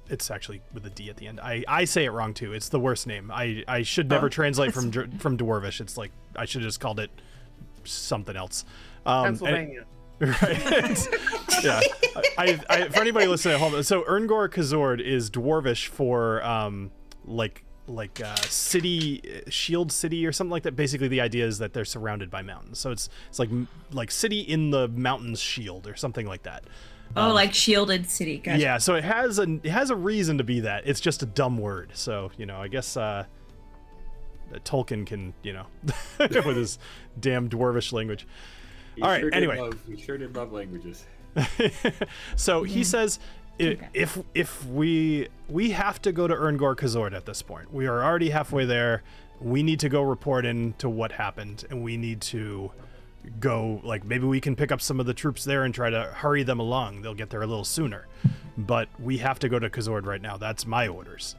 It's 0.09 0.31
actually 0.31 0.63
with 0.73 0.85
a 0.87 0.91
D 0.91 1.11
at 1.11 1.17
the 1.17 1.27
end. 1.27 1.41
I, 1.41 1.65
I 1.69 1.85
say 1.85 2.05
it 2.05 2.11
wrong 2.11 2.35
too. 2.35 2.53
It's 2.53 2.69
the 2.69 2.81
worst 2.81 3.07
name. 3.07 3.31
I, 3.31 3.65
I 3.69 3.83
should 3.83 4.09
never 4.09 4.27
Oh, 4.27 4.31
translate 4.31 4.73
from 4.75 4.91
Dr- 4.91 5.21
from 5.21 5.37
Dwarvish. 5.39 5.81
It's 5.81 5.97
like 5.97 6.11
I 6.37 6.45
should 6.45 6.63
have 6.63 6.69
just 6.69 6.81
called 6.81 7.01
it 7.01 7.11
something 7.85 8.37
else. 8.37 8.65
Um, 9.07 9.27
and- 9.27 9.39
Pennsylvania. 9.39 9.85
right? 10.23 11.09
yeah. 11.65 11.81
I, 12.39 12.61
I, 12.71 12.89
for 12.89 13.01
anybody 13.01 13.27
listening 13.27 13.55
at 13.55 13.61
home, 13.61 13.83
so 13.83 14.05
Erngor 14.07 14.49
Kazord 14.49 15.01
is 15.01 15.31
Dwarvish 15.31 15.89
for 15.89 16.41
um, 16.45 16.93
like 17.25 17.65
like 17.87 18.21
uh, 18.25 18.37
city 18.37 19.43
shield 19.49 19.91
city 19.93 20.25
or 20.27 20.33
something 20.33 20.51
like 20.53 20.63
that. 20.65 20.77
Basically, 20.77 21.09
the 21.09 21.21
idea 21.21 21.47
is 21.47 21.59
that 21.59 21.73
they're 21.73 21.85
surrounded 21.85 22.31
by 22.31 22.43
mountains. 22.43 22.79
So 22.79 22.91
it's 22.91 23.09
it's 23.29 23.39
like 23.39 23.51
like 23.93 24.11
city 24.11 24.41
in 24.41 24.71
the 24.71 24.89
mountains 24.89 25.41
shield 25.41 25.87
or 25.87 25.97
something 25.97 26.27
like 26.27 26.45
that. 26.45 26.65
Oh, 27.17 27.33
like 27.33 27.53
shielded 27.53 28.09
city. 28.11 28.39
Gotcha. 28.39 28.59
Yeah. 28.61 28.79
So 28.79 28.95
it 28.95 29.05
has 29.05 29.39
a 29.39 29.59
it 29.63 29.71
has 29.71 29.91
a 29.91 29.97
reason 29.97 30.39
to 30.39 30.45
be 30.45 30.61
that. 30.61 30.87
It's 30.87 31.01
just 31.01 31.23
a 31.23 31.27
dumb 31.27 31.59
word. 31.59 31.91
So 31.95 32.31
you 32.37 32.47
know, 32.47 32.57
I 32.61 32.69
guess. 32.69 32.97
Uh, 32.97 33.25
Tolkien 34.65 35.07
can, 35.07 35.33
you 35.43 35.55
know, 35.55 35.65
with 36.19 36.57
his 36.57 36.79
damn 37.19 37.49
dwarvish 37.49 37.91
language. 37.91 38.27
He 38.95 39.01
All 39.01 39.09
right, 39.09 39.21
sure 39.21 39.31
did 39.31 39.37
anyway. 39.39 39.59
love- 39.59 39.79
he 39.87 39.97
sure 39.97 40.19
did 40.19 40.37
love 40.37 40.53
languages. 40.53 41.07
so 42.37 42.63
he 42.63 42.85
says 42.85 43.19
i 43.61 43.65
Okay. 43.65 43.89
if 43.95 44.19
if 44.35 44.65
we 44.67 45.29
we 45.49 45.71
have 45.73 46.01
to 46.03 46.13
go 46.13 46.27
to 46.27 46.35
Erngor 46.35 46.75
Kazord 46.75 47.15
at 47.15 47.27
this 47.27 47.43
point. 47.43 47.73
We 47.73 47.87
are 47.87 48.03
already 48.03 48.31
halfway 48.31 48.65
there. 48.65 49.03
We 49.41 49.63
need 49.63 49.81
to 49.81 49.89
go 49.89 50.03
report 50.03 50.45
in 50.47 50.73
to 50.79 50.89
what 50.89 51.13
happened 51.13 51.65
and 51.71 51.83
we 51.83 51.97
need 51.97 52.21
to 52.23 52.73
go 53.39 53.81
like 53.85 54.05
maybe 54.05 54.25
we 54.27 54.41
can 54.41 54.57
pick 54.57 54.73
up 54.73 54.81
some 54.81 54.99
of 54.99 55.07
the 55.07 55.15
troops 55.15 55.45
there 55.45 55.65
and 55.65 55.75
try 55.75 55.91
to 55.91 56.03
hurry 56.05 56.43
them 56.43 56.59
along. 56.61 57.03
They'll 57.03 57.15
get 57.15 57.31
there 57.31 57.43
a 57.43 57.47
little 57.47 57.65
sooner. 57.65 58.07
But 58.57 58.89
we 59.01 59.19
have 59.19 59.39
to 59.41 59.49
go 59.49 59.59
to 59.59 59.71
Kazord 59.71 60.07
right 60.07 60.21
now. 60.21 60.37
That's 60.37 60.67
my 60.67 60.89
orders. 60.89 61.37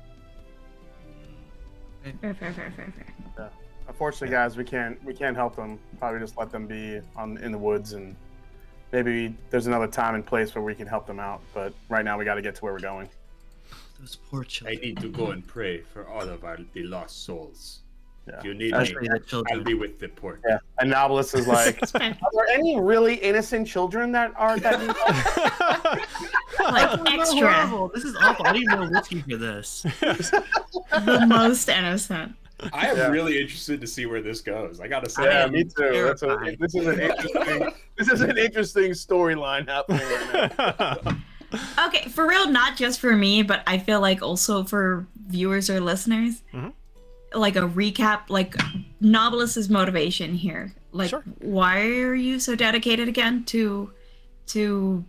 Fair, 2.04 2.34
fair, 2.34 2.54
fair, 2.54 2.54
fair, 2.54 2.94
fair. 2.96 3.46
Uh, 3.46 3.50
unfortunately, 3.88 4.30
guys, 4.30 4.58
we 4.58 4.64
can't 4.64 5.02
we 5.04 5.14
can't 5.14 5.36
help 5.36 5.56
them. 5.56 5.80
Probably 6.00 6.20
just 6.20 6.38
let 6.38 6.52
them 6.52 6.68
be 6.68 7.00
on 7.16 7.38
in 7.38 7.52
the 7.52 7.58
woods, 7.58 7.94
and 7.94 8.16
maybe 8.94 9.36
there's 9.50 9.68
another 9.68 9.88
time 9.88 10.16
and 10.16 10.26
place 10.26 10.56
where 10.56 10.64
we 10.64 10.76
can 10.76 10.88
help 10.88 11.06
them 11.06 11.20
out. 11.20 11.42
But 11.54 11.74
right 11.90 12.06
now, 12.06 12.18
we 12.18 12.24
got 12.24 12.36
to 12.36 12.42
get 12.42 12.56
to 12.56 12.62
where 12.62 12.72
we're 12.72 12.80
going. 12.80 13.10
Those 14.00 14.16
poor 14.30 14.44
children. 14.46 14.80
I 14.80 14.86
need 14.86 14.98
to 15.00 15.10
go 15.10 15.32
and 15.32 15.46
pray 15.46 15.82
for 15.82 16.08
all 16.08 16.22
of 16.22 16.46
our 16.46 16.58
the 16.74 16.84
lost 16.84 17.26
souls. 17.26 17.80
Yeah. 18.28 18.38
If 18.38 18.46
you 18.46 18.54
need 18.54 18.74
That's 18.74 18.90
me, 18.92 19.08
Especially 19.08 19.44
I'll 19.52 19.64
be 19.64 19.74
with 19.74 20.00
the 20.00 20.08
port. 20.08 20.42
Yeah. 20.48 20.60
And 20.80 20.94
Nobilis 20.94 21.38
is 21.38 21.46
like, 21.48 21.82
are 21.94 22.30
there 22.32 22.48
any 22.54 22.80
really 22.80 23.16
innocent 23.16 23.68
children 23.68 24.14
that 24.14 24.32
are 24.38 24.58
that 24.60 24.80
need 24.80 24.96
help? 24.96 26.00
Like 26.60 27.14
extra. 27.20 27.90
This 27.94 28.06
is 28.06 28.16
awful. 28.16 28.48
I 28.48 28.54
need 28.54 28.70
more 28.70 28.90
whiskey 28.90 29.22
for 29.22 29.36
this. 29.36 29.82
the 29.82 31.26
most 31.28 31.68
innocent. 31.68 32.36
I 32.74 32.88
am 32.90 32.98
Yeah. 32.98 33.08
really 33.08 33.40
interested 33.42 33.82
to 33.82 33.88
see 33.88 34.06
where 34.06 34.22
this 34.22 34.42
goes. 34.42 34.80
I 34.80 34.88
gotta 34.88 35.10
say, 35.10 35.24
Yeah, 35.26 35.48
me 35.48 35.64
too. 35.64 36.04
That's 36.06 36.24
a, 36.24 36.56
this 36.60 36.76
is 36.76 36.88
an 36.88 37.00
interesting. 37.00 37.72
this 37.98 38.10
is 38.10 38.22
an 38.22 38.38
interesting 38.38 38.92
storyline 38.92 39.68
happening 39.68 40.02
right 40.34 40.80
now. 40.80 41.18
Okay, 41.86 42.10
for 42.10 42.28
real, 42.28 42.50
not 42.50 42.76
just 42.78 43.00
for 43.00 43.16
me, 43.16 43.44
but 43.44 43.62
I 43.68 43.78
feel 43.78 44.02
like 44.02 44.24
also 44.24 44.64
for 44.64 45.06
viewers 45.28 45.70
or 45.70 45.80
listeners, 45.80 46.42
Mhm. 46.52 46.74
like 47.36 47.56
a 47.56 47.62
recap, 47.70 48.22
like 48.30 48.56
Nobilis's 49.00 49.70
motivation 49.70 50.34
here. 50.34 50.74
Like, 50.92 51.10
Sure. 51.12 51.24
why 51.42 51.82
are 52.00 52.16
you 52.16 52.40
so 52.40 52.56
dedicated 52.56 53.08
again 53.08 53.44
to 53.46 53.92
to 54.48 55.06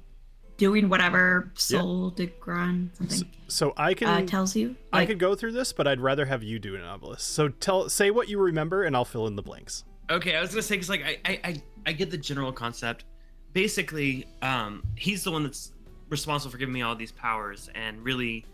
doing 0.57 0.89
whatever 0.89 1.51
Soul 1.55 2.11
de 2.11 2.27
Gran 2.27 2.91
something 2.95 3.29
So 3.49 3.73
I 3.77 3.95
can 3.95 4.09
uh, 4.09 4.27
tells 4.27 4.55
you. 4.57 4.77
I 4.93 5.07
could 5.07 5.19
go 5.19 5.35
through 5.35 5.53
this, 5.53 5.73
but 5.73 5.87
I'd 5.87 6.01
rather 6.01 6.25
have 6.25 6.43
you 6.43 6.59
do 6.59 6.77
an 6.77 6.83
obelisk. 6.83 7.21
So 7.21 7.49
tell 7.49 7.89
say 7.89 8.11
what 8.11 8.29
you 8.29 8.39
remember, 8.39 8.85
and 8.85 8.97
I'll 8.97 9.05
fill 9.05 9.27
in 9.27 9.37
the 9.37 9.43
blanks. 9.43 9.85
Okay, 10.11 10.37
I 10.37 10.41
was 10.41 10.51
gonna 10.51 10.63
say 10.63 10.77
because 10.77 10.89
like 10.91 11.05
I, 11.05 11.19
I 11.25 11.41
I 11.45 11.63
I 11.87 11.93
get 11.93 12.11
the 12.11 12.19
general 12.19 12.53
concept. 12.53 13.05
Basically, 13.53 14.27
um, 14.43 14.83
he's 14.97 15.23
the 15.25 15.31
one 15.31 15.45
that's 15.45 15.73
responsible 16.09 16.51
for 16.51 16.59
giving 16.59 16.73
me 16.73 16.83
all 16.83 16.97
these 16.97 17.13
powers 17.13 17.71
and 17.75 18.03
really 18.05 18.45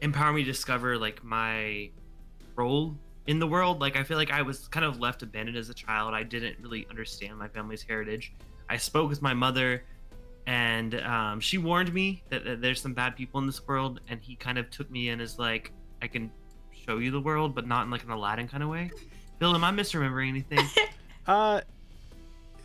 empower 0.00 0.32
me 0.32 0.42
to 0.44 0.50
discover 0.50 0.96
like 0.98 1.22
my 1.22 1.90
role 2.56 2.96
in 3.26 3.38
the 3.38 3.46
world. 3.46 3.80
Like 3.80 3.96
I 3.96 4.02
feel 4.02 4.16
like 4.16 4.30
I 4.32 4.42
was 4.42 4.68
kind 4.68 4.84
of 4.84 4.98
left 4.98 5.22
abandoned 5.22 5.56
as 5.56 5.68
a 5.68 5.74
child. 5.74 6.14
I 6.14 6.22
didn't 6.22 6.56
really 6.60 6.86
understand 6.90 7.38
my 7.38 7.48
family's 7.48 7.82
heritage. 7.82 8.32
I 8.68 8.76
spoke 8.76 9.08
with 9.08 9.22
my 9.22 9.34
mother, 9.34 9.84
and 10.48 10.94
um, 11.02 11.40
she 11.40 11.58
warned 11.58 11.92
me 11.92 12.22
that, 12.30 12.42
that 12.44 12.62
there's 12.62 12.80
some 12.80 12.94
bad 12.94 13.14
people 13.14 13.38
in 13.38 13.46
this 13.46 13.66
world, 13.68 14.00
and 14.08 14.18
he 14.20 14.34
kind 14.34 14.56
of 14.56 14.70
took 14.70 14.90
me 14.90 15.10
in 15.10 15.20
as 15.20 15.38
like 15.38 15.72
I 16.00 16.06
can 16.06 16.32
show 16.86 16.96
you 16.96 17.10
the 17.10 17.20
world, 17.20 17.54
but 17.54 17.66
not 17.66 17.84
in 17.84 17.90
like 17.90 18.02
an 18.02 18.10
Aladdin 18.10 18.48
kind 18.48 18.62
of 18.62 18.70
way. 18.70 18.90
Bill, 19.38 19.54
am 19.54 19.62
I 19.62 19.70
misremembering 19.70 20.28
anything? 20.30 20.60
Uh, 21.26 21.60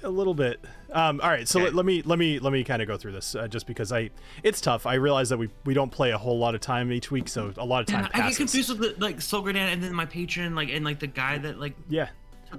a 0.03 0.09
little 0.09 0.33
bit. 0.33 0.57
Um, 0.93 1.19
all 1.19 1.27
right, 1.27 1.45
so 1.45 1.59
Okay. 1.59 1.65
let, 1.65 1.75
let 1.75 1.85
me 1.85 2.01
let 2.03 2.17
me 2.17 2.39
let 2.39 2.53
me 2.53 2.63
kind 2.63 2.81
of 2.81 2.87
go 2.87 2.95
through 2.95 3.11
this 3.11 3.35
uh, 3.35 3.45
just 3.45 3.67
because 3.67 3.91
I 3.91 4.09
it's 4.41 4.61
tough. 4.61 4.85
I 4.85 4.93
realize 4.93 5.27
that 5.27 5.37
we 5.37 5.49
we 5.65 5.73
don't 5.73 5.91
play 5.91 6.11
a 6.11 6.17
whole 6.17 6.39
lot 6.39 6.55
of 6.55 6.61
time 6.61 6.89
each 6.93 7.11
week, 7.11 7.27
so 7.27 7.53
a 7.57 7.65
lot 7.65 7.81
of 7.81 7.87
time 7.87 8.07
Yeah, 8.15 8.23
I 8.23 8.29
get 8.29 8.37
confused 8.37 8.69
with 8.69 8.79
the, 8.79 8.95
like 9.03 9.17
Solgradan 9.17 9.73
and 9.73 9.83
then 9.83 9.93
my 9.93 10.05
patron, 10.05 10.55
like 10.55 10.69
and 10.69 10.85
like 10.85 10.99
the 10.99 11.07
guy 11.07 11.37
that 11.39 11.59
like 11.59 11.73
Yeah. 11.89 12.07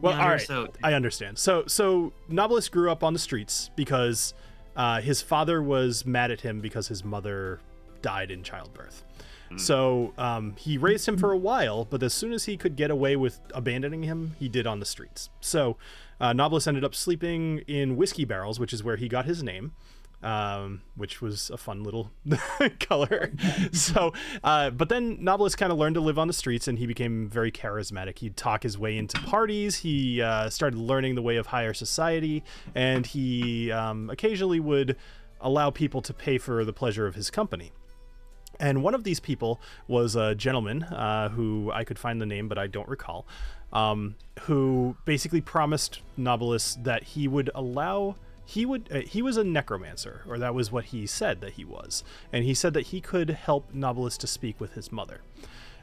Well, 0.03 0.13
me 0.13 0.19
all 0.19 0.25
under. 0.27 0.37
right. 0.37 0.47
So 0.47 0.69
I 0.83 0.93
understand. 0.93 1.39
So 1.39 1.65
so 1.67 2.13
Nobilis 2.31 2.71
grew 2.71 2.91
up 2.91 3.03
on 3.03 3.15
the 3.15 3.19
streets 3.19 3.71
because 3.77 4.35
uh, 4.77 5.01
his 5.01 5.23
father 5.23 5.63
was 5.63 6.05
mad 6.05 6.31
at 6.31 6.41
him 6.41 6.61
because 6.61 6.89
his 6.89 7.05
mother 7.05 7.61
died 8.03 8.31
in 8.31 8.43
childbirth. 8.43 9.03
So 9.57 10.13
um, 10.19 10.57
he 10.59 10.79
raised 10.79 11.07
him 11.07 11.17
for 11.17 11.31
a 11.31 11.37
while, 11.37 11.85
but 11.85 12.03
as 12.03 12.13
soon 12.13 12.33
as 12.33 12.45
he 12.47 12.57
could 12.57 12.75
get 12.75 12.91
away 12.91 13.15
with 13.15 13.39
abandoning 13.53 14.03
him, 14.03 14.35
he 14.41 14.49
did 14.49 14.67
on 14.67 14.81
the 14.81 14.87
streets. 14.87 15.31
So 15.41 15.77
uh, 16.21 16.33
Nobilis 16.33 16.67
ended 16.67 16.83
up 16.83 16.95
sleeping 16.95 17.59
in 17.69 17.97
whiskey 17.97 18.25
barrels, 18.25 18.59
which 18.59 18.73
is 18.73 18.83
where 18.83 18.97
he 18.97 19.07
got 19.09 19.27
his 19.27 19.45
name. 19.45 19.73
Um, 20.25 20.81
which 20.97 21.21
was 21.21 21.51
a 21.51 21.59
fun 21.59 21.85
little 21.85 22.11
color. 22.81 23.31
so, 23.73 24.15
uh, 24.43 24.71
but 24.71 24.89
then 24.89 25.19
Nobilis 25.19 25.55
kind 25.55 25.71
of 25.71 25.77
learned 25.77 25.97
to 25.97 26.01
live 26.01 26.19
on 26.19 26.29
the 26.29 26.33
streets, 26.33 26.67
and 26.67 26.79
he 26.79 26.87
became 26.87 27.29
very 27.29 27.53
charismatic. 27.53 28.21
He'd 28.21 28.35
talk 28.35 28.63
his 28.63 28.79
way 28.79 28.97
into 28.97 29.21
parties. 29.21 29.77
He 29.77 30.23
uh, 30.23 30.49
started 30.49 30.79
learning 30.79 31.15
the 31.15 31.21
way 31.21 31.37
of 31.37 31.49
higher 31.49 31.75
society, 31.75 32.43
and 32.75 33.05
he 33.05 33.71
um, 33.71 34.09
occasionally 34.09 34.61
would 34.61 34.97
allow 35.43 35.71
people 35.71 36.01
to 36.01 36.15
pay 36.15 36.39
for 36.39 36.65
the 36.65 36.73
pleasure 36.73 37.07
of 37.07 37.15
his 37.15 37.31
company. 37.31 37.73
And 38.61 38.83
one 38.83 38.95
of 38.95 39.05
these 39.05 39.21
people 39.21 39.61
was 39.89 40.17
a 40.17 40.35
gentleman 40.35 40.85
uh, 40.85 41.29
who 41.29 41.71
I 41.73 41.85
could 41.85 41.99
find 41.99 42.21
the 42.21 42.27
name, 42.27 42.49
but 42.49 42.59
I 42.59 42.67
don't 42.67 42.89
recall, 42.89 43.27
um, 43.73 44.17
who 44.43 44.97
basically 45.05 45.41
promised 45.41 46.01
Nobilis 46.19 46.83
that 46.85 47.03
he 47.03 47.29
would 47.29 47.51
allow. 47.55 48.17
He 48.45 48.67
would. 48.67 48.89
Uh, 48.93 49.01
he 49.01 49.23
was 49.23 49.37
a 49.37 49.45
necromancer, 49.45 50.23
or 50.29 50.39
that 50.39 50.55
was 50.55 50.71
what 50.71 50.87
he 50.87 51.07
said 51.07 51.41
that 51.41 51.55
he 51.55 51.65
was, 51.65 52.05
and 52.33 52.45
he 52.45 52.55
said 52.55 52.75
that 52.75 52.89
he 52.89 53.01
could 53.01 53.31
help 53.31 53.73
Nobilis 53.73 54.19
to 54.19 54.27
speak 54.27 54.61
with 54.61 54.75
his 54.75 54.93
mother. 54.93 55.21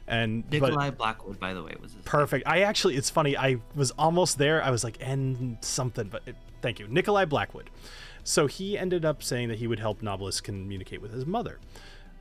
And 0.06 0.48
but- 0.48 0.62
Nikolai 0.62 0.90
Blackwood, 0.90 1.38
by 1.38 1.54
the 1.54 1.62
way, 1.62 1.74
was 1.80 1.92
his 1.92 2.02
Perfect. 2.04 2.46
I 2.46 2.62
actually, 2.62 2.96
it's 2.96 3.10
funny. 3.10 3.36
I 3.36 3.58
was 3.74 3.90
almost 3.92 4.38
there. 4.38 4.62
I 4.62 4.70
was 4.70 4.84
like, 4.84 4.98
and 5.00 5.58
something, 5.60 6.08
but 6.08 6.22
it, 6.26 6.36
thank 6.60 6.78
you, 6.78 6.88
Nikolai 6.88 7.24
Blackwood. 7.24 7.70
So 8.24 8.46
he 8.46 8.78
ended 8.78 9.04
up 9.04 9.22
saying 9.22 9.48
that 9.48 9.58
he 9.58 9.66
would 9.66 9.80
help 9.80 10.00
Nobilis 10.00 10.42
communicate 10.42 11.00
with 11.00 11.12
his 11.12 11.26
mother. 11.26 11.58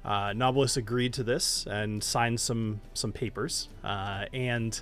Uh, 0.03 0.31
Nobilis 0.31 0.77
agreed 0.77 1.13
to 1.13 1.23
this 1.23 1.67
and 1.67 2.03
signed 2.03 2.39
some 2.39 2.81
some 2.93 3.11
papers. 3.11 3.69
Uh, 3.83 4.25
and 4.33 4.81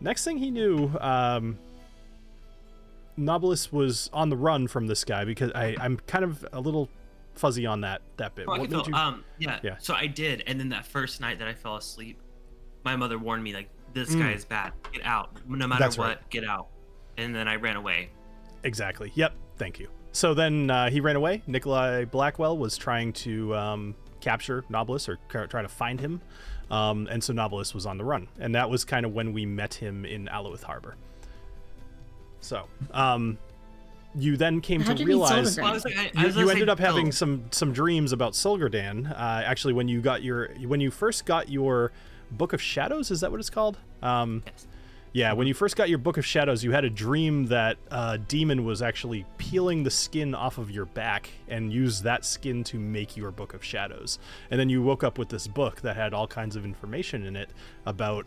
next 0.00 0.24
thing 0.24 0.38
he 0.38 0.50
knew, 0.50 0.90
um, 1.00 1.58
Nobilis 3.18 3.72
was 3.72 4.10
on 4.12 4.28
the 4.28 4.36
run 4.36 4.66
from 4.68 4.86
this 4.86 5.04
guy 5.04 5.24
because 5.24 5.50
I, 5.54 5.76
I'm 5.80 5.98
kind 6.06 6.24
of 6.24 6.46
a 6.52 6.60
little 6.60 6.88
fuzzy 7.34 7.66
on 7.66 7.80
that 7.82 8.02
that 8.16 8.34
bit. 8.34 8.46
Oh, 8.48 8.52
What 8.52 8.60
made 8.62 8.70
feel- 8.70 8.84
you- 8.88 8.94
Um, 8.94 9.24
yeah, 9.38 9.58
Yeah. 9.62 9.76
So 9.78 9.94
I 9.94 10.06
did, 10.06 10.42
and 10.46 10.58
then 10.60 10.68
that 10.70 10.86
first 10.86 11.20
night 11.20 11.38
that 11.38 11.48
I 11.48 11.54
fell 11.54 11.76
asleep, 11.76 12.18
my 12.84 12.96
mother 12.96 13.18
warned 13.18 13.42
me 13.42 13.52
like, 13.54 13.68
"This 13.92 14.14
Mm. 14.14 14.20
guy 14.20 14.30
is 14.32 14.44
bad. 14.44 14.72
Get 14.92 15.04
out. 15.04 15.30
No 15.48 15.66
matter 15.66 15.82
That's 15.82 15.98
what, 15.98 16.06
right. 16.08 16.30
get 16.30 16.44
out." 16.44 16.68
And 17.18 17.34
then 17.34 17.48
I 17.48 17.56
ran 17.56 17.76
away. 17.76 18.10
Exactly. 18.62 19.10
Yep. 19.14 19.34
Thank 19.56 19.78
you. 19.80 19.88
So 20.12 20.34
then 20.34 20.70
uh, 20.70 20.90
he 20.90 21.00
ran 21.00 21.16
away. 21.16 21.42
Nikolai 21.46 22.04
Blackwell 22.06 22.56
was 22.58 22.76
trying 22.76 23.12
to 23.14 23.54
um, 23.54 23.94
capture 24.20 24.62
Nobilis 24.70 25.08
or 25.08 25.18
try 25.46 25.62
to 25.62 25.68
find 25.68 26.00
him. 26.00 26.20
Um, 26.70 27.06
and 27.10 27.22
so 27.22 27.32
Nobilis 27.32 27.74
was 27.74 27.86
on 27.86 27.96
the 27.98 28.04
run. 28.04 28.28
And 28.40 28.54
that 28.54 28.68
was 28.70 28.84
kind 28.84 29.04
of 29.06 29.12
when 29.12 29.32
we 29.32 29.46
met 29.46 29.74
him 29.74 30.04
in 30.04 30.26
Aloith 30.26 30.62
Harbor. 30.62 30.96
So 32.40 32.64
um, 32.92 33.38
you 34.14 34.36
then 34.36 34.60
came 34.60 34.80
How'd 34.80 34.98
to 34.98 35.04
realize 35.04 35.56
Well, 35.56 35.66
I 35.66 35.72
was 35.72 35.84
like, 35.84 35.96
I, 35.96 36.10
I 36.14 36.20
you, 36.20 36.26
was 36.26 36.36
you 36.36 36.48
ended 36.50 36.68
say, 36.68 36.72
up 36.72 36.78
having 36.78 37.06
Bill, 37.06 37.12
some 37.12 37.44
some 37.50 37.72
dreams 37.72 38.12
about 38.12 38.32
Solgardan. 38.32 39.10
Uh, 39.10 39.14
actually, 39.44 39.74
when 39.74 39.88
you 39.88 40.00
got 40.00 40.22
your 40.22 40.50
when 40.66 40.80
you 40.80 40.90
first 40.90 41.26
got 41.26 41.48
your 41.48 41.92
Book 42.30 42.52
of 42.52 42.62
Shadows, 42.62 43.10
is 43.10 43.20
that 43.20 43.30
what 43.30 43.40
it's 43.40 43.50
called? 43.50 43.78
Um, 44.02 44.42
Yes. 44.46 44.66
yeah, 45.12 45.32
when 45.32 45.46
you 45.46 45.54
first 45.54 45.76
got 45.76 45.88
your 45.88 45.98
Book 45.98 46.18
of 46.18 46.26
Shadows, 46.26 46.64
you 46.64 46.72
had 46.72 46.84
a 46.84 46.90
dream 46.90 47.46
that 47.46 47.78
a 47.90 48.18
demon 48.18 48.64
was 48.64 48.82
actually 48.82 49.24
peeling 49.38 49.82
the 49.82 49.90
skin 49.90 50.34
off 50.34 50.58
of 50.58 50.70
your 50.70 50.86
back 50.86 51.30
and 51.48 51.72
used 51.72 52.02
that 52.04 52.24
skin 52.24 52.64
to 52.64 52.78
make 52.78 53.16
your 53.16 53.30
Book 53.30 53.54
of 53.54 53.64
Shadows. 53.64 54.18
And 54.50 54.58
then 54.60 54.68
you 54.68 54.82
woke 54.82 55.04
up 55.04 55.18
with 55.18 55.28
this 55.28 55.46
book 55.46 55.80
that 55.82 55.96
had 55.96 56.12
all 56.12 56.26
kinds 56.26 56.56
of 56.56 56.64
information 56.64 57.24
in 57.24 57.36
it 57.36 57.50
about, 57.86 58.26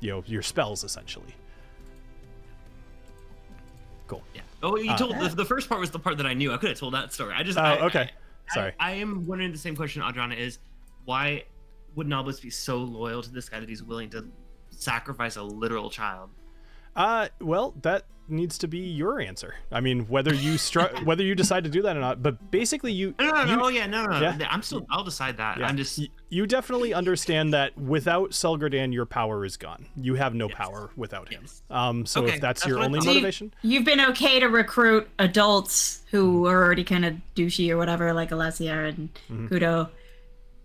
you 0.00 0.10
know, 0.10 0.24
your 0.26 0.42
spells 0.42 0.84
essentially. 0.84 1.34
Cool. 4.06 4.22
Yeah. 4.34 4.42
Oh, 4.62 4.76
you 4.76 4.90
Uh, 4.90 4.96
told 4.98 5.18
the, 5.18 5.28
the 5.28 5.44
first 5.44 5.68
part 5.68 5.80
was 5.80 5.90
the 5.90 5.98
part 5.98 6.16
that 6.18 6.26
I 6.26 6.34
knew. 6.34 6.52
I 6.52 6.56
could 6.58 6.68
have 6.70 6.78
told 6.78 6.94
that 6.94 7.12
story. 7.12 7.34
I 7.36 7.42
just. 7.42 7.58
Oh, 7.58 7.62
I, 7.62 7.80
okay. 7.86 8.10
I- 8.50 8.54
Sorry. 8.54 8.72
I, 8.78 8.90
I 8.90 8.94
am 8.96 9.26
wondering 9.26 9.52
the 9.52 9.58
same 9.58 9.74
question, 9.74 10.02
Adriana, 10.02 10.34
is 10.34 10.58
why 11.06 11.44
would 11.94 12.06
Nobilis 12.06 12.42
be 12.42 12.50
so 12.50 12.76
loyal 12.78 13.22
to 13.22 13.30
this 13.30 13.48
guy 13.48 13.58
that 13.60 13.68
he's 13.68 13.82
willing 13.82 14.10
to 14.10 14.26
sacrifice 14.70 15.36
a 15.36 15.42
literal 15.42 15.88
child? 15.88 16.28
Uh, 16.94 17.28
well, 17.40 17.74
that 17.82 18.04
needs 18.28 18.56
to 18.58 18.68
be 18.68 18.78
your 18.78 19.20
answer. 19.20 19.54
I 19.70 19.80
mean, 19.80 20.06
whether 20.08 20.32
you 20.34 20.54
stru- 20.54 21.04
whether 21.04 21.22
you 21.22 21.34
decide 21.34 21.64
to 21.64 21.70
do 21.70 21.82
that 21.82 21.96
or 21.96 22.00
not, 22.00 22.22
but 22.22 22.50
basically 22.50 22.92
you 22.92 23.14
No, 23.18 23.30
no, 23.30 23.44
no. 23.44 23.52
you, 23.52 23.60
oh, 23.64 23.68
yeah, 23.68 23.86
no, 23.86 24.04
no, 24.06 24.12
no. 24.18 24.20
Yeah. 24.20 24.48
I'm 24.50 24.62
still. 24.62 24.86
I'll 24.90 25.04
decide 25.04 25.36
that. 25.36 25.58
yeah, 25.58 25.66
I'm 25.66 25.76
just. 25.76 26.00
you 26.30 26.46
definitely 26.46 26.94
understand 26.94 27.52
that 27.54 27.76
without 27.78 28.30
Selgardan, 28.30 28.92
your 28.92 29.06
power 29.06 29.44
is 29.44 29.56
gone. 29.56 29.86
You 29.96 30.14
have 30.14 30.34
no 30.34 30.48
Yes. 30.48 30.56
power 30.56 30.90
without 30.96 31.28
him. 31.28 31.40
Yes. 31.42 31.62
Um, 31.70 32.06
so 32.06 32.22
Okay, 32.24 32.34
if 32.34 32.40
that's 32.40 32.60
that's 32.62 32.66
your 32.68 32.76
what 32.78 32.82
I 32.82 32.86
only 32.86 32.98
thought. 33.00 33.04
So 33.04 33.10
you- 33.10 33.14
motivation, 33.16 33.54
You've 33.62 33.84
been 33.84 34.00
okay 34.00 34.40
to 34.40 34.46
recruit 34.46 35.08
adults 35.18 36.02
who 36.10 36.46
are 36.46 36.62
already 36.64 36.84
kind 36.84 37.04
of 37.04 37.14
douchey 37.34 37.70
or 37.70 37.76
whatever, 37.76 38.12
like 38.12 38.30
Alessia 38.30 38.88
and 38.88 39.08
Mhm. 39.30 39.48
Kudo, 39.48 39.88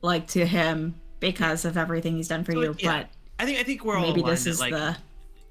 like 0.01 0.27
to 0.27 0.45
him 0.45 0.95
because 1.19 1.65
of 1.65 1.77
everything 1.77 2.15
he's 2.15 2.27
done 2.29 2.43
for 2.43 2.53
So, 2.53 2.61
you. 2.61 2.75
yeah, 2.79 3.03
I 3.37 3.45
think 3.45 3.59
I 3.59 3.63
think 3.63 3.83
we're 3.83 3.95
all 3.95 4.01
maybe 4.01 4.21
aligned 4.21 4.37
this 4.37 4.43
that, 4.45 4.49
is 4.51 4.59
like, 4.59 4.71
the 4.71 4.95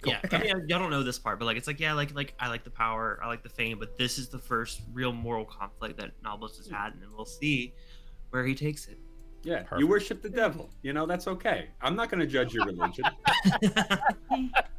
Yeah, 0.04 0.20
Okay. 0.24 0.36
I 0.36 0.54
mean, 0.54 0.68
y'all 0.68 0.78
don't 0.78 0.90
know 0.90 1.02
this 1.02 1.18
part, 1.18 1.38
but 1.38 1.46
like, 1.46 1.56
it's 1.56 1.66
like, 1.66 1.80
yeah, 1.80 1.92
like, 1.92 2.14
like 2.14 2.34
I 2.38 2.48
like 2.48 2.62
the 2.64 2.70
power, 2.70 3.18
I 3.22 3.26
like 3.26 3.42
the 3.42 3.48
fame, 3.48 3.78
but 3.78 3.96
this 3.98 4.18
is 4.18 4.28
the 4.28 4.38
first 4.38 4.82
real 4.92 5.12
moral 5.12 5.44
conflict 5.44 5.98
that 5.98 6.12
Nobilis 6.22 6.56
has 6.58 6.68
had, 6.68 6.92
and 6.92 7.02
then 7.02 7.08
we'll 7.16 7.24
see 7.24 7.74
where 8.30 8.44
he 8.44 8.54
takes 8.54 8.86
it. 8.86 8.98
Yeah, 9.44 9.62
Perfect. 9.62 9.80
you 9.80 9.86
worship 9.86 10.20
the 10.20 10.28
devil. 10.28 10.68
You 10.82 10.92
know 10.92 11.06
that's 11.06 11.28
okay. 11.28 11.68
I'm 11.80 11.94
not 11.94 12.10
going 12.10 12.20
to 12.20 12.26
judge 12.26 12.52
your 12.52 12.66
religion. 12.66 13.04
Yeah, 13.60 13.96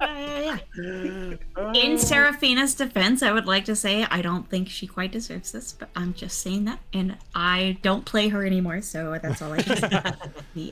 yeah, 0.01 0.57
yeah. 0.77 1.73
In 1.73 1.97
Seraphina's 1.97 2.75
defense, 2.75 3.23
I 3.23 3.31
would 3.31 3.45
like 3.45 3.65
to 3.65 3.75
say 3.75 4.03
I 4.09 4.21
don't 4.21 4.49
think 4.49 4.69
she 4.69 4.85
quite 4.85 5.11
deserves 5.11 5.51
this, 5.51 5.71
but 5.71 5.89
I'm 5.95 6.13
just 6.13 6.39
saying 6.39 6.65
that, 6.65 6.79
and 6.93 7.17
I 7.33 7.77
don't 7.81 8.05
play 8.05 8.27
her 8.29 8.45
anymore, 8.45 8.81
so 8.81 9.17
that's 9.21 9.41
all 9.41 9.53
I 9.53 9.61
can 9.61 9.77
say. 9.77 10.01
Yeah. 10.53 10.71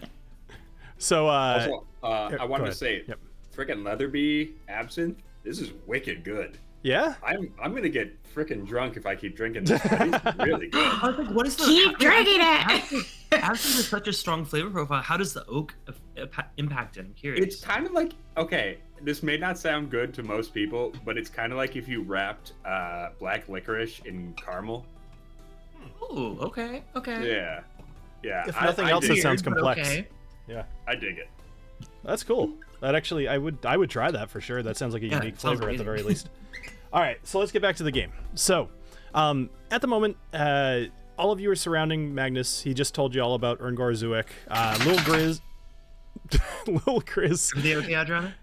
so 0.97 1.27
uh, 1.27 1.67
Also, 1.69 1.85
uh, 2.03 2.37
I 2.39 2.45
wanted 2.45 2.65
to 2.65 2.73
say, 2.73 3.03
Yep. 3.07 3.19
Frickin' 3.57 3.81
Letherbee 3.81 4.51
absinthe. 4.69 5.17
This 5.43 5.59
is 5.59 5.71
wicked 5.87 6.23
good. 6.23 6.57
yeah, 6.83 7.15
I'm 7.25 7.51
I'm 7.61 7.73
gonna 7.73 7.89
get 7.89 8.13
frickin' 8.35 8.65
drunk 8.67 8.97
if 8.97 9.05
I 9.05 9.15
keep 9.15 9.35
drinking 9.35 9.63
this. 9.65 9.81
but 9.81 10.01
It's 10.25 10.37
really 10.37 10.67
good. 10.67 10.85
I 11.03 11.07
was 11.09 11.17
like, 11.17 11.35
what 11.35 11.47
is 11.47 11.55
the 11.55 11.63
Keep 11.65 11.97
drinking 11.97 12.39
it. 12.39 12.67
Absinthe 12.67 13.07
absinthe 13.31 13.79
is 13.79 13.87
such 13.87 14.07
a 14.07 14.13
strong 14.13 14.45
flavor 14.45 14.69
profile. 14.69 15.01
How 15.01 15.17
does 15.17 15.33
the 15.33 15.45
oak 15.47 15.73
impact 16.57 16.97
it? 16.97 17.01
I'm 17.01 17.13
curious. 17.13 17.43
It's 17.45 17.61
kind 17.63 17.85
of 17.85 17.93
like 17.93 18.13
okay. 18.37 18.77
This 19.01 19.21
may 19.21 19.37
not 19.37 19.57
sound 19.59 19.91
good 19.91 20.13
to 20.15 20.23
most 20.23 20.53
people, 20.53 20.91
but 21.05 21.17
it's 21.17 21.29
kind 21.29 21.51
of 21.51 21.57
like 21.57 21.75
if 21.75 21.87
you 21.87 22.01
wrapped 22.03 22.53
uh, 22.65 23.09
black 23.19 23.47
licorice 23.47 24.01
in 24.05 24.33
caramel. 24.33 24.85
Oh, 26.01 26.37
okay, 26.41 26.83
okay. 26.95 27.27
Yeah, 27.31 27.61
yeah. 28.23 28.45
If 28.47 28.59
nothing 28.59 28.85
I 28.85 28.91
else, 28.91 29.05
it 29.05 29.21
sounds 29.21 29.41
complex. 29.41 29.81
okay. 29.81 30.07
I 30.87 30.95
dig 30.95 31.17
it. 31.17 31.29
That's 32.03 32.23
cool. 32.23 32.53
That 32.81 32.95
actually, 32.95 33.27
I 33.27 33.37
would, 33.37 33.65
I 33.65 33.75
would 33.77 33.89
try 33.89 34.11
that 34.11 34.29
for 34.29 34.39
sure. 34.41 34.61
That 34.63 34.77
sounds 34.77 34.93
like 34.93 35.03
a 35.03 35.07
Yeah, 35.07 35.17
unique 35.19 35.35
it 35.35 35.41
sounds 35.41 35.59
flavor 35.59 35.71
at 35.71 35.77
the 35.77 35.83
very 35.83 36.03
least. 36.03 36.29
All 36.93 37.01
right, 37.01 37.17
so 37.23 37.39
let's 37.39 37.51
get 37.51 37.61
back 37.61 37.75
to 37.77 37.83
the 37.83 37.91
game. 37.91 38.11
So, 38.35 38.69
um, 39.13 39.49
at 39.71 39.81
the 39.81 39.87
moment, 39.87 40.17
uh, 40.33 40.81
all 41.17 41.31
of 41.31 41.39
you 41.39 41.49
are 41.51 41.55
surrounding 41.55 42.13
Magnus. 42.15 42.61
He 42.61 42.73
just 42.73 42.93
told 42.95 43.13
you 43.15 43.21
all 43.21 43.33
about 43.33 43.59
Erngor 43.59 43.91
Zuik. 43.93 44.25
Uh, 44.47 44.77
Lil 44.85 44.97
Grizz. 44.99 45.41
Lil 46.67 47.01
Grizz. 47.01 47.57
Are 47.57 47.61
they 47.61 47.75
okay, 47.75 47.95
Adriana? 47.95 48.35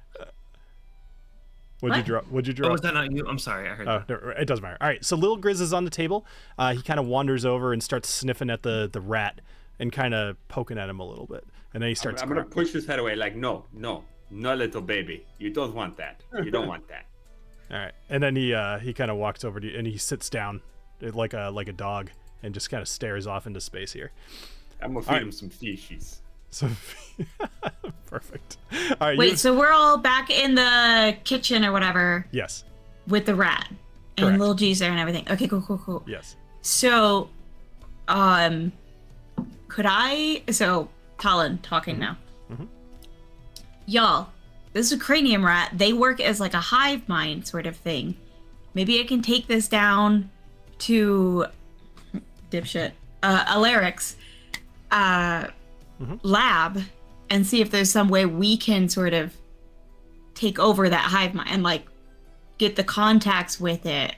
What'd 1.81 1.97
you 1.97 2.15
What? 2.15 2.23
draw? 2.25 2.31
What'd 2.33 2.47
you 2.49 2.53
draw? 2.55 2.69
Oh, 2.69 2.73
was 2.73 2.81
that 2.81 2.95
not 2.95 3.13
you? 3.13 3.27
I'm 3.29 3.39
sorry. 3.39 3.69
I 3.69 3.75
heard 3.75 3.89
Oh, 3.89 4.03
that. 4.07 4.23
no, 4.25 4.31
it 4.31 4.47
doesn't 4.47 4.63
matter. 4.63 4.77
All 4.81 4.89
right, 4.89 5.05
so 5.05 5.17
Lil 5.17 5.37
Grizz 5.39 5.61
is 5.61 5.73
on 5.73 5.85
the 5.85 5.91
table. 5.91 6.27
Uh, 6.59 6.75
he 6.75 6.83
kind 6.83 6.99
of 6.99 7.07
wanders 7.07 7.45
over 7.45 7.73
and 7.73 7.83
starts 7.83 8.09
sniffing 8.09 8.51
at 8.51 8.63
the 8.63 8.89
the 8.91 9.01
rat 9.01 9.41
and 9.79 9.93
kind 9.93 10.15
of 10.15 10.37
poking 10.49 10.79
at 10.79 10.89
him 10.89 11.01
a 11.01 11.05
little 11.07 11.27
bit, 11.27 11.45
and 11.75 11.83
then 11.83 11.89
he 11.89 11.93
I'm, 11.93 11.97
starts. 11.97 12.23
I'm 12.23 12.29
gonna 12.29 12.45
push 12.45 12.73
his 12.73 12.87
head 12.87 12.99
away. 12.99 13.17
Like, 13.17 13.37
no, 13.37 13.67
no, 13.73 14.05
no, 14.35 14.55
little 14.55 14.81
baby. 14.83 15.25
You 15.39 15.51
don't 15.51 15.75
want 15.75 15.97
that. 15.97 16.21
You 16.45 16.51
don't 16.51 16.67
want 16.69 16.87
that. 16.89 17.07
All 17.71 17.79
right, 17.79 17.93
and 18.11 18.23
then 18.23 18.37
he 18.37 18.53
uh, 18.53 18.79
he 18.79 18.93
kind 18.93 19.11
of 19.11 19.17
walks 19.17 19.45
over 19.45 19.59
to 19.61 19.67
you 19.71 19.79
and 19.79 19.87
he 19.87 19.97
sits 19.97 20.29
down 20.29 20.61
uh, 21.03 21.11
like 21.15 21.33
a 21.33 21.51
like 21.53 21.69
a 21.69 21.73
dog 21.73 22.11
and 22.43 22.53
just 22.53 22.69
kind 22.71 22.83
of 22.83 22.89
stares 22.89 23.27
off 23.27 23.47
into 23.47 23.61
space 23.61 23.93
here. 23.93 24.13
I'm 24.83 24.93
gonna 24.93 25.03
feed 25.03 25.09
All 25.09 25.15
right. 25.15 25.23
him 25.23 25.33
some 25.33 25.49
fishies. 25.49 26.19
So 26.51 26.69
perfect. 28.07 28.59
All 28.73 28.97
right, 29.09 29.19
Wait, 29.19 29.31
you- 29.33 29.37
so 29.37 29.57
we're 29.59 29.73
all 29.73 29.99
back 29.99 30.31
in 30.31 30.55
the 30.55 31.17
kitchen 31.25 31.65
or 31.65 31.73
whatever 31.73 32.27
yes, 32.33 32.65
with 33.09 33.27
the 33.27 33.35
rat 33.35 33.67
and 34.17 34.27
Correct. 34.27 34.39
little 34.39 34.55
G's 34.55 34.79
there 34.79 34.91
and 34.91 35.01
everything. 35.01 35.27
Okay, 35.31 35.49
cool, 35.49 35.63
cool, 35.63 35.79
cool. 35.79 36.05
yes. 36.07 36.37
So, 36.63 37.29
um, 38.09 38.73
could 39.69 39.87
I? 39.89 40.43
So, 40.51 40.89
Colin 41.19 41.59
talking 41.59 41.99
now. 41.99 42.17
Y'all, 43.87 44.29
this 44.73 44.87
is 44.87 44.93
a 44.93 44.99
cranium 44.99 45.45
rat. 45.45 45.71
They 45.75 45.93
work 45.93 46.21
as 46.21 46.41
like 46.41 46.55
a 46.55 46.61
hive 46.61 47.09
mind 47.09 47.47
sort 47.47 47.67
of 47.67 47.77
thing. 47.77 48.17
Maybe 48.75 49.01
I 49.01 49.05
can 49.05 49.23
take 49.23 49.47
this 49.47 49.69
down 49.69 50.31
to 50.81 51.47
dipshit 52.51 52.93
uh, 53.23 53.45
Alaric's 53.47 54.17
uh, 54.91 55.49
Mhm. 56.01 56.19
lab 56.23 56.83
and 57.31 57.47
see 57.47 57.61
if 57.61 57.71
there's 57.71 57.91
some 57.91 58.09
way 58.09 58.27
we 58.27 58.57
can 58.57 58.89
sort 58.89 59.15
of 59.15 59.33
take 60.35 60.59
over 60.59 60.89
that 60.89 61.03
hive 61.11 61.35
mind 61.35 61.49
and 61.51 61.63
like 61.63 61.87
get 62.59 62.75
the 62.77 62.83
contacts 62.85 63.61
with 63.61 63.87
it 63.87 64.15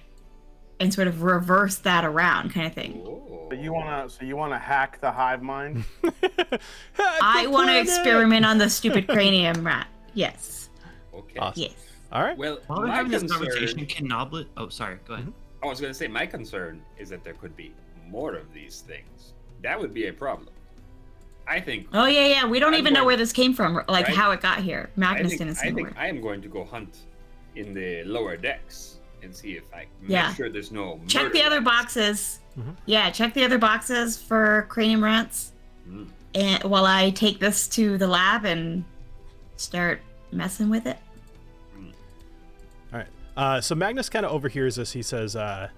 and 0.81 0.93
sort 0.93 1.09
of 1.09 1.23
reverse 1.23 1.77
that 1.79 2.05
around 2.05 2.53
kind 2.53 2.67
of 2.67 2.75
thing. 2.75 3.03
So 3.05 3.55
you 3.55 3.73
wanna 3.73 4.09
so 4.11 4.25
you 4.25 4.37
wanna 4.37 4.59
hack 4.59 5.01
the 5.01 5.11
hive 5.11 5.43
mind? 5.43 5.85
I 6.99 7.47
want 7.47 7.69
to 7.71 7.79
experiment 7.81 8.45
on 8.45 8.59
the 8.59 8.69
stupid 8.69 9.07
cranium 9.09 9.65
rat. 9.65 9.89
Yes. 10.15 10.69
Okay. 11.15 11.39
Awesome. 11.39 11.63
Yes. 11.63 11.73
All 12.13 12.23
right. 12.23 12.37
Well, 12.37 12.59
While 12.67 12.81
we're 12.81 12.87
my 12.89 12.97
having 12.97 13.13
this 13.13 13.31
conversation, 13.31 13.87
can 13.87 14.09
Noblet? 14.09 14.47
Oh, 14.57 14.69
sorry. 14.69 14.99
Go 15.07 15.15
ahead. 15.15 15.27
Mm-hmm. 15.27 15.65
I 15.65 15.67
was 15.69 15.81
gonna 15.81 15.95
say 15.95 16.09
my 16.09 16.27
concern 16.27 16.83
is 16.99 17.09
that 17.11 17.25
there 17.25 17.35
could 17.35 17.57
be 17.57 17.73
more 18.09 18.35
of 18.35 18.53
these 18.53 18.81
things. 18.81 19.35
That 19.63 19.79
would 19.81 19.95
be 19.95 20.07
a 20.09 20.13
problem. 20.13 20.49
I 21.49 21.61
think. 21.61 21.87
Oh 21.93 22.07
yeah, 22.07 22.27
yeah. 22.27 22.47
We 22.47 22.59
don't 22.59 22.75
I'm 22.75 22.81
even 22.81 22.93
know 22.93 23.05
where 23.05 23.17
this 23.17 23.33
came 23.33 23.55
from, 23.55 23.75
like 23.89 24.07
Right. 24.09 24.17
how 24.17 24.33
it 24.33 24.41
got 24.41 24.59
here. 24.59 24.91
I 24.97 25.01
Magnus 25.01 25.29
think, 25.31 25.39
didn't 25.41 25.59
I 25.59 25.73
think. 25.73 25.97
I 25.97 26.09
am 26.09 26.21
going 26.21 26.43
to 26.43 26.49
go 26.49 26.65
hunt 26.65 26.99
in 27.55 27.73
the 27.73 28.03
lower 28.05 28.37
decks 28.37 28.96
and 29.27 29.37
see 29.37 29.53
if 29.53 29.65
I 29.75 29.87
make 30.01 30.11
Yeah. 30.11 30.33
sure 30.35 30.49
there's 30.49 30.73
no. 30.73 30.99
Check 31.07 31.33
the 31.33 31.43
other 31.43 31.57
rats. 31.61 31.65
boxes. 31.95 32.39
Mhm. 32.59 32.77
Yeah, 32.87 33.11
check 33.11 33.35
the 33.35 33.45
other 33.45 33.59
boxes 33.59 34.17
for 34.17 34.67
cranium 34.71 35.05
rats. 35.05 35.53
Mm. 35.89 36.07
And 36.35 36.65
while 36.65 36.87
I 36.87 37.11
take 37.11 37.39
this 37.39 37.69
to 37.69 37.99
the 37.99 38.07
lab 38.07 38.45
and 38.47 38.85
start 39.57 40.01
messing 40.33 40.71
with 40.71 40.87
it. 40.87 40.97
All 42.93 42.99
right. 43.01 43.07
Uh, 43.37 43.61
so 43.61 43.75
Magnus 43.75 44.09
kind 44.09 44.25
of 44.25 44.33
overhears 44.33 44.77
this. 44.77 44.93
He 44.93 45.03
says, 45.03 45.37
uh, 45.37 45.69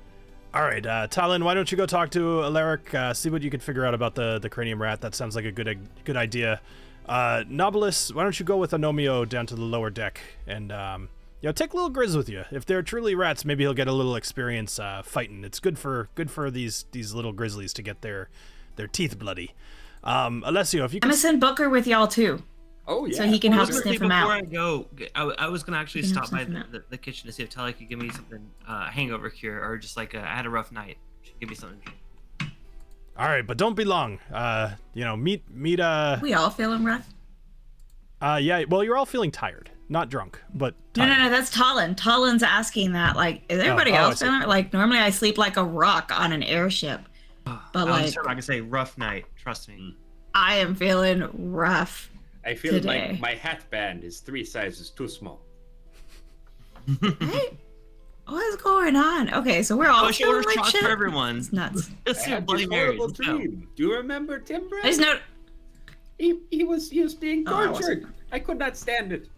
"All 0.54 0.62
right, 0.62 0.84
uh, 0.84 1.06
Talon, 1.08 1.44
why 1.44 1.54
don't 1.54 1.70
you 1.70 1.76
go 1.76 1.86
talk 1.86 2.10
to 2.10 2.42
Alaric, 2.44 2.94
uh, 2.94 3.12
see 3.14 3.30
what 3.30 3.42
you 3.42 3.50
can 3.50 3.60
figure 3.60 3.84
out 3.84 3.94
about 3.94 4.14
the 4.14 4.38
the 4.38 4.48
cranium 4.48 4.80
rat? 4.80 5.00
That 5.00 5.14
sounds 5.14 5.34
like 5.36 5.44
a 5.44 5.52
good 5.52 5.78
good 6.04 6.16
idea. 6.16 6.60
Uh, 7.08 7.42
Nobilis, 7.48 8.12
why 8.14 8.22
don't 8.22 8.38
you 8.38 8.44
go 8.44 8.56
with 8.58 8.72
Anomio 8.72 9.26
down 9.28 9.46
to 9.46 9.54
the 9.54 9.62
lower 9.62 9.88
deck 9.90 10.20
and 10.46 10.70
um, 10.70 11.08
you 11.40 11.48
know 11.48 11.52
take 11.52 11.74
little 11.74 11.90
Grizz 11.90 12.16
with 12.16 12.28
you. 12.28 12.44
If 12.50 12.66
they're 12.66 12.82
truly 12.82 13.14
rats, 13.14 13.44
maybe 13.44 13.64
he'll 13.64 13.74
get 13.74 13.88
a 13.88 13.92
little 13.92 14.16
experience 14.16 14.78
uh, 14.78 15.02
fighting. 15.04 15.44
It's 15.44 15.60
good 15.60 15.78
for 15.78 16.08
good 16.14 16.30
for 16.30 16.50
these 16.50 16.86
these 16.92 17.14
little 17.14 17.32
grizzlies 17.32 17.72
to 17.74 17.82
get 17.82 18.02
their 18.02 18.28
their 18.76 18.86
teeth 18.88 19.18
bloody. 19.18 19.54
Um, 20.04 20.42
Alessio, 20.46 20.84
if 20.84 20.92
you 20.94 21.00
I'm 21.02 21.08
gonna 21.08 21.16
send 21.18 21.40
Booker 21.40 21.68
with 21.68 21.86
y'all 21.86 22.08
too. 22.08 22.42
Oh 22.86 23.04
yeah. 23.04 23.18
So 23.18 23.24
he 23.24 23.38
can 23.38 23.52
I 23.52 23.56
help 23.56 23.68
gonna 23.68 23.82
sniff 23.82 23.98
say, 23.98 24.04
him 24.04 24.08
before. 24.08 24.32
I 24.32 24.40
go, 24.42 24.86
I, 25.14 25.22
I 25.22 25.48
was 25.48 25.62
gonna 25.62 25.76
actually 25.76 26.02
You 26.02 26.06
can 26.08 26.16
help 26.16 26.26
stop 26.28 26.38
by 26.38 26.44
the, 26.44 26.64
the, 26.70 26.84
the 26.90 26.96
kitchen 26.96 27.26
to 27.26 27.32
see 27.32 27.42
if 27.42 27.50
Telly 27.50 27.72
could 27.74 27.88
give 27.88 27.98
me 27.98 28.08
something, 28.10 28.48
uh, 28.66 28.86
hangover 28.88 29.28
cure, 29.28 29.62
or 29.62 29.76
just 29.76 29.96
like 29.96 30.14
a, 30.14 30.20
I 30.20 30.34
had 30.34 30.46
a 30.46 30.50
rough 30.50 30.72
night. 30.72 30.96
She 31.22 31.32
give 31.38 31.50
me 31.50 31.54
something. 31.54 31.80
All 32.40 33.26
right, 33.28 33.46
but 33.46 33.58
don't 33.58 33.74
be 33.74 33.84
long. 33.84 34.20
Uh, 34.32 34.76
you 34.94 35.04
know, 35.04 35.16
meet 35.16 35.42
meet 35.50 35.80
uh 35.80 36.18
We 36.22 36.34
all 36.34 36.50
feeling 36.50 36.84
rough. 36.84 37.06
uh 38.22 38.38
yeah. 38.40 38.64
Well, 38.68 38.82
you're 38.84 38.96
all 38.96 39.06
feeling 39.06 39.32
tired, 39.32 39.70
not 39.88 40.08
drunk, 40.10 40.40
but 40.54 40.74
No, 40.96 41.04
tired. 41.06 41.18
no, 41.18 41.24
no, 41.24 41.30
that's 41.30 41.50
Talon. 41.50 41.94
Talon's 41.94 42.42
asking 42.42 42.92
that. 42.92 43.16
Like, 43.16 43.42
is 43.48 43.58
everybody 43.60 43.92
oh, 43.92 43.94
oh 43.94 43.98
I 43.98 44.02
else 44.02 44.18
see. 44.18 44.26
feeling 44.26 44.42
like 44.48 44.72
normally 44.72 44.98
I 44.98 45.10
sleep 45.10 45.38
like 45.38 45.56
a 45.56 45.64
rock 45.64 46.12
on 46.14 46.32
an 46.32 46.42
airship, 46.42 47.00
ah, 47.46 47.68
but 47.72 47.80
I 47.80 47.84
was 47.84 47.92
like 47.92 48.04
just 48.04 48.16
not 48.16 48.24
gonna 48.26 48.42
say 48.42 48.60
rough 48.60 48.96
night. 48.98 49.24
Trust 49.36 49.68
me. 49.68 49.96
I 50.34 50.56
am 50.56 50.74
feeling 50.74 51.28
rough. 51.52 52.10
I 52.44 52.54
feel 52.54 52.72
today. 52.74 53.10
like 53.12 53.20
my 53.20 53.34
hat 53.34 53.68
band 53.70 54.04
is 54.04 54.20
three 54.20 54.44
sizes 54.44 54.90
too 54.90 55.08
small. 55.08 55.40
Hey, 57.02 57.58
what's 58.26 58.56
going 58.62 58.96
on? 58.96 59.32
Okay, 59.34 59.62
so 59.62 59.76
we're 59.76 59.88
all 59.88 60.06
Oh, 60.06 60.10
she 60.10 60.22
feeling 60.22 60.36
orders 60.36 60.46
like 60.46 60.54
shots 60.56 60.70
shit. 60.70 60.82
for 60.84 60.90
everyone. 60.90 61.38
It's 61.38 61.52
nuts. 61.52 61.90
Just 62.06 62.26
I 62.26 62.30
your 62.30 62.34
had 62.36 62.46
Bloody 62.46 62.66
this 62.66 62.98
no. 62.98 63.08
dream. 63.08 63.68
Do 63.76 63.82
you 63.82 63.94
remember 63.94 64.38
Tim 64.38 64.64
I 64.64 64.68
Brand? 64.68 64.96
just. 64.96 65.20
He, 66.18 66.40
he 66.50 66.64
was 66.64 66.90
he 66.90 67.00
was 67.02 67.14
being 67.14 67.44
Oh, 67.46 67.56
I 67.56 67.66
tortured. 67.66 68.06
I 68.32 68.38
could 68.38 68.58
not 68.58 68.76
stand 68.76 69.12
it. 69.12 69.28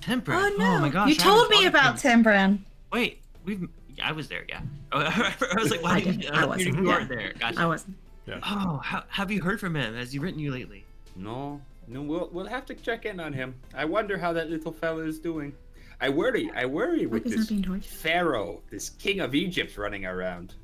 Temper. 0.00 0.32
Oh 0.34 0.54
no! 0.58 0.80
my 0.80 0.88
gosh. 0.88 1.08
you 1.08 1.14
I 1.14 1.18
told 1.18 1.48
me 1.50 1.66
about 1.66 2.00
him. 2.00 2.24
Timbran. 2.24 2.58
Wait, 2.92 3.20
we've. 3.44 3.68
Yeah, 3.96 4.08
I 4.08 4.12
was 4.12 4.28
there. 4.28 4.44
Yeah. 4.48 4.60
Oh, 4.92 5.00
I 5.02 5.34
was 5.58 5.70
like, 5.70 5.82
why 5.82 5.96
I 5.96 6.00
did 6.00 6.14
you? 6.16 6.20
didn't. 6.22 6.34
I 6.36 6.42
Uh, 6.42 6.46
wasn't, 6.48 6.76
you 6.76 6.82
yeah. 6.84 6.88
weren't 6.88 7.08
there. 7.08 7.32
Gotcha. 7.38 7.60
I 7.60 7.66
wasn't. 7.66 7.96
Oh, 8.44 8.80
how, 8.84 9.04
have 9.08 9.30
you 9.30 9.40
heard 9.40 9.58
from 9.58 9.74
him? 9.74 9.94
Has 9.94 10.12
he 10.12 10.18
written 10.18 10.38
you 10.38 10.52
lately? 10.52 10.84
No, 11.16 11.60
no, 11.86 12.02
we'll 12.02 12.28
we'll 12.32 12.46
have 12.46 12.66
to 12.66 12.74
check 12.74 13.06
in 13.06 13.18
on 13.20 13.32
him. 13.32 13.54
I 13.74 13.84
wonder 13.86 14.18
how 14.18 14.32
that 14.34 14.50
little 14.50 14.70
fella 14.72 15.04
is 15.04 15.18
doing. 15.18 15.54
I 16.00 16.10
worry, 16.10 16.50
I 16.54 16.64
worry 16.66 17.06
with 17.06 17.24
this 17.24 17.50
pharaoh, 17.86 18.60
this 18.70 18.90
king 18.90 19.18
of 19.20 19.34
Egypt 19.34 19.76
running 19.78 20.04
around. 20.06 20.54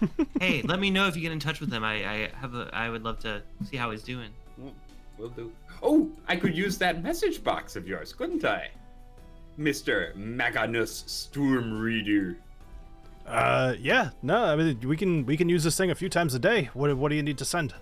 hey, 0.40 0.62
let 0.62 0.78
me 0.78 0.90
know 0.90 1.08
if 1.08 1.16
you 1.16 1.22
get 1.22 1.32
in 1.32 1.40
touch 1.40 1.58
with 1.58 1.72
him. 1.72 1.82
I, 1.82 1.94
I 2.08 2.28
have 2.40 2.54
a. 2.54 2.70
I 2.72 2.88
would 2.88 3.02
love 3.02 3.18
to 3.20 3.42
see 3.64 3.76
how 3.76 3.90
he's 3.90 4.02
doing. 4.04 4.30
Well, 4.56 4.72
Will 5.18 5.28
do. 5.28 5.52
Oh, 5.82 6.10
I 6.26 6.36
could 6.36 6.56
use 6.56 6.78
that 6.78 7.02
message 7.02 7.42
box 7.42 7.76
of 7.76 7.88
yours, 7.88 8.12
couldn't 8.12 8.44
I, 8.44 8.68
Mister 9.56 10.12
Maganus 10.16 11.08
Storm 11.08 11.78
Reader? 11.78 12.36
Uh, 13.26 13.74
yeah, 13.78 14.10
no, 14.22 14.44
I 14.44 14.56
mean 14.56 14.80
we 14.80 14.96
can 14.96 15.26
we 15.26 15.36
can 15.36 15.48
use 15.48 15.64
this 15.64 15.76
thing 15.76 15.90
a 15.90 15.94
few 15.94 16.08
times 16.08 16.34
a 16.34 16.38
day. 16.38 16.70
What 16.72 16.96
what 16.96 17.08
do 17.10 17.16
you 17.16 17.22
need 17.22 17.38
to 17.38 17.44
send? 17.44 17.74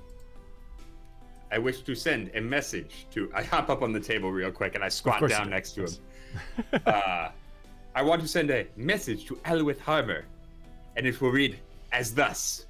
I 1.52 1.58
wish 1.58 1.82
to 1.82 1.94
send 1.94 2.30
a 2.34 2.40
message 2.40 3.06
to. 3.12 3.30
I 3.34 3.42
hop 3.42 3.70
up 3.70 3.82
on 3.82 3.92
the 3.92 4.00
table 4.00 4.32
real 4.32 4.50
quick 4.50 4.74
and 4.74 4.82
I 4.82 4.88
squat 4.88 5.28
down 5.28 5.50
next 5.50 5.72
to 5.72 5.84
him. 5.84 5.92
uh, 6.86 7.28
I 7.94 8.02
want 8.02 8.20
to 8.22 8.28
send 8.28 8.50
a 8.50 8.66
message 8.76 9.26
to 9.26 9.36
Alwith 9.36 9.78
Harmer, 9.78 10.24
and 10.96 11.06
it 11.06 11.20
will 11.20 11.30
read 11.30 11.58
as 11.92 12.12
thus 12.12 12.66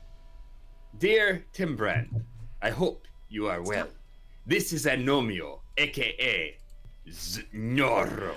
Dear 0.98 1.44
Timbrand, 1.52 2.22
I 2.62 2.70
hope 2.70 3.06
you 3.28 3.48
are 3.48 3.62
well. 3.62 3.88
This 4.46 4.72
is 4.72 4.86
Anomio, 4.86 5.58
aka 5.76 6.56
Znoro, 7.08 8.34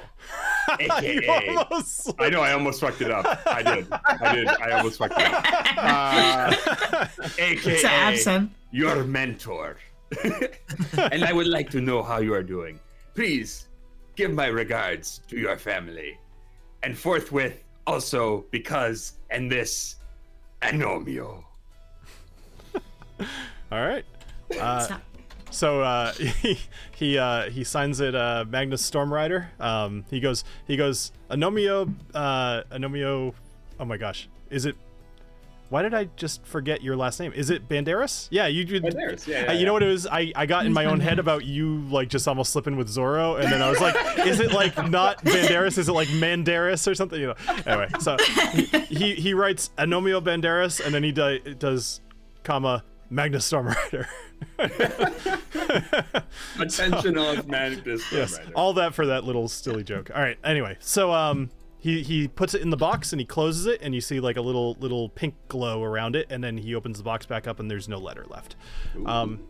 aka. 0.79 1.55
almost. 1.55 2.11
I 2.19 2.29
know 2.29 2.41
I 2.41 2.53
almost 2.53 2.81
fucked 2.81 3.01
it 3.01 3.11
up. 3.11 3.25
I 3.45 3.61
did. 3.61 3.87
I 3.91 4.35
did. 4.35 4.47
I 4.47 4.71
almost 4.71 4.97
fucked 4.97 5.13
it 5.17 5.25
up. 5.33 5.43
Uh, 5.77 7.07
It's 7.37 7.83
aka 7.83 7.83
absent. 7.85 8.51
your 8.71 9.03
mentor. 9.03 9.77
and 11.11 11.23
I 11.23 11.31
would 11.33 11.47
like 11.47 11.69
to 11.71 11.81
know 11.81 12.01
how 12.01 12.17
you 12.19 12.33
are 12.33 12.43
doing. 12.43 12.79
Please 13.13 13.67
give 14.15 14.31
my 14.31 14.47
regards 14.47 15.21
to 15.27 15.37
your 15.37 15.57
family. 15.57 16.17
And 16.81 16.97
forthwith, 16.97 17.63
also 17.85 18.45
because 18.51 19.19
and 19.29 19.51
this, 19.51 19.97
Anomio. 20.63 21.43
All 23.71 23.85
right. 23.87 24.05
Uh, 24.59 24.79
Stop. 24.79 25.01
So 25.51 25.81
uh, 25.81 26.13
he 26.13 26.59
he 26.95 27.17
uh, 27.17 27.49
he 27.49 27.63
signs 27.63 27.99
it 27.99 28.15
uh, 28.15 28.45
Magnus 28.47 28.89
Stormrider. 28.89 29.47
Um, 29.59 30.05
he 30.09 30.19
goes 30.19 30.43
he 30.67 30.77
goes 30.77 31.11
Anomio 31.29 31.93
uh, 32.13 32.63
Anomio. 32.71 33.33
Oh 33.79 33.85
my 33.85 33.97
gosh, 33.97 34.27
is 34.49 34.65
it 34.65 34.75
why 35.69 35.83
did 35.83 35.93
I 35.93 36.05
just 36.15 36.43
forget 36.45 36.81
your 36.81 36.95
last 36.95 37.19
name? 37.19 37.31
Is 37.33 37.51
it 37.51 37.69
Banderas? 37.69 38.27
Yeah, 38.31 38.47
you 38.47 38.65
did. 38.65 38.83
Banderas, 38.83 39.27
yeah, 39.27 39.43
yeah, 39.43 39.51
you 39.51 39.59
yeah. 39.59 39.65
know 39.65 39.73
what 39.73 39.83
it 39.83 39.87
was? 39.87 40.07
I, 40.07 40.31
I 40.35 40.47
got 40.47 40.65
in 40.65 40.73
my 40.73 40.85
own 40.85 40.99
head 40.99 41.19
about 41.19 41.45
you 41.45 41.81
like 41.91 42.09
just 42.09 42.27
almost 42.27 42.51
slipping 42.51 42.75
with 42.75 42.89
Zorro, 42.89 43.39
and 43.39 43.51
then 43.51 43.61
I 43.61 43.69
was 43.69 43.79
like, 43.79 43.95
is 44.25 44.39
it 44.39 44.51
like 44.51 44.75
not 44.89 45.23
Banderas? 45.23 45.77
Is 45.77 45.87
it 45.87 45.93
like 45.93 46.07
Mandaris 46.07 46.87
or 46.87 46.95
something? 46.95 47.21
You 47.21 47.27
know. 47.27 47.35
Anyway, 47.67 47.87
so 47.99 48.17
he 48.51 48.63
he, 48.63 49.13
he 49.13 49.33
writes 49.35 49.69
Anomio 49.77 50.21
Banderas, 50.23 50.83
and 50.83 50.93
then 50.93 51.03
he 51.03 51.11
do, 51.11 51.37
does 51.59 52.01
comma 52.43 52.83
Magnus 53.09 53.45
Storm 53.45 53.67
Rider. 53.67 54.07
Attention 56.59 57.17
of 57.17 57.47
man 57.47 57.81
this 57.83 58.11
yes, 58.11 58.39
all 58.55 58.73
that 58.73 58.93
for 58.93 59.07
that 59.07 59.23
little 59.23 59.47
silly 59.47 59.83
joke. 59.83 60.11
All 60.13 60.21
right. 60.21 60.37
Anyway, 60.43 60.77
so 60.79 61.11
um, 61.11 61.49
he 61.79 62.03
he 62.03 62.27
puts 62.27 62.53
it 62.53 62.61
in 62.61 62.69
the 62.69 62.77
box 62.77 63.11
and 63.11 63.19
he 63.19 63.25
closes 63.25 63.65
it, 63.65 63.81
and 63.81 63.95
you 63.95 64.01
see 64.01 64.19
like 64.19 64.37
a 64.37 64.41
little 64.41 64.77
little 64.79 65.09
pink 65.09 65.33
glow 65.47 65.83
around 65.83 66.15
it, 66.15 66.27
and 66.29 66.43
then 66.43 66.57
he 66.57 66.75
opens 66.75 66.97
the 66.97 67.03
box 67.03 67.25
back 67.25 67.47
up, 67.47 67.59
and 67.59 67.69
there's 67.69 67.87
no 67.89 67.97
letter 67.97 68.25
left. 68.29 68.55
Um, 69.05 69.41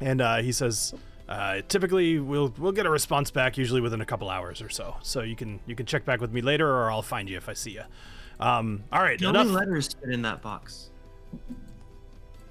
and 0.00 0.20
uh, 0.20 0.36
he 0.42 0.52
says, 0.52 0.94
uh, 1.28 1.62
typically 1.68 2.18
we'll 2.18 2.54
we'll 2.58 2.72
get 2.72 2.86
a 2.86 2.90
response 2.90 3.30
back 3.30 3.58
usually 3.58 3.80
within 3.80 4.00
a 4.00 4.06
couple 4.06 4.30
hours 4.30 4.62
or 4.62 4.68
so. 4.68 4.96
So 5.02 5.22
you 5.22 5.34
can 5.34 5.60
you 5.66 5.74
can 5.74 5.86
check 5.86 6.04
back 6.04 6.20
with 6.20 6.32
me 6.32 6.40
later, 6.40 6.68
or 6.68 6.90
I'll 6.90 7.02
find 7.02 7.28
you 7.28 7.36
if 7.36 7.48
I 7.48 7.54
see 7.54 7.72
you. 7.72 7.82
Um, 8.38 8.84
all 8.92 9.02
right. 9.02 9.18
The 9.18 9.28
enough. 9.28 9.46
only 9.46 9.54
letters 9.54 9.94
fit 9.94 10.12
in 10.12 10.22
that 10.22 10.42
box. 10.42 10.90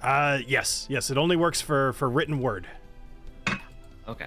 Uh, 0.02 0.38
yes, 0.46 0.86
yes. 0.88 1.10
It 1.10 1.18
only 1.18 1.36
works 1.36 1.60
for 1.60 1.92
for 1.94 2.08
written 2.08 2.40
word. 2.40 2.66
Okay. 4.08 4.26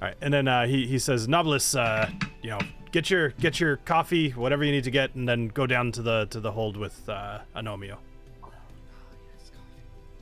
All 0.00 0.08
right, 0.08 0.16
and 0.22 0.32
then 0.32 0.48
uh, 0.48 0.66
he 0.66 0.86
he 0.86 0.98
says, 0.98 1.28
Nobilis, 1.28 1.78
uh, 1.78 2.08
you 2.42 2.50
know, 2.50 2.58
get 2.90 3.10
your 3.10 3.30
get 3.30 3.60
your 3.60 3.76
coffee, 3.78 4.30
whatever 4.30 4.64
you 4.64 4.72
need 4.72 4.84
to 4.84 4.90
get, 4.90 5.14
and 5.14 5.28
then 5.28 5.48
go 5.48 5.66
down 5.66 5.92
to 5.92 6.02
the 6.02 6.26
to 6.30 6.40
the 6.40 6.52
hold 6.52 6.76
with 6.76 7.06
uh, 7.08 7.40
Anomio. 7.54 7.96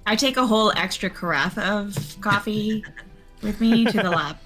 I 0.06 0.16
take 0.16 0.36
a 0.36 0.46
whole 0.46 0.72
extra 0.74 1.10
carafe 1.10 1.58
of 1.58 2.16
coffee 2.20 2.82
with 3.42 3.60
me 3.60 3.84
to 3.84 3.92
the 3.92 4.10
lab 4.10 4.36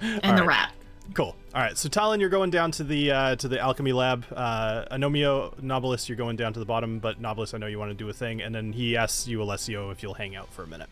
and 0.00 0.38
the 0.38 0.42
Alright. 0.42 0.46
rat. 0.46 0.72
Cool. 1.14 1.36
All 1.54 1.62
right, 1.62 1.78
so 1.78 1.88
Talon, 1.88 2.18
you're 2.18 2.28
going 2.28 2.50
down 2.50 2.72
to 2.72 2.82
the 2.82 3.12
uh, 3.12 3.36
to 3.36 3.46
the 3.46 3.60
alchemy 3.60 3.92
lab. 3.92 4.26
Uh, 4.34 4.84
Anomio, 4.90 5.54
Nobilis, 5.60 6.08
you're 6.08 6.16
going 6.16 6.34
down 6.34 6.52
to 6.52 6.58
the 6.58 6.66
bottom, 6.66 6.98
but 6.98 7.22
Nobilis, 7.22 7.54
I 7.54 7.58
know 7.58 7.68
you 7.68 7.78
want 7.78 7.92
to 7.92 7.94
do 7.94 8.08
a 8.08 8.12
thing, 8.12 8.42
and 8.42 8.52
then 8.52 8.72
he 8.72 8.96
asks 8.96 9.28
you, 9.28 9.40
Alessio, 9.40 9.90
if 9.90 10.02
you'll 10.02 10.14
hang 10.14 10.34
out 10.34 10.52
for 10.52 10.64
a 10.64 10.66
minute. 10.66 10.88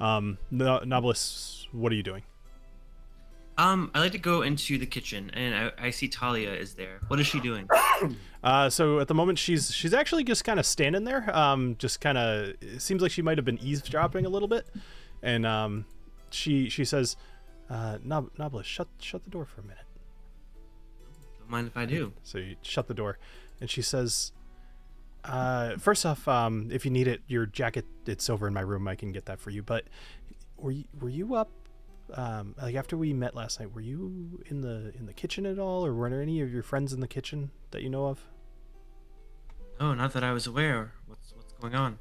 Um, 0.00 0.38
no- 0.50 0.80
Nobilis, 0.80 1.66
what 1.72 1.92
are 1.92 1.94
you 1.94 2.02
doing? 2.02 2.22
Um, 3.58 3.90
I 3.94 3.98
like 3.98 4.12
to 4.12 4.18
go 4.18 4.40
into 4.40 4.78
the 4.78 4.86
kitchen, 4.86 5.30
and 5.34 5.54
I, 5.54 5.86
I 5.88 5.90
see 5.90 6.08
Talia 6.08 6.54
is 6.54 6.72
there. 6.72 7.00
What 7.08 7.20
is 7.20 7.26
she 7.26 7.40
doing? 7.40 7.68
Uh, 8.40 8.70
so 8.70 9.00
at 9.00 9.08
the 9.08 9.14
moment 9.14 9.36
she's 9.36 9.74
she's 9.74 9.92
actually 9.92 10.22
just 10.22 10.44
kind 10.44 10.60
of 10.60 10.64
standing 10.64 11.02
there. 11.02 11.28
Um, 11.36 11.74
just 11.76 12.00
kind 12.00 12.16
of 12.16 12.54
seems 12.78 13.02
like 13.02 13.10
she 13.10 13.20
might 13.20 13.36
have 13.36 13.44
been 13.44 13.58
eavesdropping 13.58 14.24
a 14.24 14.28
little 14.28 14.46
bit, 14.46 14.64
and 15.24 15.44
um, 15.44 15.86
she 16.30 16.68
she 16.68 16.84
says, 16.84 17.16
uh, 17.70 17.98
Nob- 18.02 18.30
shut 18.64 18.88
shut 19.00 19.24
the 19.24 19.30
door 19.30 19.44
for 19.44 19.60
a 19.60 19.64
minute. 19.64 19.84
Don't 21.38 21.50
mind 21.50 21.68
if 21.68 21.76
I 21.76 21.84
do. 21.84 22.12
So 22.22 22.38
you 22.38 22.56
shut 22.62 22.88
the 22.88 22.94
door, 22.94 23.18
and 23.60 23.70
she 23.70 23.82
says, 23.82 24.32
uh, 25.24 25.76
first 25.76 26.06
off, 26.06 26.26
um, 26.28 26.68
if 26.70 26.84
you 26.84 26.90
need 26.90 27.08
it, 27.08 27.22
your 27.26 27.46
jacket 27.46 27.84
it's 28.06 28.30
over 28.30 28.46
in 28.46 28.54
my 28.54 28.60
room. 28.60 28.88
I 28.88 28.94
can 28.94 29.12
get 29.12 29.26
that 29.26 29.40
for 29.40 29.50
you. 29.50 29.62
But 29.62 29.84
were 30.56 30.72
you 30.72 30.84
were 31.00 31.10
you 31.10 31.34
up? 31.34 31.50
Um, 32.14 32.54
like 32.60 32.74
after 32.74 32.96
we 32.96 33.12
met 33.12 33.34
last 33.34 33.60
night, 33.60 33.74
were 33.74 33.82
you 33.82 34.42
in 34.46 34.62
the 34.62 34.92
in 34.98 35.06
the 35.06 35.12
kitchen 35.12 35.44
at 35.44 35.58
all, 35.58 35.84
or 35.84 35.92
were 35.92 36.08
there 36.08 36.22
any 36.22 36.40
of 36.40 36.52
your 36.52 36.62
friends 36.62 36.92
in 36.92 37.00
the 37.00 37.08
kitchen 37.08 37.50
that 37.70 37.82
you 37.82 37.90
know 37.90 38.06
of? 38.06 38.20
Oh, 39.80 39.94
not 39.94 40.12
that 40.14 40.24
I 40.24 40.32
was 40.32 40.46
aware. 40.46 40.94
What's 41.06 41.32
what's 41.34 41.52
going 41.52 41.74
on? 41.74 41.98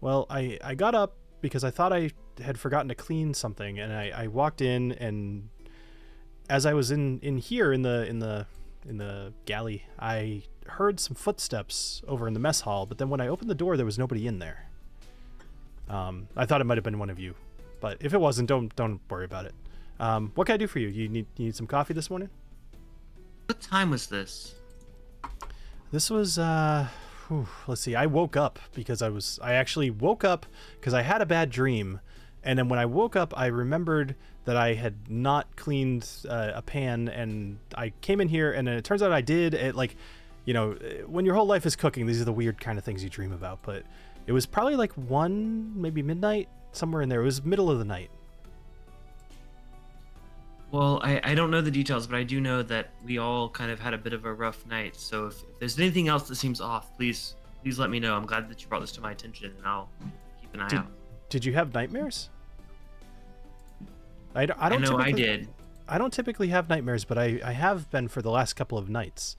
Well, 0.00 0.26
I, 0.30 0.58
I 0.64 0.74
got 0.74 0.94
up 0.94 1.16
because 1.40 1.64
I 1.64 1.70
thought 1.70 1.92
I 1.92 2.10
had 2.42 2.58
forgotten 2.58 2.88
to 2.88 2.94
clean 2.94 3.34
something, 3.34 3.78
and 3.78 3.92
I, 3.92 4.12
I 4.14 4.26
walked 4.26 4.60
in, 4.60 4.92
and 4.92 5.48
as 6.48 6.66
I 6.66 6.74
was 6.74 6.90
in, 6.90 7.18
in 7.20 7.38
here 7.38 7.72
in 7.72 7.82
the 7.82 8.06
in 8.06 8.18
the 8.18 8.46
in 8.88 8.96
the 8.98 9.32
galley, 9.44 9.84
I 9.98 10.42
heard 10.66 11.00
some 11.00 11.14
footsteps 11.14 12.02
over 12.06 12.26
in 12.26 12.34
the 12.34 12.40
mess 12.40 12.62
hall. 12.62 12.86
But 12.86 12.98
then 12.98 13.08
when 13.08 13.20
I 13.20 13.28
opened 13.28 13.50
the 13.50 13.54
door, 13.54 13.76
there 13.76 13.86
was 13.86 13.98
nobody 13.98 14.26
in 14.26 14.38
there. 14.38 14.68
Um, 15.88 16.28
I 16.36 16.46
thought 16.46 16.60
it 16.60 16.64
might 16.64 16.78
have 16.78 16.84
been 16.84 16.98
one 16.98 17.10
of 17.10 17.18
you, 17.18 17.34
but 17.80 17.98
if 18.00 18.14
it 18.14 18.20
wasn't, 18.20 18.48
don't 18.48 18.74
don't 18.76 19.00
worry 19.10 19.24
about 19.24 19.46
it. 19.46 19.54
Um, 19.98 20.32
what 20.34 20.46
can 20.46 20.54
I 20.54 20.56
do 20.56 20.66
for 20.66 20.78
you? 20.78 20.88
You 20.88 21.08
need 21.08 21.26
you 21.36 21.46
need 21.46 21.56
some 21.56 21.66
coffee 21.66 21.94
this 21.94 22.08
morning? 22.08 22.30
What 23.46 23.60
time 23.60 23.90
was 23.90 24.06
this? 24.06 24.54
This 25.92 26.08
was 26.08 26.38
uh 26.38 26.86
whew, 27.28 27.48
let's 27.66 27.80
see. 27.80 27.94
I 27.94 28.06
woke 28.06 28.36
up 28.36 28.58
because 28.74 29.02
I 29.02 29.08
was 29.08 29.38
I 29.42 29.54
actually 29.54 29.90
woke 29.90 30.24
up 30.24 30.46
because 30.78 30.94
I 30.94 31.02
had 31.02 31.20
a 31.20 31.26
bad 31.26 31.50
dream. 31.50 32.00
And 32.42 32.58
then 32.58 32.68
when 32.68 32.78
I 32.78 32.86
woke 32.86 33.16
up, 33.16 33.34
I 33.36 33.46
remembered 33.46 34.16
that 34.44 34.56
I 34.56 34.74
had 34.74 35.10
not 35.10 35.56
cleaned 35.56 36.08
uh, 36.28 36.52
a 36.54 36.62
pan, 36.62 37.08
and 37.08 37.58
I 37.74 37.90
came 38.00 38.20
in 38.20 38.28
here, 38.28 38.52
and 38.52 38.66
then 38.66 38.76
it 38.76 38.84
turns 38.84 39.02
out 39.02 39.12
I 39.12 39.20
did. 39.20 39.54
It 39.54 39.74
like, 39.74 39.96
you 40.46 40.54
know, 40.54 40.72
when 41.06 41.26
your 41.26 41.34
whole 41.34 41.46
life 41.46 41.66
is 41.66 41.76
cooking, 41.76 42.06
these 42.06 42.20
are 42.20 42.24
the 42.24 42.32
weird 42.32 42.60
kind 42.60 42.78
of 42.78 42.84
things 42.84 43.04
you 43.04 43.10
dream 43.10 43.32
about. 43.32 43.60
But 43.62 43.84
it 44.26 44.32
was 44.32 44.46
probably 44.46 44.76
like 44.76 44.92
one, 44.92 45.80
maybe 45.80 46.02
midnight, 46.02 46.48
somewhere 46.72 47.02
in 47.02 47.08
there. 47.08 47.20
It 47.20 47.24
was 47.24 47.44
middle 47.44 47.70
of 47.70 47.78
the 47.78 47.84
night. 47.84 48.10
Well, 50.70 51.00
I, 51.02 51.20
I 51.24 51.34
don't 51.34 51.50
know 51.50 51.60
the 51.60 51.70
details, 51.70 52.06
but 52.06 52.16
I 52.16 52.22
do 52.22 52.40
know 52.40 52.62
that 52.62 52.90
we 53.04 53.18
all 53.18 53.48
kind 53.48 53.72
of 53.72 53.80
had 53.80 53.92
a 53.92 53.98
bit 53.98 54.12
of 54.12 54.24
a 54.24 54.32
rough 54.32 54.64
night. 54.66 54.94
So 54.96 55.26
if, 55.26 55.34
if 55.42 55.58
there's 55.58 55.78
anything 55.78 56.08
else 56.08 56.28
that 56.28 56.36
seems 56.36 56.60
off, 56.60 56.96
please 56.96 57.34
please 57.62 57.78
let 57.78 57.90
me 57.90 58.00
know. 58.00 58.16
I'm 58.16 58.24
glad 58.24 58.48
that 58.48 58.62
you 58.62 58.68
brought 58.68 58.80
this 58.80 58.92
to 58.92 59.00
my 59.00 59.10
attention, 59.10 59.52
and 59.58 59.66
I'll 59.66 59.90
keep 60.40 60.54
an 60.54 60.60
eye 60.60 60.68
Did- 60.68 60.78
out. 60.78 60.86
Did 61.30 61.44
you 61.44 61.54
have 61.54 61.72
nightmares? 61.72 62.28
I 64.34 64.46
don't. 64.46 64.60
I 64.60 64.68
don't 64.68 64.82
know 64.82 64.98
I 64.98 65.12
did. 65.12 65.48
I 65.88 65.96
don't 65.96 66.12
typically 66.12 66.48
have 66.48 66.68
nightmares, 66.68 67.04
but 67.04 67.18
I, 67.18 67.40
I 67.44 67.52
have 67.52 67.90
been 67.90 68.08
for 68.08 68.20
the 68.20 68.30
last 68.30 68.54
couple 68.54 68.76
of 68.76 68.88
nights. 68.88 69.36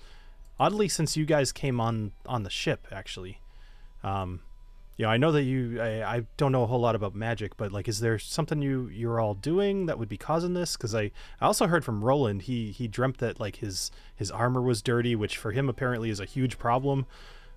Oddly, 0.60 0.90
since 0.90 1.16
you 1.16 1.26
guys 1.26 1.52
came 1.52 1.80
on 1.80 2.14
on 2.26 2.44
the 2.44 2.50
ship, 2.50 2.88
actually. 2.92 3.40
Um, 4.04 4.42
you 4.98 5.06
know, 5.06 5.12
I 5.12 5.18
know 5.18 5.32
that 5.34 5.44
you. 5.44 5.82
I, 5.82 6.18
I 6.18 6.26
don't 6.38 6.52
know 6.52 6.64
a 6.64 6.68
whole 6.68 6.80
lot 6.80 6.96
about 6.96 7.14
magic, 7.14 7.58
but 7.58 7.72
like, 7.72 7.88
is 7.88 8.00
there 8.00 8.20
something 8.20 8.62
you 8.62 8.88
you're 8.88 9.20
all 9.20 9.34
doing 9.34 9.86
that 9.86 10.00
would 10.00 10.10
be 10.10 10.18
causing 10.18 10.54
this? 10.54 10.78
Because 10.78 10.96
I, 10.96 11.12
I 11.40 11.46
also 11.46 11.68
heard 11.68 11.84
from 11.84 12.04
Roland. 12.04 12.44
He 12.44 12.72
he 12.72 12.88
dreamt 12.88 13.18
that 13.20 13.40
like 13.40 13.58
his 13.58 13.92
his 14.16 14.32
armor 14.32 14.62
was 14.62 14.82
dirty, 14.82 15.16
which 15.16 15.38
for 15.38 15.52
him 15.52 15.68
apparently 15.68 16.10
is 16.10 16.20
a 16.20 16.26
huge 16.26 16.58
problem. 16.58 17.06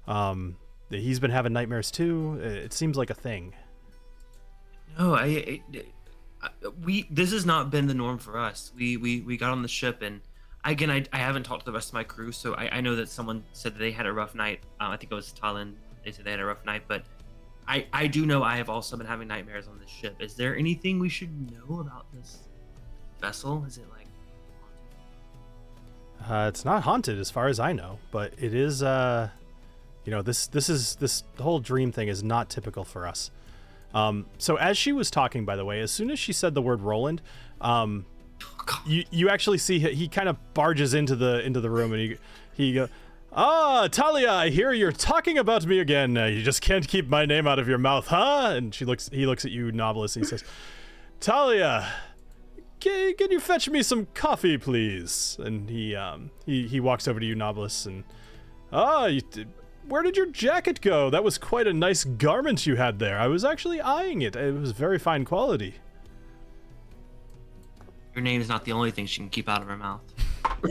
Um, 0.08 0.56
he's 0.90 1.20
been 1.20 1.30
having 1.30 1.52
nightmares 1.52 1.90
too. 1.90 2.40
It 2.42 2.72
seems 2.72 2.96
like 2.96 3.10
a 3.10 3.14
thing. 3.14 3.54
No, 4.98 5.14
I, 5.14 5.60
I, 6.42 6.48
we 6.82 7.06
this 7.10 7.32
has 7.32 7.44
not 7.44 7.70
been 7.70 7.86
the 7.86 7.94
norm 7.94 8.18
for 8.18 8.38
us. 8.38 8.72
We 8.76 8.96
we, 8.96 9.20
we 9.20 9.36
got 9.36 9.50
on 9.50 9.62
the 9.62 9.68
ship 9.68 10.02
and 10.02 10.20
again 10.64 10.90
I, 10.90 11.04
I 11.12 11.18
haven't 11.18 11.44
talked 11.44 11.62
to 11.62 11.66
the 11.66 11.74
rest 11.74 11.88
of 11.88 11.94
my 11.94 12.04
crew, 12.04 12.32
so 12.32 12.54
I, 12.54 12.76
I 12.76 12.80
know 12.80 12.94
that 12.96 13.08
someone 13.08 13.44
said 13.52 13.74
that 13.74 13.78
they 13.78 13.90
had 13.90 14.06
a 14.06 14.12
rough 14.12 14.34
night. 14.34 14.60
Um, 14.80 14.90
I 14.92 14.96
think 14.96 15.10
it 15.10 15.14
was 15.14 15.32
Talon. 15.32 15.76
They 16.04 16.12
said 16.12 16.24
they 16.24 16.30
had 16.30 16.40
a 16.40 16.44
rough 16.44 16.64
night, 16.64 16.82
but 16.86 17.04
I 17.66 17.86
I 17.92 18.06
do 18.06 18.26
know 18.26 18.42
I 18.42 18.56
have 18.56 18.68
also 18.68 18.96
been 18.96 19.06
having 19.06 19.28
nightmares 19.28 19.66
on 19.68 19.78
this 19.78 19.90
ship. 19.90 20.16
Is 20.20 20.34
there 20.34 20.56
anything 20.56 20.98
we 20.98 21.08
should 21.08 21.50
know 21.50 21.80
about 21.80 22.06
this 22.12 22.40
vessel? 23.20 23.64
Is 23.66 23.78
it 23.78 23.86
like 23.90 24.06
Uh, 26.28 26.46
it's 26.48 26.64
not 26.64 26.82
haunted 26.82 27.18
as 27.18 27.30
far 27.30 27.48
as 27.48 27.60
I 27.60 27.72
know, 27.72 27.98
but 28.10 28.32
it 28.38 28.54
is. 28.54 28.82
Uh, 28.82 29.28
you 30.04 30.10
know, 30.10 30.22
this 30.22 30.46
this 30.46 30.68
is 30.68 30.96
this 30.96 31.24
whole 31.40 31.58
dream 31.58 31.92
thing 31.92 32.08
is 32.08 32.22
not 32.22 32.48
typical 32.50 32.84
for 32.84 33.06
us. 33.06 33.30
Um, 33.94 34.26
so 34.38 34.56
as 34.56 34.76
she 34.76 34.92
was 34.92 35.10
talking, 35.10 35.44
by 35.44 35.56
the 35.56 35.64
way, 35.64 35.80
as 35.80 35.90
soon 35.90 36.10
as 36.10 36.18
she 36.18 36.32
said 36.32 36.54
the 36.54 36.62
word 36.62 36.82
Roland, 36.82 37.22
um, 37.60 38.04
you 38.84 39.04
you 39.10 39.28
actually 39.28 39.58
see 39.58 39.78
he, 39.78 39.94
he 39.94 40.08
kind 40.08 40.28
of 40.28 40.36
barges 40.52 40.94
into 40.94 41.14
the 41.14 41.44
into 41.44 41.60
the 41.60 41.70
room 41.70 41.92
and 41.92 42.00
he 42.02 42.16
he 42.52 42.72
go, 42.74 42.88
ah 43.32 43.88
Talia, 43.90 44.32
I 44.32 44.50
hear 44.50 44.72
you're 44.72 44.92
talking 44.92 45.38
about 45.38 45.64
me 45.66 45.78
again. 45.78 46.16
Uh, 46.16 46.26
you 46.26 46.42
just 46.42 46.60
can't 46.60 46.86
keep 46.86 47.08
my 47.08 47.24
name 47.24 47.46
out 47.46 47.58
of 47.58 47.68
your 47.68 47.78
mouth, 47.78 48.08
huh? 48.08 48.52
And 48.56 48.74
she 48.74 48.84
looks 48.84 49.08
he 49.10 49.26
looks 49.26 49.44
at 49.44 49.52
you, 49.52 49.70
Nobilis, 49.70 50.16
and 50.16 50.24
he 50.24 50.28
says, 50.28 50.42
Talia, 51.20 51.88
can, 52.80 53.14
can 53.14 53.30
you 53.30 53.40
fetch 53.40 53.68
me 53.68 53.82
some 53.82 54.08
coffee, 54.14 54.58
please? 54.58 55.36
And 55.38 55.70
he 55.70 55.94
um 55.94 56.30
he 56.44 56.66
he 56.66 56.80
walks 56.80 57.06
over 57.06 57.20
to 57.20 57.26
you, 57.26 57.36
Nobilis, 57.36 57.86
and 57.86 58.04
ah, 58.72 59.06
you, 59.06 59.22
where 59.88 60.02
did 60.02 60.16
your 60.16 60.26
jacket 60.26 60.80
go? 60.80 61.10
That 61.10 61.24
was 61.24 61.38
quite 61.38 61.66
a 61.66 61.72
nice 61.72 62.04
garment 62.04 62.66
you 62.66 62.76
had 62.76 62.98
there. 62.98 63.18
I 63.18 63.26
was 63.26 63.44
actually 63.44 63.80
eyeing 63.80 64.22
it. 64.22 64.36
It 64.36 64.54
was 64.54 64.72
very 64.72 64.98
fine 64.98 65.24
quality. 65.24 65.74
your 68.14 68.22
name 68.22 68.40
is 68.40 68.48
not 68.48 68.64
the 68.64 68.72
only 68.72 68.90
thing 68.90 69.06
she 69.06 69.18
can 69.20 69.28
keep 69.28 69.48
out 69.48 69.60
of 69.62 69.68
her 69.68 69.76
mouth? 69.76 70.00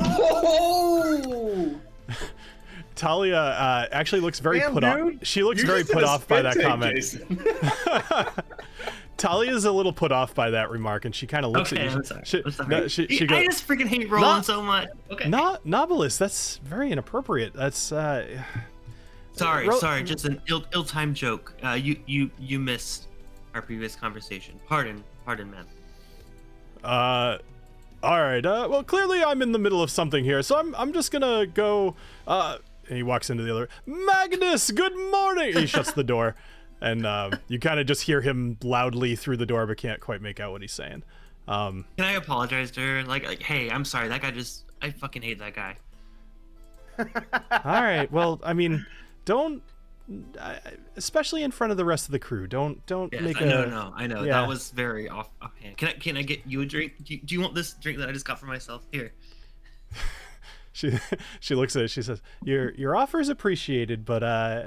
Oh! 0.02 1.80
Talia 2.95 3.38
uh, 3.38 3.88
actually 3.91 4.22
looks 4.22 4.40
very 4.40 4.60
Damn, 4.60 4.73
put 4.73 4.81
dude. 4.81 5.15
off. 5.15 5.26
She 5.26 5.44
looks 5.44 5.61
You 5.61 5.68
very 5.68 5.84
put 5.84 6.03
off 6.03 6.27
by 6.27 6.44
that 6.44 6.53
take, 6.53 6.64
comment. 6.68 7.18
Talia 9.18 9.52
is 9.56 9.65
a 9.65 9.72
little 9.72 9.94
put 9.94 10.11
off 10.11 10.35
by 10.35 10.52
that 10.52 10.69
remark, 10.69 11.06
and 11.06 11.14
she 11.15 11.26
kind 11.26 11.44
of 11.45 11.52
looks 11.52 11.73
Okay, 11.73 11.81
at 11.85 11.91
you. 11.91 11.98
I'm 11.98 12.03
sorry. 12.03 12.22
She, 12.26 12.41
I'm 12.45 12.52
sorry. 12.52 12.69
no, 12.69 12.88
she, 12.88 13.07
she 13.07 13.23
I 13.23 13.27
goes, 13.27 13.45
just 13.45 13.68
freaking 13.68 13.88
hate 13.88 14.10
Roland 14.10 14.22
Not- 14.38 14.45
so 14.45 14.61
much. 14.61 14.90
Okay. 15.11 15.27
Not 15.30 15.65
Nobilis. 15.65 16.18
That's 16.19 16.57
very 16.57 16.91
inappropriate. 16.91 17.53
That's 17.53 17.91
uh 17.91 18.44
Sorry, 19.34 19.68
Ro- 19.68 19.80
sorry, 19.80 20.03
just 20.03 20.26
an 20.26 20.41
ill 20.47 20.64
ill-timed 20.73 21.15
joke. 21.15 21.55
Uh, 21.64 21.72
you 21.72 21.97
you 22.05 22.30
you 22.39 22.60
missed 22.60 23.07
our 23.53 23.61
previous 23.61 23.95
conversation. 23.95 24.60
Pardon, 24.68 25.03
pardon, 25.26 25.49
man. 25.51 25.65
Uh, 26.84 27.38
all 28.03 28.22
right. 28.22 28.45
Uh, 28.45 28.68
well, 28.69 28.84
clearly 28.84 29.23
I'm 29.23 29.41
in 29.41 29.51
the 29.51 29.60
middle 29.60 29.81
of 29.81 29.89
something 29.89 30.23
here, 30.23 30.41
so 30.43 30.57
I'm 30.57 30.76
I'm 30.76 30.93
just 30.93 31.11
gonna 31.11 31.47
go. 31.47 31.95
Uh, 32.27 32.57
and 32.88 32.97
he 32.97 33.03
walks 33.03 33.30
into 33.30 33.43
the 33.43 33.51
other. 33.51 33.69
Magnus, 33.85 34.69
good 34.72 34.95
morning. 34.95 35.55
He 35.55 35.65
shuts 35.65 35.93
the 35.93 36.03
door, 36.03 36.35
and 36.81 37.05
um, 37.05 37.34
you 37.47 37.60
kind 37.60 37.80
of 37.80 37.88
just 37.88 38.03
hear 38.03 38.22
him 38.22 38.57
loudly 38.61 39.15
through 39.15 39.38
the 39.38 39.45
door, 39.45 39.65
but 39.65 39.77
can't 39.77 40.01
quite 40.01 40.22
make 40.22 40.39
out 40.39 40.51
what 40.51 40.61
he's 40.61 40.73
saying. 40.73 41.03
Um, 41.47 41.85
Can 41.97 42.05
I 42.05 42.14
apologize 42.14 42.72
to 42.72 42.81
her? 42.81 43.03
Like, 43.03 43.26
like, 43.26 43.41
hey, 43.41 43.69
I'm 43.69 43.85
sorry. 43.85 44.07
That 44.07 44.22
guy 44.22 44.31
just, 44.31 44.65
I 44.81 44.91
fucking 44.91 45.22
hate 45.22 45.39
that 45.39 45.55
guy. 45.55 45.77
all 46.97 47.81
right. 47.81 48.10
Well, 48.11 48.39
I 48.43 48.53
mean, 48.53 48.85
don't. 49.25 49.63
Especially 50.97 51.43
in 51.43 51.51
front 51.51 51.71
of 51.71 51.77
the 51.77 51.85
rest 51.85 52.05
of 52.07 52.11
the 52.11 52.19
crew, 52.19 52.45
don't 52.45 52.85
don't 52.85 53.11
Yes, 53.13 53.21
make 53.23 53.41
I 53.41 53.45
a. 53.45 53.49
know, 53.49 53.65
no, 53.65 53.93
I 53.95 54.05
know. 54.07 54.23
yeah. 54.23 54.41
That 54.41 54.47
was 54.49 54.69
very 54.71 55.07
off 55.07 55.29
offhand. 55.41 55.77
Can 55.77 55.87
I, 55.87 55.93
can 55.93 56.17
I 56.17 56.21
get 56.23 56.41
you 56.45 56.61
a 56.61 56.65
drink? 56.65 56.93
Do 57.03 57.13
you, 57.13 57.21
do 57.21 57.33
you 57.35 57.41
want 57.41 57.55
this 57.55 57.73
drink 57.73 57.97
that 57.99 58.09
I 58.09 58.11
just 58.11 58.25
got 58.25 58.37
for 58.39 58.45
myself? 58.47 58.85
Here. 58.91 59.13
She 60.75 60.97
she 61.39 61.53
looks 61.53 61.75
at 61.75 61.83
it. 61.83 61.87
She 61.89 62.01
says, 62.01 62.19
"Your 62.43 62.71
your 62.73 62.95
offer 62.95 63.19
is 63.19 63.29
appreciated, 63.29 64.05
but 64.05 64.23
uh, 64.23 64.63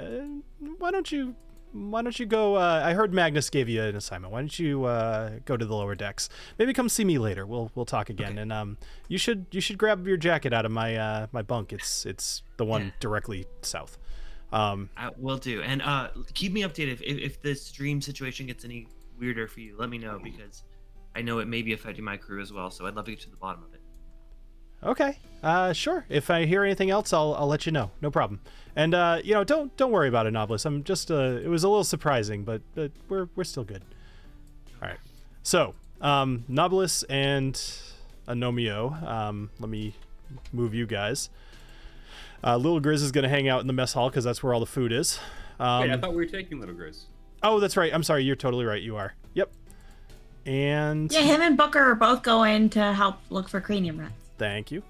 why 0.79 0.93
don't 0.93 1.11
you 1.11 1.35
why 1.73 2.01
don't 2.01 2.17
you 2.17 2.27
go? 2.27 2.55
Uh, 2.55 2.81
I 2.85 2.95
heard 2.95 3.13
Magnus 3.13 3.51
gave 3.51 3.69
you 3.69 3.83
an 3.83 3.97
assignment. 3.97 4.33
Why 4.33 4.39
don't 4.39 4.57
you 4.57 4.85
uh, 4.85 5.33
go 5.47 5.57
to 5.57 5.67
the 5.67 5.75
lower 5.75 5.97
decks? 5.97 6.29
Maybe 6.61 6.73
come 6.73 6.89
see 6.89 7.05
me 7.05 7.19
later. 7.19 7.45
We'll 7.45 7.73
we'll 7.75 7.87
talk 7.87 8.09
again. 8.09 8.35
Okay. 8.35 8.43
And 8.43 8.53
um, 8.53 8.79
you 9.09 9.19
should 9.19 9.47
you 9.51 9.61
should 9.61 9.79
grab 9.79 10.07
your 10.07 10.17
jacket 10.17 10.53
out 10.53 10.65
of 10.65 10.71
my 10.71 10.95
uh, 10.95 11.27
my 11.33 11.43
bunk. 11.43 11.73
It's 11.73 12.07
it's 12.07 12.45
the 12.57 12.65
one 12.65 12.83
Yeah. 12.83 12.91
directly 13.01 13.47
south. 13.63 13.99
Um, 14.53 14.89
I 14.97 15.11
will 15.17 15.39
do. 15.39 15.63
And 15.63 15.83
uh, 15.83 16.09
keep 16.35 16.53
me 16.53 16.63
updated 16.63 16.95
if, 16.95 17.03
if, 17.03 17.19
if 17.19 17.43
this 17.43 17.63
stream 17.63 18.01
situation 18.01 18.47
gets 18.47 18.65
any 18.65 18.87
weirder 19.19 19.49
for 19.49 19.61
you. 19.61 19.77
Let 19.79 19.91
me 19.91 19.99
know 19.99 20.21
because 20.23 20.63
I 21.15 21.23
know 21.23 21.39
it 21.39 21.49
may 21.49 21.63
be 21.63 21.73
affecting 21.73 22.05
my 22.05 22.17
crew 22.17 22.41
as 22.41 22.53
well. 22.53 22.71
So 22.71 22.87
I'd 22.87 22.95
love 22.95 23.07
to 23.07 23.11
get 23.11 23.21
to 23.23 23.31
the 23.31 23.37
bottom 23.37 23.65
of 23.65 23.75
it. 23.75 23.81
Okay. 24.83 25.19
Uh, 25.43 25.73
sure. 25.73 26.05
If 26.09 26.31
I 26.31 26.45
hear 26.45 26.63
anything 26.63 26.91
else, 26.91 27.13
I'll, 27.13 27.35
I'll 27.35 27.47
let 27.47 27.67
you 27.67 27.73
know. 27.73 27.91
No 28.01 28.11
problem. 28.11 28.41
And 28.77 28.95
uh, 28.95 29.21
you 29.25 29.33
know, 29.33 29.43
don't 29.43 29.75
don't 29.79 29.91
worry 29.91 30.09
about 30.09 30.27
it, 30.27 30.35
Nobilis. 30.35 30.67
I'm 30.67 30.85
just 30.85 31.11
uh, 31.11 31.41
it 31.43 31.49
was 31.49 31.65
a 31.65 31.69
little 31.69 31.83
surprising, 31.85 32.45
but 32.45 32.61
but 32.75 32.93
we're 33.09 33.29
we're 33.35 33.45
still 33.45 33.65
good. 33.65 33.83
All 34.83 34.89
right. 34.89 34.99
So, 35.43 35.75
um, 36.03 36.45
Nobilis 36.51 37.05
and 37.09 37.55
Anomio. 38.29 39.03
Um, 39.03 39.51
let 39.59 39.71
me 39.71 39.95
move 40.53 40.75
you 40.75 40.87
guys. 40.87 41.31
Uh, 42.47 42.57
Little 42.57 42.81
Grizz 42.81 43.03
is 43.03 43.11
gonna 43.11 43.29
hang 43.29 43.49
out 43.49 43.61
in 43.61 43.67
the 43.67 43.73
mess 43.73 43.93
hall 43.93 44.09
because 44.09 44.23
that's 44.25 44.41
where 44.43 44.55
all 44.55 44.61
the 44.61 44.67
food 44.67 44.93
is. 44.93 45.19
Um, 45.59 45.81
Wait, 45.81 45.91
I 45.91 45.97
thought 45.97 46.11
we 46.11 46.17
were 46.17 46.27
taking 46.27 46.61
Little 46.61 46.75
Grizz. 46.77 47.07
oh, 47.43 47.59
that's 47.59 47.77
right. 47.77 47.93
I'm 47.93 48.03
sorry. 48.03 48.23
You're 48.25 48.37
totally 48.37 48.65
right. 48.65 48.81
You 48.81 48.97
are. 48.97 49.15
Yep. 49.35 49.51
And 50.47 51.11
Yeah, 51.11 51.23
him 51.23 51.43
and 51.43 51.57
Booker 51.57 51.81
are 51.81 51.95
both 51.97 52.23
going 52.23 52.71
to 52.71 52.93
help 52.93 53.17
look 53.31 53.49
for 53.49 53.61
cranium 53.61 53.99
rats. 53.99 54.13
Thank 54.39 54.71
you. 54.71 54.83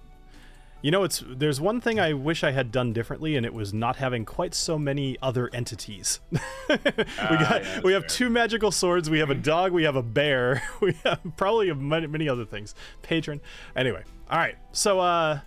You 0.82 0.90
know, 0.90 1.02
it's 1.02 1.24
there's 1.26 1.60
one 1.60 1.80
thing 1.80 1.98
I 1.98 2.12
wish 2.12 2.44
I 2.44 2.50
had 2.50 2.70
done 2.70 2.92
differently, 2.92 3.34
and 3.36 3.46
it 3.46 3.54
was 3.54 3.72
not 3.72 3.96
having 3.96 4.24
quite 4.26 4.54
so 4.54 4.78
many 4.78 5.16
other 5.22 5.48
entities. 5.52 6.20
we 6.30 6.38
got 6.76 7.64
yeah, 7.64 7.80
we 7.82 7.94
have 7.94 8.02
fair. 8.02 8.08
two 8.10 8.30
magical 8.30 8.70
swords. 8.70 9.08
We 9.08 9.18
have 9.18 9.30
a 9.30 9.34
dog. 9.34 9.72
We 9.72 9.84
have 9.84 9.96
a 9.96 10.02
bear. 10.02 10.62
We 10.80 10.92
have 11.04 11.20
probably 11.36 11.68
have 11.68 11.80
many, 11.80 12.06
many 12.06 12.28
other 12.28 12.44
things. 12.44 12.74
Patron. 13.02 13.40
Anyway, 13.74 14.04
all 14.30 14.38
right. 14.38 14.56
So 14.72 15.00
uh, 15.00 15.40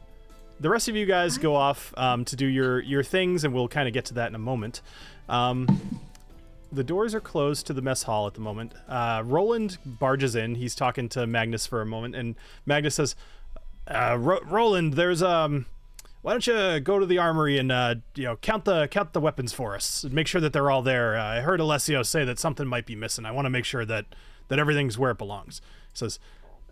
the 0.60 0.70
rest 0.70 0.90
of 0.90 0.96
you 0.96 1.06
guys 1.06 1.38
go 1.38 1.56
off 1.56 1.94
um, 1.98 2.26
to 2.26 2.36
do 2.36 2.46
your 2.46 2.82
your 2.82 3.04
things, 3.04 3.44
and 3.44 3.54
we'll 3.54 3.68
kind 3.68 3.88
of 3.88 3.94
get 3.94 4.06
to 4.06 4.14
that 4.16 4.28
in 4.28 4.36
a 4.36 4.40
moment. 4.40 4.82
Um, 5.28 6.00
the 6.72 6.84
doors 6.84 7.16
are 7.16 7.20
closed 7.20 7.66
to 7.68 7.74
the 7.74 7.82
mess 7.82 8.04
hall 8.04 8.28
at 8.28 8.34
the 8.34 8.42
moment. 8.42 8.74
Uh, 8.88 9.24
Roland 9.26 9.78
barges 9.86 10.36
in. 10.36 10.56
He's 10.56 10.76
talking 10.76 11.10
to 11.10 11.26
Magnus 11.26 11.66
for 11.66 11.82
a 11.82 11.86
moment, 11.86 12.16
and 12.16 12.36
Magnus 12.66 12.96
says, 12.96 13.16
uh, 13.88 14.18
Ro- 14.20 14.42
"Roland, 14.46 14.94
there's 14.94 15.24
um, 15.24 15.66
why 16.22 16.34
don't 16.34 16.46
you 16.46 16.80
go 16.80 17.00
to 17.00 17.06
the 17.06 17.18
armory 17.18 17.58
and 17.58 17.72
uh, 17.72 17.96
you 18.16 18.26
know 18.26 18.36
count 18.38 18.66
the 18.66 18.88
count 18.88 19.14
the 19.14 19.22
weapons 19.22 19.54
for 19.54 19.76
us? 19.76 20.04
Make 20.06 20.28
sure 20.28 20.42
that 20.42 20.54
they're 20.54 20.70
all 20.70 20.82
there. 20.82 21.18
Uh, 21.18 21.24
I 21.24 21.42
heard 21.42 21.60
Alessio 21.60 22.04
say 22.04 22.24
that 22.26 22.38
something 22.40 22.68
might 22.68 22.86
be 22.86 22.96
missing. 22.96 23.26
I 23.26 23.32
want 23.32 23.46
to 23.46 23.50
make 23.50 23.66
sure 23.66 23.86
that 23.86 24.06
that 24.50 24.60
everything's 24.60 24.98
where 24.98 25.12
it 25.12 25.18
belongs." 25.18 25.62
He 25.92 25.98
says, 25.98 26.20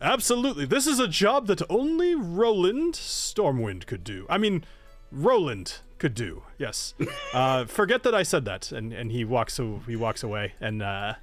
"Absolutely. 0.02 0.66
This 0.66 0.88
is 0.88 1.00
a 1.00 1.08
job 1.08 1.48
that 1.48 1.62
only 1.70 2.16
Roland 2.16 2.94
Stormwind 2.94 3.86
could 3.86 4.04
do. 4.04 4.26
I 4.30 4.38
mean, 4.38 4.64
Roland." 5.12 5.80
Could 5.98 6.14
do 6.14 6.44
yes. 6.60 6.94
Uh, 7.34 7.66
forget 7.66 8.04
that 8.04 8.16
I 8.16 8.24
said 8.24 8.46
that, 8.46 8.72
and, 8.72 8.94
and 8.94 9.12
he 9.12 9.26
walks 9.26 9.60
he 9.88 9.96
walks 9.96 10.24
away 10.24 10.54
and 10.62 10.82
uh, 10.82 11.16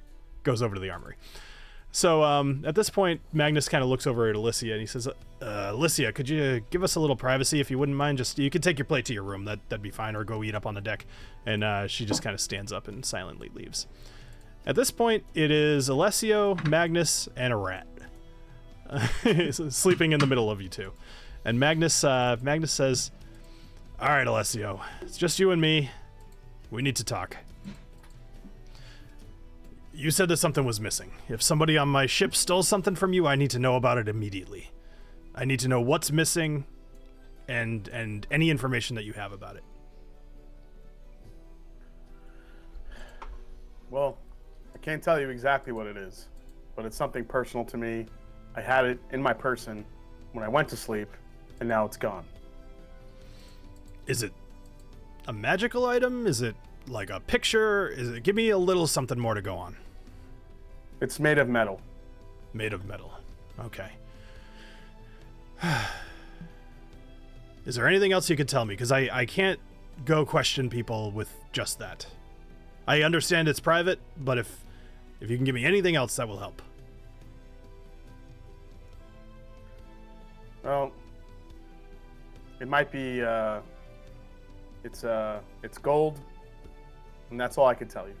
goes 0.43 0.61
over 0.61 0.75
to 0.75 0.81
the 0.81 0.89
armory. 0.89 1.15
So 1.91 2.23
um, 2.23 2.63
at 2.67 2.75
this 2.75 2.89
point, 2.89 3.21
Magnus 3.31 3.69
kind 3.69 3.81
of 3.81 3.89
looks 3.89 4.05
over 4.05 4.29
at 4.29 4.35
Alicia 4.35 4.71
and 4.71 4.81
he 4.81 4.85
says, 4.85 5.07
uh, 5.07 5.13
"Alicia, 5.41 6.11
could 6.11 6.27
you 6.27 6.61
give 6.69 6.83
us 6.83 6.95
a 6.95 6.99
little 6.99 7.15
privacy 7.15 7.61
if 7.61 7.71
you 7.71 7.79
wouldn't 7.79 7.97
mind? 7.97 8.17
Just 8.17 8.37
you 8.37 8.49
could 8.49 8.61
take 8.61 8.77
your 8.77 8.85
plate 8.85 9.05
to 9.05 9.13
your 9.13 9.23
room. 9.23 9.45
That 9.45 9.59
that'd 9.69 9.81
be 9.81 9.91
fine, 9.91 10.13
or 10.13 10.25
go 10.25 10.43
eat 10.43 10.55
up 10.55 10.65
on 10.65 10.73
the 10.73 10.81
deck." 10.81 11.05
And 11.45 11.63
uh, 11.63 11.87
she 11.87 12.05
just 12.05 12.21
kind 12.21 12.33
of 12.33 12.41
stands 12.41 12.73
up 12.73 12.89
and 12.89 13.05
silently 13.05 13.49
leaves. 13.53 13.87
At 14.65 14.75
this 14.75 14.91
point, 14.91 15.23
it 15.33 15.51
is 15.51 15.87
Alessio, 15.87 16.55
Magnus, 16.67 17.29
and 17.37 17.53
a 17.53 17.55
rat 17.55 17.87
sleeping 19.69 20.11
in 20.11 20.19
the 20.19 20.27
middle 20.27 20.49
of 20.49 20.61
you 20.61 20.69
two. 20.69 20.91
And 21.43 21.59
Magnus 21.59 22.03
uh, 22.03 22.37
Magnus 22.41 22.71
says, 22.71 23.11
"All 23.99 24.09
right, 24.09 24.27
Alessio, 24.27 24.81
it's 25.01 25.17
just 25.17 25.39
you 25.39 25.51
and 25.51 25.61
me. 25.61 25.91
We 26.71 26.81
need 26.81 26.95
to 26.97 27.03
talk." 27.03 27.37
You 29.93 30.11
said 30.11 30.27
that 30.29 30.37
something 30.37 30.65
was 30.65 30.81
missing. 30.81 31.13
If 31.29 31.41
somebody 31.41 31.77
on 31.77 31.87
my 31.87 32.05
ship 32.05 32.35
stole 32.35 32.63
something 32.63 32.95
from 32.95 33.13
you, 33.13 33.27
I 33.27 33.35
need 33.35 33.51
to 33.51 33.59
know 33.59 33.75
about 33.75 33.97
it 33.97 34.09
immediately. 34.09 34.71
I 35.33 35.45
need 35.45 35.59
to 35.61 35.67
know 35.67 35.79
what's 35.79 36.11
missing 36.11 36.65
and 37.47 37.87
and 37.89 38.27
any 38.31 38.49
information 38.49 38.95
that 38.95 39.03
you 39.03 39.13
have 39.13 39.31
about 39.31 39.55
it. 39.55 39.63
Well, 43.89 44.17
I 44.73 44.77
can't 44.79 45.01
tell 45.01 45.19
you 45.19 45.29
exactly 45.29 45.71
what 45.71 45.87
it 45.87 45.95
is, 45.95 46.27
but 46.75 46.85
it's 46.85 46.97
something 46.97 47.23
personal 47.23 47.65
to 47.65 47.77
me. 47.77 48.07
I 48.55 48.61
had 48.61 48.85
it 48.85 48.99
in 49.11 49.21
my 49.21 49.33
person 49.33 49.85
when 50.33 50.43
I 50.43 50.47
went 50.47 50.69
to 50.69 50.77
sleep, 50.77 51.09
and 51.59 51.67
now 51.67 51.85
it's 51.85 51.97
gone. 51.97 52.25
Is 54.07 54.23
it 54.23 54.33
a 55.27 55.33
magical 55.33 55.85
item? 55.85 56.27
Is 56.27 56.41
it 56.41 56.55
like 56.87 57.09
a 57.09 57.19
picture? 57.19 57.89
Is 57.89 58.09
it 58.09 58.23
give 58.23 58.35
me 58.35 58.49
a 58.49 58.57
little 58.57 58.87
something 58.87 59.19
more 59.19 59.33
to 59.33 59.41
go 59.41 59.55
on. 59.57 59.75
It's 61.01 61.19
made 61.19 61.37
of 61.37 61.49
metal. 61.49 61.81
Made 62.53 62.73
of 62.73 62.85
metal. 62.85 63.11
Okay. 63.59 63.89
Is 67.65 67.75
there 67.75 67.87
anything 67.87 68.13
else 68.13 68.29
you 68.29 68.37
could 68.37 68.47
tell 68.47 68.63
me? 68.63 68.75
Because 68.75 68.91
I, 68.91 69.09
I 69.11 69.25
can't 69.25 69.59
go 70.05 70.25
question 70.25 70.69
people 70.69 71.11
with 71.11 71.33
just 71.51 71.79
that. 71.79 72.05
I 72.87 73.01
understand 73.01 73.47
it's 73.47 73.59
private, 73.59 73.99
but 74.17 74.37
if 74.37 74.63
if 75.19 75.31
you 75.31 75.37
can 75.37 75.45
give 75.45 75.55
me 75.55 75.65
anything 75.65 75.95
else, 75.95 76.15
that 76.17 76.27
will 76.27 76.37
help. 76.37 76.61
Well, 80.65 80.91
it 82.59 82.67
might 82.67 82.91
be. 82.91 83.21
Uh, 83.21 83.59
it's 84.83 85.03
uh, 85.03 85.39
it's 85.63 85.77
gold, 85.77 86.19
and 87.29 87.39
that's 87.39 87.57
all 87.57 87.67
I 87.67 87.75
can 87.75 87.87
tell 87.87 88.07
you. 88.07 88.15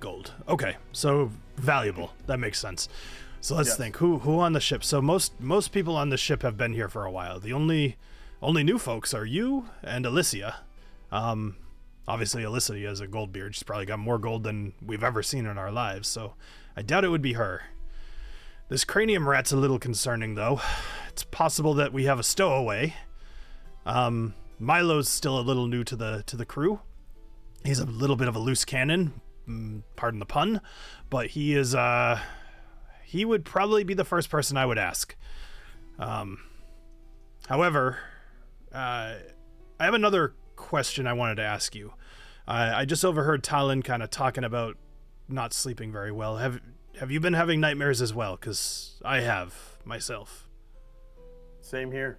Gold. 0.00 0.32
Okay, 0.48 0.76
so 0.92 1.30
valuable. 1.56 2.12
That 2.26 2.38
makes 2.40 2.58
sense. 2.58 2.88
So 3.40 3.54
let's 3.54 3.68
Yes. 3.70 3.76
think. 3.78 3.96
Who 3.98 4.18
who 4.20 4.40
on 4.40 4.52
the 4.54 4.60
ship? 4.60 4.82
So 4.82 5.02
most 5.02 5.38
most 5.40 5.70
people 5.72 5.96
on 5.96 6.08
the 6.10 6.16
ship 6.16 6.42
have 6.42 6.56
been 6.56 6.72
here 6.72 6.88
for 6.88 7.04
a 7.04 7.10
while. 7.10 7.38
The 7.38 7.52
only 7.52 7.96
only 8.40 8.64
new 8.64 8.78
folks 8.78 9.12
are 9.14 9.24
you 9.26 9.68
and 9.82 10.06
Alicia. 10.06 10.56
Um, 11.12 11.56
obviously 12.08 12.42
Alicia 12.42 12.78
has 12.80 13.00
a 13.00 13.06
gold 13.06 13.32
beard. 13.32 13.54
She's 13.54 13.62
probably 13.62 13.86
got 13.86 13.98
more 13.98 14.18
gold 14.18 14.42
than 14.44 14.72
we've 14.84 15.04
ever 15.04 15.22
seen 15.22 15.44
in 15.46 15.58
our 15.58 15.70
lives. 15.70 16.08
So 16.08 16.34
I 16.76 16.82
doubt 16.82 17.04
it 17.04 17.08
would 17.08 17.22
be 17.22 17.34
her. 17.34 17.62
This 18.72 18.86
cranium 18.86 19.28
rat's 19.28 19.52
a 19.52 19.56
little 19.58 19.78
concerning, 19.78 20.34
though. 20.34 20.58
It's 21.10 21.24
possible 21.24 21.74
that 21.74 21.92
we 21.92 22.04
have 22.04 22.18
a 22.18 22.22
stowaway. 22.22 22.94
Um, 23.84 24.32
Milo's 24.58 25.10
still 25.10 25.38
a 25.38 25.42
little 25.44 25.66
new 25.66 25.84
to 25.84 25.94
the 25.94 26.24
to 26.24 26.38
the 26.38 26.46
crew. 26.46 26.80
He's 27.66 27.80
a 27.80 27.84
little 27.84 28.16
bit 28.16 28.28
of 28.28 28.34
a 28.34 28.38
loose 28.38 28.64
cannon, 28.64 29.20
mm, 29.46 29.82
pardon 29.94 30.20
the 30.20 30.24
pun, 30.24 30.62
but 31.10 31.26
he 31.26 31.54
is 31.54 31.74
uh 31.74 32.18
he 33.04 33.26
would 33.26 33.44
probably 33.44 33.84
be 33.84 33.92
the 33.92 34.06
first 34.06 34.30
person 34.30 34.56
I 34.56 34.64
would 34.64 34.78
ask. 34.78 35.16
Um 35.98 36.38
however, 37.48 37.98
uh 38.72 39.16
I 39.78 39.84
have 39.84 39.92
another 39.92 40.32
question 40.56 41.06
I 41.06 41.12
wanted 41.12 41.34
to 41.34 41.42
ask 41.42 41.74
you. 41.74 41.92
I 42.48 42.72
I 42.72 42.84
just 42.86 43.04
overheard 43.04 43.44
Talon 43.44 43.82
kind 43.82 44.02
of 44.02 44.08
talking 44.08 44.44
about 44.44 44.78
not 45.28 45.52
sleeping 45.52 45.92
very 45.92 46.10
well. 46.10 46.38
Have 46.38 46.58
have 46.98 47.10
you 47.10 47.20
been 47.20 47.32
having 47.32 47.60
nightmares 47.60 48.00
as 48.00 48.14
well? 48.14 48.36
Cuz 48.36 49.00
I 49.04 49.20
have 49.20 49.54
myself. 49.84 50.48
Same 51.60 51.90
here. 51.90 52.18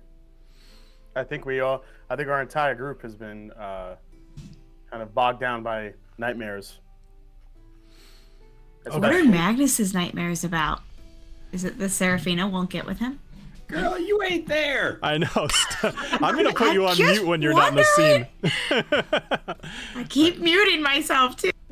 I 1.16 1.24
think 1.24 1.46
we 1.46 1.60
all. 1.60 1.84
I 2.10 2.16
think 2.16 2.30
our 2.30 2.42
entire 2.42 2.76
group 2.76 3.02
has 3.02 3.16
been 3.16 3.52
uh, 3.52 3.96
kind 4.90 5.04
of 5.04 5.14
bogged 5.14 5.40
down 5.40 5.64
by 5.64 5.94
nightmares. 6.18 6.80
What 8.86 9.14
are 9.14 9.24
Magnus's 9.24 9.94
nightmares 9.94 10.44
about? 10.44 10.82
Is 11.52 11.64
it 11.64 11.78
the 11.78 11.88
Seraphina 11.88 12.48
won't 12.48 12.70
get 12.70 12.86
with 12.86 13.00
him? 13.00 13.20
Girl, 13.68 13.98
you 13.98 14.22
ain't 14.24 14.48
there. 14.48 15.00
I 15.04 15.18
know. 15.18 15.48
I'm 15.84 16.36
gonna 16.36 16.54
put 16.54 16.74
you 16.74 16.86
on 16.86 16.96
just 16.96 17.22
mute 17.22 17.28
when 17.28 17.42
you're 17.42 17.54
not 17.54 17.70
in 17.70 17.76
the 17.76 17.84
scene. 17.84 18.28
I 19.96 20.04
keep 20.10 20.40
muting 20.40 20.82
myself 20.82 21.38
too. 21.38 21.52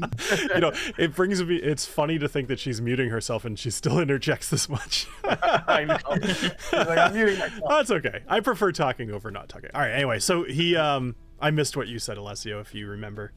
you 0.54 0.60
know, 0.60 0.72
it 0.98 1.14
brings 1.14 1.42
me. 1.42 1.56
It's 1.56 1.86
funny 1.86 2.18
to 2.18 2.28
think 2.28 2.48
that 2.48 2.58
she's 2.58 2.80
muting 2.80 3.10
herself 3.10 3.44
and 3.44 3.58
she 3.58 3.70
still 3.70 3.98
interjects 4.06 4.50
this 4.50 4.68
much. 4.68 5.06
I 5.24 5.84
know. 5.84 5.98
Like, 6.72 6.98
I'm 6.98 7.14
muting 7.14 7.38
myself. 7.38 7.62
That's 7.68 7.90
okay. 7.90 8.20
I 8.28 8.40
prefer 8.40 8.72
talking 8.72 9.10
over 9.10 9.30
not 9.30 9.48
talking. 9.48 9.70
All 9.74 9.80
right. 9.80 9.92
Anyway, 9.92 10.18
so 10.18 10.44
he. 10.44 10.76
Um, 10.76 11.16
I 11.40 11.50
missed 11.50 11.76
what 11.76 11.88
you 11.88 11.98
said, 11.98 12.16
Alessio. 12.16 12.60
If 12.60 12.74
you 12.74 12.88
remember. 12.88 13.32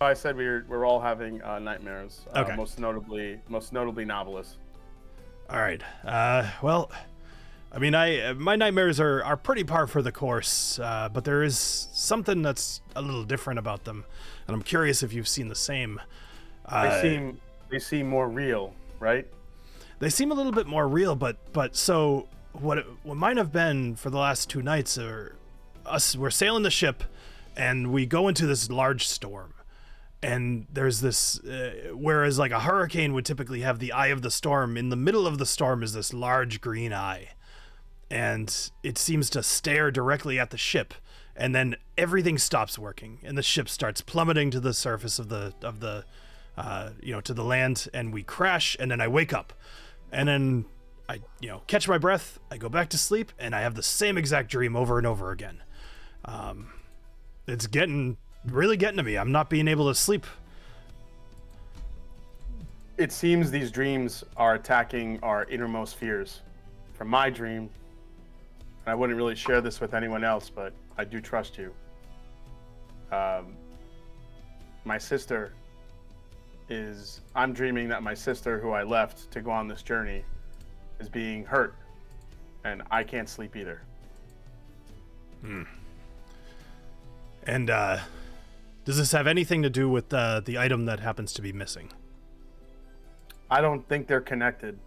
I 0.00 0.12
said 0.14 0.36
we're 0.36 0.64
we're 0.68 0.84
all 0.84 1.00
having 1.00 1.42
uh, 1.42 1.58
nightmares. 1.58 2.26
Uh, 2.34 2.40
Okay. 2.40 2.56
Most 2.56 2.78
notably, 2.78 3.40
most 3.48 3.72
notably 3.72 4.04
novelists. 4.04 4.56
All 5.48 5.60
right. 5.60 5.80
Uh, 6.04 6.50
well, 6.60 6.90
I 7.72 7.78
mean, 7.78 7.94
I 7.94 8.32
my 8.34 8.56
nightmares 8.56 9.00
are 9.00 9.22
are 9.24 9.36
pretty 9.36 9.64
par 9.64 9.86
for 9.86 10.02
the 10.02 10.12
course, 10.12 10.78
uh, 10.78 11.08
but 11.12 11.24
there 11.24 11.42
is 11.42 11.58
something 11.58 12.42
that's 12.42 12.80
a 12.94 13.02
little 13.02 13.24
different 13.24 13.58
about 13.58 13.84
them, 13.84 14.04
and 14.46 14.54
I'm 14.54 14.62
curious 14.62 15.02
if 15.02 15.12
you've 15.12 15.28
seen 15.28 15.48
the 15.48 15.54
same. 15.54 16.00
They 16.70 16.76
Uh, 16.76 17.02
seem 17.02 17.40
they 17.70 17.78
seem 17.78 18.08
more 18.08 18.28
real, 18.28 18.74
right? 19.00 19.26
they 19.98 20.10
seem 20.10 20.30
a 20.30 20.34
little 20.34 20.52
bit 20.52 20.66
more 20.66 20.86
real, 20.88 21.14
but 21.16 21.36
but 21.52 21.74
so 21.76 22.28
what 22.52 22.78
it, 22.78 22.86
what 23.02 23.16
might 23.16 23.36
have 23.36 23.52
been 23.52 23.96
for 23.96 24.10
the 24.10 24.18
last 24.18 24.48
two 24.50 24.62
nights 24.62 24.98
are 24.98 25.36
us 25.84 26.16
we're 26.16 26.30
sailing 26.30 26.62
the 26.62 26.70
ship, 26.70 27.04
and 27.56 27.92
we 27.92 28.06
go 28.06 28.28
into 28.28 28.46
this 28.46 28.70
large 28.70 29.06
storm, 29.06 29.54
and 30.22 30.66
there's 30.72 31.00
this 31.00 31.38
uh, 31.44 31.90
whereas 31.94 32.38
like 32.38 32.50
a 32.50 32.60
hurricane 32.60 33.12
would 33.14 33.24
typically 33.24 33.60
have 33.60 33.78
the 33.78 33.92
eye 33.92 34.08
of 34.08 34.22
the 34.22 34.30
storm, 34.30 34.76
in 34.76 34.88
the 34.90 34.96
middle 34.96 35.26
of 35.26 35.38
the 35.38 35.46
storm 35.46 35.82
is 35.82 35.92
this 35.92 36.12
large 36.12 36.60
green 36.60 36.92
eye, 36.92 37.30
and 38.10 38.70
it 38.82 38.98
seems 38.98 39.30
to 39.30 39.42
stare 39.42 39.90
directly 39.90 40.38
at 40.38 40.50
the 40.50 40.58
ship. 40.58 40.94
And 41.36 41.54
then 41.54 41.76
everything 41.98 42.38
stops 42.38 42.78
working, 42.78 43.18
and 43.22 43.36
the 43.36 43.42
ship 43.42 43.68
starts 43.68 44.00
plummeting 44.00 44.50
to 44.52 44.60
the 44.60 44.72
surface 44.72 45.18
of 45.18 45.28
the 45.28 45.52
of 45.62 45.80
the, 45.80 46.04
uh, 46.56 46.90
you 47.02 47.12
know, 47.12 47.20
to 47.20 47.34
the 47.34 47.44
land, 47.44 47.88
and 47.92 48.12
we 48.12 48.22
crash. 48.22 48.76
And 48.80 48.90
then 48.90 49.00
I 49.00 49.08
wake 49.08 49.34
up, 49.34 49.52
and 50.10 50.28
then 50.28 50.64
I, 51.08 51.20
you 51.40 51.48
know, 51.48 51.62
catch 51.66 51.88
my 51.88 51.98
breath. 51.98 52.38
I 52.50 52.56
go 52.56 52.68
back 52.68 52.88
to 52.90 52.98
sleep, 52.98 53.32
and 53.38 53.54
I 53.54 53.60
have 53.60 53.74
the 53.74 53.82
same 53.82 54.16
exact 54.16 54.50
dream 54.50 54.74
over 54.74 54.96
and 54.96 55.06
over 55.06 55.30
again. 55.30 55.62
Um, 56.24 56.70
it's 57.46 57.66
getting 57.66 58.16
really 58.46 58.76
getting 58.76 58.96
to 58.96 59.02
me. 59.02 59.16
I'm 59.16 59.32
not 59.32 59.50
being 59.50 59.68
able 59.68 59.88
to 59.88 59.94
sleep. 59.94 60.26
It 62.96 63.12
seems 63.12 63.50
these 63.50 63.70
dreams 63.70 64.24
are 64.38 64.54
attacking 64.54 65.20
our 65.22 65.44
innermost 65.44 65.96
fears. 65.96 66.40
From 66.94 67.08
my 67.08 67.28
dream, 67.28 67.68
and 68.86 68.86
I 68.86 68.94
wouldn't 68.94 69.18
really 69.18 69.34
share 69.34 69.60
this 69.60 69.80
with 69.80 69.92
anyone 69.92 70.24
else, 70.24 70.48
but 70.48 70.72
I 70.98 71.04
do 71.04 71.20
trust 71.20 71.58
you. 71.58 71.72
Um, 73.12 73.56
my 74.84 74.98
sister 74.98 75.52
is. 76.68 77.20
I'm 77.34 77.52
dreaming 77.52 77.88
that 77.88 78.02
my 78.02 78.14
sister, 78.14 78.58
who 78.58 78.70
I 78.70 78.82
left 78.82 79.30
to 79.30 79.40
go 79.40 79.50
on 79.50 79.68
this 79.68 79.82
journey, 79.82 80.24
is 80.98 81.08
being 81.08 81.44
hurt, 81.44 81.74
and 82.64 82.82
I 82.90 83.04
can't 83.04 83.28
sleep 83.28 83.56
either. 83.56 83.82
Hmm. 85.42 85.62
And 87.44 87.70
uh, 87.70 87.98
does 88.84 88.96
this 88.96 89.12
have 89.12 89.26
anything 89.26 89.62
to 89.62 89.70
do 89.70 89.88
with 89.88 90.12
uh, 90.12 90.40
the 90.40 90.58
item 90.58 90.86
that 90.86 91.00
happens 91.00 91.32
to 91.34 91.42
be 91.42 91.52
missing? 91.52 91.92
I 93.50 93.60
don't 93.60 93.86
think 93.88 94.08
they're 94.08 94.20
connected 94.20 94.78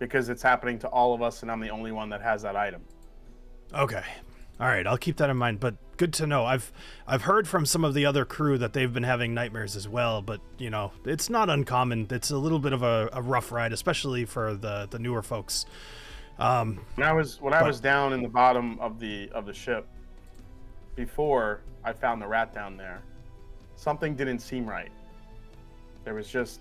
because 0.00 0.28
it's 0.28 0.42
happening 0.42 0.78
to 0.80 0.88
all 0.88 1.14
of 1.14 1.22
us, 1.22 1.42
and 1.42 1.50
I'm 1.50 1.60
the 1.60 1.70
only 1.70 1.92
one 1.92 2.08
that 2.08 2.22
has 2.22 2.42
that 2.42 2.56
item. 2.56 2.82
Okay. 3.72 4.02
All 4.60 4.66
right, 4.66 4.86
I'll 4.86 4.98
keep 4.98 5.16
that 5.16 5.30
in 5.30 5.38
mind. 5.38 5.58
But 5.58 5.76
good 5.96 6.12
to 6.14 6.26
know. 6.26 6.44
I've 6.44 6.70
I've 7.06 7.22
heard 7.22 7.48
from 7.48 7.64
some 7.64 7.82
of 7.82 7.94
the 7.94 8.04
other 8.04 8.26
crew 8.26 8.58
that 8.58 8.74
they've 8.74 8.92
been 8.92 9.04
having 9.04 9.32
nightmares 9.32 9.74
as 9.74 9.88
well. 9.88 10.20
But 10.20 10.40
you 10.58 10.68
know, 10.68 10.92
it's 11.06 11.30
not 11.30 11.48
uncommon. 11.48 12.08
It's 12.10 12.30
a 12.30 12.36
little 12.36 12.58
bit 12.58 12.74
of 12.74 12.82
a, 12.82 13.08
a 13.14 13.22
rough 13.22 13.52
ride, 13.52 13.72
especially 13.72 14.26
for 14.26 14.54
the 14.54 14.86
the 14.90 14.98
newer 14.98 15.22
folks. 15.22 15.64
Um, 16.38 16.80
When 16.96 17.06
I 17.06 17.12
was 17.12 17.40
when 17.40 17.54
I 17.54 17.62
was 17.62 17.80
down 17.80 18.12
in 18.12 18.22
the 18.22 18.28
bottom 18.28 18.78
of 18.80 19.00
the 19.00 19.30
of 19.30 19.46
the 19.46 19.54
ship 19.54 19.86
before 20.94 21.62
I 21.82 21.94
found 21.94 22.20
the 22.20 22.26
rat 22.26 22.54
down 22.54 22.76
there, 22.76 23.00
something 23.76 24.14
didn't 24.14 24.40
seem 24.40 24.68
right. 24.68 24.90
There 26.04 26.14
was 26.14 26.28
just 26.28 26.60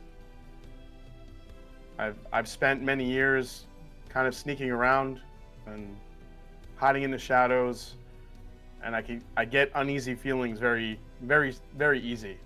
I've 1.98 2.18
I've 2.32 2.48
spent 2.48 2.82
many 2.82 3.04
years 3.04 3.66
kind 4.08 4.26
of 4.26 4.34
sneaking 4.34 4.72
around 4.72 5.20
and 5.66 5.96
hiding 6.80 7.04
in 7.04 7.12
the 7.12 7.18
shadows 7.18 7.96
and 8.84 8.96
I 8.96 9.02
can 9.02 9.22
I 9.38 9.46
get 9.46 9.72
uneasy 9.76 10.16
feelings 10.16 10.60
very 10.60 11.00
very 11.22 11.56
very 11.78 12.00
easy. 12.02 12.38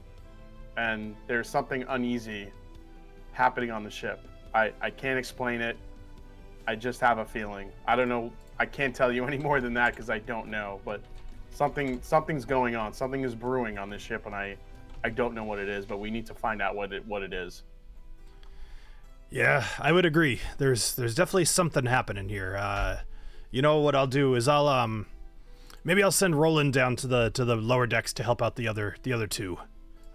And 0.75 1.15
there's 1.27 1.47
something 1.47 1.85
uneasy 1.87 2.51
happening 3.31 3.69
on 3.69 3.83
the 3.83 3.91
ship. 3.91 4.27
I, 4.55 4.71
I 4.81 4.89
can't 4.89 5.19
explain 5.19 5.61
it. 5.61 5.77
I 6.67 6.75
just 6.75 6.99
have 7.01 7.19
a 7.19 7.25
feeling. 7.25 7.71
I 7.87 7.95
don't 7.95 8.09
know. 8.09 8.31
I 8.59 8.65
can't 8.65 8.95
tell 8.95 9.11
you 9.11 9.25
any 9.27 9.37
more 9.37 9.61
than 9.61 9.73
that 9.75 9.93
because 9.93 10.09
I 10.09 10.19
don't 10.19 10.47
know. 10.47 10.81
But 10.83 11.01
something 11.51 12.01
something's 12.01 12.45
going 12.45 12.75
on. 12.75 12.93
Something 12.93 13.21
is 13.21 13.35
brewing 13.35 13.77
on 13.77 13.89
this 13.89 14.01
ship, 14.01 14.25
and 14.25 14.33
I 14.33 14.57
I 15.03 15.09
don't 15.09 15.35
know 15.35 15.43
what 15.43 15.59
it 15.59 15.69
is. 15.69 15.85
But 15.85 15.99
we 15.99 16.09
need 16.09 16.25
to 16.27 16.33
find 16.33 16.61
out 16.61 16.75
what 16.75 16.91
it 16.91 17.05
what 17.05 17.21
it 17.21 17.33
is. 17.33 17.63
yeah, 19.29 19.65
I 19.79 19.91
would 19.91 20.05
agree. 20.05 20.41
There's 20.57 20.95
there's 20.95 21.15
definitely 21.15 21.45
something 21.45 21.85
happening 21.85 22.29
here. 22.29 22.57
Uh, 22.57 22.99
you 23.53 23.61
know 23.61 23.77
what 23.79 23.95
I'll 23.95 24.07
do 24.07 24.35
is 24.35 24.47
I'll 24.49 24.67
um 24.67 25.05
maybe 25.85 26.03
I'll 26.03 26.11
send 26.11 26.35
Roland 26.35 26.73
down 26.73 26.95
to 26.97 27.07
the 27.07 27.29
to 27.31 27.45
the 27.45 27.55
lower 27.55 27.87
decks 27.87 28.11
to 28.13 28.23
help 28.23 28.41
out 28.41 28.55
the 28.57 28.67
other 28.67 28.97
the 29.03 29.13
other 29.13 29.27
two. 29.27 29.57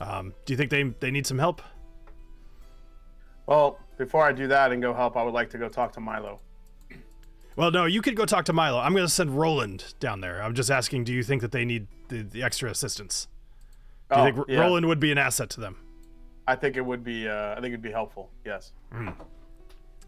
Um, 0.01 0.35
do 0.44 0.52
you 0.52 0.56
think 0.59 0.70
they 0.70 0.82
they 1.01 1.10
need 1.10 1.27
some 1.27 1.39
help? 1.39 1.62
Well, 3.47 3.78
before 3.97 4.24
I 4.27 4.32
do 4.32 4.47
that 4.48 4.73
and 4.73 4.82
go 4.82 4.93
help, 4.93 5.16
I 5.16 5.23
would 5.23 5.32
like 5.35 5.51
to 5.51 5.59
go 5.59 5.69
talk 5.69 5.93
to 5.93 6.01
Milo. 6.01 6.40
Well, 7.56 7.70
no, 7.70 7.86
you 7.86 8.02
could 8.02 8.15
go 8.15 8.24
talk 8.27 8.44
to 8.44 8.52
Milo. 8.52 8.78
I'm 8.78 8.93
going 8.93 9.06
to 9.06 9.12
send 9.12 9.36
Roland 9.36 9.94
down 9.98 10.20
there. 10.20 10.43
I'm 10.43 10.55
just 10.55 10.70
asking, 10.70 11.05
do 11.05 11.12
you 11.12 11.24
think 11.24 11.43
that 11.43 11.51
they 11.51 11.65
need 11.65 11.89
the, 12.09 12.23
the 12.23 12.43
extra 12.43 12.70
assistance? 12.70 13.27
Do 14.10 14.16
you 14.16 14.20
Oh, 14.20 14.24
think 14.27 14.39
R- 14.39 14.44
yeah. 14.48 14.60
Roland 14.60 14.86
would 14.86 15.01
be 15.01 15.10
an 15.10 15.19
asset 15.19 15.51
to 15.51 15.60
them? 15.60 15.77
I 16.47 16.55
think 16.55 16.77
it 16.77 16.82
would 16.82 17.02
be. 17.02 17.27
Uh, 17.28 17.52
I 17.52 17.55
think 17.56 17.69
it'd 17.69 17.82
be 17.82 17.90
helpful. 17.90 18.31
Yes. 18.44 18.73
All 18.94 19.01
right, 19.06 19.15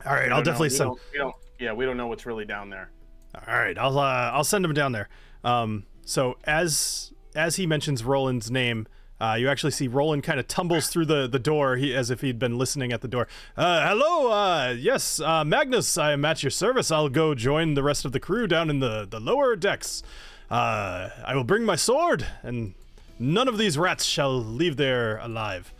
I'll 0.07 0.29
don't 0.29 0.29
know- 0.31 0.43
definitely 0.45 0.67
we 0.67 0.71
send. 0.71 0.91
don't- 0.91 1.01
we 1.13 1.19
don't. 1.19 1.35
Yeah, 1.59 1.73
we 1.73 1.85
don't 1.87 1.97
know 1.97 2.07
what's 2.07 2.25
really 2.25 2.45
down 2.45 2.71
there. 2.71 2.91
All 3.35 3.57
right, 3.59 3.79
I'll 3.79 3.99
uh, 3.99 4.31
I'll 4.33 4.45
send 4.45 4.65
him 4.65 4.75
down 4.75 4.93
there. 4.93 5.09
Um, 5.45 5.85
so 6.05 6.37
as 6.45 7.13
as 7.35 7.57
he 7.57 7.67
mentions 7.67 8.03
Roland's 8.03 8.51
name, 8.51 8.87
uh, 9.21 9.37
you 9.39 9.49
actually 9.49 9.71
see 9.71 9.87
Roland 9.87 10.23
kind 10.23 10.41
of 10.41 10.49
tumbles 10.49 10.89
through 10.89 11.05
the, 11.05 11.29
the 11.29 11.39
door, 11.39 11.77
he, 11.77 11.95
as 11.95 12.11
if 12.11 12.23
he'd 12.23 12.39
been 12.39 12.57
listening 12.57 12.93
at 12.93 13.03
the 13.03 13.09
door. 13.09 13.29
Uh, 13.57 13.87
hello, 13.87 14.33
uh, 14.33 14.75
yes, 14.77 15.21
uh, 15.21 15.45
Magnus, 15.45 15.99
I 15.99 16.13
am 16.13 16.25
at 16.25 16.43
your 16.43 16.51
service. 16.51 16.91
I'll 16.91 17.11
go 17.11 17.35
join 17.35 17.75
the 17.75 17.83
rest 17.83 18.05
of 18.05 18.13
the 18.13 18.21
crew 18.21 18.47
down 18.47 18.71
in 18.71 18.81
the, 18.81 19.07
the 19.09 19.21
lower 19.21 19.57
decks. 19.57 20.03
Uh, 20.51 21.11
I 21.25 21.35
will 21.35 21.45
bring 21.45 21.65
my 21.65 21.77
sword, 21.77 22.27
and 22.43 22.75
none 23.19 23.47
of 23.47 23.59
these 23.59 23.77
rats 23.77 24.05
shall 24.05 24.33
leave 24.33 24.77
there 24.77 25.19
alive. 25.19 25.73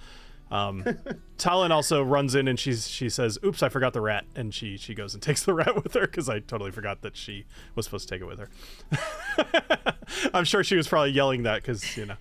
Um, 0.51 0.85
Talon 1.39 1.71
also 1.73 2.03
runs 2.03 2.35
in 2.35 2.49
and 2.49 2.59
she's 2.59 2.89
she 2.89 3.09
says, 3.09 3.39
"Oops, 3.45 3.63
I 3.63 3.69
forgot 3.69 3.93
the 3.93 4.01
rat," 4.01 4.25
and 4.35 4.53
she 4.55 4.77
she 4.77 4.95
goes 4.95 5.15
and 5.15 5.23
takes 5.31 5.45
the 5.45 5.55
rat 5.55 5.83
with 5.83 5.95
her 5.95 6.03
because 6.03 6.29
I 6.29 6.41
totally 6.41 6.71
forgot 6.73 7.03
that 7.03 7.17
she 7.17 7.45
was 7.75 7.85
supposed 7.87 8.09
to 8.09 8.15
take 8.15 8.23
it 8.23 8.27
with 8.27 8.39
her. 8.41 9.95
I'm 10.35 10.45
sure 10.45 10.65
she 10.65 10.77
was 10.77 10.89
probably 10.89 11.11
yelling 11.13 11.45
that 11.45 11.63
because 11.63 11.97
you 11.97 12.07
know 12.07 12.17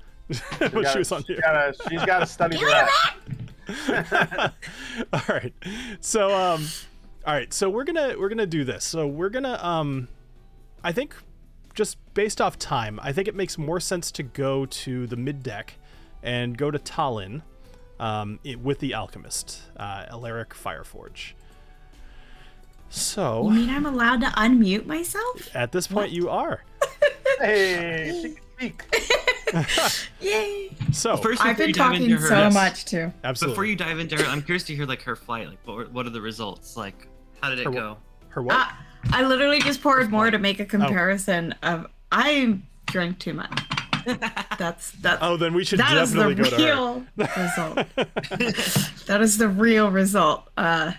when 0.59 0.71
Gotta- 0.71 0.89
she 0.91 0.97
was 0.99 1.11
on 1.11 1.21
she's 1.21 1.27
here. 1.27 1.39
gotta, 1.41 1.75
she's 1.89 2.05
got 2.05 2.19
to 2.19 2.25
study 2.27 2.57
the 2.57 2.65
rat. 2.65 4.53
all 5.13 5.21
right, 5.27 5.53
so 5.99 6.33
um, 6.35 6.65
all 7.25 7.33
right, 7.33 7.53
so 7.53 7.69
we're 7.69 7.83
gonna 7.83 8.15
we're 8.17 8.29
gonna 8.29 8.45
do 8.45 8.63
this. 8.63 8.83
So 8.85 9.07
we're 9.07 9.29
gonna 9.29 9.59
um, 9.63 10.07
I 10.83 10.91
think 10.91 11.15
just 11.73 11.97
based 12.13 12.41
off 12.41 12.57
time, 12.59 12.99
I 13.01 13.11
think 13.11 13.27
it 13.27 13.35
makes 13.35 13.57
more 13.57 13.79
sense 13.79 14.11
to 14.11 14.23
go 14.23 14.65
to 14.65 15.07
the 15.07 15.15
mid 15.15 15.41
deck 15.43 15.75
and 16.21 16.57
go 16.57 16.69
to 16.71 16.77
Talon 16.79 17.41
um, 17.99 18.39
it, 18.43 18.59
with 18.59 18.79
the 18.79 18.93
alchemist, 18.93 19.61
uh, 19.77 20.05
Alaric 20.09 20.49
Fireforge. 20.53 21.33
So 22.89 23.43
You 23.49 23.51
mean 23.51 23.69
I'm 23.69 23.85
allowed 23.85 24.21
to 24.21 24.27
unmute 24.27 24.85
myself? 24.85 25.53
at 25.55 25.71
this 25.71 25.87
point, 25.87 26.11
you 26.11 26.29
are. 26.29 26.63
Hey, 27.39 28.11
she 28.21 28.33
can 28.33 28.43
speak. 28.57 30.03
Yay! 30.19 30.71
So 30.91 31.15
First, 31.15 31.41
I've 31.41 31.55
been 31.55 31.71
talking 31.71 32.09
her, 32.09 32.27
so 32.27 32.35
Yes. 32.37 32.53
much 32.53 32.83
too. 32.83 33.13
absolutely. 33.23 33.53
before 33.53 33.63
you 33.65 33.77
dive 33.77 33.97
into 33.99 34.17
her, 34.17 34.25
I'm 34.25 34.41
curious 34.41 34.63
to 34.65 34.75
hear 34.75 34.85
like 34.85 35.01
her 35.03 35.15
flight. 35.15 35.47
Like, 35.47 35.59
what, 35.65 35.89
what 35.93 36.05
are 36.05 36.09
the 36.09 36.19
results? 36.19 36.75
Like, 36.75 37.07
how 37.41 37.49
did 37.49 37.59
it 37.59 37.65
Her 37.65 37.71
go? 37.71 37.97
her 38.29 38.41
what? 38.41 38.57
Uh, 38.57 38.67
I 39.13 39.23
literally 39.23 39.61
just 39.61 39.81
poured 39.81 40.11
more 40.11 40.29
to 40.29 40.37
make 40.37 40.59
a 40.59 40.65
comparison 40.65 41.53
of 41.63 41.87
I 42.11 42.59
drank 42.87 43.19
too 43.19 43.33
much. 43.33 43.57
That's 44.57 44.91
that's 44.91 45.19
Oh, 45.21 45.37
then 45.37 45.53
we 45.53 45.63
should 45.63 45.79
that 45.79 45.95
is 45.97 46.11
the 46.11 46.29
definitely 46.29 46.43
go 46.43 46.49
to 46.49 46.55
her. 46.55 46.65
real 46.65 47.05
result. 47.17 47.75
that 49.07 49.19
is 49.21 49.37
the 49.37 49.47
real 49.49 49.89
result. 49.91 50.49
Uh, 50.57 50.91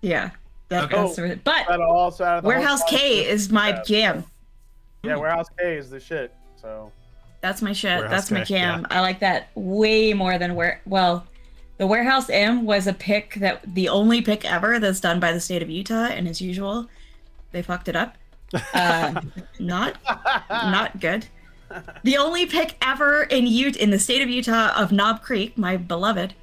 yeah. 0.00 0.30
That, 0.68 0.84
Okay. 0.84 0.96
that's 0.96 1.16
the 1.16 1.22
re- 1.22 1.40
but 1.42 1.64
But 1.68 1.80
also 1.80 2.24
out 2.24 2.38
of 2.38 2.42
the 2.44 2.48
Warehouse 2.48 2.82
K 2.88 3.26
is 3.26 3.50
my 3.50 3.68
Yeah. 3.70 3.82
jam. 3.86 4.24
Yeah, 5.02 5.16
Warehouse 5.16 5.46
K 5.58 5.76
is 5.76 5.88
the 5.90 6.00
shit. 6.00 6.34
So 6.60 6.92
That's 7.40 7.62
my 7.62 7.72
shit. 7.72 7.98
Warehouse 8.00 8.10
That's 8.10 8.30
my 8.30 8.40
K, 8.40 8.44
jam. 8.56 8.86
I 8.90 9.00
like 9.00 9.20
that 9.20 9.48
way 9.54 10.12
more 10.12 10.38
than 10.38 10.54
where. 10.54 10.80
Well, 10.84 11.26
the 11.78 11.86
Warehouse 11.86 12.28
M 12.28 12.66
was 12.66 12.86
a 12.86 12.92
pick 12.92 13.34
that 13.36 13.62
the 13.74 13.88
only 13.88 14.20
pick 14.20 14.44
ever 14.44 14.78
that's 14.80 15.00
done 15.00 15.20
by 15.20 15.32
the 15.32 15.40
state 15.40 15.62
of 15.62 15.70
Utah, 15.70 16.06
and 16.06 16.26
as 16.28 16.40
usual, 16.40 16.88
they 17.52 17.62
fucked 17.62 17.88
it 17.88 17.94
up. 17.96 18.16
Uh, 18.74 19.20
not 19.60 19.96
not 20.50 20.98
good. 21.00 21.26
The 22.02 22.16
only 22.16 22.46
pick 22.46 22.76
ever 22.82 23.22
in 23.24 23.46
Ute 23.46 23.76
in 23.76 23.90
the 23.90 23.98
state 23.98 24.22
of 24.22 24.28
Utah 24.28 24.72
of 24.80 24.92
Knob 24.92 25.22
Creek, 25.22 25.56
my 25.58 25.76
beloved, 25.76 26.34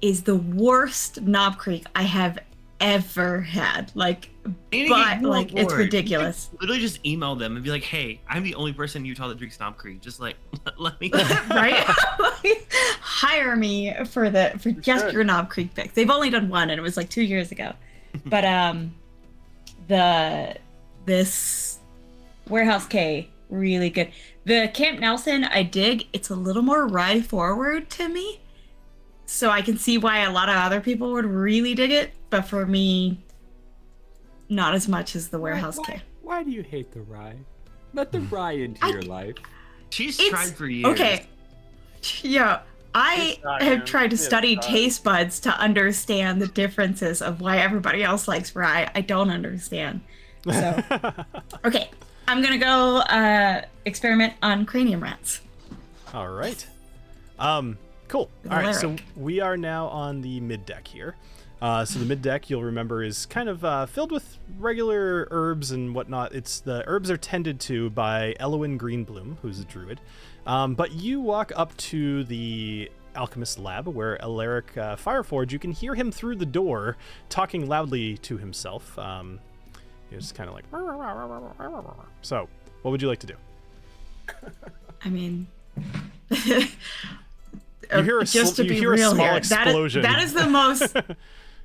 is 0.00 0.22
the 0.22 0.36
worst 0.36 1.20
Knob 1.22 1.58
Creek 1.58 1.84
I 1.94 2.02
have 2.02 2.38
ever 2.80 3.40
had. 3.40 3.90
Like, 3.94 4.28
You 4.44 4.54
need 4.72 4.84
to 4.84 4.90
but 4.90 5.04
get 5.04 5.20
you 5.22 5.28
like 5.28 5.52
it's 5.54 5.62
board. 5.72 5.78
ridiculous. 5.78 6.50
Literally 6.60 6.80
just 6.80 7.04
email 7.06 7.34
them 7.36 7.54
and 7.56 7.64
be 7.64 7.70
like, 7.70 7.82
"Hey, 7.84 8.20
I'm 8.28 8.42
the 8.42 8.54
only 8.56 8.72
person 8.72 9.02
in 9.02 9.06
Utah 9.06 9.28
that 9.28 9.38
drinks 9.38 9.58
Knob 9.60 9.76
Creek. 9.76 10.00
Just 10.00 10.20
like, 10.20 10.36
let 10.78 11.00
me." 11.00 11.10
right? 11.50 11.84
Hire 13.00 13.56
me 13.56 13.94
for 14.04 14.28
the 14.30 14.52
for 14.58 14.70
just 14.72 15.04
should. 15.06 15.14
your 15.14 15.24
Knob 15.24 15.48
Creek 15.50 15.74
picks. 15.74 15.94
They've 15.94 16.10
only 16.10 16.30
done 16.30 16.48
one, 16.48 16.70
and 16.70 16.78
it 16.78 16.82
was 16.82 16.96
like 16.96 17.08
two 17.08 17.22
years 17.22 17.52
ago. 17.52 17.72
But 18.26 18.44
um, 18.44 18.94
the 19.88 20.56
this 21.06 21.78
Warehouse 22.48 22.86
K 22.86 23.28
really 23.50 23.90
good. 23.90 24.10
The 24.44 24.70
Camp 24.74 25.00
Nelson 25.00 25.44
I 25.44 25.62
dig. 25.62 26.06
It's 26.12 26.28
a 26.30 26.34
little 26.34 26.62
more 26.62 26.86
ride 26.86 27.24
forward 27.26 27.88
to 27.90 28.08
me, 28.08 28.40
so 29.26 29.48
I 29.50 29.62
can 29.62 29.78
see 29.78 29.96
why 29.98 30.18
a 30.20 30.30
lot 30.30 30.48
of 30.48 30.56
other 30.56 30.80
people 30.80 31.12
would 31.12 31.24
really 31.26 31.74
dig 31.74 31.90
it. 31.90 32.12
But 32.30 32.42
for 32.42 32.66
me, 32.66 33.22
not 34.48 34.74
as 34.74 34.86
much 34.88 35.16
as 35.16 35.28
the 35.28 35.38
Warehouse 35.38 35.78
why, 35.78 35.84
K. 35.86 36.02
Why 36.22 36.42
do 36.42 36.50
you 36.50 36.62
hate 36.62 36.92
the 36.92 37.00
rye? 37.02 37.36
Let 37.94 38.12
the 38.12 38.20
rye 38.20 38.52
into 38.52 38.84
I- 38.84 38.90
your 38.90 39.02
life. 39.02 39.36
She's 39.90 40.18
It's- 40.20 40.30
tried 40.30 40.56
for 40.56 40.66
years. 40.66 40.92
Okay. 40.92 41.26
Yeah, 42.22 42.60
I 42.94 43.38
have 43.60 43.78
man. 43.78 43.86
tried 43.86 44.08
to 44.10 44.14
It's 44.14 44.24
study 44.24 44.56
not. 44.56 44.64
taste 44.64 45.04
buds 45.04 45.40
to 45.40 45.50
understand 45.58 46.42
the 46.42 46.48
differences 46.48 47.22
of 47.22 47.40
why 47.40 47.58
everybody 47.58 48.02
else 48.02 48.28
likes 48.28 48.54
rye. 48.54 48.90
I 48.94 49.00
don't 49.00 49.30
understand. 49.30 50.00
So, 50.44 50.82
okay, 51.64 51.90
I'm 52.26 52.42
gonna 52.42 52.58
go 52.58 52.98
uh, 52.98 53.62
experiment 53.84 54.34
on 54.42 54.66
cranium 54.66 55.02
rats. 55.02 55.40
All 56.12 56.28
right. 56.28 56.66
Um, 57.38 57.78
cool. 58.08 58.30
All 58.50 58.58
right, 58.58 58.74
so 58.74 58.96
we 59.16 59.40
are 59.40 59.56
now 59.56 59.88
on 59.88 60.20
the 60.20 60.40
mid 60.40 60.64
deck 60.64 60.86
here. 60.86 61.16
Uh, 61.60 61.84
so 61.84 61.98
the 61.98 62.04
mid 62.04 62.20
deck, 62.22 62.50
you'll 62.50 62.62
remember, 62.62 63.02
is 63.02 63.26
kind 63.26 63.48
of 63.48 63.64
uh, 63.64 63.86
filled 63.86 64.12
with 64.12 64.38
regular 64.58 65.26
herbs 65.30 65.70
and 65.70 65.94
whatnot. 65.94 66.34
It's 66.34 66.60
the 66.60 66.84
herbs 66.86 67.10
are 67.10 67.16
tended 67.16 67.60
to 67.60 67.90
by 67.90 68.34
Elowin 68.38 68.78
Greenbloom, 68.78 69.36
who's 69.42 69.60
a 69.60 69.64
druid. 69.64 70.00
Um, 70.46 70.74
but 70.74 70.92
you 70.92 71.20
walk 71.20 71.52
up 71.56 71.76
to 71.78 72.24
the 72.24 72.90
alchemist 73.16 73.58
lab 73.58 73.86
where 73.86 74.20
Alaric 74.22 74.76
uh, 74.76 74.96
Fireforge. 74.96 75.52
You 75.52 75.58
can 75.58 75.72
hear 75.72 75.94
him 75.94 76.10
through 76.10 76.36
the 76.36 76.46
door 76.46 76.96
talking 77.28 77.66
loudly 77.66 78.18
to 78.18 78.38
himself. 78.38 78.98
Um, 78.98 79.40
he's 80.10 80.32
kind 80.32 80.48
of 80.48 80.54
like. 80.54 80.64
So, 82.22 82.48
what 82.82 82.90
would 82.90 83.02
you 83.02 83.08
like 83.08 83.20
to 83.20 83.26
do? 83.26 83.34
I 85.04 85.08
mean, 85.08 85.46
You 86.30 86.68
hear 88.02 88.18
a 88.20 88.24
just 88.24 88.56
sl- 88.56 88.62
to 88.62 88.68
be 88.68 88.84
real 88.86 89.12
small 89.12 89.24
here, 89.26 89.40
that 89.40 89.42
is, 89.42 89.50
explosion. 89.52 90.02
that 90.02 90.22
is 90.22 90.32
the 90.32 90.46
most. 90.48 90.96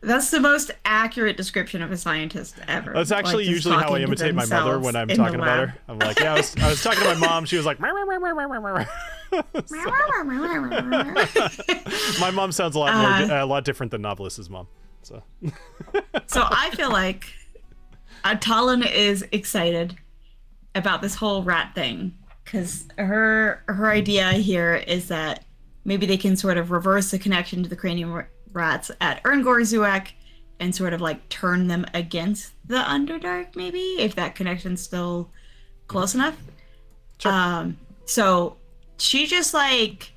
That's 0.01 0.31
the 0.31 0.39
most 0.39 0.71
accurate 0.85 1.35
description 1.35 1.81
of 1.81 1.91
a 1.91 1.97
scientist 1.97 2.55
ever. 2.69 2.93
That's 2.93 3.11
actually 3.11 3.43
Like, 3.45 3.53
usually 3.53 3.75
how 3.75 3.93
I 3.95 3.99
imitate 3.99 4.33
my 4.33 4.45
mother 4.45 4.79
when 4.79 4.95
I'm 4.95 5.09
talking 5.09 5.35
about 5.41 5.67
her. 5.69 5.75
I'm 5.89 5.99
like, 5.99 6.17
yeah, 6.21 6.35
I 6.35 6.37
was, 6.37 6.55
I 6.55 6.69
was 6.69 6.81
talking 6.81 7.01
to 7.03 7.15
my 7.15 7.27
mom. 7.27 7.43
She 7.45 7.57
was 7.57 7.65
like, 7.65 7.81
my 12.19 12.31
mom 12.31 12.51
sounds 12.51 12.75
a 12.75 12.79
lot 12.79 12.93
more, 12.95 13.31
Uh, 13.37 13.43
a 13.43 13.45
lot 13.45 13.63
different 13.65 13.91
than 13.91 14.01
Nobilis's 14.01 14.49
mom. 14.49 14.67
So 15.01 15.23
So 16.27 16.43
I 16.49 16.71
feel 16.75 16.91
like 16.91 17.25
uh, 18.23 18.35
Talon 18.35 18.83
is 18.83 19.25
excited 19.31 19.95
about 20.75 21.01
this 21.01 21.15
whole 21.15 21.43
rat 21.43 21.73
thing 21.75 22.13
because 22.43 22.85
her 22.97 23.63
her 23.67 23.89
idea 23.89 24.31
here 24.33 24.75
is 24.75 25.07
that 25.07 25.43
maybe 25.85 26.05
they 26.05 26.17
can 26.17 26.35
sort 26.35 26.57
of 26.57 26.71
reverse 26.71 27.11
the 27.11 27.19
connection 27.19 27.63
to 27.63 27.69
the 27.69 27.75
cranium 27.75 28.23
rats 28.51 28.91
at 29.01 29.21
Erngor 29.23 29.61
Zuak 29.61 30.09
and 30.59 30.75
sort 30.75 30.93
of 30.93 31.01
like 31.01 31.27
turn 31.29 31.67
them 31.67 31.85
against 31.93 32.53
the 32.67 32.75
Underdark, 32.77 33.55
maybe 33.55 33.79
if 33.99 34.15
that 34.15 34.35
connection's 34.35 34.81
still 34.81 35.29
close 35.87 36.13
enough. 36.15 36.35
Sure. 37.19 37.31
Um, 37.31 37.77
so 38.05 38.57
she 38.97 39.25
just 39.25 39.53
like 39.53 40.11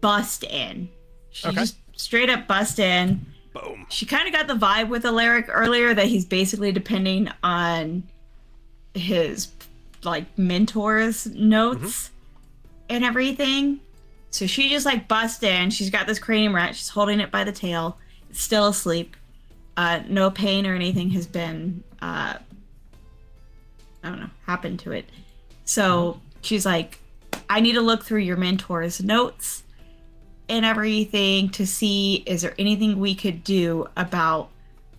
bust 0.00 0.44
in. 0.44 0.88
She 1.30 1.48
Okay. 1.48 1.56
just 1.60 1.76
straight 1.96 2.28
up 2.30 2.46
bust 2.46 2.78
in 2.78 3.24
boom. 3.52 3.86
she 3.88 4.06
kind 4.06 4.26
of 4.26 4.34
got 4.34 4.46
the 4.46 4.54
vibe 4.54 4.88
with 4.88 5.04
Alaric 5.04 5.46
earlier 5.48 5.94
that 5.94 6.06
he's 6.06 6.24
basically 6.24 6.72
depending 6.72 7.28
on 7.42 8.02
his 8.94 9.48
like 10.02 10.26
mentors 10.38 11.26
notes 11.26 12.10
and 12.88 13.04
everything. 13.04 13.80
So 14.30 14.46
she 14.46 14.68
just 14.70 14.86
like 14.86 15.08
busts 15.08 15.42
in. 15.42 15.70
She's 15.70 15.90
got 15.90 16.06
this 16.06 16.18
cranium 16.18 16.54
rat. 16.54 16.76
She's 16.76 16.88
holding 16.88 17.20
it 17.20 17.30
by 17.30 17.44
the 17.44 17.52
tail. 17.52 17.98
It's 18.30 18.40
still 18.40 18.68
asleep. 18.68 19.16
Uh 19.76 20.00
no 20.08 20.30
pain 20.30 20.66
or 20.66 20.74
anything 20.74 21.10
has 21.10 21.26
been 21.26 21.82
uh 22.02 22.34
i 24.02 24.08
don't 24.08 24.20
know 24.20 24.30
happened 24.46 24.78
to 24.80 24.92
it. 24.92 25.08
So 25.64 26.20
she's 26.40 26.64
like 26.64 26.98
i 27.48 27.60
need 27.60 27.72
to 27.72 27.80
look 27.80 28.04
through 28.04 28.20
your 28.20 28.36
mentor's 28.36 29.02
notes 29.02 29.62
and 30.50 30.64
everything 30.64 31.48
to 31.48 31.66
see 31.66 32.22
is 32.26 32.42
there 32.42 32.54
anything 32.58 32.98
we 32.98 33.14
could 33.14 33.42
do 33.42 33.86
about 33.96 34.50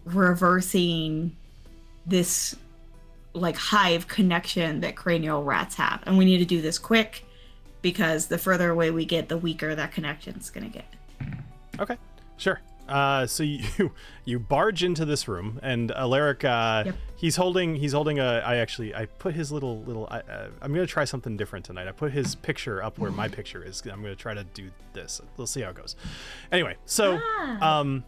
reversing 0.06 1.36
this 2.06 2.56
like 3.34 3.56
hive 3.56 4.08
connection 4.08 4.82
that 4.82 4.96
cranial 4.96 5.44
rats 5.44 5.76
have 5.76 6.02
and 6.06 6.18
we 6.18 6.26
need 6.26 6.40
to 6.40 6.46
do 6.46 6.62
this 6.62 6.80
quick 6.80 7.26
because 7.82 8.28
the 8.28 8.38
further 8.38 8.72
away 8.72 8.90
we 8.90 9.06
get 9.06 9.30
the 9.30 9.38
weaker 9.38 9.76
that 9.76 9.92
connection's 9.92 10.50
gonna 10.50 10.68
get 10.68 10.86
Okay, 11.80 11.98
sure. 12.38 12.62
Uh, 12.92 13.26
so 13.26 13.44
you 13.78 13.92
you 14.26 14.40
barge 14.40 14.84
into 14.84 15.06
this 15.06 15.28
room, 15.28 15.60
and 15.64 15.92
Alaric, 15.92 16.44
uh, 16.44 16.84
Yep. 16.88 16.96
he's 17.16 17.36
holding 17.38 17.76
he's 17.76 17.94
holding 17.94 18.20
a. 18.20 18.42
I 18.46 18.58
actually 18.58 18.94
I 18.94 19.06
put 19.06 19.34
his 19.34 19.52
little 19.52 19.82
little. 19.84 20.08
I, 20.12 20.20
uh, 20.20 20.48
I'm 20.62 20.74
gonna 20.74 20.86
try 20.86 21.06
something 21.06 21.38
different 21.38 21.66
tonight. 21.66 21.88
I 21.88 21.92
put 21.92 22.12
his 22.12 22.36
picture 22.36 22.84
up 22.84 23.00
where 23.00 23.12
my 23.12 23.28
picture 23.40 23.64
is. 23.64 23.82
I'm 23.92 24.02
gonna 24.02 24.16
try 24.16 24.34
to 24.34 24.44
do 24.44 24.70
this. 24.94 25.22
We'll 25.38 25.48
see 25.48 25.62
how 25.62 25.70
it 25.70 25.76
goes. 25.76 25.96
Anyway, 26.52 26.76
so 26.86 27.20
Ah. 27.22 27.80
um, 27.80 28.04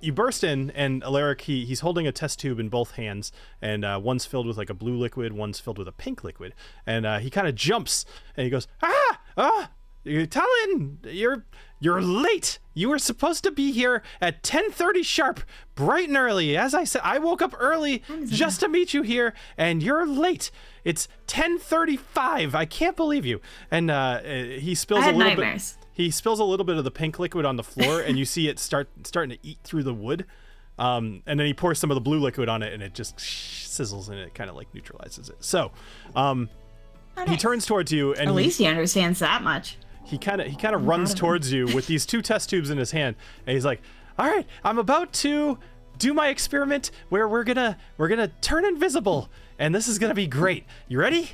you 0.00 0.12
burst 0.12 0.44
in, 0.44 0.70
and 0.72 1.02
Alaric 1.04 1.42
he 1.42 1.64
he's 1.64 1.80
holding 1.80 2.06
a 2.06 2.12
test 2.12 2.38
tube 2.40 2.58
in 2.58 2.68
both 2.68 2.92
hands, 2.92 3.32
and 3.62 3.84
uh, 3.84 4.00
one's 4.02 4.26
filled 4.26 4.46
with 4.46 4.56
like 4.58 4.68
a 4.68 4.74
blue 4.74 4.96
liquid, 4.96 5.32
one's 5.32 5.60
filled 5.60 5.78
with 5.78 5.88
a 5.88 5.92
pink 5.92 6.24
liquid, 6.24 6.54
and 6.86 7.06
uh, 7.06 7.18
he 7.20 7.30
kind 7.30 7.46
of 7.48 7.54
jumps 7.54 8.04
and 8.36 8.44
he 8.44 8.50
goes 8.50 8.66
ah 8.82 9.20
ah. 9.36 9.70
You 10.06 10.26
Talon, 10.26 10.98
you're 11.04 11.46
you're 11.84 12.00
late. 12.00 12.58
You 12.72 12.88
were 12.88 12.98
supposed 12.98 13.44
to 13.44 13.50
be 13.50 13.70
here 13.70 14.02
at 14.20 14.42
10:30 14.42 15.04
sharp, 15.04 15.40
bright 15.74 16.08
and 16.08 16.16
early. 16.16 16.56
As 16.56 16.74
I 16.74 16.84
said, 16.84 17.02
I 17.04 17.18
woke 17.18 17.42
up 17.42 17.54
early 17.58 18.02
just 18.24 18.60
to 18.60 18.68
meet 18.68 18.94
you 18.94 19.02
here, 19.02 19.34
and 19.58 19.82
you're 19.82 20.06
late. 20.06 20.50
It's 20.82 21.08
10:35. 21.26 22.54
I 22.54 22.64
can't 22.64 22.96
believe 22.96 23.26
you. 23.26 23.40
And 23.70 23.90
uh, 23.90 23.94
uh, 23.94 24.32
he 24.58 24.74
spills 24.74 25.02
I 25.02 25.04
had 25.04 25.14
a 25.14 25.18
little 25.18 25.30
nightmares. 25.32 25.76
bit. 25.78 25.86
He 25.92 26.10
spills 26.10 26.40
a 26.40 26.44
little 26.44 26.64
bit 26.64 26.76
of 26.76 26.84
the 26.84 26.90
pink 26.90 27.18
liquid 27.18 27.44
on 27.44 27.56
the 27.56 27.62
floor, 27.62 28.00
and 28.00 28.18
you 28.18 28.24
see 28.24 28.48
it 28.48 28.58
start 28.58 28.88
starting 29.04 29.36
to 29.36 29.46
eat 29.46 29.58
through 29.62 29.82
the 29.82 29.94
wood. 29.94 30.24
Um, 30.76 31.22
and 31.26 31.38
then 31.38 31.46
he 31.46 31.54
pours 31.54 31.78
some 31.78 31.90
of 31.90 31.94
the 31.94 32.00
blue 32.00 32.18
liquid 32.18 32.48
on 32.48 32.62
it, 32.62 32.72
and 32.72 32.82
it 32.82 32.94
just 32.94 33.18
sizzles, 33.18 34.08
and 34.08 34.18
it 34.18 34.34
kind 34.34 34.50
of 34.50 34.56
like 34.56 34.74
neutralizes 34.74 35.28
it. 35.28 35.36
So, 35.44 35.70
um, 36.16 36.48
he 37.28 37.36
turns 37.36 37.64
towards 37.64 37.92
you, 37.92 38.12
and 38.14 38.28
at 38.28 38.34
least 38.34 38.58
he 38.58 38.66
understands 38.66 39.20
that 39.20 39.42
much 39.42 39.76
he 40.04 40.18
kind 40.18 40.40
of 40.40 40.46
he 40.46 40.56
kind 40.56 40.74
of 40.74 40.86
runs 40.86 41.14
towards 41.14 41.52
you 41.52 41.66
with 41.74 41.86
these 41.86 42.04
two 42.06 42.22
test 42.22 42.50
tubes 42.50 42.70
in 42.70 42.78
his 42.78 42.90
hand 42.90 43.16
and 43.46 43.54
he's 43.54 43.64
like 43.64 43.80
all 44.18 44.26
right 44.26 44.46
i'm 44.62 44.78
about 44.78 45.12
to 45.12 45.58
do 45.98 46.12
my 46.12 46.28
experiment 46.28 46.90
where 47.08 47.28
we're 47.28 47.44
gonna 47.44 47.76
we're 47.96 48.08
gonna 48.08 48.28
turn 48.40 48.64
invisible 48.64 49.28
and 49.58 49.74
this 49.74 49.88
is 49.88 49.98
gonna 49.98 50.14
be 50.14 50.26
great. 50.26 50.64
You 50.88 50.98
ready? 50.98 51.30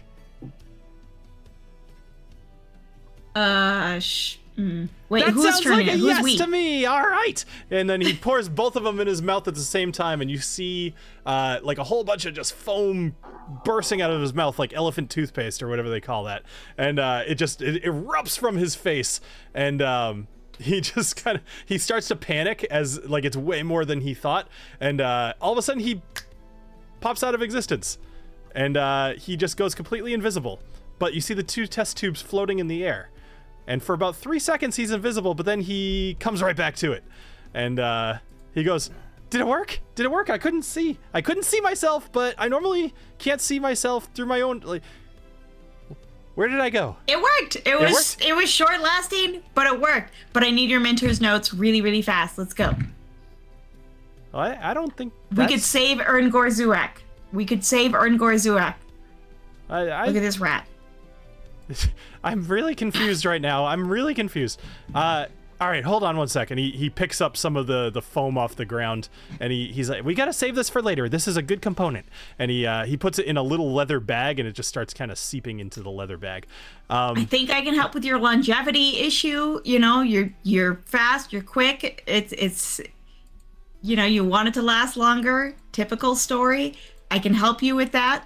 Uh 3.34 3.98
sh- 4.01 4.36
Wait, 5.08 5.24
that 5.24 5.32
who's 5.32 5.44
sounds 5.44 5.66
like 5.66 5.88
a 5.88 5.96
yes 5.96 6.22
we? 6.22 6.36
to 6.36 6.46
me. 6.46 6.86
All 6.86 7.02
right. 7.02 7.44
And 7.70 7.88
then 7.88 8.00
he 8.00 8.14
pours 8.14 8.48
both 8.48 8.76
of 8.76 8.84
them 8.84 9.00
in 9.00 9.06
his 9.06 9.22
mouth 9.22 9.48
at 9.48 9.54
the 9.54 9.60
same 9.60 9.92
time, 9.92 10.20
and 10.20 10.30
you 10.30 10.38
see 10.38 10.94
uh, 11.26 11.58
like 11.62 11.78
a 11.78 11.84
whole 11.84 12.04
bunch 12.04 12.26
of 12.26 12.34
just 12.34 12.52
foam 12.52 13.16
bursting 13.64 14.00
out 14.00 14.10
of 14.10 14.20
his 14.20 14.34
mouth, 14.34 14.58
like 14.58 14.72
elephant 14.72 15.10
toothpaste 15.10 15.62
or 15.62 15.68
whatever 15.68 15.88
they 15.88 16.00
call 16.00 16.24
that. 16.24 16.42
And 16.78 16.98
uh, 16.98 17.22
it 17.26 17.34
just 17.34 17.62
it 17.62 17.82
erupts 17.82 18.38
from 18.38 18.56
his 18.56 18.74
face, 18.74 19.20
and 19.54 19.82
um, 19.82 20.28
he 20.58 20.80
just 20.80 21.22
kind 21.22 21.38
of 21.38 21.42
he 21.66 21.78
starts 21.78 22.08
to 22.08 22.16
panic 22.16 22.64
as 22.70 23.04
like 23.04 23.24
it's 23.24 23.36
way 23.36 23.62
more 23.62 23.84
than 23.84 24.00
he 24.00 24.14
thought, 24.14 24.48
and 24.80 25.00
uh, 25.00 25.34
all 25.40 25.52
of 25.52 25.58
a 25.58 25.62
sudden 25.62 25.82
he 25.82 26.02
pops 27.00 27.22
out 27.22 27.34
of 27.34 27.42
existence, 27.42 27.98
and 28.54 28.76
uh, 28.76 29.14
he 29.14 29.36
just 29.36 29.56
goes 29.56 29.74
completely 29.74 30.12
invisible. 30.12 30.60
But 30.98 31.14
you 31.14 31.20
see 31.22 31.34
the 31.34 31.42
two 31.42 31.66
test 31.66 31.96
tubes 31.96 32.20
floating 32.20 32.58
in 32.58 32.68
the 32.68 32.84
air, 32.84 33.08
and 33.66 33.82
for 33.82 33.94
about 33.94 34.16
three 34.16 34.38
seconds 34.38 34.76
he's 34.76 34.90
invisible, 34.90 35.34
but 35.34 35.46
then 35.46 35.60
he 35.60 36.16
comes 36.20 36.42
right 36.42 36.56
back 36.56 36.76
to 36.76 36.92
it, 36.92 37.04
and 37.54 37.78
uh, 37.78 38.18
he 38.54 38.62
goes, 38.64 38.90
"Did 39.30 39.40
it 39.40 39.46
work? 39.46 39.80
Did 39.94 40.06
it 40.06 40.10
work? 40.10 40.30
I 40.30 40.38
couldn't 40.38 40.62
see. 40.62 40.98
I 41.14 41.20
couldn't 41.20 41.44
see 41.44 41.60
myself, 41.60 42.10
but 42.12 42.34
I 42.38 42.48
normally 42.48 42.94
can't 43.18 43.40
see 43.40 43.58
myself 43.58 44.08
through 44.14 44.26
my 44.26 44.40
own. 44.40 44.60
Like, 44.60 44.82
where 46.34 46.48
did 46.48 46.60
I 46.60 46.70
go? 46.70 46.96
It 47.06 47.20
worked. 47.20 47.56
It 47.66 47.78
was 47.78 47.92
worked? 47.92 48.24
it 48.24 48.34
was 48.34 48.50
short 48.50 48.80
lasting, 48.80 49.42
but 49.54 49.66
it 49.66 49.80
worked. 49.80 50.14
But 50.32 50.42
I 50.42 50.50
need 50.50 50.70
your 50.70 50.80
mentor's 50.80 51.20
notes 51.20 51.52
really, 51.52 51.80
really 51.80 52.02
fast. 52.02 52.38
Let's 52.38 52.54
go. 52.54 52.74
I, 54.32 54.70
I 54.70 54.74
don't 54.74 54.96
think 54.96 55.12
We 55.34 55.46
could 55.46 55.60
save 55.60 55.98
Erngor 55.98 56.46
Zurak. 56.46 57.02
We 57.32 57.44
could 57.44 57.64
save 57.64 57.92
Erngor 57.92 58.34
Zurak. 58.34 58.74
I, 59.68 59.88
I, 59.88 60.06
Look 60.06 60.16
at 60.16 60.22
this 60.22 60.38
rat. 60.38 60.66
I'm 62.24 62.47
really 62.47 62.74
confused 62.74 63.24
right 63.24 63.40
now. 63.40 63.66
I'm 63.66 63.88
really 63.88 64.14
confused. 64.14 64.60
Uh, 64.94 65.26
all 65.60 65.68
right, 65.68 65.84
hold 65.84 66.02
on 66.02 66.16
one 66.16 66.28
second. 66.28 66.56
He 66.56 66.70
he 66.70 66.88
picks 66.88 67.20
up 67.20 67.36
some 67.36 67.55
of 67.55 67.66
the 67.66 67.90
the 67.90 68.01
foam 68.01 68.38
off 68.38 68.56
the 68.56 68.64
ground, 68.64 69.10
and 69.38 69.52
he 69.52 69.66
he's 69.70 69.90
like, 69.90 70.02
"We 70.05 70.14
gotta 70.14 70.32
save 70.32 70.55
this 70.55 70.70
for 70.70 70.80
later. 70.80 71.06
This 71.06 71.28
is 71.28 71.36
a 71.36 71.42
good 71.42 71.60
component." 71.60 72.06
And 72.38 72.51
he 72.51 72.66
uh, 72.66 72.86
he 72.86 72.97
puts 72.97 73.18
it 73.18 73.26
in 73.26 73.36
a 73.36 73.42
little 73.42 73.70
leather 73.74 74.01
bag, 74.01 74.38
and 74.38 74.48
it 74.48 74.52
just 74.52 74.70
starts 74.70 74.94
kind 74.94 75.10
of 75.10 75.18
seeping 75.18 75.60
into 75.60 75.82
the 75.82 75.90
leather 75.90 76.16
bag. 76.16 76.47
I 76.88 77.10
Um, 77.10 77.26
think 77.26 77.51
I 77.51 77.60
can 77.60 77.74
help 77.74 77.92
with 77.92 78.06
your 78.06 78.18
longevity 78.18 79.01
issue. 79.01 79.60
You 79.64 79.78
know, 79.78 80.01
you're 80.01 80.30
you're 80.44 80.76
fast, 80.86 81.30
you're 81.30 81.42
quick. 81.42 82.02
It's 82.06 82.32
it's 82.38 82.80
you 83.82 83.97
know, 83.97 84.05
you 84.06 84.24
want 84.24 84.48
it 84.48 84.55
to 84.55 84.62
last 84.62 84.97
longer. 84.97 85.55
Typical 85.72 86.16
story. 86.16 86.74
I 87.10 87.18
can 87.18 87.34
help 87.34 87.62
you 87.62 87.76
with 87.76 87.92
that. 87.92 88.24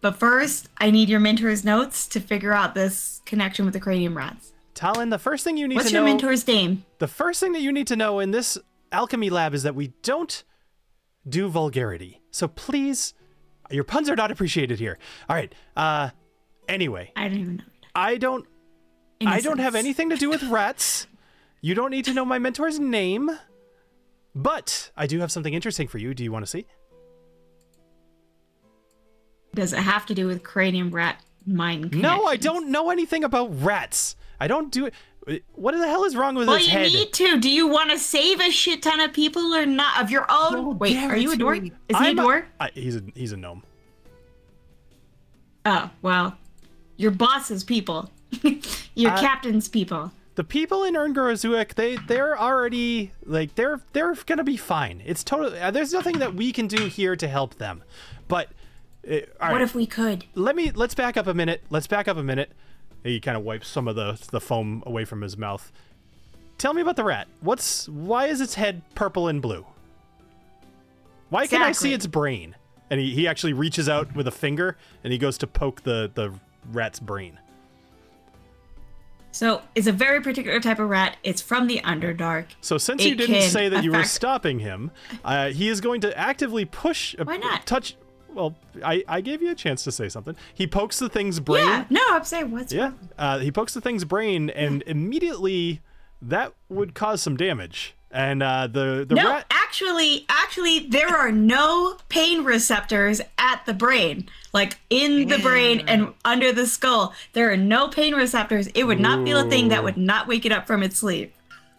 But 0.00 0.16
first, 0.16 0.68
I 0.78 0.90
need 0.90 1.08
your 1.08 1.20
mentor's 1.20 1.64
notes 1.64 2.06
to 2.08 2.20
figure 2.20 2.52
out 2.52 2.74
this 2.74 3.22
connection 3.24 3.64
with 3.64 3.74
the 3.74 3.80
cranium 3.80 4.16
rats. 4.16 4.52
Talon, 4.74 5.08
the 5.08 5.18
first 5.18 5.42
thing 5.42 5.56
you 5.56 5.66
need 5.66 5.76
What's 5.76 5.88
to 5.88 5.94
know. 5.94 6.02
What's 6.02 6.22
your 6.22 6.30
mentor's 6.30 6.46
name? 6.46 6.84
The 6.98 7.08
first 7.08 7.40
thing 7.40 7.52
that 7.52 7.62
you 7.62 7.72
need 7.72 7.86
to 7.86 7.96
know 7.96 8.20
in 8.20 8.30
this 8.30 8.58
alchemy 8.92 9.30
lab 9.30 9.54
is 9.54 9.62
that 9.62 9.74
we 9.74 9.88
don't 10.02 10.44
do 11.28 11.48
vulgarity. 11.48 12.20
So 12.30 12.46
please, 12.46 13.14
your 13.70 13.84
puns 13.84 14.08
are 14.10 14.16
not 14.16 14.30
appreciated 14.30 14.78
here. 14.78 14.98
All 15.28 15.36
right. 15.36 15.52
Uh, 15.76 16.10
anyway, 16.68 17.12
I 17.16 17.28
don't 17.28 17.38
even 17.38 17.56
know. 17.56 17.64
I 17.94 18.18
don't 18.18 18.46
I 19.24 19.40
don't 19.40 19.58
have 19.58 19.74
anything 19.74 20.10
to 20.10 20.16
do 20.16 20.28
with 20.28 20.42
rats. 20.44 21.06
You 21.62 21.74
don't 21.74 21.90
need 21.90 22.04
to 22.04 22.12
know 22.12 22.24
my 22.24 22.38
mentor's 22.38 22.78
name. 22.78 23.30
But 24.34 24.90
I 24.94 25.06
do 25.06 25.20
have 25.20 25.32
something 25.32 25.54
interesting 25.54 25.88
for 25.88 25.96
you. 25.96 26.12
Do 26.12 26.22
you 26.22 26.30
want 26.30 26.44
to 26.44 26.50
see? 26.50 26.66
Does 29.56 29.72
it 29.72 29.78
have 29.80 30.06
to 30.06 30.14
do 30.14 30.26
with 30.28 30.42
cranium 30.44 30.90
rat 30.90 31.20
mind? 31.46 31.92
No, 31.94 32.24
I 32.26 32.36
don't 32.36 32.68
know 32.70 32.90
anything 32.90 33.24
about 33.24 33.48
rats. 33.62 34.14
I 34.38 34.46
don't 34.48 34.70
do 34.70 34.86
it. 34.86 34.94
What 35.54 35.72
the 35.74 35.88
hell 35.88 36.04
is 36.04 36.14
wrong 36.14 36.36
with 36.36 36.46
this? 36.46 36.68
Well, 36.68 36.82
his 36.82 36.92
you 36.92 36.98
need 37.00 37.12
to. 37.14 37.40
Do 37.40 37.50
you 37.50 37.66
want 37.66 37.90
to 37.90 37.98
save 37.98 38.38
a 38.40 38.50
shit 38.50 38.82
ton 38.82 39.00
of 39.00 39.12
people 39.12 39.42
or 39.54 39.66
not? 39.66 40.00
Of 40.00 40.10
your 40.10 40.22
own? 40.30 40.54
Oh, 40.54 40.70
Wait, 40.78 40.96
are 40.96 41.16
you 41.16 41.32
a 41.32 41.36
dwarf? 41.36 41.64
Is 41.66 41.70
he 41.88 41.94
I'm 41.96 42.18
a 42.18 42.22
dwarf? 42.22 42.44
I- 42.60 42.70
he's 42.74 42.94
a 42.96 43.02
he's 43.14 43.32
a 43.32 43.36
gnome. 43.36 43.64
Oh, 45.64 45.90
well, 46.02 46.36
your 46.96 47.10
boss's 47.10 47.64
people. 47.64 48.10
your 48.94 49.10
Uh, 49.12 49.20
captain's 49.20 49.68
people. 49.68 50.12
The 50.36 50.44
people 50.44 50.84
in 50.84 50.94
Erngorazuik, 50.94 51.74
they 51.74 51.96
they're 51.96 52.38
already 52.38 53.10
like 53.24 53.54
they're 53.54 53.80
they're 53.94 54.14
gonna 54.26 54.44
be 54.44 54.56
fine. 54.58 55.02
It's 55.04 55.24
totally 55.24 55.58
uh, 55.58 55.70
there's 55.70 55.92
nothing 55.94 56.18
that 56.18 56.34
we 56.34 56.52
can 56.52 56.66
do 56.66 56.86
here 56.86 57.16
to 57.16 57.26
help 57.26 57.54
them. 57.56 57.82
But 58.28 58.50
uh, 59.08 59.14
all 59.40 59.52
What 59.52 59.52
right, 59.52 59.62
if 59.62 59.74
we 59.74 59.86
could? 59.86 60.24
let 60.34 60.56
me 60.56 60.70
let's 60.72 60.94
back 60.94 61.16
up 61.16 61.26
a 61.26 61.34
minute. 61.34 61.62
Let's 61.70 61.86
back 61.86 62.08
up 62.08 62.16
a 62.16 62.22
minute. 62.22 62.52
He 63.02 63.20
kind 63.20 63.36
of 63.36 63.44
wipes 63.44 63.68
some 63.68 63.86
of 63.88 63.96
the 63.96 64.20
the 64.30 64.40
foam 64.40 64.82
away 64.86 65.04
from 65.04 65.20
his 65.20 65.36
mouth. 65.36 65.70
Tell 66.58 66.72
me 66.74 66.82
about 66.82 66.96
the 66.96 67.04
rat. 67.04 67.28
What's 67.40 67.88
why 67.88 68.26
is 68.26 68.40
its 68.40 68.54
head 68.54 68.82
purple 68.94 69.28
and 69.28 69.40
blue? 69.42 69.66
Why 71.28 71.46
can 71.46 71.62
I 71.62 71.72
see 71.72 71.92
its 71.92 72.06
brain? 72.06 72.54
And 72.88 73.00
he, 73.00 73.12
he 73.14 73.26
actually 73.26 73.52
reaches 73.52 73.88
out 73.88 74.14
with 74.14 74.28
a 74.28 74.32
finger 74.32 74.76
and 75.02 75.12
he 75.12 75.18
goes 75.18 75.38
to 75.38 75.46
poke 75.46 75.82
the 75.82 76.10
the 76.14 76.32
rat's 76.72 77.00
brain. 77.00 77.38
So, 79.32 79.60
it's 79.74 79.86
a 79.86 79.92
very 79.92 80.22
particular 80.22 80.60
type 80.60 80.78
of 80.78 80.88
rat. 80.88 81.18
It's 81.22 81.42
from 81.42 81.66
the 81.66 81.80
Underdark. 81.80 82.46
So 82.62 82.78
since 82.78 83.04
you 83.04 83.14
didn't 83.14 83.42
say 83.50 83.68
that 83.68 83.84
you 83.84 83.92
were 83.92 84.04
stopping 84.04 84.60
him, 84.60 84.90
uh, 85.22 85.48
he 85.48 85.68
is 85.68 85.82
going 85.82 86.00
to 86.00 86.18
actively 86.18 86.64
push. 86.64 87.14
Uh, 87.18 87.24
Why 87.24 87.36
not? 87.36 87.66
Touch. 87.66 87.96
Well, 88.36 88.54
I, 88.84 89.02
I 89.08 89.22
gave 89.22 89.40
you 89.40 89.50
a 89.50 89.54
chance 89.54 89.82
to 89.84 89.90
say 89.92 90.10
something. 90.10 90.36
He 90.52 90.66
pokes 90.66 90.98
the 90.98 91.08
thing's 91.08 91.40
brain. 91.40 91.66
Yeah, 91.66 91.84
no, 91.88 92.02
I'm 92.10 92.22
saying 92.22 92.50
what's 92.50 92.70
Yeah. 92.70 92.92
Uh, 93.18 93.38
he 93.38 93.50
pokes 93.50 93.72
the 93.72 93.80
thing's 93.80 94.04
brain, 94.04 94.50
and 94.50 94.82
immediately 94.86 95.80
that 96.20 96.52
would 96.68 96.94
cause 96.94 97.22
some 97.22 97.38
damage. 97.38 97.94
And 98.10 98.42
uh, 98.42 98.66
the 98.66 99.06
the 99.08 99.14
no, 99.14 99.28
rat. 99.28 99.46
actually, 99.50 100.26
actually, 100.28 100.80
there 100.88 101.08
are 101.08 101.32
no 101.32 101.96
pain 102.08 102.44
receptors 102.44 103.20
at 103.38 103.64
the 103.66 103.74
brain, 103.74 104.28
like 104.52 104.78
in 104.90 105.28
the 105.28 105.38
brain 105.38 105.84
and 105.88 106.12
under 106.24 106.52
the 106.52 106.66
skull. 106.66 107.14
There 107.32 107.50
are 107.50 107.56
no 107.56 107.88
pain 107.88 108.14
receptors. 108.14 108.68
It 108.68 108.84
would 108.84 109.00
not 109.00 109.24
feel 109.24 109.38
a 109.38 109.48
thing 109.50 109.68
that 109.68 109.82
would 109.82 109.96
not 109.96 110.28
wake 110.28 110.46
it 110.46 110.52
up 110.52 110.66
from 110.66 110.82
its 110.82 110.98
sleep. 110.98 111.34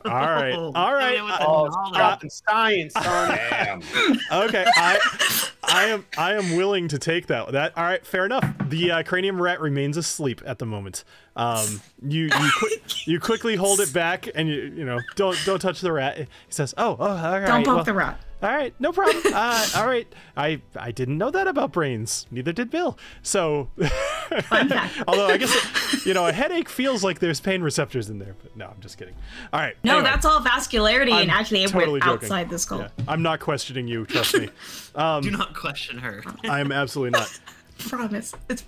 All 0.05 0.11
right. 0.11 0.53
All 0.53 0.93
right. 0.93 1.15
yeah, 1.15 1.23
with 1.23 1.33
the 1.39 1.45
Oh, 1.47 1.65
knowledge. 1.67 1.93
Captain 1.95 2.29
Science. 2.29 2.93
Damn. 2.93 3.81
okay 4.31 4.65
i 4.77 4.99
i 5.63 5.85
am 5.85 6.05
i 6.17 6.33
am 6.33 6.55
willing 6.55 6.87
to 6.87 6.97
take 6.97 7.27
that 7.27 7.51
that 7.51 7.77
all 7.77 7.83
right 7.83 8.05
fair 8.05 8.25
enough 8.25 8.45
the 8.69 8.91
uh, 8.91 9.03
cranium 9.03 9.41
rat 9.41 9.59
remains 9.59 9.97
asleep 9.97 10.41
at 10.45 10.59
the 10.59 10.65
moment 10.65 11.03
um 11.35 11.81
you 12.01 12.23
you 12.25 12.51
qui- 12.59 12.81
you 13.05 13.19
quickly 13.19 13.55
hold 13.55 13.79
it 13.81 13.91
back 13.93 14.29
and 14.35 14.47
you 14.47 14.71
you 14.75 14.85
know 14.85 14.99
don't 15.15 15.37
don't 15.45 15.59
touch 15.59 15.81
the 15.81 15.91
rat 15.91 16.17
he 16.19 16.25
says 16.49 16.73
oh 16.77 16.95
oh 16.99 17.05
all 17.07 17.39
right 17.39 17.45
Don't 17.47 17.65
poke 17.65 17.75
well, 17.75 17.83
the 17.83 17.93
rat. 17.93 18.19
All 18.43 18.49
right 18.49 18.73
no 18.79 18.91
problem 18.91 19.21
uh 19.33 19.67
all 19.77 19.87
right 19.87 20.07
i 20.35 20.61
i 20.75 20.91
didn't 20.91 21.17
know 21.17 21.31
that 21.31 21.47
about 21.47 21.71
brains 21.71 22.27
neither 22.29 22.51
did 22.53 22.69
bill 22.69 22.97
so 23.23 23.67
although 25.07 25.27
i 25.27 25.37
guess 25.37 26.05
you 26.05 26.13
know 26.13 26.27
a 26.27 26.31
headache 26.31 26.69
feels 26.69 27.03
like 27.03 27.19
there's 27.19 27.39
pain 27.39 27.61
receptors 27.61 28.09
in 28.09 28.19
there 28.19 28.35
but 28.43 28.55
no 28.55 28.67
i'm 28.67 28.79
just 28.81 28.97
kidding 28.97 29.15
all 29.51 29.59
right 29.59 29.75
No, 29.83 29.97
anyway. 29.97 30.09
that's 30.11 30.25
all 30.25 30.39
vascularity 30.41 31.11
and 31.11 31.29
I'm 31.31 31.37
actually 31.39 31.63
it 31.63 31.69
totally 31.69 31.93
went 31.93 32.03
joking. 32.03 32.25
outside 32.25 32.49
the 32.49 32.59
skull. 32.59 32.79
Yeah, 32.81 32.89
I'm 33.07 33.21
not 33.21 33.39
questioning 33.39 33.87
you. 33.87 34.05
Trust 34.05 34.37
me. 34.37 34.49
Um, 34.95 35.21
Do 35.21 35.29
not 35.29 35.53
question 35.55 35.99
her. 35.99 36.23
I 36.49 36.59
am 36.59 36.71
absolutely 36.71 37.19
not. 37.19 37.39
Promise. 37.87 38.33
It's. 38.49 38.63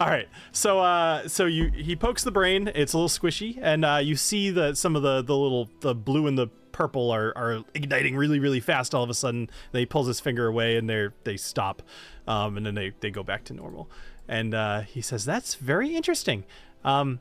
All 0.00 0.08
right. 0.08 0.28
So 0.50 0.80
uh 0.80 1.28
so 1.28 1.46
you 1.46 1.70
he 1.70 1.94
pokes 1.94 2.24
the 2.24 2.32
brain, 2.32 2.70
it's 2.74 2.92
a 2.92 2.98
little 2.98 3.08
squishy 3.08 3.56
and 3.62 3.84
uh 3.84 3.98
you 4.02 4.16
see 4.16 4.50
that 4.50 4.76
some 4.76 4.96
of 4.96 5.02
the 5.02 5.22
the 5.22 5.36
little 5.36 5.70
the 5.80 5.94
blue 5.94 6.26
and 6.26 6.36
the 6.36 6.48
purple 6.72 7.10
are 7.10 7.32
are 7.36 7.62
igniting 7.74 8.16
really 8.16 8.38
really 8.40 8.60
fast 8.60 8.94
all 8.94 9.02
of 9.04 9.10
a 9.10 9.14
sudden. 9.14 9.48
Then 9.72 9.80
he 9.80 9.86
pulls 9.86 10.06
his 10.06 10.18
finger 10.20 10.46
away 10.46 10.76
and 10.76 10.88
they 10.88 11.08
they 11.24 11.36
stop. 11.36 11.82
Um 12.26 12.56
and 12.56 12.64
then 12.66 12.74
they 12.74 12.92
they 13.00 13.10
go 13.10 13.22
back 13.22 13.44
to 13.44 13.54
normal. 13.54 13.88
And 14.28 14.54
uh 14.54 14.80
he 14.80 15.00
says 15.00 15.24
that's 15.24 15.54
very 15.54 15.94
interesting. 15.94 16.44
Um 16.84 17.20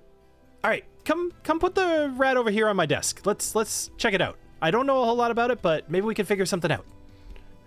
all 0.63 0.69
right, 0.69 0.85
come 1.05 1.31
come 1.43 1.59
put 1.59 1.75
the 1.75 2.13
rat 2.15 2.37
over 2.37 2.49
here 2.51 2.67
on 2.69 2.75
my 2.75 2.85
desk. 2.85 3.21
Let's 3.25 3.55
let's 3.55 3.91
check 3.97 4.13
it 4.13 4.21
out. 4.21 4.37
I 4.61 4.71
don't 4.71 4.85
know 4.85 5.01
a 5.01 5.05
whole 5.05 5.15
lot 5.15 5.31
about 5.31 5.49
it, 5.51 5.61
but 5.61 5.89
maybe 5.89 6.05
we 6.05 6.13
can 6.15 6.25
figure 6.25 6.45
something 6.45 6.71
out. 6.71 6.85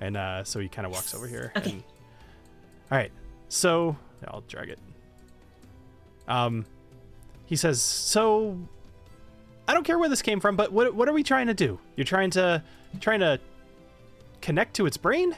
And 0.01 0.17
uh 0.17 0.45
so 0.45 0.61
he 0.61 0.69
kind 0.69 0.87
of 0.87 0.93
walks 0.93 1.15
over 1.15 1.27
here 1.27 1.53
Okay. 1.57 1.71
and 1.73 1.83
all 2.91 2.99
right. 2.99 3.13
So 3.49 3.97
I'll 4.27 4.43
drag 4.43 4.69
it. 4.71 4.79
Um, 6.27 6.65
he 7.47 7.57
says, 7.57 7.81
"So, 7.83 8.59
I 9.67 9.75
don't 9.75 9.85
care 9.85 9.99
where 9.99 10.09
this 10.09 10.23
came 10.23 10.41
from, 10.41 10.57
but 10.57 10.73
what 10.73 10.95
what 10.95 11.09
are 11.09 11.13
we 11.13 11.23
trying 11.23 11.47
to 11.47 11.55
do? 11.55 11.79
You're 11.97 12.05
trying 12.05 12.31
to 12.31 12.63
trying 13.01 13.21
to 13.21 13.41
connect 14.41 14.75
to 14.77 14.87
its 14.87 14.97
brain? 14.97 15.37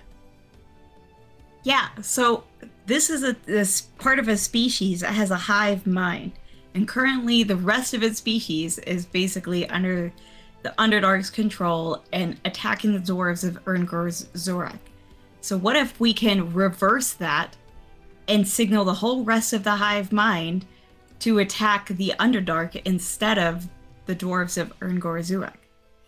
Yeah, 1.62 1.89
so 2.01 2.44
this 2.86 3.11
is 3.11 3.24
a 3.24 3.36
this 3.44 3.82
part 3.98 4.19
of 4.19 4.28
a 4.28 4.36
species 4.36 5.01
that 5.01 5.12
has 5.12 5.31
a 5.31 5.36
hive 5.36 5.86
mind, 5.86 6.32
and 6.74 6.86
currently 6.86 7.43
the 7.43 7.57
rest 7.57 7.94
of 7.94 8.03
its 8.03 8.19
species 8.19 8.78
is 8.78 9.07
basically 9.07 9.69
under 9.69 10.12
the 10.62 10.74
Underdark's 10.78 11.31
control 11.31 12.03
and 12.12 12.40
attacking 12.44 12.93
the 12.93 12.98
dwarves 12.98 13.47
of 13.47 13.65
Erngor's 13.66 14.24
Zorak. 14.35 14.78
So 15.40 15.57
what 15.57 15.77
if 15.77 16.01
we 16.01 16.12
can 16.12 16.53
reverse 16.53 17.12
that 17.12 17.57
and 18.27 18.48
signal 18.48 18.85
the 18.85 18.94
whole 18.94 19.23
rest 19.23 19.53
of 19.53 19.62
the 19.62 19.77
hive 19.77 20.11
mind 20.11 20.66
to 21.20 21.39
attack 21.39 21.89
the 21.89 22.15
Underdark 22.19 22.82
instead 22.85 23.39
of 23.39 23.69
the 24.07 24.16
dwarves 24.16 24.61
of 24.61 24.73
Erngor 24.81 25.20
Zuak. 25.20 25.55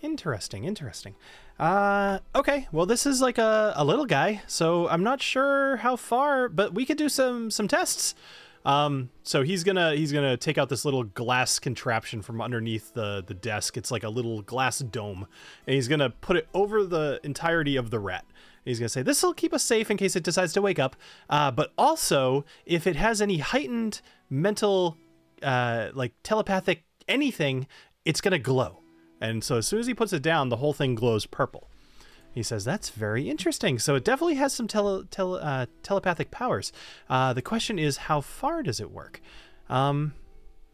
Interesting, 0.00 0.64
interesting. 0.64 1.16
Uh, 1.58 2.20
okay. 2.34 2.68
Well, 2.70 2.86
this 2.86 3.04
is 3.04 3.20
like 3.20 3.38
a, 3.38 3.72
a 3.76 3.84
little 3.84 4.06
guy, 4.06 4.42
so 4.46 4.88
I'm 4.88 5.02
not 5.02 5.20
sure 5.20 5.78
how 5.78 5.96
far, 5.96 6.48
but 6.48 6.72
we 6.72 6.86
could 6.86 6.96
do 6.96 7.08
some 7.08 7.50
some 7.50 7.66
tests. 7.66 8.14
Um, 8.64 9.10
so 9.22 9.42
he's 9.42 9.64
gonna 9.64 9.94
he's 9.94 10.12
gonna 10.12 10.36
take 10.36 10.56
out 10.56 10.68
this 10.68 10.84
little 10.84 11.02
glass 11.02 11.58
contraption 11.58 12.22
from 12.22 12.40
underneath 12.40 12.94
the 12.94 13.24
the 13.26 13.34
desk. 13.34 13.76
It's 13.76 13.90
like 13.90 14.04
a 14.04 14.08
little 14.08 14.42
glass 14.42 14.78
dome, 14.78 15.26
and 15.66 15.74
he's 15.74 15.88
gonna 15.88 16.10
put 16.10 16.36
it 16.36 16.48
over 16.54 16.84
the 16.84 17.18
entirety 17.24 17.76
of 17.76 17.90
the 17.90 17.98
rat. 17.98 18.24
He's 18.64 18.78
gonna 18.78 18.88
say 18.88 19.02
this 19.02 19.22
will 19.22 19.34
keep 19.34 19.52
us 19.52 19.64
safe 19.64 19.90
in 19.90 19.96
case 19.96 20.14
it 20.14 20.22
decides 20.22 20.52
to 20.52 20.62
wake 20.62 20.78
up. 20.78 20.94
Uh, 21.28 21.50
but 21.50 21.72
also 21.76 22.44
if 22.66 22.86
it 22.86 22.94
has 22.94 23.20
any 23.20 23.38
heightened 23.38 24.00
mental, 24.30 24.96
uh, 25.42 25.88
like 25.94 26.12
telepathic 26.22 26.84
anything, 27.08 27.66
it's 28.08 28.22
gonna 28.22 28.38
glow. 28.38 28.80
And 29.20 29.44
so 29.44 29.58
as 29.58 29.66
soon 29.66 29.80
as 29.80 29.86
he 29.86 29.92
puts 29.92 30.14
it 30.14 30.22
down, 30.22 30.48
the 30.48 30.56
whole 30.56 30.72
thing 30.72 30.94
glows 30.94 31.26
purple. 31.26 31.68
He 32.32 32.42
says, 32.42 32.64
That's 32.64 32.88
very 32.88 33.28
interesting. 33.28 33.78
So 33.78 33.96
it 33.96 34.04
definitely 34.04 34.36
has 34.36 34.54
some 34.54 34.66
tele, 34.66 35.04
tele, 35.10 35.40
uh, 35.40 35.66
telepathic 35.82 36.30
powers. 36.30 36.72
Uh, 37.10 37.34
the 37.34 37.42
question 37.42 37.78
is, 37.78 37.98
how 37.98 38.22
far 38.22 38.62
does 38.62 38.80
it 38.80 38.90
work? 38.90 39.20
Um, 39.68 40.14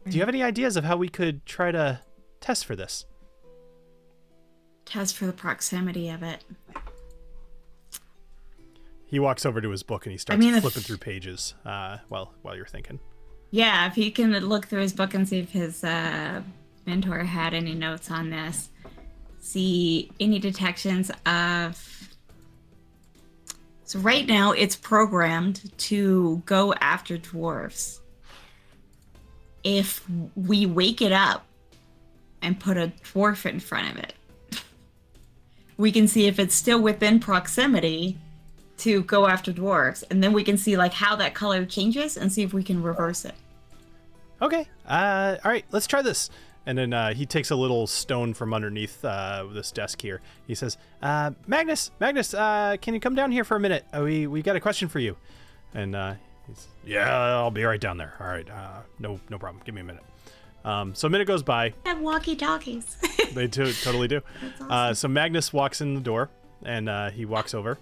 do 0.07 0.15
you 0.15 0.21
have 0.21 0.29
any 0.29 0.43
ideas 0.43 0.77
of 0.77 0.85
how 0.85 0.95
we 0.95 1.09
could 1.09 1.45
try 1.45 1.71
to 1.71 1.99
test 2.39 2.65
for 2.65 2.75
this? 2.75 3.05
Test 4.85 5.17
for 5.17 5.25
the 5.25 5.33
proximity 5.33 6.09
of 6.09 6.23
it. 6.23 6.43
He 9.07 9.19
walks 9.19 9.45
over 9.45 9.59
to 9.59 9.69
his 9.71 9.83
book 9.83 10.05
and 10.05 10.11
he 10.11 10.17
starts 10.17 10.39
mean, 10.39 10.53
if- 10.53 10.61
flipping 10.61 10.83
through 10.83 10.99
pages 10.99 11.53
uh, 11.65 11.97
while, 12.07 12.33
while 12.43 12.55
you're 12.55 12.65
thinking. 12.65 12.99
Yeah, 13.51 13.87
if 13.87 13.95
he 13.95 14.09
can 14.11 14.31
look 14.31 14.67
through 14.67 14.81
his 14.81 14.93
book 14.93 15.13
and 15.13 15.27
see 15.27 15.39
if 15.39 15.51
his 15.51 15.83
uh, 15.83 16.41
mentor 16.85 17.19
had 17.19 17.53
any 17.53 17.73
notes 17.73 18.11
on 18.11 18.29
this, 18.29 18.69
see 19.39 20.11
any 20.19 20.39
detections 20.39 21.11
of. 21.25 21.91
So 23.83 23.99
right 23.99 24.25
now 24.25 24.51
it's 24.51 24.75
programmed 24.75 25.71
to 25.79 26.41
go 26.45 26.73
after 26.75 27.17
dwarves. 27.17 27.99
If 29.63 30.03
we 30.35 30.65
wake 30.65 31.01
it 31.01 31.11
up 31.11 31.45
and 32.41 32.59
put 32.59 32.77
a 32.77 32.91
dwarf 33.03 33.45
in 33.49 33.59
front 33.59 33.91
of 33.91 33.97
it, 33.97 34.13
we 35.77 35.91
can 35.91 36.07
see 36.07 36.25
if 36.25 36.39
it's 36.39 36.55
still 36.55 36.81
within 36.81 37.19
proximity 37.19 38.17
to 38.77 39.03
go 39.03 39.27
after 39.27 39.53
dwarves, 39.53 40.03
and 40.09 40.23
then 40.23 40.33
we 40.33 40.43
can 40.43 40.57
see 40.57 40.75
like 40.75 40.93
how 40.93 41.15
that 41.15 41.33
color 41.33 41.65
changes 41.65 42.17
and 42.17 42.31
see 42.31 42.43
if 42.43 42.53
we 42.53 42.63
can 42.63 42.81
reverse 42.81 43.25
it. 43.25 43.35
Okay. 44.41 44.67
Uh, 44.85 45.37
all 45.43 45.51
right, 45.51 45.65
let's 45.71 45.87
try 45.87 46.01
this. 46.01 46.29
And 46.65 46.77
then 46.77 46.93
uh, 46.93 47.13
he 47.13 47.25
takes 47.25 47.51
a 47.51 47.55
little 47.55 47.85
stone 47.85 48.33
from 48.33 48.53
underneath 48.53 49.03
uh, 49.05 49.45
this 49.53 49.71
desk 49.71 50.01
here. 50.01 50.21
He 50.47 50.55
says, 50.55 50.77
uh, 51.01 51.31
"Magnus, 51.45 51.91
Magnus, 51.99 52.33
uh, 52.33 52.77
can 52.81 52.93
you 52.95 52.99
come 52.99 53.13
down 53.13 53.31
here 53.31 53.43
for 53.43 53.55
a 53.55 53.59
minute? 53.59 53.85
Uh, 53.95 54.01
we 54.03 54.25
we 54.27 54.41
got 54.41 54.55
a 54.55 54.59
question 54.59 54.89
for 54.89 54.99
you." 54.99 55.15
And 55.75 55.95
uh, 55.95 56.15
he's, 56.47 56.67
"Yeah, 56.83 57.07
I'll 57.07 57.51
be 57.51 57.63
right 57.63 57.79
down 57.79 57.97
there. 57.97 58.13
All 58.19 58.25
right, 58.27 58.49
uh, 58.49 58.79
no 58.97 59.19
no 59.29 59.37
problem. 59.37 59.61
Give 59.63 59.75
me 59.75 59.81
a 59.81 59.83
minute." 59.83 60.03
Um, 60.63 60.95
so 60.95 61.05
a 61.05 61.11
minute 61.11 61.27
goes 61.27 61.43
by. 61.43 61.75
have 61.85 61.99
walkie 62.01 62.35
talkies. 62.35 62.97
They 63.35 63.47
to- 63.47 63.71
totally 63.83 64.07
do. 64.07 64.21
Uh, 64.67 64.95
so 64.95 65.07
Magnus 65.07 65.53
walks 65.53 65.79
in 65.81 65.93
the 65.93 66.01
door, 66.01 66.31
and 66.63 66.89
uh, 66.89 67.11
he 67.11 67.25
walks 67.25 67.53
over, 67.53 67.77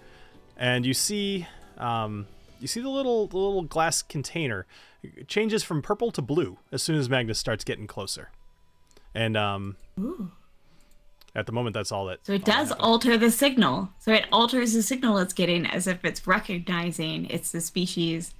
and 0.58 0.84
you 0.84 0.92
see, 0.92 1.46
um, 1.78 2.26
you 2.60 2.68
see 2.68 2.80
the 2.82 2.90
little 2.90 3.26
the 3.28 3.38
little 3.38 3.62
glass 3.62 4.02
container 4.02 4.66
It 5.02 5.28
changes 5.28 5.62
from 5.64 5.80
purple 5.80 6.10
to 6.10 6.20
blue 6.20 6.58
as 6.70 6.82
soon 6.82 6.96
as 6.96 7.08
Magnus 7.08 7.38
starts 7.38 7.64
getting 7.64 7.86
closer, 7.86 8.28
and 9.14 9.36
um, 9.36 9.76
at 11.34 11.46
the 11.46 11.52
moment 11.52 11.74
that's 11.74 11.92
all 11.92 12.06
that. 12.06 12.18
so 12.26 12.32
it 12.32 12.44
does 12.44 12.72
alter 12.72 13.16
the 13.16 13.30
signal. 13.30 13.90
So 13.98 14.12
it 14.12 14.26
alters 14.32 14.72
the 14.72 14.82
signal 14.82 15.18
it's 15.18 15.32
getting 15.32 15.66
as 15.66 15.86
if 15.86 16.04
it's 16.04 16.26
recognizing 16.26 17.26
it's 17.26 17.50
the 17.52 17.60
species 17.60 18.34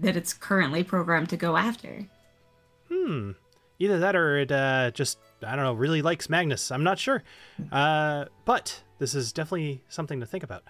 that 0.00 0.16
it's 0.16 0.32
currently 0.32 0.82
programmed 0.84 1.28
to 1.30 1.36
go 1.36 1.56
after. 1.56 2.06
Hmm. 2.90 3.32
Either 3.78 3.98
that 4.00 4.14
or 4.14 4.38
it 4.38 4.52
uh, 4.52 4.90
just 4.92 5.18
I 5.46 5.56
don't 5.56 5.64
know 5.64 5.72
really 5.74 6.02
likes 6.02 6.28
Magnus. 6.30 6.70
I'm 6.70 6.84
not 6.84 6.98
sure, 6.98 7.22
uh, 7.72 8.26
but 8.44 8.82
this 8.98 9.14
is 9.14 9.32
definitely 9.32 9.82
something 9.88 10.20
to 10.20 10.26
think 10.26 10.44
about. 10.44 10.62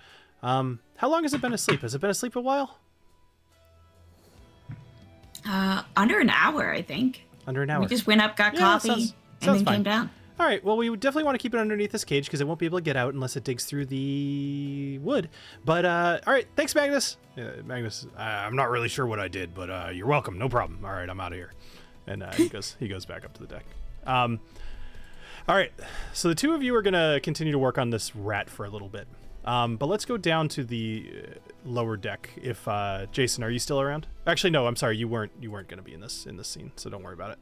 Um, 0.42 0.80
how 0.96 1.08
long 1.10 1.22
has 1.24 1.34
it 1.34 1.40
been 1.40 1.52
asleep? 1.52 1.82
Has 1.82 1.94
it 1.94 2.00
been 2.00 2.10
asleep 2.10 2.36
a 2.36 2.40
while? 2.40 2.78
Uh, 5.46 5.82
under 5.96 6.18
an 6.20 6.30
hour, 6.30 6.70
I 6.72 6.82
think. 6.82 7.24
Under 7.46 7.62
an 7.62 7.70
hour. 7.70 7.80
We 7.80 7.86
just 7.86 8.06
went 8.06 8.20
up, 8.22 8.36
got 8.36 8.54
Yeah, 8.54 8.60
coffee, 8.60 8.88
sounds- 8.88 9.14
and 9.42 9.46
sounds 9.46 9.58
then 9.58 9.64
fine. 9.66 9.74
came 9.76 9.82
down. 9.82 10.10
All 10.40 10.46
right. 10.46 10.64
Well, 10.64 10.76
we 10.76 10.90
would 10.90 11.00
definitely 11.00 11.24
want 11.24 11.34
to 11.38 11.42
keep 11.42 11.54
it 11.54 11.60
underneath 11.60 11.92
this 11.92 12.04
cage 12.04 12.24
because 12.26 12.40
it 12.40 12.46
won't 12.46 12.58
be 12.58 12.66
able 12.66 12.78
to 12.78 12.82
get 12.82 12.96
out 12.96 13.14
unless 13.14 13.36
it 13.36 13.44
digs 13.44 13.64
through 13.64 13.86
the 13.86 14.98
wood. 15.02 15.28
But 15.64 15.84
uh, 15.84 16.20
all 16.26 16.32
right. 16.32 16.46
Thanks, 16.56 16.74
Magnus. 16.74 17.16
Uh, 17.36 17.62
Magnus, 17.64 18.06
uh, 18.16 18.20
I'm 18.20 18.56
not 18.56 18.70
really 18.70 18.88
sure 18.88 19.06
what 19.06 19.20
I 19.20 19.28
did, 19.28 19.54
but 19.54 19.70
uh, 19.70 19.90
you're 19.92 20.06
welcome. 20.06 20.38
No 20.38 20.48
problem. 20.48 20.84
All 20.84 20.90
right, 20.92 21.08
I'm 21.08 21.20
out 21.20 21.32
of 21.32 21.38
here. 21.38 21.52
And 22.06 22.22
uh, 22.22 22.32
he 22.32 22.48
goes. 22.50 22.76
He 22.80 22.88
goes 22.88 23.04
back 23.04 23.24
up 23.24 23.34
to 23.34 23.40
the 23.42 23.46
deck. 23.46 23.64
Um, 24.06 24.40
all 25.48 25.54
right. 25.54 25.72
So 26.12 26.28
the 26.28 26.34
two 26.34 26.54
of 26.54 26.62
you 26.62 26.74
are 26.74 26.82
gonna 26.82 27.20
continue 27.22 27.52
to 27.52 27.58
work 27.58 27.78
on 27.78 27.90
this 27.90 28.16
rat 28.16 28.48
for 28.50 28.64
a 28.64 28.70
little 28.70 28.88
bit. 28.88 29.06
Um, 29.44 29.76
but 29.76 29.86
let's 29.86 30.04
go 30.04 30.16
down 30.16 30.48
to 30.50 30.64
the 30.64 31.12
uh, 31.12 31.30
lower 31.64 31.96
deck. 31.96 32.30
If 32.40 32.66
uh, 32.66 33.06
Jason, 33.12 33.44
are 33.44 33.50
you 33.50 33.58
still 33.58 33.80
around? 33.80 34.06
Actually, 34.26 34.50
no. 34.50 34.66
I'm 34.66 34.76
sorry. 34.76 34.96
You 34.96 35.08
weren't. 35.08 35.32
You 35.40 35.50
weren't 35.50 35.68
gonna 35.68 35.82
be 35.82 35.94
in 35.94 36.00
this 36.00 36.26
in 36.26 36.36
this 36.36 36.48
scene. 36.48 36.72
So 36.76 36.90
don't 36.90 37.02
worry 37.02 37.14
about 37.14 37.32
it. 37.32 37.38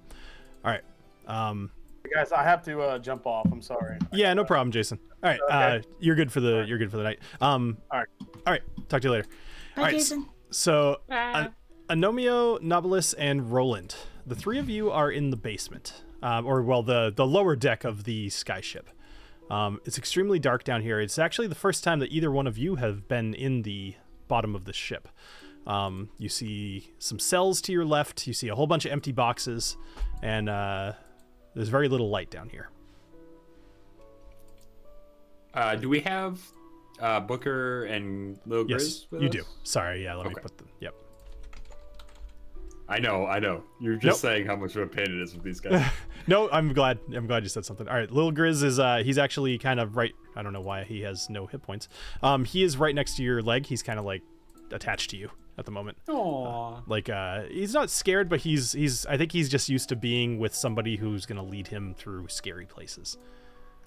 All 0.65 0.71
right. 0.71 0.83
Um, 1.27 1.71
Guys, 2.13 2.33
I 2.33 2.43
have 2.43 2.63
to 2.65 2.81
uh, 2.81 2.99
jump 2.99 3.27
off. 3.27 3.47
I'm 3.53 3.63
sorry. 3.63 3.99
yeah, 4.13 4.33
no 4.35 4.45
problem, 4.45 4.73
Jason. 4.73 4.99
All 5.23 5.31
right, 5.31 5.41
uh, 5.51 5.81
you're 6.01 6.17
good 6.17 6.33
for 6.33 6.41
the 6.41 6.65
you're 6.67 6.79
good 6.79 6.91
for 6.91 6.97
the 6.97 7.03
night. 7.05 7.21
Um, 7.41 7.79
All 7.91 7.99
right. 7.99 8.09
all 8.47 8.53
right. 8.53 8.63
Talk 8.89 9.03
to 9.03 9.09
you 9.09 9.13
later. 9.13 9.29
Bye, 9.77 9.83
All 9.83 9.85
right, 9.85 9.95
Jason. 9.95 10.29
So, 10.51 11.03
An- 11.09 11.55
Anomio, 11.89 12.59
Nobilis, 12.61 13.15
and 13.19 13.53
Roland, 13.53 13.95
the 14.27 14.35
three 14.35 14.59
of 14.59 14.69
you 14.69 14.91
are 14.91 15.11
in 15.11 15.31
the 15.31 15.37
basement, 15.37 16.03
um, 16.23 16.47
or 16.47 16.63
well, 16.63 16.83
the 16.83 17.13
the 17.15 17.27
lower 17.27 17.55
deck 17.55 17.85
of 17.85 18.05
the 18.05 18.29
skyship. 18.29 18.87
Um, 19.51 19.81
it's 19.85 19.99
extremely 19.99 20.39
dark 20.39 20.65
down 20.65 20.83
here. 20.83 21.01
It's 21.01 21.19
actually 21.19 21.49
the 21.49 21.55
first 21.55 21.85
time 21.85 21.99
that 22.01 22.11
either 22.13 22.31
one 22.31 22.47
of 22.47 22.57
you 22.57 22.77
have 22.77 23.07
been 23.09 23.35
in 23.35 23.63
the 23.63 23.95
bottom 24.27 24.55
of 24.55 24.65
the 24.65 24.73
ship. 24.73 25.09
Um, 25.67 26.09
you 26.19 26.29
see 26.29 26.93
some 26.99 27.19
cells 27.19 27.61
to 27.63 27.73
your 27.73 27.85
left. 27.85 28.27
You 28.27 28.33
see 28.33 28.49
a 28.49 28.55
whole 28.55 28.67
bunch 28.67 28.87
of 28.87 28.93
empty 28.93 29.13
boxes, 29.13 29.77
and 30.23 30.49
uh, 30.49 30.93
there's 31.55 31.69
very 31.69 31.89
little 31.89 32.11
light 32.11 32.31
down 32.31 32.49
here. 32.49 32.71
Uh, 35.55 35.75
do 35.75 35.89
we 35.89 36.01
have 36.01 36.41
uh, 37.01 37.21
Booker 37.21 37.85
and 37.85 38.39
Lil 38.47 38.67
Yes, 38.69 39.07
with 39.11 39.23
you 39.23 39.29
us? 39.29 39.35
do. 39.35 39.43
Sorry, 39.65 40.05
yeah. 40.05 40.15
Let 40.15 40.29
me 40.29 40.35
put 40.41 40.57
them. 40.57 40.69
Yep. 40.81 40.95
I 42.89 42.99
know, 42.99 43.25
I 43.27 43.39
know. 43.39 43.63
You're 43.81 43.95
just 43.95 44.23
Nope. 44.25 44.33
saying 44.33 44.47
how 44.47 44.57
much 44.57 44.75
of 44.75 44.83
a 44.83 44.87
pain 44.87 45.07
it 45.07 45.23
is 45.23 45.35
with 45.35 45.45
these 45.45 45.61
guys. 45.61 45.85
No, 46.27 46.51
I'm 46.51 46.75
glad. 46.75 46.99
I'm 47.17 47.27
glad 47.27 47.45
you 47.45 47.49
said 47.49 47.65
something. 47.65 47.89
All 47.89 47.95
right, 47.97 48.11
Lil 48.11 48.31
Grizz 48.31 48.63
is 48.63 48.79
uh 48.79 48.99
he's 49.03 49.17
actually 49.17 49.57
kind 49.57 49.81
of 49.81 49.97
right. 49.97 50.13
I 50.37 50.43
don't 50.43 50.53
know 50.53 50.61
why 50.61 50.85
he 50.85 51.01
has 51.01 51.31
no 51.31 51.47
hit 51.47 51.63
points. 51.63 51.89
Um, 52.23 52.45
he 52.45 52.63
is 52.63 52.77
right 52.77 52.95
next 52.95 53.17
to 53.17 53.23
your 53.25 53.41
leg. 53.43 53.65
He's 53.67 53.83
kind 53.83 53.99
of 53.99 54.05
like 54.05 54.23
attached 54.71 55.11
to 55.11 55.17
you 55.17 55.31
at 55.61 55.67
the 55.67 55.71
moment. 55.73 55.99
Aww. 56.09 56.83
Like 56.89 57.09
uh, 57.09 57.43
he's 57.45 57.73
not 57.73 57.89
scared, 57.91 58.29
but 58.29 58.41
he's 58.41 58.73
he's. 58.73 59.07
I 59.07 59.17
think 59.17 59.31
he's 59.31 59.49
just 59.49 59.69
used 59.69 59.89
to 59.91 59.97
being 59.97 60.39
with 60.41 60.55
somebody 60.55 60.97
who's 60.97 61.25
gonna 61.27 61.45
lead 61.45 61.69
him 61.69 61.95
through 61.95 62.27
scary 62.29 62.67
places. 62.67 63.17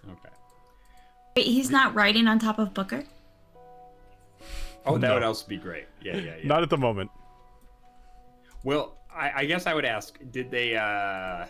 okay. 0.05 0.29
Wait, 1.35 1.47
he's 1.47 1.69
not 1.71 1.93
riding 1.95 2.27
on 2.27 2.39
top 2.39 2.59
of 2.59 2.73
Booker? 2.73 3.03
Oh, 4.85 4.97
that 4.97 5.07
No. 5.07 5.13
would 5.15 5.23
also 5.23 5.47
be 5.47 5.57
great. 5.57 5.85
Yeah, 6.01 6.17
yeah, 6.17 6.35
yeah. 6.41 6.47
Not 6.47 6.61
at 6.61 6.69
the 6.69 6.77
moment. 6.77 7.09
Well, 8.63 8.97
I, 9.13 9.31
I 9.37 9.45
guess 9.45 9.65
I 9.65 9.73
would 9.73 9.85
ask: 9.85 10.17
Did 10.31 10.51
they 10.51 10.75
uh, 10.75 11.47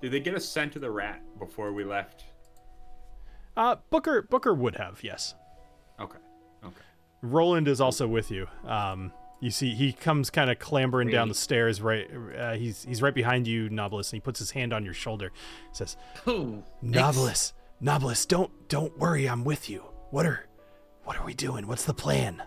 did 0.00 0.10
they 0.12 0.20
get 0.20 0.34
a 0.34 0.40
scent 0.40 0.74
of 0.76 0.82
the 0.82 0.90
rat 0.90 1.22
before 1.38 1.72
we 1.72 1.84
left? 1.84 2.24
Uh, 3.56 3.76
Booker 3.90 4.22
Booker 4.22 4.54
would 4.54 4.76
have 4.76 5.02
yes. 5.04 5.34
Okay. 6.00 6.18
Okay. 6.64 6.74
Roland 7.22 7.68
is 7.68 7.80
also 7.80 8.08
with 8.08 8.30
you. 8.30 8.48
Um, 8.64 9.12
you 9.42 9.50
see, 9.50 9.74
he 9.74 9.92
comes 9.92 10.30
kind 10.30 10.48
of 10.50 10.58
clambering 10.58 11.08
down 11.10 11.28
the 11.28 11.34
stairs. 11.34 11.82
Right, 11.82 12.08
uh, 12.38 12.52
he's 12.54 12.84
he's 12.84 13.02
right 13.02 13.14
behind 13.14 13.46
you, 13.46 13.68
Nobilis, 13.68 14.10
and 14.12 14.16
he 14.16 14.20
puts 14.20 14.38
his 14.38 14.52
hand 14.52 14.72
on 14.72 14.84
your 14.84 14.94
shoulder. 14.94 15.32
Says, 15.72 15.96
Oh, 16.26 16.62
Nobilis, 16.82 17.52
Nobilis, 17.82 18.26
don't 18.26 18.50
don't 18.68 18.96
worry, 18.98 19.28
I'm 19.28 19.44
with 19.44 19.68
you. 19.68 19.80
What 20.10 20.24
are 20.26 20.46
what 21.04 21.16
are 21.18 21.26
we 21.26 21.34
doing? 21.34 21.66
What's 21.66 21.84
the 21.84 21.92
plan? 21.94 22.42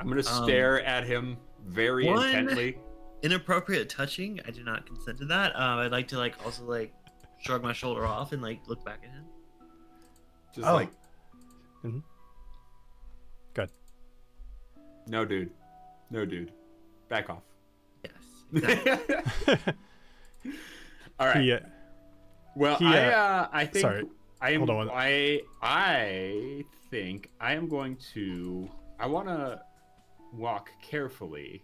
I'm 0.00 0.08
gonna 0.08 0.20
Um, 0.26 0.44
stare 0.44 0.82
at 0.82 1.04
him 1.06 1.36
very 1.66 2.06
one- 2.06 2.26
intently. 2.26 2.78
inappropriate 3.22 3.90
touching. 3.90 4.40
I 4.46 4.50
do 4.50 4.64
not 4.64 4.86
consent 4.86 5.18
to 5.18 5.26
that. 5.26 5.54
Um, 5.54 5.78
I'd 5.80 5.92
like 5.92 6.08
to 6.08 6.18
like 6.18 6.34
also 6.44 6.64
like 6.64 6.94
shrug 7.42 7.62
my 7.62 7.74
shoulder 7.74 8.06
off 8.06 8.32
and 8.32 8.40
like 8.40 8.60
look 8.66 8.82
back 8.84 9.00
at 9.04 9.10
him. 9.10 9.24
Just 10.54 10.66
Oh. 10.66 10.72
like, 10.74 10.90
Good. 11.82 12.02
No, 15.10 15.24
dude, 15.24 15.50
no, 16.10 16.24
dude, 16.24 16.52
back 17.08 17.28
off. 17.28 17.42
Yes. 18.04 18.12
Exactly. 18.54 19.74
All 21.18 21.26
right. 21.26 21.36
He, 21.42 21.52
uh, 21.52 21.58
Well, 22.56 22.76
He, 22.76 22.86
I, 22.86 23.08
uh, 23.12 23.16
uh, 23.18 23.48
I 23.52 23.66
think 23.66 23.82
sorry. 23.82 24.04
I 24.40 24.50
am. 24.52 24.60
Hold 24.66 24.70
on. 24.70 24.90
I 24.92 25.40
I 25.60 26.64
think 26.90 27.28
I 27.40 27.54
am 27.54 27.68
going 27.68 27.96
to. 28.14 28.68
I 28.98 29.06
want 29.06 29.26
to 29.28 29.60
walk 30.32 30.70
carefully 30.82 31.62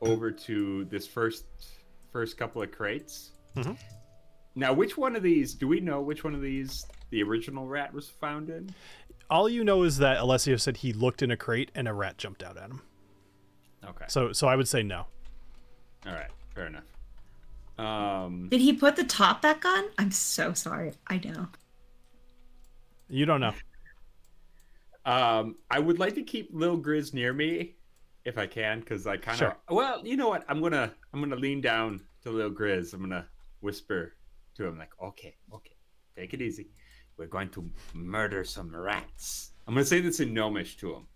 over 0.00 0.30
to 0.30 0.84
this 0.86 1.06
first 1.06 1.44
first 2.12 2.38
couple 2.38 2.62
of 2.62 2.70
crates. 2.72 3.32
Mhm. 3.56 3.76
Now, 4.54 4.72
which 4.72 4.96
one 4.96 5.16
of 5.16 5.22
these? 5.22 5.54
Do 5.54 5.66
we 5.66 5.80
know 5.80 6.00
which 6.00 6.24
one 6.24 6.34
of 6.34 6.40
these 6.42 6.72
the 7.10 7.22
original 7.22 7.66
rat 7.66 7.92
was 7.92 8.08
found 8.08 8.48
in? 8.50 8.70
All 9.32 9.48
you 9.48 9.64
know 9.64 9.82
is 9.82 9.96
that 9.96 10.18
Alessio 10.18 10.56
said 10.56 10.76
he 10.76 10.92
looked 10.92 11.22
in 11.22 11.30
a 11.30 11.38
crate 11.38 11.70
and 11.74 11.88
a 11.88 11.94
rat 11.94 12.18
jumped 12.18 12.42
out 12.42 12.58
at 12.58 12.64
him. 12.64 12.82
Okay. 13.82 14.04
So 14.06 14.34
so 14.34 14.46
I 14.46 14.56
would 14.56 14.68
say 14.68 14.82
no. 14.82 15.06
All 16.06 16.12
right. 16.12 16.28
Fair 16.54 16.66
enough. 16.66 16.84
Um. 17.78 18.48
Did 18.50 18.60
he 18.60 18.74
put 18.74 18.94
the 18.94 19.04
top 19.04 19.40
back 19.40 19.64
on? 19.64 19.84
I'm 19.96 20.10
so 20.10 20.52
sorry. 20.52 20.92
I 21.06 21.16
know. 21.24 21.48
You 23.08 23.24
don't 23.24 23.40
know. 23.40 23.54
Um, 25.06 25.56
I 25.70 25.78
would 25.78 25.98
like 25.98 26.14
to 26.16 26.22
keep 26.22 26.50
Lil 26.52 26.78
Grizz 26.78 27.14
near 27.14 27.32
me, 27.32 27.76
if 28.26 28.36
I 28.36 28.46
can, 28.46 28.80
because 28.80 29.06
I 29.06 29.16
kind 29.16 29.34
of. 29.34 29.38
Sure. 29.38 29.56
Well, 29.70 30.06
you 30.06 30.18
know 30.18 30.28
what? 30.28 30.44
I'm 30.46 30.60
gonna 30.60 30.92
I'm 31.14 31.20
gonna 31.20 31.36
lean 31.36 31.62
down 31.62 32.02
to 32.24 32.30
Lil 32.30 32.50
Grizz. 32.50 32.92
I'm 32.92 33.00
gonna 33.00 33.26
whisper 33.60 34.12
to 34.56 34.66
him 34.66 34.76
like, 34.78 34.92
"Okay, 35.02 35.34
okay, 35.54 35.76
take 36.16 36.34
it 36.34 36.42
easy. 36.42 36.68
We're 37.16 37.26
going 37.26 37.50
to 37.50 37.70
murder 37.94 38.44
some 38.44 38.74
rats." 38.74 39.52
I'm 39.66 39.74
gonna 39.74 39.86
say 39.86 40.00
this 40.00 40.20
in 40.20 40.34
Gnomish 40.34 40.76
to 40.78 40.94
him. 40.94 41.06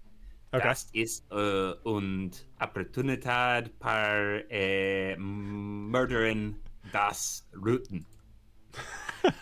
Okay. 0.55 0.69
Das 0.69 0.87
ist 0.93 1.25
äh, 1.33 1.73
und 1.83 2.47
Opportunität 2.61 3.77
par 3.79 4.43
äh, 4.51 5.17
murderen 5.17 6.57
das 6.93 7.45
Ruten. 7.55 8.07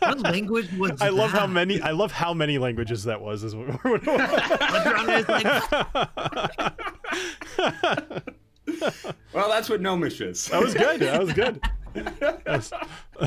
What 0.01 0.21
language 0.21 0.71
was 0.79 0.93
I 1.03 1.11
love 1.11 1.31
how 1.31 1.47
many 1.47 1.83
I 1.83 1.91
love 1.91 2.11
how 2.11 2.33
many 2.33 2.57
languages 2.59 3.05
that 3.05 3.21
was 3.21 3.45
is 3.45 3.55
what 3.55 3.69
Adriana 3.69 5.19
is 5.19 5.29
like, 5.29 5.45
Well, 9.35 9.49
that's 9.49 9.69
what 9.69 9.81
Gnomish 9.81 10.21
is. 10.21 10.47
That 10.47 10.63
was 10.63 10.75
good. 10.75 11.01
That 11.01 11.21
was 11.21 11.33
good. 11.33 11.61
That's- 11.95 12.71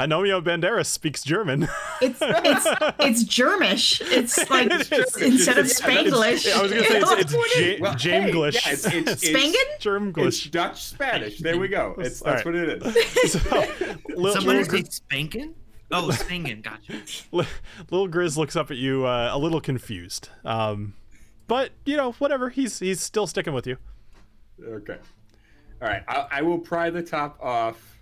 Anomio 0.00 0.42
Banderas 0.42 0.86
speaks 0.86 1.22
German. 1.22 1.68
It's 2.00 2.18
it's 2.22 2.66
it's 3.00 3.24
Germish. 3.24 4.00
It's 4.00 4.48
like 4.50 4.70
It 4.70 4.92
is. 4.92 5.16
instead 5.16 5.58
of 5.58 5.66
It's- 5.66 5.80
yeah, 5.80 5.86
that 5.94 6.06
is- 6.06 6.12
Spanglish. 6.14 6.52
I 6.56 6.62
was 6.62 6.70
gonna 6.72 6.84
say 6.84 6.98
it's, 6.98 7.08
That's 7.10 7.20
it's 7.22 7.34
what 7.34 7.50
it 7.56 7.78
ja- 7.78 7.82
Well, 7.82 7.94
Jameglish. 7.94 8.54
hey, 8.56 8.70
yeah, 8.70 8.72
it's, 8.74 8.86
it's, 8.86 9.22
it's, 9.24 9.28
Spangen? 9.28 9.52
It's 9.54 9.84
Germglish. 9.84 10.50
Dutch 10.50 10.82
Spanish. 10.84 11.38
There 11.38 11.58
we 11.58 11.68
go. 11.68 11.94
It's, 11.98 12.20
that's 12.20 12.44
right. 12.44 12.54
what 12.54 12.54
it 12.54 12.82
is. 12.84 13.32
So, 13.32 13.66
Lil, 14.14 14.32
somebody 14.34 14.58
Lil, 14.58 14.64
say 14.64 14.84
spanking? 14.84 15.54
Oh, 15.90 16.10
spanking. 16.10 16.60
Gotcha. 16.60 17.00
Little 17.32 17.50
Lil 17.90 18.08
Grizz 18.08 18.36
looks 18.36 18.56
up 18.56 18.70
at 18.70 18.76
you, 18.76 19.06
uh, 19.06 19.30
a 19.32 19.38
little 19.38 19.60
confused. 19.60 20.28
Um, 20.44 20.94
but 21.46 21.70
you 21.84 21.96
know, 21.96 22.12
whatever. 22.12 22.50
He's 22.50 22.78
he's 22.78 23.00
still 23.00 23.26
sticking 23.26 23.54
with 23.54 23.66
you. 23.66 23.76
Okay. 24.62 24.98
All 25.80 25.88
right. 25.88 26.02
I, 26.08 26.26
I 26.30 26.42
will 26.42 26.58
pry 26.58 26.90
the 26.90 27.02
top 27.02 27.38
off 27.42 27.98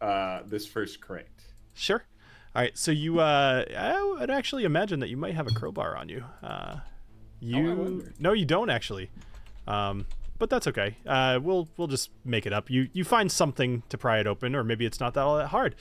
uh, 0.00 0.40
this 0.46 0.66
first 0.66 1.00
crate. 1.00 1.26
Sure. 1.74 2.04
All 2.54 2.62
right. 2.62 2.76
So 2.76 2.90
you, 2.90 3.20
uh, 3.20 3.64
I 3.76 4.02
would 4.18 4.30
actually 4.30 4.64
imagine 4.64 5.00
that 5.00 5.08
you 5.08 5.16
might 5.16 5.34
have 5.34 5.46
a 5.46 5.52
crowbar 5.52 5.96
on 5.96 6.08
you. 6.08 6.24
Uh, 6.42 6.76
you 7.40 7.74
wonder. 7.74 8.12
no, 8.18 8.32
you 8.32 8.44
don't 8.44 8.70
actually. 8.70 9.10
Um, 9.66 10.06
but 10.38 10.50
that's 10.50 10.66
okay. 10.66 10.96
Uh, 11.06 11.38
we'll 11.42 11.68
we'll 11.76 11.86
just 11.86 12.10
make 12.24 12.46
it 12.46 12.52
up. 12.52 12.70
You 12.70 12.88
you 12.92 13.04
find 13.04 13.30
something 13.30 13.82
to 13.90 13.98
pry 13.98 14.18
it 14.20 14.26
open, 14.26 14.56
or 14.56 14.64
maybe 14.64 14.86
it's 14.86 14.98
not 14.98 15.14
that 15.14 15.20
all 15.20 15.36
that 15.36 15.48
hard. 15.48 15.76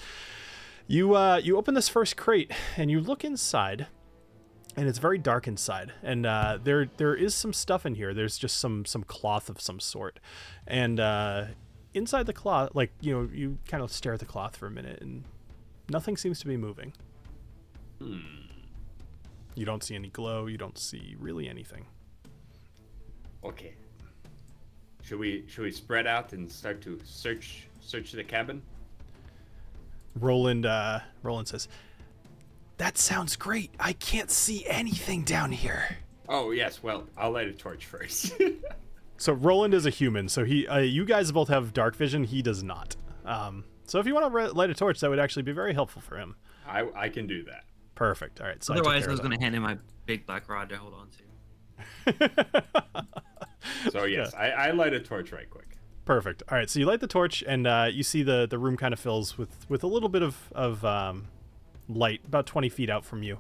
You 0.86 1.16
uh, 1.16 1.40
you 1.42 1.58
open 1.58 1.74
this 1.74 1.88
first 1.90 2.18
crate 2.18 2.52
and 2.76 2.92
you 2.92 3.00
look 3.00 3.24
inside, 3.24 3.88
and 4.80 4.88
it's 4.88 4.98
very 4.98 5.18
dark 5.18 5.46
inside. 5.46 5.92
And 6.02 6.26
uh, 6.26 6.58
there 6.64 6.90
there 6.96 7.14
is 7.14 7.36
some 7.36 7.52
stuff 7.52 7.86
in 7.86 7.96
here. 7.96 8.14
There's 8.14 8.38
just 8.38 8.58
some 8.58 8.86
some 8.86 9.04
cloth 9.04 9.50
of 9.50 9.60
some 9.60 9.82
sort, 9.82 10.22
and 10.66 11.02
uh, 11.02 11.48
inside 11.94 12.28
the 12.28 12.34
cloth, 12.34 12.70
like 12.74 12.94
you 13.02 13.14
know, 13.14 13.30
you 13.34 13.58
kind 13.68 13.84
of 13.84 13.92
stare 13.92 14.14
at 14.14 14.20
the 14.22 14.26
cloth 14.26 14.56
for 14.56 14.68
a 14.68 14.72
minute, 14.72 15.02
and 15.02 15.26
nothing 15.90 16.16
seems 16.16 16.40
to 16.40 16.48
be 16.48 16.56
moving. 16.56 16.94
You 18.00 19.66
don't 19.66 19.84
see 19.84 19.96
any 19.96 20.08
glow. 20.08 20.46
You 20.48 20.58
don't 20.58 20.78
see 20.78 21.18
really 21.20 21.50
anything. 21.50 21.86
Okay. 23.44 23.74
Should 25.04 25.20
we 25.20 25.44
should 25.50 25.66
we 25.66 25.72
spread 25.72 26.08
out 26.08 26.32
and 26.32 26.50
start 26.50 26.80
to 26.84 26.98
search 27.04 27.68
search 27.82 28.14
the 28.14 28.24
cabin? 28.24 28.62
Roland 30.16 30.66
uh, 30.66 31.00
Roland 31.22 31.50
says, 31.50 31.68
"That 32.80 32.98
sounds 32.98 33.36
great. 33.36 33.70
I 33.80 33.94
can't 33.94 34.32
see 34.32 34.66
anything 34.66 35.22
down 35.24 35.52
here." 35.52 35.98
Oh 36.28 36.50
yes. 36.52 36.82
Well, 36.82 37.08
I'll 37.16 37.32
light 37.32 37.48
a 37.48 37.54
torch 37.54 37.86
first. 37.86 38.34
So 39.22 39.34
Roland 39.34 39.74
is 39.74 39.86
a 39.86 39.90
human. 39.90 40.30
So 40.30 40.46
he, 40.46 40.66
uh, 40.66 40.78
you 40.78 41.04
guys 41.04 41.30
both 41.34 41.50
have 41.50 41.74
dark 41.74 41.94
vision. 41.94 42.24
He 42.24 42.42
does 42.42 42.64
not. 42.64 42.96
Um, 43.26 43.66
so 43.86 44.00
if 44.00 44.06
you 44.08 44.14
want 44.14 44.28
to 44.28 44.30
re- 44.30 44.48
light 44.48 44.70
a 44.70 44.74
torch, 44.74 45.02
that 45.02 45.10
would 45.10 45.20
actually 45.20 45.44
be 45.44 45.52
very 45.52 45.74
helpful 45.74 46.02
for 46.02 46.18
him. 46.18 46.38
I 46.66 46.86
I 46.96 47.10
can 47.10 47.28
do 47.28 47.44
that. 47.44 47.66
Perfect. 47.96 48.40
All 48.40 48.48
right. 48.48 48.64
So 48.64 48.74
Otherwise, 48.74 49.02
care 49.02 49.10
I 49.10 49.12
was 49.12 49.20
going 49.20 49.38
to 49.38 49.44
hand 49.44 49.56
him 49.56 49.64
my 49.64 49.78
big 50.06 50.26
black 50.26 50.48
rod 50.48 50.70
to 50.70 50.78
hold 50.78 50.94
on 50.94 51.10
to. 51.10 52.32
So 53.92 54.06
yes, 54.06 54.34
I, 54.34 54.50
I 54.52 54.72
light 54.72 54.94
a 54.94 55.00
torch 55.00 55.32
right 55.32 55.50
quick. 55.50 55.78
Perfect. 56.06 56.44
All 56.50 56.58
right. 56.58 56.70
So 56.70 56.80
you 56.80 56.86
light 56.86 57.02
the 57.02 57.08
torch, 57.08 57.44
and 57.46 57.68
uh, 57.68 57.88
you 57.92 58.04
see 58.04 58.24
the 58.24 58.48
the 58.50 58.58
room 58.58 58.78
kind 58.78 58.94
of 58.94 59.00
fills 59.02 59.38
with 59.38 59.70
with 59.70 59.84
a 59.84 59.88
little 59.88 60.10
bit 60.10 60.24
of 60.24 60.38
of 60.54 60.84
um, 60.86 61.28
light, 61.90 62.22
about 62.26 62.46
twenty 62.46 62.70
feet 62.70 62.90
out 62.90 63.04
from 63.04 63.24
you, 63.24 63.40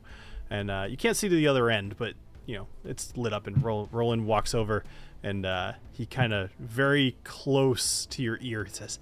and 0.50 0.70
uh, 0.70 0.86
you 0.90 0.98
can't 0.98 1.16
see 1.16 1.30
to 1.30 1.36
the 1.36 1.48
other 1.48 1.70
end, 1.70 1.96
but 1.98 2.16
you 2.46 2.58
know 2.58 2.68
it's 2.84 3.16
lit 3.16 3.32
up. 3.32 3.48
And 3.48 3.64
Ro- 3.64 3.88
Roland 3.92 4.26
walks 4.26 4.54
over, 4.54 4.84
and 5.24 5.46
uh, 5.46 5.74
he 5.94 6.06
kind 6.06 6.34
of 6.34 6.52
very 6.60 7.16
close 7.24 8.06
to 8.08 8.22
your 8.22 8.38
ear 8.42 8.68
says, 8.70 9.00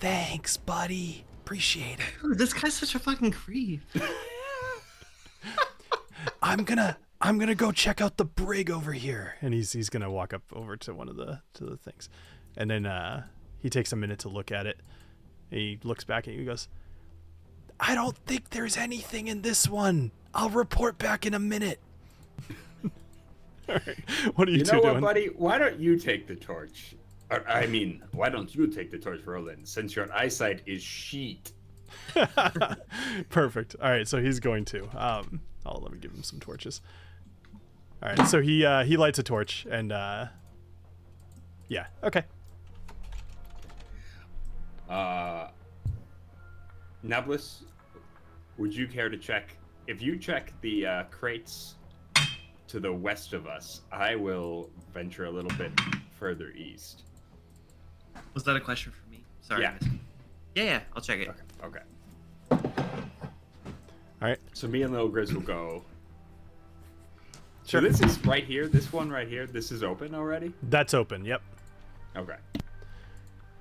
"Thanks, 0.00 0.56
buddy. 0.56 1.24
Appreciate 1.44 1.98
it. 2.00 2.38
This 2.38 2.52
guy's 2.52 2.74
such 2.74 2.94
a 2.94 2.98
fucking 2.98 3.32
creep. 3.32 3.82
I'm 6.42 6.64
gonna." 6.64 6.96
I'm 7.24 7.38
gonna 7.38 7.54
go 7.54 7.70
check 7.70 8.00
out 8.00 8.16
the 8.16 8.24
brig 8.24 8.68
over 8.68 8.92
here, 8.92 9.36
and 9.40 9.54
he's 9.54 9.70
he's 9.72 9.88
gonna 9.88 10.10
walk 10.10 10.34
up 10.34 10.42
over 10.52 10.76
to 10.78 10.92
one 10.92 11.08
of 11.08 11.14
the 11.14 11.40
to 11.54 11.64
the 11.64 11.76
things, 11.76 12.08
and 12.56 12.68
then 12.68 12.84
uh, 12.84 13.26
he 13.60 13.70
takes 13.70 13.92
a 13.92 13.96
minute 13.96 14.18
to 14.20 14.28
look 14.28 14.50
at 14.50 14.66
it. 14.66 14.80
He 15.48 15.78
looks 15.84 16.02
back 16.02 16.26
at 16.26 16.34
you, 16.34 16.40
and 16.40 16.48
goes, 16.48 16.66
"I 17.82 17.94
don't 17.94 18.16
think 18.26 18.50
there's 18.50 18.76
anything 18.78 19.28
in 19.28 19.42
this 19.42 19.68
one. 19.68 20.12
I'll 20.32 20.48
report 20.48 20.96
back 20.96 21.26
in 21.26 21.34
a 21.34 21.38
minute." 21.38 21.80
All 23.68 23.74
right, 23.74 23.98
what 24.36 24.48
are 24.48 24.52
you, 24.52 24.58
doing? 24.58 24.58
You 24.58 24.64
two 24.64 24.72
know 24.76 24.82
what, 24.82 24.90
doing? 24.92 25.00
buddy? 25.02 25.26
Why 25.36 25.58
don't 25.58 25.78
you 25.78 25.98
take 25.98 26.26
the 26.26 26.36
torch? 26.36 26.94
Or, 27.30 27.46
I 27.48 27.66
mean, 27.66 28.02
why 28.12 28.28
don't 28.28 28.54
you 28.54 28.66
take 28.66 28.90
the 28.90 28.98
torch, 28.98 29.20
Roland? 29.24 29.66
Since 29.68 29.96
your 29.96 30.10
eyesight 30.12 30.62
is 30.66 30.82
sheet. 30.82 31.52
Perfect. 33.30 33.76
All 33.82 33.90
right, 33.90 34.06
so 34.06 34.22
he's 34.22 34.40
going 34.40 34.64
to. 34.66 34.84
Um, 34.94 35.40
oh, 35.66 35.78
let 35.78 35.92
me 35.92 35.98
give 35.98 36.12
him 36.12 36.22
some 36.22 36.40
torches. 36.40 36.80
All 38.02 38.08
right, 38.10 38.26
so 38.28 38.40
he 38.40 38.64
uh, 38.64 38.84
he 38.84 38.96
lights 38.96 39.18
a 39.18 39.22
torch, 39.22 39.66
and 39.70 39.92
uh, 39.92 40.26
yeah, 41.68 41.86
okay. 42.04 42.24
Uh, 44.90 45.48
Nebulous, 47.02 47.64
would 48.58 48.74
you 48.74 48.86
care 48.86 49.08
to 49.08 49.16
check? 49.16 49.56
If 49.86 50.00
you 50.02 50.18
check 50.18 50.52
the 50.60 50.86
uh, 50.86 51.02
crates 51.04 51.74
to 52.68 52.80
the 52.80 52.92
west 52.92 53.32
of 53.32 53.46
us, 53.46 53.82
I 53.90 54.14
will 54.14 54.70
venture 54.94 55.24
a 55.26 55.30
little 55.30 55.50
bit 55.58 55.72
further 56.18 56.50
east. 56.50 57.02
Was 58.34 58.44
that 58.44 58.56
a 58.56 58.60
question 58.60 58.92
for 58.92 59.10
me? 59.10 59.24
Sorry. 59.40 59.62
Yeah. 59.62 59.70
I 59.70 59.72
missed 59.74 59.86
it. 59.86 59.92
Yeah, 60.54 60.64
yeah. 60.64 60.80
I'll 60.94 61.02
check 61.02 61.20
it. 61.20 61.28
Okay. 61.28 61.40
Okay. 61.64 61.80
All 64.20 64.28
right, 64.28 64.38
So 64.52 64.68
me 64.68 64.82
and 64.82 64.92
Little 64.92 65.10
Grizz 65.10 65.32
will 65.32 65.40
go. 65.40 65.82
Sure. 67.66 67.80
So 67.80 67.88
this 67.88 68.00
is 68.00 68.24
right 68.24 68.44
here. 68.44 68.68
This 68.68 68.92
one 68.92 69.10
right 69.10 69.26
here. 69.26 69.46
This 69.46 69.72
is 69.72 69.82
open 69.82 70.14
already. 70.14 70.52
that's 70.64 70.94
open. 70.94 71.24
Yep. 71.24 71.42
Okay. 72.16 72.36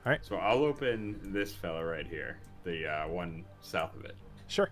All 0.05 0.11
right. 0.11 0.19
So 0.23 0.35
I'll 0.35 0.63
open 0.63 1.19
this 1.33 1.53
fella 1.53 1.83
right 1.83 2.05
here, 2.05 2.37
the 2.63 2.87
uh, 2.87 3.07
one 3.07 3.43
south 3.61 3.95
of 3.95 4.05
it. 4.05 4.15
Sure. 4.47 4.69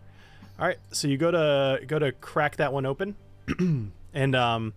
All 0.59 0.67
right. 0.67 0.77
So 0.91 1.07
you 1.07 1.17
go 1.17 1.31
to 1.31 1.85
go 1.85 1.99
to 1.99 2.11
crack 2.11 2.57
that 2.57 2.73
one 2.73 2.85
open, 2.85 3.15
and 4.13 4.35
um, 4.35 4.73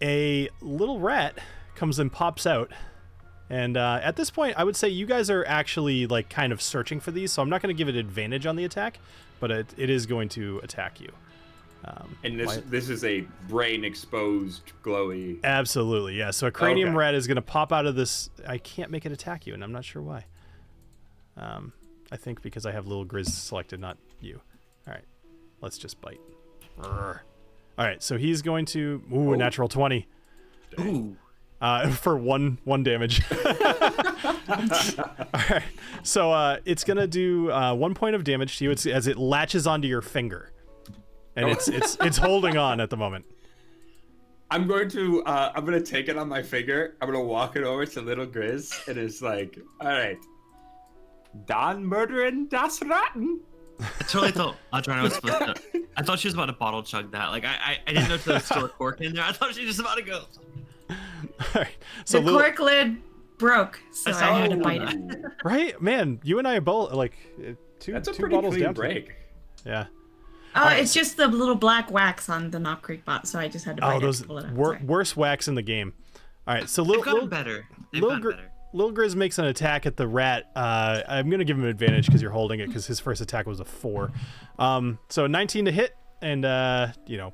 a 0.00 0.48
little 0.60 0.98
rat 1.00 1.38
comes 1.74 1.98
and 1.98 2.10
pops 2.12 2.46
out. 2.46 2.72
And 3.50 3.76
uh, 3.76 4.00
at 4.02 4.16
this 4.16 4.30
point, 4.30 4.54
I 4.58 4.64
would 4.64 4.76
say 4.76 4.88
you 4.88 5.06
guys 5.06 5.30
are 5.30 5.44
actually 5.46 6.06
like 6.06 6.28
kind 6.28 6.52
of 6.52 6.60
searching 6.60 7.00
for 7.00 7.10
these, 7.10 7.32
so 7.32 7.40
I'm 7.42 7.48
not 7.48 7.62
going 7.62 7.74
to 7.74 7.78
give 7.78 7.88
it 7.88 7.96
advantage 7.96 8.44
on 8.46 8.56
the 8.56 8.64
attack, 8.64 8.98
but 9.40 9.50
it, 9.50 9.66
it 9.78 9.88
is 9.88 10.04
going 10.06 10.28
to 10.30 10.60
attack 10.62 11.00
you. 11.00 11.08
Um, 11.84 12.18
And 12.24 12.38
this 12.38 12.46
why- 12.46 12.62
this 12.66 12.88
is 12.90 13.04
a 13.04 13.20
brain 13.48 13.84
exposed, 13.84 14.72
glowy. 14.82 15.42
absolutely, 15.44 16.16
yeah. 16.18 16.30
So 16.30 16.46
a 16.46 16.50
cranium 16.50 16.90
Okay. 16.90 16.98
rat 16.98 17.14
is 17.14 17.26
going 17.26 17.36
to 17.36 17.42
pop 17.42 17.72
out 17.72 17.86
of 17.86 17.94
this. 17.94 18.28
I 18.46 18.58
can't 18.58 18.90
make 18.90 19.06
it 19.06 19.12
attack 19.12 19.46
you, 19.46 19.54
and 19.54 19.64
I'm 19.64 19.72
not 19.72 19.84
sure 19.84 20.02
why. 20.02 20.26
Um, 21.38 21.72
I 22.10 22.16
think 22.16 22.42
because 22.42 22.64
I 22.66 22.72
have 22.72 22.86
little 22.86 23.04
Grizz 23.04 23.28
selected, 23.30 23.80
not 23.80 23.98
you. 24.20 24.40
All 24.86 24.94
right, 24.94 25.04
let's 25.60 25.78
just 25.78 26.00
bite. 26.00 26.20
All 26.82 27.14
right, 27.78 28.02
so 28.02 28.16
he's 28.16 28.42
going 28.42 28.64
to 28.66 29.02
ooh 29.12 29.32
a 29.32 29.36
natural 29.36 29.68
twenty 29.68 30.06
Ooh. 30.80 31.16
uh, 31.60 31.90
for 31.92 32.16
one 32.16 32.58
one 32.64 32.82
damage. 32.82 33.22
All 33.32 33.44
right, 35.50 35.62
so 36.02 36.32
uh, 36.32 36.58
it's 36.64 36.84
gonna 36.84 37.06
do 37.06 37.50
uh, 37.50 37.74
one 37.74 37.94
point 37.94 38.14
of 38.16 38.24
damage 38.24 38.58
to 38.58 38.64
you 38.64 38.70
it's, 38.70 38.86
as 38.86 39.06
it 39.06 39.16
latches 39.18 39.66
onto 39.66 39.86
your 39.88 40.02
finger, 40.02 40.52
and 41.36 41.46
Oh. 41.46 41.50
it's 41.50 41.68
it's 41.68 41.96
it's 42.00 42.16
holding 42.16 42.56
on 42.56 42.80
at 42.80 42.90
the 42.90 42.96
moment. 42.96 43.24
I'm 44.50 44.66
going 44.66 44.88
to 44.90 45.22
uh, 45.24 45.52
I'm 45.54 45.64
gonna 45.64 45.80
take 45.80 46.08
it 46.08 46.16
on 46.16 46.28
my 46.28 46.42
finger. 46.42 46.96
I'm 47.00 47.08
gonna 47.10 47.22
walk 47.24 47.56
it 47.56 47.64
over 47.64 47.84
to 47.86 48.00
little 48.00 48.26
Grizz, 48.26 48.88
and 48.88 48.96
it's 48.98 49.20
like, 49.20 49.58
all 49.80 49.88
right, 49.88 50.18
Don 51.46 51.84
murdering 51.84 52.46
das 52.46 52.82
Ratten. 52.82 53.40
I 53.80 53.84
totally 54.04 54.32
thought 54.32 54.56
Adriana 54.74 55.02
was 55.04 55.14
supposed 55.14 55.38
to. 55.38 55.84
I 55.96 56.02
thought 56.02 56.18
she 56.18 56.26
was 56.28 56.34
about 56.34 56.46
to 56.46 56.52
bottle 56.52 56.82
chug 56.82 57.12
that. 57.12 57.28
Like 57.28 57.44
I, 57.44 57.48
I, 57.54 57.78
I 57.86 57.92
didn't 57.92 58.08
know 58.08 58.16
there 58.16 58.34
was 58.34 58.44
still 58.44 58.64
a 58.64 58.68
cork 58.68 59.00
in 59.00 59.14
there. 59.14 59.24
I 59.24 59.30
thought 59.32 59.54
she 59.54 59.64
was 59.64 59.76
just 59.76 59.80
about 59.80 59.96
to 59.98 60.02
go. 60.02 60.22
All 60.90 60.96
right, 61.54 61.68
so 62.04 62.18
the 62.18 62.24
little, 62.24 62.40
cork 62.40 62.58
lid 62.58 62.96
broke, 63.38 63.78
so 63.92 64.10
I 64.10 64.40
had 64.40 64.50
to 64.50 64.56
bite 64.56 64.82
it. 64.82 65.20
Right, 65.44 65.80
man, 65.80 66.18
you 66.24 66.38
and 66.40 66.48
I 66.48 66.56
are 66.56 66.60
both 66.60 66.92
like 66.92 67.12
uh, 67.38 67.52
two 67.78 67.92
That's 67.92 68.08
a 68.08 68.12
two 68.12 68.20
pretty 68.22 68.34
bottles 68.34 68.54
clean 68.54 68.64
down. 68.64 68.74
break. 68.74 69.14
Yeah. 69.64 69.86
Oh, 70.56 70.68
it's 70.70 70.92
just 70.94 71.16
the 71.16 71.28
little 71.28 71.54
black 71.54 71.90
wax 71.90 72.28
on 72.28 72.50
the 72.50 72.58
Knob 72.58 72.82
Creek 72.82 73.04
bot, 73.04 73.28
so 73.28 73.38
I 73.38 73.46
just 73.48 73.64
had 73.64 73.76
to 73.76 73.82
bite 73.82 73.96
Oh, 73.96 74.00
those 74.00 74.22
to 74.22 74.26
pull 74.26 74.38
it 74.38 74.46
out. 74.46 74.52
wor- 74.54 74.80
worst 74.84 75.16
wax 75.16 75.46
in 75.46 75.54
the 75.54 75.62
game. 75.62 75.92
All 76.48 76.54
right, 76.54 76.68
so 76.68 76.82
They've 76.82 76.88
little 76.88 77.04
gotten 77.04 77.14
little, 77.14 77.28
better. 77.28 77.68
They've 77.92 78.02
little, 78.02 78.16
gotten 78.16 78.22
Gri- 78.22 78.32
better. 78.34 78.50
Little 78.72 78.92
Grizz 78.92 79.14
makes 79.14 79.38
an 79.38 79.46
attack 79.46 79.86
at 79.86 79.96
the 79.96 80.06
rat. 80.06 80.50
Uh, 80.54 81.02
I'm 81.08 81.30
gonna 81.30 81.44
give 81.44 81.56
him 81.56 81.64
an 81.64 81.70
advantage 81.70 82.06
because 82.06 82.22
you're 82.22 82.30
holding 82.30 82.60
it 82.60 82.66
because 82.66 82.86
his 82.86 83.00
first 83.00 83.20
attack 83.20 83.46
was 83.46 83.60
a 83.60 83.64
four. 83.64 84.12
Um, 84.58 84.98
so 85.08 85.26
19 85.26 85.66
to 85.66 85.72
hit, 85.72 85.96
and 86.20 86.44
uh, 86.44 86.88
you 87.06 87.16
know, 87.16 87.32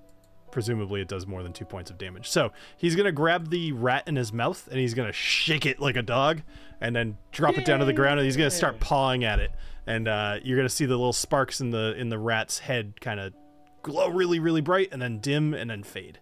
presumably 0.51 1.01
it 1.01 1.09
does 1.09 1.27
more 1.27 1.43
than 1.43 1.53
two 1.53 1.65
points 1.65 1.91
of 1.91 1.99
damage. 1.99 2.29
So 2.29 2.53
he's 2.77 2.95
gonna 2.95 3.13
grab 3.13 3.51
the 3.51 3.73
rat 3.73 4.07
in 4.07 4.17
his 4.17 4.33
mouth 4.33 4.67
and 4.69 4.79
he's 4.79 4.95
gonna 4.95 5.13
shake 5.13 5.67
it 5.67 5.81
like 5.81 5.97
a 5.97 6.03
dog, 6.03 6.43
and 6.81 6.95
then 6.95 7.19
drop 7.33 7.59
it 7.59 7.65
down 7.65 7.81
to 7.81 7.85
the 7.85 7.93
ground, 7.93 8.21
and 8.21 8.27
he's 8.27 8.37
gonna 8.37 8.51
start 8.51 8.81
pawing 8.81 9.25
at 9.25 9.39
it. 9.41 9.51
And 9.87 10.09
uh, 10.09 10.39
you're 10.43 10.57
gonna 10.57 10.69
see 10.69 10.87
the 10.87 10.97
little 10.97 11.13
sparks 11.13 11.61
in 11.61 11.71
the 11.71 11.95
in 11.99 12.09
the 12.09 12.19
rat's 12.19 12.61
head 12.61 13.01
kind 13.01 13.21
of 13.21 13.33
glow 13.83 14.09
really 14.09 14.39
really 14.39 14.61
bright, 14.61 14.89
and 14.93 15.03
then 15.03 15.19
dim, 15.19 15.53
and 15.55 15.71
then 15.71 15.83
fade. 15.83 16.19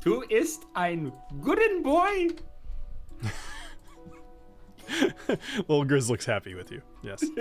Du 0.00 0.22
ist 0.30 0.64
ein 0.76 1.12
guten 1.40 1.82
Boy. 1.82 2.28
Little 5.28 5.84
Grizz 5.84 6.08
looks 6.08 6.24
happy 6.24 6.54
with 6.54 6.70
you. 6.70 6.82
Yes. 7.02 7.24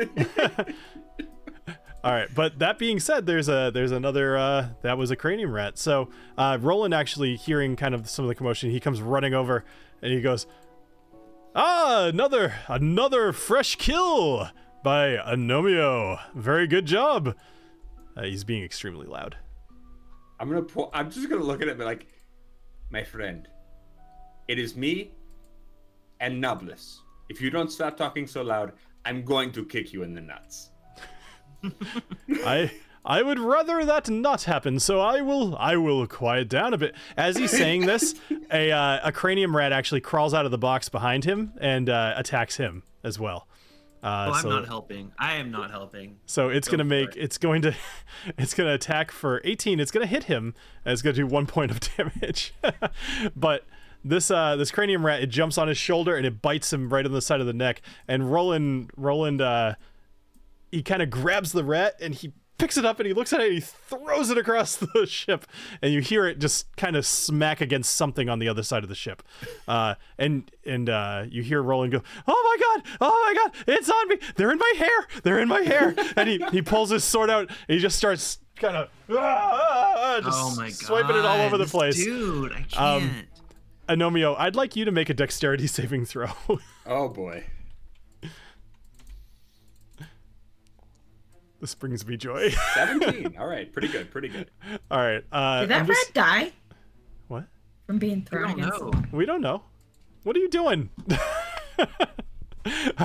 All 2.03 2.11
right, 2.11 2.29
but 2.35 2.59
that 2.59 2.77
being 2.77 2.99
said, 2.99 3.25
there's 3.25 3.49
a 3.49 3.71
there's 3.73 3.91
another 3.91 4.37
uh, 4.37 4.67
that 4.83 4.95
was 4.95 5.09
a 5.09 5.15
cranium 5.15 5.51
rat. 5.51 5.79
So 5.79 6.09
uh, 6.37 6.59
Roland 6.61 6.93
actually 6.93 7.35
hearing 7.35 7.75
kind 7.75 7.95
of 7.95 8.07
some 8.07 8.25
of 8.25 8.29
the 8.29 8.35
commotion, 8.35 8.69
he 8.69 8.79
comes 8.79 9.01
running 9.01 9.33
over 9.33 9.65
and 10.03 10.13
he 10.13 10.21
goes, 10.21 10.45
"Ah, 11.55 12.05
another 12.05 12.53
another 12.67 13.33
fresh 13.33 13.75
kill 13.77 14.49
by 14.83 15.17
Anomio. 15.17 16.19
Very 16.35 16.67
good 16.67 16.85
job." 16.85 17.35
Uh, 18.15 18.21
he's 18.21 18.43
being 18.43 18.63
extremely 18.63 19.07
loud. 19.07 19.37
I'm 20.39 20.47
gonna. 20.47 20.61
Pull, 20.61 20.91
I'm 20.93 21.09
just 21.09 21.27
gonna 21.27 21.43
look 21.43 21.63
at 21.63 21.67
it 21.67 21.79
like, 21.79 22.05
my 22.91 23.03
friend, 23.03 23.47
it 24.47 24.59
is 24.59 24.75
me 24.75 25.11
and 26.19 26.43
Nobilis. 26.43 26.99
If 27.29 27.41
you 27.41 27.49
don't 27.49 27.71
stop 27.71 27.97
talking 27.97 28.27
so 28.27 28.41
loud, 28.41 28.73
I'm 29.05 29.23
going 29.23 29.51
to 29.53 29.65
kick 29.65 29.93
you 29.93 30.03
in 30.03 30.13
the 30.13 30.21
nuts. 30.21 30.69
I 32.45 32.71
I 33.03 33.21
would 33.21 33.39
rather 33.39 33.85
that 33.85 34.09
not 34.09 34.43
happen, 34.43 34.79
so 34.79 34.99
I 34.99 35.21
will 35.21 35.55
I 35.57 35.77
will 35.77 36.05
quiet 36.07 36.49
down 36.49 36.73
a 36.73 36.77
bit. 36.77 36.95
As 37.17 37.37
he's 37.37 37.51
saying 37.51 37.81
this, 37.85 38.15
a 38.51 38.71
uh, 38.71 38.99
a 39.03 39.11
cranium 39.11 39.55
rat 39.55 39.71
actually 39.71 40.01
crawls 40.01 40.33
out 40.33 40.45
of 40.45 40.51
the 40.51 40.57
box 40.57 40.89
behind 40.89 41.23
him 41.25 41.53
and 41.59 41.89
uh, 41.89 42.13
attacks 42.15 42.57
him 42.57 42.83
as 43.03 43.19
well. 43.19 43.47
Uh, 44.03 44.27
Oh, 44.29 44.33
I'm 44.33 44.41
so, 44.43 44.49
not 44.49 44.67
helping. 44.67 45.11
I 45.17 45.35
am 45.35 45.49
not 45.49 45.71
helping. 45.71 46.17
so 46.27 46.49
it's 46.49 46.67
Go 46.67 46.73
gonna 46.73 46.83
make 46.83 47.15
it. 47.15 47.19
it's 47.23 47.39
going 47.39 47.63
to 47.63 47.73
it's 48.37 48.53
gonna 48.53 48.73
attack 48.73 49.09
for 49.11 49.41
18. 49.43 49.79
It's 49.79 49.89
gonna 49.91 50.05
hit 50.05 50.25
him. 50.25 50.53
And 50.83 50.93
it's 50.93 51.01
gonna 51.01 51.15
do 51.15 51.25
one 51.25 51.47
point 51.47 51.71
of 51.71 51.79
damage. 51.97 52.53
but 53.35 53.65
this 54.05 54.29
uh 54.31 54.55
this 54.55 54.71
cranium 54.71 55.05
rat 55.05 55.21
it 55.21 55.27
jumps 55.27 55.57
on 55.57 55.67
his 55.67 55.77
shoulder 55.77 56.15
and 56.15 56.25
it 56.25 56.41
bites 56.41 56.71
him 56.71 56.93
right 56.93 57.05
on 57.05 57.11
the 57.11 57.21
side 57.21 57.41
of 57.41 57.47
the 57.47 57.53
neck. 57.53 57.81
And 58.07 58.31
Roland 58.31 58.91
Roland 58.95 59.41
uh 59.41 59.75
he 60.71 60.83
kind 60.83 61.01
of 61.01 61.09
grabs 61.09 61.51
the 61.51 61.63
rat 61.63 61.95
and 61.99 62.13
he 62.13 62.31
picks 62.57 62.77
it 62.77 62.85
up 62.85 62.99
and 63.01 63.07
he 63.07 63.13
looks 63.13 63.33
at 63.33 63.41
it 63.41 63.45
and 63.45 63.53
he 63.55 63.59
throws 63.59 64.29
it 64.29 64.37
across 64.37 64.75
the 64.93 65.05
ship. 65.05 65.45
And 65.81 65.91
you 65.93 65.99
hear 66.01 66.25
it 66.25 66.39
just 66.39 66.73
kind 66.77 66.95
of 66.95 67.05
smack 67.05 67.59
against 67.59 67.95
something 67.95 68.29
on 68.29 68.39
the 68.39 68.47
other 68.47 68.63
side 68.63 68.83
of 68.83 68.89
the 68.89 68.95
ship. 68.95 69.23
Uh, 69.67 69.95
and 70.17 70.49
and 70.65 70.89
uh, 70.89 71.25
you 71.29 71.41
hear 71.43 71.61
Roland 71.61 71.91
go 71.91 72.01
oh 72.27 72.57
my 72.57 72.81
god! 72.83 72.97
Oh 73.01 73.33
my 73.35 73.43
god! 73.43 73.75
It's 73.75 73.89
on 73.89 74.07
me! 74.09 74.17
They're 74.35 74.51
in 74.51 74.59
my 74.59 74.73
hair! 74.77 75.07
They're 75.23 75.39
in 75.39 75.47
my 75.49 75.61
hair! 75.61 75.95
And 76.17 76.29
he, 76.29 76.41
he 76.51 76.61
pulls 76.61 76.89
his 76.91 77.03
sword 77.03 77.29
out 77.29 77.49
and 77.49 77.75
he 77.75 77.79
just 77.79 77.97
starts 77.97 78.39
kind 78.55 78.77
of 78.77 78.89
ah, 79.09 80.19
just 80.23 80.37
oh 80.39 80.55
my 80.55 80.67
god. 80.67 80.73
swiping 80.75 81.15
it 81.17 81.25
all 81.25 81.41
over 81.41 81.57
the 81.57 81.65
place. 81.65 81.95
Dude, 82.01 82.53
I 82.53 82.95
Um, 82.95 83.01
can't. 83.09 83.27
Anomio 83.87 84.35
I'd 84.37 84.55
like 84.55 84.75
you 84.75 84.85
to 84.85 84.91
make 84.91 85.09
a 85.09 85.13
dexterity 85.13 85.67
saving 85.77 86.05
throw 86.05 86.27
Oh 86.85 87.09
boy. 87.09 87.43
this 91.61 91.75
brings 91.75 92.05
me 92.05 92.17
joy 92.17 92.49
17. 92.75 93.35
All 93.39 93.47
right, 93.47 93.71
pretty 93.71 93.87
good, 93.87 94.11
pretty 94.11 94.27
good. 94.29 94.51
all 94.91 94.99
right 94.99 95.23
uh, 95.31 95.61
Did 95.61 95.69
that 95.69 95.81
I'm 95.81 95.87
rat 95.87 95.97
just- 95.97 96.13
die 96.13 96.51
what 97.27 97.45
from 97.87 97.97
being 97.99 98.23
thrown 98.23 98.49
don't 98.49 98.59
against 98.59 98.79
know. 98.81 98.91
the 98.91 98.97
wall? 98.97 99.05
We 99.11 99.25
don't 99.25 99.41
know. 99.41 99.63
What 100.23 100.35
are 100.35 100.39
you 100.39 100.49
doing? 100.49 100.89
All 101.77 101.87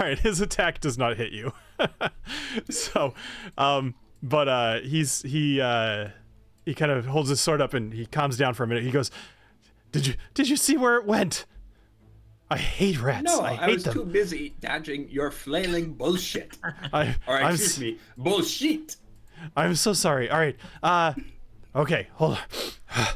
right, 0.02 0.18
his 0.18 0.40
attack 0.40 0.80
does 0.80 0.96
not 0.96 1.18
hit 1.18 1.32
you. 1.32 1.52
so, 2.70 3.12
um, 3.58 3.94
but 4.22 4.48
uh, 4.48 4.80
he's 4.80 5.20
he 5.20 5.60
uh, 5.60 6.08
he 6.64 6.72
kind 6.74 6.90
of 6.90 7.04
holds 7.04 7.28
his 7.28 7.40
sword 7.42 7.60
up 7.60 7.74
and 7.74 7.92
he 7.92 8.06
calms 8.06 8.38
down 8.38 8.54
for 8.54 8.64
a 8.64 8.66
minute. 8.66 8.84
He 8.84 8.90
goes, 8.90 9.10
"Did 9.92 10.06
you 10.06 10.14
did 10.34 10.48
you 10.48 10.56
see 10.56 10.76
where 10.76 10.96
it 10.96 11.04
went? 11.04 11.46
I 12.50 12.56
hate 12.56 13.00
rats. 13.00 13.22
No, 13.24 13.40
I 13.42 13.54
I, 13.54 13.68
was 13.68 13.84
them. 13.84 13.94
too 13.94 14.04
busy 14.04 14.54
dodging 14.60 15.08
your 15.08 15.30
flailing 15.30 15.94
bullshit. 15.94 16.58
I, 16.92 17.14
Or 17.28 17.38
I'm 17.38 17.54
excuse 17.54 17.78
me, 17.78 17.98
bullshit. 18.16 18.96
I'm 19.56 19.74
so 19.76 19.92
sorry. 19.92 20.28
All 20.28 20.38
right. 20.38 20.56
Uh 20.82 21.14
okay, 21.74 22.08
hold 22.14 22.32
on. 22.32 22.38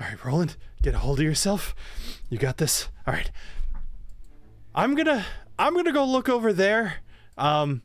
All 0.00 0.06
right, 0.08 0.24
Roland, 0.24 0.56
get 0.82 0.94
a 0.94 0.98
hold 0.98 1.20
of 1.20 1.24
yourself. 1.24 1.74
You 2.28 2.38
got 2.38 2.58
this. 2.58 2.88
All 3.06 3.14
right. 3.14 3.30
I'm 4.74 4.94
going 4.94 5.06
to 5.06 5.24
I'm 5.58 5.82
to 5.82 5.92
go 5.92 6.04
look 6.04 6.28
over 6.28 6.52
there. 6.52 6.96
Um 7.38 7.82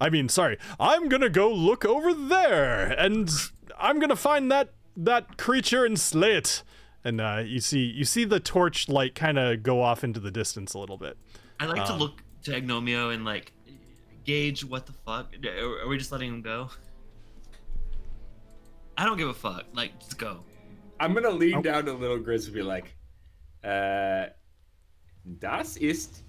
I 0.00 0.10
mean, 0.10 0.28
sorry. 0.28 0.58
I'm 0.78 1.08
going 1.08 1.22
to 1.22 1.30
go 1.30 1.50
look 1.52 1.84
over 1.84 2.12
there 2.12 2.88
and 2.98 3.30
I'm 3.78 3.98
going 3.98 4.10
to 4.10 4.16
find 4.16 4.50
that 4.50 4.70
that 4.96 5.36
creature 5.36 5.84
and 5.84 5.98
slay 6.00 6.32
it. 6.32 6.62
And 7.06 7.20
uh, 7.20 7.42
you 7.46 7.60
see 7.60 7.84
you 7.84 8.04
see 8.04 8.24
the 8.24 8.40
torch 8.40 8.88
light 8.88 9.14
kind 9.14 9.38
of 9.38 9.62
go 9.62 9.80
off 9.80 10.02
into 10.02 10.18
the 10.18 10.32
distance 10.32 10.74
a 10.74 10.78
little 10.80 10.98
bit. 10.98 11.16
I 11.60 11.66
like 11.66 11.84
to 11.86 11.92
um, 11.92 12.00
look 12.00 12.20
to 12.42 12.50
Agnomio 12.60 13.14
and 13.14 13.24
like 13.24 13.52
gauge 14.24 14.64
what 14.64 14.86
the 14.86 14.92
fuck. 14.92 15.32
Are 15.46 15.82
are 15.82 15.86
we 15.86 15.98
just 15.98 16.10
letting 16.10 16.28
him 16.30 16.42
go? 16.42 16.68
I 18.98 19.04
don't 19.04 19.18
give 19.18 19.28
a 19.28 19.34
fuck. 19.34 19.66
Like, 19.72 20.00
just 20.00 20.18
go. 20.18 20.40
I'm 20.98 21.14
gonna 21.14 21.28
Oh. 21.28 21.34
lean 21.36 21.62
down 21.62 21.84
to 21.84 21.92
little 21.92 22.18
Grizz 22.18 22.46
and 22.46 22.54
be 22.54 22.62
like, 22.62 22.96
uh, 23.62 24.26
das 25.38 25.76
ist 25.76 26.24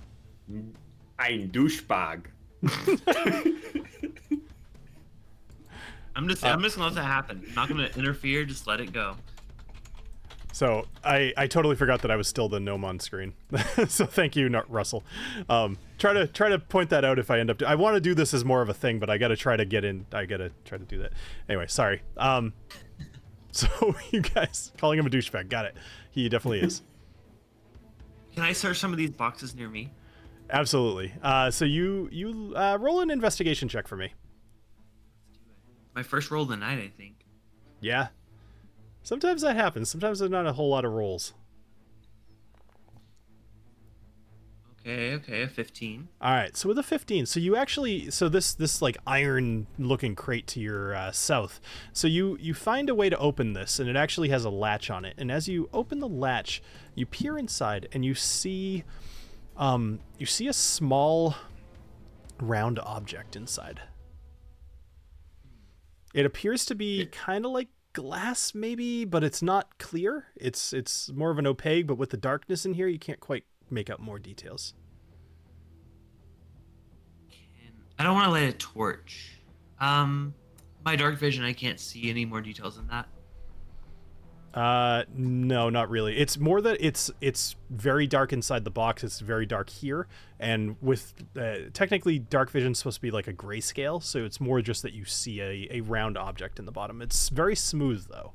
ein 1.17 1.49
Douchebag. 1.49 2.25
I'm 6.15 6.27
just, 6.27 6.43
Uh, 6.43 6.47
I'm 6.49 6.61
just 6.61 6.75
gonna 6.75 6.87
let 6.89 6.95
that 6.95 7.03
happen. 7.05 7.43
I'm 7.49 7.55
not 7.55 7.67
gonna 7.67 7.89
interfere. 7.95 8.45
Just 8.45 8.67
let 8.67 8.79
it 8.79 8.93
go. 8.93 9.15
So 10.57 10.88
I, 11.03 11.34
I 11.38 11.45
totally 11.45 11.75
forgot 11.75 12.01
that 12.01 12.09
I 12.09 12.15
was 12.15 12.27
still 12.27 12.49
the 12.49 12.59
gnome 12.59 12.84
on 12.84 12.99
screen. 12.99 13.35
so 13.88 14.07
thank 14.07 14.35
you, 14.35 14.49
Nar- 14.49 14.65
Russell. 14.67 15.03
Um, 15.47 15.77
try 15.99 16.13
to 16.13 16.25
try 16.25 16.49
to 16.49 16.57
point 16.57 16.89
that 16.89 17.05
out 17.05 17.19
if 17.19 17.29
I 17.29 17.38
end 17.38 17.51
up. 17.51 17.61
I 17.61 17.75
want 17.75 17.93
to 17.93 18.01
do 18.01 18.15
this 18.15 18.34
as 18.34 18.43
more 18.43 18.63
of 18.63 18.67
a 18.67 18.73
thing, 18.73 18.97
but 18.97 19.07
I 19.07 19.19
got 19.19 19.27
to 19.27 19.35
try 19.35 19.55
to 19.55 19.65
get 19.65 19.85
in. 19.85 20.07
I 20.11 20.25
got 20.25 20.38
to 20.38 20.49
try 20.65 20.79
to 20.79 20.84
do 20.84 20.97
that. 20.97 21.13
Anyway, 21.47 21.67
sorry. 21.67 22.01
Um, 22.17 22.53
so 23.51 23.67
you 24.09 24.21
guys 24.21 24.71
calling 24.79 24.97
him 24.97 25.05
a 25.05 25.11
douchebag? 25.11 25.47
Got 25.47 25.65
it. 25.65 25.75
He 26.09 26.27
definitely 26.27 26.61
is. 26.61 26.81
Can 28.34 28.41
I 28.41 28.53
search 28.53 28.79
some 28.79 28.91
of 28.91 28.97
these 28.97 29.11
boxes 29.11 29.53
near 29.53 29.69
me? 29.69 29.91
Absolutely. 30.49 31.13
Uh, 31.21 31.51
so 31.51 31.65
you 31.65 32.09
you 32.11 32.55
uh, 32.55 32.79
roll 32.81 33.01
an 33.01 33.11
investigation 33.11 33.69
check 33.69 33.88
for 33.88 33.95
me. 33.95 34.11
My 35.93 36.01
first 36.01 36.31
roll 36.31 36.41
of 36.41 36.49
the 36.49 36.57
night, 36.57 36.79
I 36.79 36.91
think. 36.97 37.27
Yeah. 37.79 38.07
Sometimes 39.07 39.41
that 39.41 39.55
happens. 39.55 39.89
Sometimes 39.89 40.19
there's 40.19 40.29
not 40.29 40.45
a 40.45 40.51
whole 40.51 40.69
lot 40.69 40.84
of 40.84 40.91
rolls. 40.91 41.34
Okay, 44.81 45.13
okay, 45.13 45.41
a 45.43 45.47
15. 45.47 46.09
All 46.19 46.34
right, 46.34 46.57
so 46.57 46.67
with 46.67 46.77
a 46.77 46.84
15, 46.84 47.25
so 47.25 47.39
you 47.39 47.55
actually, 47.55 48.11
so 48.11 48.27
this 48.27 48.53
this 48.53 48.81
like 48.81 48.97
iron-looking 49.07 50.13
crate 50.15 50.45
to 50.47 50.59
your 50.59 50.93
uh, 50.93 51.13
south, 51.13 51.61
so 51.93 52.05
you 52.05 52.38
you 52.41 52.53
find 52.53 52.89
a 52.89 52.95
way 52.95 53.09
to 53.09 53.17
open 53.17 53.53
this, 53.53 53.79
and 53.79 53.89
it 53.89 53.95
actually 53.95 54.27
has 54.27 54.43
a 54.43 54.49
latch 54.49 54.89
on 54.89 55.05
it. 55.05 55.13
And 55.17 55.31
as 55.31 55.47
you 55.47 55.69
open 55.71 55.99
the 55.99 56.09
latch, 56.09 56.61
you 56.93 57.05
peer 57.05 57.38
inside, 57.38 57.88
and 57.93 58.03
you 58.03 58.13
see, 58.13 58.84
um, 59.55 60.01
you 60.17 60.25
see 60.25 60.49
a 60.49 60.53
small, 60.53 61.34
round 62.41 62.77
object 62.79 63.38
inside. 63.38 63.79
It 66.13 66.25
appears 66.25 66.65
to 66.65 66.75
be 66.75 67.05
kind 67.05 67.45
of 67.45 67.51
like 67.51 67.69
glass, 67.98 68.53
maybe, 68.53 69.06
but 69.06 69.24
it's 69.24 69.41
not 69.41 69.80
clear. 69.80 70.26
It's 70.36 70.72
it's 70.72 71.11
more 71.14 71.32
of 71.32 71.40
an 71.40 71.48
opaque, 71.48 71.88
but 71.88 71.98
with 71.98 72.11
the 72.11 72.18
darkness 72.18 72.64
in 72.64 72.76
here, 72.76 72.88
you 72.88 72.99
can't 72.99 73.19
quite 73.19 73.44
make 73.72 73.90
out 73.90 73.99
more 73.99 74.19
details. 74.19 74.76
I 77.98 78.03
don't 78.03 78.14
want 78.14 78.26
to 78.26 78.32
light 78.32 78.49
a 78.49 78.53
torch. 78.53 79.40
Um, 79.80 80.36
my 80.86 80.95
dark 80.95 81.18
vision, 81.18 81.44
I 81.44 81.53
can't 81.53 81.80
see 81.80 82.11
any 82.11 82.24
more 82.24 82.40
details 82.40 82.76
than 82.76 82.86
that. 82.90 83.07
Uh, 84.57 85.03
no, 85.13 85.69
not 85.69 85.88
really. 85.88 86.17
It's 86.17 86.39
more 86.39 86.61
that 86.61 86.77
it's 86.79 87.11
it's 87.21 87.55
very 87.69 88.07
dark 88.07 88.34
inside 88.34 88.63
the 88.63 88.71
box. 88.71 89.03
It's 89.03 89.19
very 89.19 89.45
dark 89.45 89.69
here, 89.69 90.07
and 90.39 90.75
with 90.81 91.13
uh, 91.39 91.69
technically 91.73 92.17
dark 92.17 92.49
vision 92.49 92.73
supposed 92.73 92.95
to 92.95 93.01
be 93.01 93.11
like 93.11 93.27
a 93.27 93.34
grayscale, 93.34 94.01
so 94.01 94.25
it's 94.25 94.41
more 94.41 94.59
just 94.63 94.81
that 94.81 94.93
you 94.93 95.05
see 95.05 95.41
a, 95.41 95.67
a 95.69 95.81
round 95.81 96.17
object 96.17 96.57
in 96.57 96.65
the 96.65 96.71
bottom. 96.71 97.03
It's 97.03 97.29
very 97.29 97.55
smooth 97.55 98.07
though. 98.09 98.34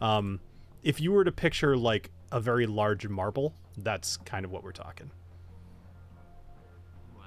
Um, 0.00 0.40
if 0.82 1.00
you 1.00 1.12
were 1.12 1.22
to 1.22 1.30
picture 1.30 1.76
like 1.76 2.10
a 2.32 2.40
very 2.40 2.66
large 2.66 3.06
marble, 3.06 3.54
that's 3.76 4.16
kind 4.16 4.44
of 4.44 4.50
what 4.50 4.64
we're 4.64 4.72
talking. 4.72 5.12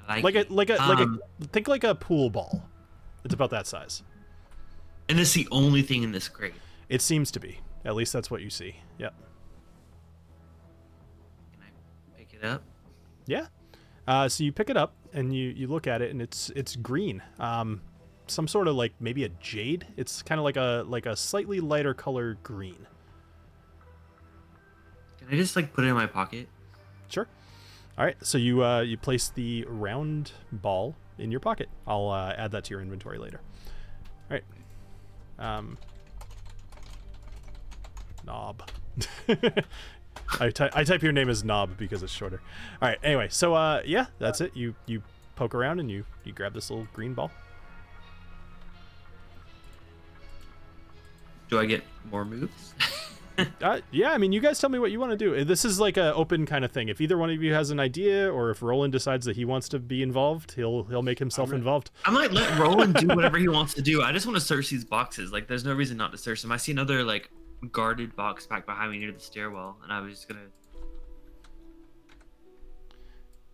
I 0.06 0.20
Like 0.20 0.36
a 0.36 0.45
like 0.49 0.70
a 0.70 0.76
like 0.76 0.99
Um, 0.99 1.22
a 1.41 1.45
think 1.45 1.70
like 1.70 1.86
a 1.86 1.95
pool 1.95 2.30
ball. 2.30 2.61
It's 3.24 3.34
about 3.34 3.52
that 3.52 3.68
size. 3.68 4.03
And 5.07 5.18
it's 5.18 5.32
the 5.32 5.48
only 5.49 5.82
thing 5.82 6.03
in 6.03 6.11
this 6.11 6.28
crate. 6.28 6.56
It 6.90 7.02
seems 7.02 7.32
to 7.32 7.40
be. 7.40 7.61
At 7.86 7.96
least 7.96 8.14
that's 8.14 8.32
what 8.32 8.42
you 8.42 8.50
see. 8.50 8.76
Yep. 8.98 9.14
Can 11.52 11.62
I 11.64 12.18
pick 12.18 12.34
it 12.34 12.46
up? 12.46 12.64
Yeah. 13.26 13.48
Uh, 14.08 14.28
so 14.28 14.44
you 14.44 14.52
pick 14.52 14.70
it 14.70 14.78
up 14.78 14.94
and 15.14 15.36
you, 15.36 15.50
you 15.50 15.68
look 15.68 15.88
at 15.88 16.02
it 16.02 16.12
and 16.12 16.22
it's 16.22 16.50
it's 16.56 16.76
green. 16.76 17.22
Um, 17.40 17.82
some 18.28 18.48
sort 18.48 18.68
of 18.68 18.76
like 18.76 18.94
maybe 19.00 19.24
a 19.24 19.30
jade. 19.30 19.88
It's 19.98 20.22
kind 20.22 20.40
of 20.40 20.46
like 20.46 20.58
a 20.58 20.84
like 20.88 21.06
a 21.06 21.16
slightly 21.16 21.60
lighter 21.60 21.94
color 21.94 22.38
green. 22.44 22.88
Can 25.20 25.28
I 25.32 25.36
just 25.36 25.56
like 25.56 25.74
put 25.74 25.86
it 25.86 25.88
in 25.88 25.96
my 25.96 26.08
pocket? 26.08 26.48
Sure. 27.08 27.28
All 27.98 28.06
right. 28.06 28.18
So 28.22 28.38
you 28.38 28.64
uh, 28.64 28.82
you 28.82 28.98
place 28.98 29.30
the 29.30 29.66
round 29.68 30.32
ball 30.52 30.96
in 31.18 31.32
your 31.32 31.40
pocket. 31.40 31.70
I'll 31.88 32.10
uh, 32.10 32.34
add 32.38 32.52
that 32.52 32.66
to 32.66 32.72
your 32.72 32.82
inventory 32.82 33.18
later. 33.18 33.42
All 34.30 34.38
right. 34.38 34.44
Um, 35.40 35.78
knob. 38.26 38.70
I, 40.40 40.50
ty- 40.50 40.70
I 40.74 40.84
type 40.84 41.02
your 41.02 41.12
name 41.12 41.30
as 41.30 41.44
knob 41.44 41.78
because 41.78 42.04
it's 42.04 42.12
shorter. 42.14 42.41
All 42.82 42.90
right. 42.90 42.98
Anyway, 43.04 43.28
so 43.30 43.54
uh, 43.54 43.82
yeah, 43.86 44.08
that's 44.20 44.41
it. 44.41 44.56
You 44.56 44.76
you 44.86 45.02
poke 45.36 45.56
around 45.56 45.80
and 45.80 45.90
you 45.90 46.06
you 46.24 46.34
grab 46.34 46.54
this 46.54 46.70
little 46.70 46.88
green 46.94 47.14
ball. 47.14 47.32
Do 51.50 51.60
I 51.60 51.66
get 51.66 51.84
more 52.10 52.26
moves? 52.26 52.74
Uh, 53.62 53.80
yeah, 53.91 54.12
I 54.12 54.20
mean, 54.20 54.32
you 54.32 54.40
guys 54.40 54.60
tell 54.60 54.70
me 54.70 54.78
what 54.78 54.91
you 54.91 55.00
want 55.00 55.12
to 55.12 55.18
do. 55.18 55.44
This 55.44 55.66
is 55.66 55.80
like 55.80 55.98
a 55.98 56.14
open 56.14 56.45
kind 56.45 56.64
of 56.64 56.72
thing. 56.72 56.90
If 56.90 57.02
either 57.02 57.18
one 57.18 57.32
of 57.32 57.41
you 57.41 57.54
has 57.54 57.72
an 57.72 57.80
idea, 57.80 58.32
or 58.32 58.52
if 58.52 58.62
Roland 58.62 58.91
decides 58.94 59.26
that 59.26 59.36
he 59.36 59.44
wants 59.44 59.68
to 59.70 59.80
be 59.80 60.04
involved, 60.04 60.52
he'll 60.52 60.84
he'll 60.84 61.02
make 61.02 61.18
himself 61.18 61.52
involved. 61.52 61.90
I 62.06 62.12
might 62.12 62.32
let 62.32 62.60
Roland 62.60 62.94
do 62.94 63.08
whatever 63.16 63.38
he 63.40 63.48
wants 63.48 63.74
to 63.74 63.82
do. 63.82 64.04
I 64.04 64.12
just 64.12 64.28
want 64.28 64.36
to 64.36 64.41
search 64.41 64.70
these 64.70 64.86
boxes. 64.86 65.32
Like, 65.32 65.48
there's 65.48 65.66
no 65.66 65.74
reason 65.74 65.98
not 65.98 66.12
to 66.12 66.18
search 66.20 66.44
them. 66.44 66.52
I 66.52 66.58
see 66.58 66.74
another 66.74 67.04
like 67.04 67.32
guarded 67.72 68.15
box 68.15 68.45
back 68.48 68.65
behind 68.65 68.91
me 68.91 68.99
near 68.99 69.11
the 69.11 69.19
stairwell, 69.19 69.77
and 69.84 69.91
I 69.91 69.99
was 70.02 70.14
just 70.14 70.27
gonna 70.27 70.48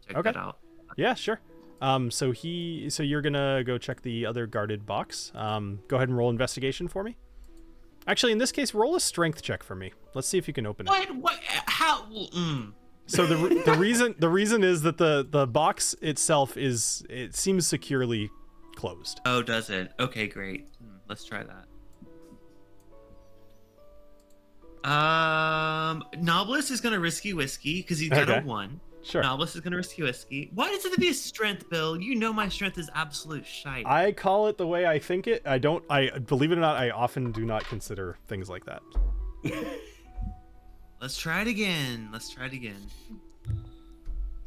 check 0.07 0.18
Okay. 0.18 0.31
that 0.31 0.38
out. 0.38 0.60
Yeah, 0.98 1.14
sure. 1.14 1.40
Um, 1.81 2.11
so 2.11 2.31
he, 2.31 2.90
so 2.90 3.03
you're 3.03 3.22
gonna 3.22 3.64
go 3.65 3.77
check 3.77 4.02
the 4.02 4.26
other 4.26 4.45
guarded 4.48 4.86
box. 4.86 5.31
Um, 5.34 5.80
go 5.88 5.95
ahead 5.95 6.10
and 6.10 6.18
roll 6.18 6.30
investigation 6.30 6.88
for 6.88 7.03
me. 7.03 7.15
Actually, 8.07 8.31
in 8.31 8.38
this 8.38 8.52
case, 8.52 8.73
roll 8.73 8.95
a 8.95 8.99
strength 8.99 9.41
check 9.41 9.64
for 9.64 9.76
me. 9.76 9.94
Let's 10.14 10.27
see 10.27 10.38
if 10.38 10.48
you 10.48 10.53
can 10.53 10.65
open 10.65 10.88
it. 10.88 10.90
What? 10.90 11.15
What? 11.15 11.40
How? 11.44 12.03
Mm. 12.06 12.73
So 13.06 13.26
the 13.26 13.61
the 13.65 13.73
reason 13.77 14.15
the 14.19 14.30
reason 14.30 14.64
is 14.64 14.81
that 14.81 14.98
the 14.98 15.26
the 15.30 15.45
box 15.48 15.95
itself 16.02 16.57
is 16.57 17.06
it 17.10 17.36
seems 17.36 17.65
securely 17.68 18.30
closed. 18.76 19.22
Oh, 19.26 19.41
does 19.41 19.69
it? 19.69 19.91
Okay, 19.99 20.27
great. 20.27 20.68
Hmm, 20.81 20.98
let's 21.07 21.23
try 21.23 21.44
that. 21.44 21.65
Um, 24.84 26.04
Nobilis 26.16 26.72
is 26.72 26.82
gonna 26.82 27.00
risky 27.00 27.34
whiskey 27.34 27.82
because 27.82 28.00
he's 28.00 28.10
got 28.10 28.30
Okay. 28.30 28.40
a 28.40 28.42
one. 28.42 28.80
Sure. 29.02 29.24
Nobilis 29.24 29.56
is 29.56 29.62
gonna 29.62 29.76
risky 29.78 30.04
whiskey. 30.04 30.50
Why 30.54 30.70
does 30.70 30.80
it 30.86 30.90
have 30.90 30.94
to 30.96 31.00
be 31.02 31.10
a 31.10 31.14
strength, 31.14 31.70
Bill? 31.70 32.00
You 32.00 32.16
know 32.16 32.32
my 32.34 32.48
strength 32.50 32.78
is 32.78 32.90
absolute 32.96 33.46
shite. 33.46 33.86
I 33.86 34.12
call 34.12 34.48
it 34.48 34.58
the 34.58 34.68
way 34.68 34.86
I 34.86 35.00
think 35.00 35.28
it. 35.28 35.42
I 35.46 35.58
don't. 35.58 35.84
I 35.90 36.10
believe 36.20 36.52
it 36.52 36.58
or 36.58 36.62
not, 36.62 36.78
I 36.78 36.90
often 36.92 37.32
do 37.32 37.46
not 37.46 37.66
consider 37.66 38.18
things 38.28 38.50
like 38.50 38.66
that. 38.66 38.82
Let's 41.02 41.18
try 41.18 41.42
it 41.42 41.48
again. 41.48 42.10
Let's 42.12 42.30
try 42.30 42.46
it 42.48 42.54
again. 42.54 42.88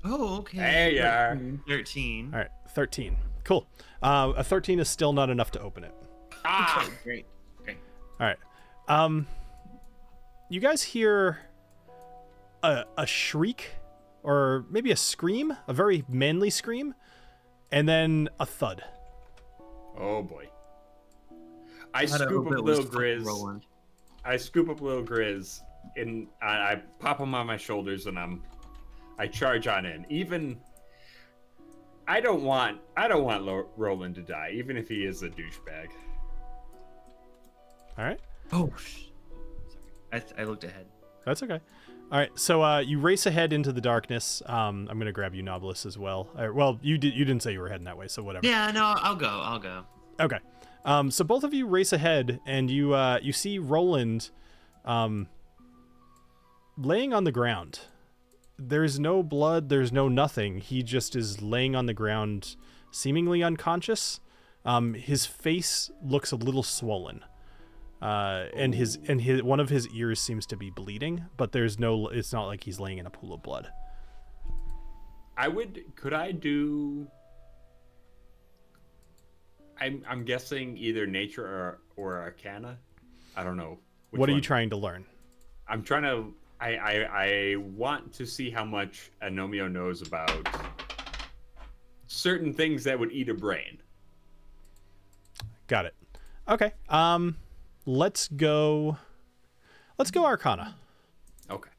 Oh, 0.05 0.39
okay. 0.39 0.59
There 0.59 0.91
you 0.91 1.03
are. 1.03 1.39
13. 1.69 2.31
All 2.33 2.41
right, 2.41 2.49
thirteen. 2.71 3.17
Cool. 3.45 3.67
Uh, 4.03 4.33
a 4.37 4.45
thirteen 4.45 4.79
is 4.81 4.89
still 4.91 5.13
not 5.13 5.31
enough 5.31 5.51
to 5.53 5.61
open 5.61 5.85
it. 5.85 5.95
Ah, 6.45 6.83
Okay, 6.85 6.93
great. 7.05 7.27
Great. 7.65 7.77
All 8.21 8.27
right. 8.27 8.37
Um, 8.89 9.27
you 10.53 10.61
guys 10.61 10.83
hear 10.83 11.39
a 12.63 12.85
a 12.99 13.07
shriek, 13.07 13.71
or 14.23 14.65
maybe 14.71 14.91
a 14.93 14.97
scream, 14.97 15.57
a 15.67 15.73
very 15.73 16.05
manly 16.09 16.51
scream, 16.51 16.95
and 17.71 17.89
then 17.89 18.29
a 18.39 18.47
thud. 18.47 18.83
oh 19.99 20.23
boy. 20.23 20.49
I 21.95 22.07
Gotta 22.07 22.25
scoop 22.25 22.45
hope 22.45 22.53
up 22.53 22.59
it 22.59 22.63
little 22.63 22.85
fucking 22.85 22.99
Grizz. 23.01 23.25
Roland. 23.27 23.67
I 24.25 24.37
scoop 24.37 24.69
up 24.71 24.81
little 24.81 25.03
Grizz, 25.05 25.61
and 25.97 26.27
I, 26.41 26.47
I 26.47 26.83
pop 27.01 27.19
him 27.21 27.35
on 27.35 27.47
my 27.47 27.57
shoulders, 27.59 28.07
and 28.07 28.19
I'm, 28.19 28.43
I 29.19 29.27
charge 29.27 29.67
on 29.67 29.85
in. 29.85 30.07
Even, 30.09 30.59
I 32.09 32.21
don't 32.21 32.45
want, 32.45 32.79
I 32.97 33.09
don't 33.09 33.25
want 33.25 33.43
Lo- 33.43 33.69
Roland 33.77 34.15
to 34.15 34.23
die, 34.23 34.53
even 34.55 34.77
if 34.79 34.89
he 34.89 35.05
is 35.05 35.23
a 35.23 35.29
douchebag. 35.29 35.89
All 37.99 38.05
right. 38.07 38.21
Oh, 38.53 38.73
sh- 38.79 39.09
I, 40.13 40.23
I 40.39 40.45
looked 40.45 40.65
ahead. 40.65 40.87
That's 41.25 41.43
okay. 41.43 41.61
All 42.11 42.19
right, 42.19 42.31
so 42.35 42.63
uh, 42.63 42.81
you 42.81 42.99
race 42.99 43.25
ahead 43.25 43.55
into 43.55 43.73
the 43.73 43.81
darkness. 43.81 44.43
Um, 44.45 44.87
I'm 44.91 44.99
gonna 44.99 45.13
grab 45.13 45.35
you, 45.35 45.43
Nobilis, 45.43 45.87
as 45.87 45.97
well. 45.97 46.29
Uh, 46.37 46.49
well, 46.53 46.79
you 46.83 46.99
did. 46.99 47.15
You 47.15 47.25
didn't 47.25 47.43
say 47.43 47.53
you 47.53 47.61
were 47.61 47.71
heading 47.71 47.87
that 47.87 47.97
way, 47.97 48.07
so 48.09 48.23
whatever. 48.23 48.47
Yeah, 48.47 48.71
no, 48.71 48.95
I'll 48.99 49.17
go. 49.17 49.29
I'll 49.29 49.59
go. 49.59 49.85
Okay. 50.21 50.39
Um, 50.85 51.11
so 51.11 51.25
both 51.25 51.43
of 51.43 51.55
you 51.55 51.67
race 51.67 51.93
ahead, 51.93 52.41
and 52.45 52.71
you 52.71 52.93
uh, 52.93 53.19
you 53.23 53.33
see 53.33 53.59
Roland, 53.59 54.29
um, 54.85 55.29
laying 56.77 57.15
on 57.15 57.25
the 57.25 57.33
ground. 57.33 57.81
There's 58.59 59.01
no 59.01 59.23
blood. 59.23 59.71
There's 59.71 59.91
no 59.91 60.09
nothing. 60.09 60.59
He 60.59 60.83
just 60.83 61.17
is 61.17 61.41
laying 61.41 61.75
on 61.75 61.87
the 61.87 61.95
ground, 61.95 62.57
seemingly 62.91 63.43
unconscious. 63.43 64.21
Um, 64.65 64.95
his 64.95 65.25
face 65.25 65.91
looks 66.03 66.31
a 66.31 66.37
little 66.37 66.63
swollen, 66.63 67.25
uh, 68.03 68.47
and 68.55 68.75
his 68.75 68.99
and 69.07 69.21
his 69.21 69.43
one 69.45 69.61
of 69.61 69.69
his 69.69 69.89
ears 69.89 70.21
seems 70.21 70.45
to 70.47 70.57
be 70.57 70.71
bleeding. 70.71 71.25
But 71.37 71.53
there's 71.53 71.79
no. 71.79 72.09
It's 72.09 72.33
not 72.33 72.47
like 72.47 72.65
he's 72.65 72.81
laying 72.81 72.99
in 72.99 73.07
a 73.07 73.11
pool 73.11 73.33
of 73.33 73.43
blood. 73.43 73.71
I 75.37 75.49
would, 75.49 75.85
could 75.97 76.13
I 76.13 76.33
do? 76.33 77.07
I'm, 79.81 80.05
I'm 80.09 80.25
guessing 80.25 80.77
either 80.77 81.07
nature 81.07 81.45
or, 81.45 81.79
or 81.97 82.21
arcana. 82.21 82.79
I 83.37 83.43
don't 83.43 83.57
know. 83.57 83.79
what 84.11 84.29
are 84.29 84.33
you 84.33 84.41
trying 84.41 84.71
to 84.71 84.77
learn? 84.77 85.05
I'm 85.69 85.83
trying 85.83 86.03
to. 86.03 86.35
I, 86.61 86.77
I 86.77 87.25
I 87.25 87.57
want 87.57 88.13
to 88.15 88.27
see 88.27 88.51
how 88.51 88.65
much 88.65 89.11
Anomio 89.23 89.71
knows 89.71 90.03
about 90.03 90.49
certain 92.09 92.53
things 92.53 92.85
that 92.85 92.99
would 92.99 93.11
eat 93.13 93.29
a 93.29 93.35
brain. 93.35 93.79
Got 95.67 95.87
it. 95.87 95.95
Okay. 96.49 96.73
Um, 96.89 97.37
let's 97.87 98.29
go. 98.29 98.97
Let's 99.99 100.11
go 100.11 100.25
Arcana. 100.25 100.77
Okay. 101.51 101.71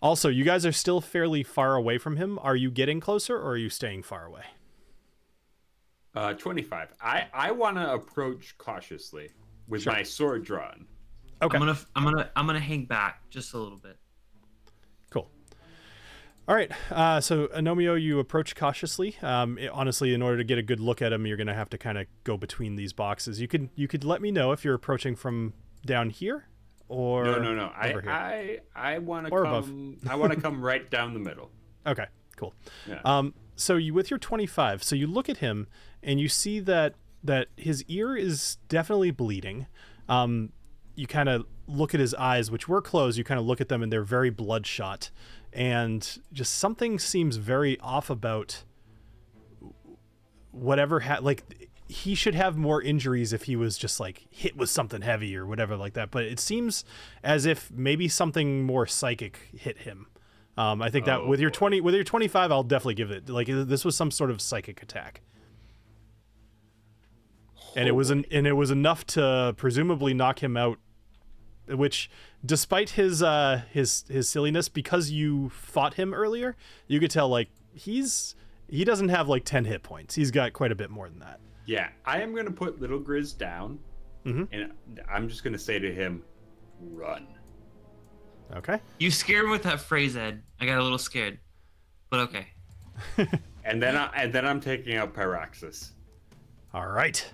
Also, 0.00 0.28
you 0.28 0.44
guys 0.44 0.66
are 0.66 0.72
still 0.72 1.00
fairly 1.00 1.42
far 1.42 1.76
away 1.76 1.98
from 1.98 2.16
him. 2.16 2.38
Are 2.40 2.56
you 2.56 2.70
getting 2.70 2.98
closer 3.00 3.36
or 3.36 3.50
are 3.52 3.56
you 3.56 3.68
staying 3.70 4.02
far 4.02 4.26
away? 4.26 4.42
Uh, 6.14 6.34
25. 6.34 6.92
I 7.00 7.26
I 7.32 7.50
want 7.52 7.76
to 7.76 7.92
approach 7.94 8.56
cautiously 8.58 9.30
with 9.68 9.82
Sure. 9.82 9.92
my 9.92 10.02
sword 10.02 10.44
drawn. 10.44 10.86
Okay. 11.40 11.56
I'm 11.56 11.60
gonna, 11.64 11.78
I'm 11.96 12.04
gonna, 12.04 12.30
I'm 12.36 12.46
gonna 12.46 12.60
hang 12.60 12.84
back 12.84 13.28
just 13.30 13.54
a 13.54 13.58
little 13.58 13.78
bit. 13.78 13.96
All 16.52 16.58
right. 16.58 16.70
Uh, 16.90 17.18
so 17.18 17.46
Anomio, 17.46 17.98
you 17.98 18.18
approach 18.18 18.54
cautiously. 18.54 19.16
Um, 19.22 19.58
i- 19.58 19.68
honestly, 19.68 20.12
in 20.12 20.20
order 20.20 20.36
to 20.36 20.44
get 20.44 20.58
a 20.58 20.62
good 20.62 20.80
look 20.80 21.00
at 21.00 21.10
him, 21.10 21.24
you're 21.26 21.38
gonna 21.38 21.54
have 21.54 21.70
to 21.70 21.78
kind 21.78 21.96
of 21.96 22.06
go 22.24 22.36
between 22.36 22.76
these 22.76 22.92
boxes. 22.92 23.40
You 23.40 23.48
could 23.48 23.70
you 23.74 23.88
could 23.88 24.04
let 24.04 24.20
me 24.20 24.30
know 24.30 24.52
if 24.52 24.62
you're 24.62 24.74
approaching 24.74 25.16
from 25.16 25.54
down 25.86 26.10
here, 26.10 26.48
or 26.90 27.24
No, 27.24 27.38
no, 27.38 27.54
no. 27.54 27.72
I. 27.74 27.94
I, 28.06 28.58
I 28.94 28.98
want 28.98 29.28
to 29.28 29.30
come. 29.30 29.96
I 30.06 30.14
want 30.14 30.34
to 30.34 30.40
come 30.42 30.60
right 30.70 30.90
down 30.90 31.14
the 31.14 31.20
middle. 31.20 31.50
Okay, 31.86 32.04
cool. 32.36 32.52
Yeah. 32.86 33.00
Um, 33.06 33.32
so 33.56 33.76
you 33.76 33.94
with 33.94 34.10
your 34.10 34.18
25, 34.18 34.82
so 34.82 34.94
you 34.94 35.06
look 35.06 35.30
at 35.30 35.38
him 35.38 35.68
and 36.02 36.20
you 36.20 36.28
see 36.28 36.60
that 36.60 36.96
that 37.24 37.48
his 37.56 37.82
ear 37.88 38.14
is 38.14 38.58
definitely 38.68 39.10
bleeding. 39.10 39.68
Um, 40.06 40.52
you 40.96 41.06
kind 41.06 41.30
of 41.30 41.46
look 41.66 41.94
at 41.94 42.00
his 42.00 42.12
eyes, 42.12 42.50
which 42.50 42.68
were 42.68 42.82
closed. 42.82 43.16
You 43.16 43.24
kind 43.24 43.40
of 43.40 43.46
look 43.46 43.62
at 43.62 43.70
them 43.70 43.82
and 43.82 43.90
they're 43.90 44.02
very 44.04 44.28
bloodshot, 44.28 45.10
and 45.52 46.18
just 46.32 46.54
something 46.54 46.98
seems 46.98 47.36
very 47.36 47.78
off 47.80 48.10
about 48.10 48.64
whatever. 50.50 51.00
Ha- 51.00 51.18
like 51.20 51.70
he 51.88 52.14
should 52.14 52.34
have 52.34 52.56
more 52.56 52.80
injuries 52.80 53.32
if 53.32 53.44
he 53.44 53.56
was 53.56 53.76
just 53.76 54.00
like 54.00 54.26
hit 54.30 54.56
with 54.56 54.70
something 54.70 55.02
heavy 55.02 55.36
or 55.36 55.46
whatever 55.46 55.76
like 55.76 55.92
that. 55.94 56.10
But 56.10 56.24
it 56.24 56.40
seems 56.40 56.84
as 57.22 57.44
if 57.44 57.70
maybe 57.70 58.08
something 58.08 58.64
more 58.64 58.86
psychic 58.86 59.50
hit 59.54 59.78
him. 59.78 60.06
Um, 60.56 60.82
I 60.82 60.90
think 60.90 61.06
that 61.06 61.20
Oh, 61.20 61.26
with 61.28 61.40
your 61.40 61.50
20 61.50 61.80
with 61.80 61.94
your 61.94 62.04
25 62.04 62.52
I'll 62.52 62.62
definitely 62.62 62.94
give 62.94 63.10
it 63.10 63.28
like 63.28 63.46
this 63.48 63.84
was 63.84 63.96
some 63.96 64.10
sort 64.10 64.30
of 64.30 64.40
psychic 64.40 64.82
attack. 64.82 65.22
And 67.74 67.88
it 67.88 67.92
was 67.92 68.10
an, 68.10 68.26
and 68.30 68.46
it 68.46 68.52
was 68.52 68.70
enough 68.70 69.06
to 69.08 69.54
presumably 69.56 70.12
knock 70.12 70.42
him 70.42 70.58
out 70.58 70.78
which 71.78 72.10
despite 72.44 72.90
his 72.90 73.22
uh 73.22 73.62
his 73.70 74.04
his 74.08 74.28
silliness 74.28 74.68
because 74.68 75.10
you 75.10 75.48
fought 75.50 75.94
him 75.94 76.12
earlier, 76.14 76.56
you 76.86 77.00
could 77.00 77.10
tell 77.10 77.28
like 77.28 77.48
he's 77.72 78.34
he 78.68 78.84
doesn't 78.84 79.08
have 79.10 79.28
like 79.28 79.44
10 79.44 79.64
hit 79.66 79.82
points. 79.82 80.14
He's 80.14 80.30
got 80.30 80.52
quite 80.52 80.72
a 80.72 80.74
bit 80.74 80.90
more 80.90 81.08
than 81.08 81.18
that. 81.20 81.40
Yeah, 81.66 81.90
I 82.04 82.20
am 82.22 82.34
gonna 82.34 82.50
put 82.50 82.80
Little 82.80 83.00
Grizz 83.00 83.36
down, 83.38 83.78
Mhm. 84.24 84.48
and 84.52 84.72
I'm 85.10 85.28
just 85.28 85.44
gonna 85.44 85.58
say 85.58 85.78
to 85.78 85.92
him, 85.94 86.22
"Run." 86.80 87.26
Okay? 88.56 88.80
You 88.98 89.10
scared 89.10 89.44
me 89.46 89.50
with 89.52 89.62
that 89.62 89.80
phrase, 89.80 90.16
Edd. 90.16 90.42
I 90.60 90.66
got 90.66 90.78
a 90.78 90.82
little 90.82 90.98
scared, 90.98 91.38
but 92.10 92.20
okay. 92.20 92.48
And 93.64 93.80
then 93.80 93.96
I, 93.96 94.06
and 94.16 94.32
then 94.32 94.44
I'm 94.44 94.60
taking 94.60 94.96
out 94.96 95.14
Pyroxis. 95.14 95.92
All 96.74 96.88
right. 96.88 97.24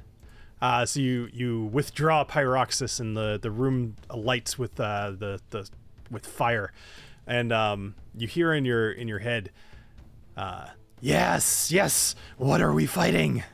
Uh, 0.60 0.85
so 0.85 1.01
you 1.01 1.28
you 1.32 1.64
withdraw 1.66 2.24
Pyroxis, 2.24 2.98
and 2.98 3.16
the 3.16 3.39
the 3.40 3.51
room 3.51 3.94
lights 4.12 4.59
with 4.59 4.78
uh, 4.80 5.12
the 5.16 5.40
the 5.51 5.68
with 6.10 6.26
fire, 6.26 6.72
and 7.26 7.52
um, 7.52 7.94
you 8.16 8.26
hear 8.26 8.52
in 8.52 8.64
your 8.64 8.90
in 8.90 9.06
your 9.06 9.20
head, 9.20 9.51
uh, 10.36 10.66
"Yes, 11.01 11.70
yes. 11.70 12.16
What 12.36 12.60
are 12.60 12.72
we 12.72 12.86
fighting?" 12.86 13.44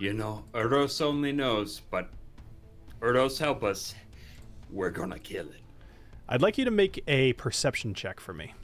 You 0.00 0.12
know, 0.12 0.44
Erdos 0.52 1.00
only 1.00 1.32
knows, 1.32 1.80
but 1.90 2.10
Erdos 3.00 3.38
help 3.38 3.62
us. 3.62 3.94
We're 4.70 4.90
gonna 4.90 5.18
kill 5.18 5.48
it. 5.48 5.62
I'd 6.28 6.42
like 6.42 6.58
you 6.58 6.64
to 6.64 6.70
make 6.70 7.02
a 7.08 7.32
perception 7.34 7.94
check 7.94 8.20
for 8.20 8.34
me. 8.34 8.54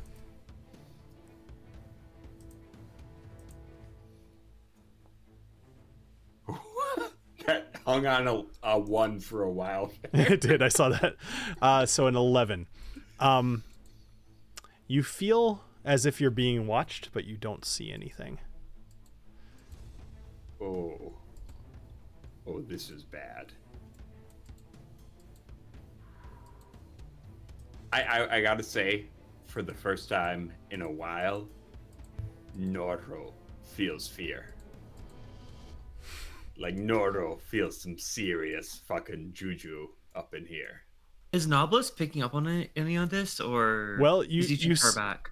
Hung 7.87 8.07
on 8.07 8.29
a, 8.29 8.45
a 8.63 8.79
one 8.79 9.21
for 9.21 9.43
a 9.43 9.51
while. 9.51 9.93
it 10.13 10.41
did. 10.41 10.63
I 10.63 10.69
saw 10.69 10.91
that. 10.91 11.17
Uh, 11.61 11.87
so 11.87 12.07
an 12.07 12.17
eleven. 12.17 12.67
Um, 13.21 13.65
you 14.87 15.03
feel 15.03 15.63
as 15.85 16.07
if 16.07 16.21
you're 16.21 16.31
being 16.31 16.67
watched, 16.67 17.11
but 17.13 17.25
you 17.25 17.37
don't 17.37 17.65
see 17.65 17.93
anything. 17.93 18.39
Oh. 20.61 21.13
Oh, 22.47 22.61
this 22.61 22.91
is 22.91 23.05
bad. 23.05 23.53
I, 27.93 28.03
I, 28.03 28.37
I 28.37 28.43
gotta 28.43 28.63
say, 28.63 29.07
for 29.47 29.63
the 29.63 29.73
first 29.73 30.09
time 30.09 30.53
in 30.71 30.83
a 30.83 30.91
while, 30.91 31.47
Nordro 32.59 33.33
feels 33.63 34.09
fear. 34.09 34.54
Like 36.57 36.77
Nordro 36.77 37.41
feels 37.41 37.81
some 37.81 37.99
serious 37.99 38.81
fucking 38.87 39.31
juju 39.35 39.89
up 40.15 40.35
in 40.35 40.47
here. 40.47 40.83
Is 41.33 41.49
Nobilis 41.49 41.95
picking 41.95 42.23
up 42.23 42.35
on 42.35 42.47
any, 42.47 42.71
any 42.77 42.97
of 42.97 43.11
this, 43.11 43.41
or 43.41 43.99
Well, 44.01 44.23
you- 44.23 44.41
is 44.41 44.49
he 44.49 44.55
you 44.55 44.61
too 44.69 44.73
s- 44.73 44.83
far 44.83 44.93
back? 44.93 45.31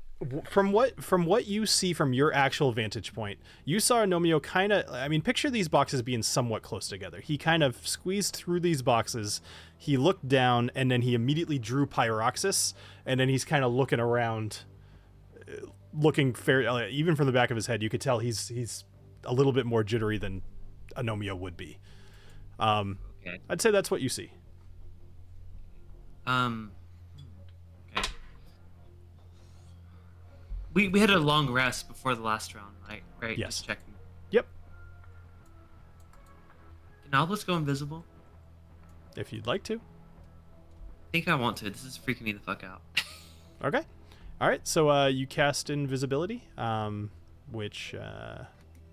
From 0.49 0.71
what 0.71 1.03
from 1.03 1.25
what 1.27 1.47
you 1.49 1.67
see 1.67 1.93
from 1.93 2.13
your 2.13 2.33
actual 2.33 2.71
vantage 2.71 3.13
point, 3.13 3.41
you 3.65 3.81
saw 3.81 4.05
Anomio 4.05 4.41
kind 4.41 4.73
of. 4.73 4.89
I 4.95 5.09
mean, 5.09 5.21
picture 5.21 5.51
these 5.51 5.67
boxes 5.69 6.01
being 6.01 6.23
somewhat 6.23 6.63
close 6.63 6.87
together. 6.87 7.21
He 7.21 7.37
kind 7.37 7.63
of 7.65 7.85
squeezed 7.89 8.37
through 8.37 8.61
these 8.61 8.83
boxes. 8.83 9.41
He 9.77 9.97
looked 9.97 10.29
down, 10.29 10.71
and 10.77 10.93
then 10.93 11.03
he 11.03 11.15
immediately 11.15 11.59
drew 11.59 11.87
Pyroxis, 11.87 12.73
and 13.05 13.19
then 13.19 13.29
he's 13.29 13.45
kind 13.45 13.65
of 13.65 13.73
looking 13.73 13.99
around, 13.99 14.61
uh, 15.49 15.67
looking 15.93 16.35
fair. 16.35 16.69
uh, 16.69 16.87
Even 16.87 17.17
from 17.17 17.27
the 17.27 17.33
back 17.33 17.51
of 17.51 17.57
his 17.57 17.67
head, 17.67 17.83
you 17.83 17.89
could 17.89 18.01
tell 18.01 18.21
he's 18.21 18.47
he's 18.47 18.85
a 19.25 19.33
little 19.35 19.53
bit 19.53 19.67
more 19.67 19.83
jittery 19.83 20.19
than 20.19 20.43
Anomio 20.97 21.39
would 21.39 21.57
be. 21.57 21.79
Um, 22.59 22.99
Okay. 23.25 23.39
I'd 23.49 23.61
say 23.61 23.71
that's 23.71 23.91
what 23.91 24.01
you 24.01 24.09
see. 24.09 24.33
Um. 26.27 26.73
Okay. 27.97 28.09
We 30.75 30.89
we 30.89 31.01
had 31.01 31.11
a 31.11 31.19
long 31.19 31.51
rest 31.51 31.89
before 31.89 32.15
the 32.15 32.23
last 32.23 32.55
round, 32.55 32.75
right? 32.89 33.03
Right. 33.21 33.39
Yes. 33.39 33.57
Just 33.57 33.67
checking. 33.67 33.95
Yep. 34.31 34.47
Can 37.05 37.13
Nobilis 37.13 37.47
go 37.47 37.55
invisible? 37.57 38.05
If 39.17 39.33
you'd 39.33 39.47
like 39.47 39.63
to. 39.65 39.75
I 39.75 41.11
think 41.13 41.29
I 41.29 41.35
want 41.35 41.59
to. 41.59 41.71
This 41.71 41.85
is 41.85 41.99
freaking 41.99 42.23
me 42.23 42.33
the 42.33 42.41
fuck 42.41 42.65
out. 42.65 42.83
Okay. 43.65 43.83
All 44.41 44.49
right. 44.49 44.67
So 44.67 44.91
uh, 44.91 45.07
you 45.07 45.25
cast 45.25 45.71
invisibility, 45.71 46.43
um, 46.59 47.13
which. 47.53 47.95
Uh... 47.95 48.47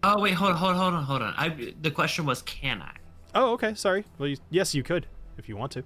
oh 0.03 0.19
wait, 0.21 0.33
hold 0.33 0.51
on, 0.51 0.57
hold 0.57 0.71
on, 0.75 0.81
hold 0.81 0.93
on, 0.93 1.03
hold 1.03 1.21
on. 1.21 1.33
I 1.37 1.73
the 1.81 1.91
question 1.91 2.25
was, 2.25 2.41
can 2.43 2.81
I? 2.81 2.91
Oh, 3.35 3.51
okay. 3.53 3.73
Sorry. 3.75 4.05
Well, 4.17 4.27
you, 4.29 4.37
yes, 4.49 4.73
you 4.73 4.83
could 4.83 5.05
if 5.37 5.47
you 5.47 5.55
want 5.57 5.71
to. 5.73 5.83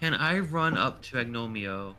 Can 0.00 0.14
I 0.14 0.38
run 0.38 0.76
up 0.76 1.02
to 1.04 1.16
Agnomio? 1.16 1.94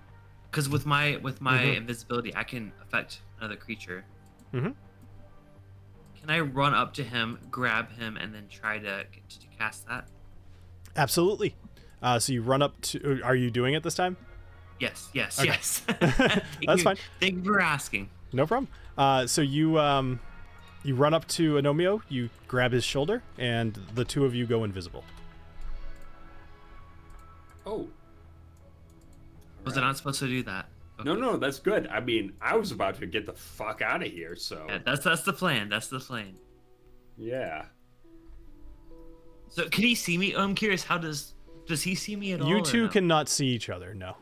Because 0.50 0.68
with 0.68 0.86
my 0.86 1.18
with 1.18 1.40
my 1.42 1.60
Mhm. 1.60 1.78
invisibility, 1.78 2.36
I 2.36 2.44
can 2.44 2.72
affect 2.82 3.22
another 3.40 3.56
creature. 3.56 4.04
Mhm. 4.54 4.76
Can 6.20 6.30
I 6.30 6.40
run 6.40 6.74
up 6.74 6.94
to 6.96 7.04
him, 7.04 7.40
grab 7.50 7.92
him, 7.92 8.18
and 8.18 8.34
then 8.34 8.48
try 8.50 8.78
to, 8.80 9.04
to 9.06 9.48
cast 9.58 9.88
that? 9.88 10.08
Absolutely. 10.96 11.56
Uh, 12.02 12.20
so 12.20 12.34
you 12.34 12.42
run 12.42 12.62
up 12.62 12.80
to. 12.82 13.22
Are 13.24 13.36
you 13.36 13.50
doing 13.50 13.74
it 13.76 13.84
this 13.84 13.96
time? 13.96 14.18
Yes, 14.80 15.10
yes, 15.14 15.40
Okay. 15.40 15.50
yes. 15.50 15.82
That's 15.90 16.44
you- 16.62 16.78
fine. 16.84 16.98
Thank 17.20 17.36
you 17.38 17.44
for 17.44 17.62
asking. 17.62 18.10
No 18.34 18.46
problem. 18.46 18.68
Uh, 18.98 19.28
so 19.28 19.42
you 19.42 19.80
um, 19.80 20.20
you 20.84 20.96
run 20.96 21.14
up 21.14 21.28
to 21.30 21.56
Anomio, 21.56 22.02
you 22.10 22.30
grab 22.48 22.72
his 22.72 22.84
shoulder, 22.84 23.22
and 23.38 23.78
the 23.94 24.06
two 24.06 24.26
of 24.26 24.34
you 24.34 24.46
go 24.46 24.64
invisible. 24.64 25.04
Oh. 27.66 27.88
Was 29.64 29.78
I 29.78 29.82
not 29.82 29.98
supposed 29.98 30.20
to 30.20 30.28
do 30.28 30.42
that? 30.44 30.68
No, 31.04 31.16
no, 31.16 31.38
that's 31.38 31.60
good. 31.60 31.88
I 31.88 32.00
mean, 32.00 32.34
I 32.42 32.56
was 32.56 32.72
about 32.72 33.00
to 33.00 33.06
get 33.06 33.26
the 33.26 33.34
fuck 33.34 33.82
out 33.82 34.06
of 34.06 34.12
here, 34.12 34.36
so 34.36 34.66
Yeah, 34.68 34.80
that's 34.86 35.04
that's 35.04 35.24
the 35.24 35.34
plan. 35.34 35.70
That's 35.70 35.88
the 35.88 36.00
plan. 36.00 36.36
yeah. 37.18 37.66
So 39.50 39.68
can 39.68 39.84
he 39.84 39.96
see 39.96 40.18
me? 40.18 40.34
I'm 40.34 40.56
curious. 40.56 40.84
How 40.84 40.98
does 40.98 41.34
does 41.68 41.84
he 41.84 41.94
see 41.94 42.16
me 42.16 42.32
at 42.34 42.42
all? 42.42 42.48
You 42.48 42.62
two 42.62 42.84
no? 42.84 42.90
cannot 42.90 43.30
see 43.30 43.48
each 43.48 43.70
other. 43.70 43.94
No. 43.94 44.16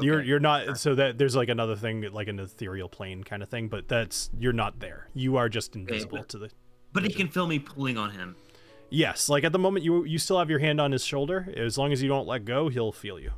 You're 0.00 0.22
you're 0.22 0.40
not 0.40 0.78
so 0.78 0.94
that 0.94 1.18
there's 1.18 1.36
like 1.36 1.48
another 1.48 1.76
thing 1.76 2.02
like 2.12 2.28
an 2.28 2.38
ethereal 2.38 2.88
plane 2.88 3.24
kind 3.24 3.42
of 3.42 3.48
thing, 3.48 3.68
but 3.68 3.88
that's 3.88 4.30
you're 4.38 4.52
not 4.52 4.80
there. 4.80 5.08
You 5.14 5.36
are 5.36 5.48
just 5.48 5.76
invisible 5.76 6.18
but- 6.18 6.28
to 6.30 6.38
the 6.38 6.50
But 6.92 7.04
he 7.04 7.10
can 7.10 7.28
feel 7.28 7.46
me 7.46 7.58
pulling 7.58 7.98
on 7.98 8.10
him. 8.10 8.36
Yes, 8.88 9.28
like 9.28 9.44
at 9.44 9.52
the 9.52 9.58
moment 9.58 9.84
you 9.84 10.04
you 10.04 10.18
still 10.18 10.38
have 10.38 10.50
your 10.50 10.58
hand 10.58 10.80
on 10.80 10.92
his 10.92 11.04
shoulder. 11.04 11.52
As 11.56 11.76
long 11.76 11.92
as 11.92 12.02
you 12.02 12.08
don't 12.08 12.26
let 12.26 12.44
go, 12.44 12.68
he'll 12.68 12.92
feel 12.92 13.18
you. 13.18 13.32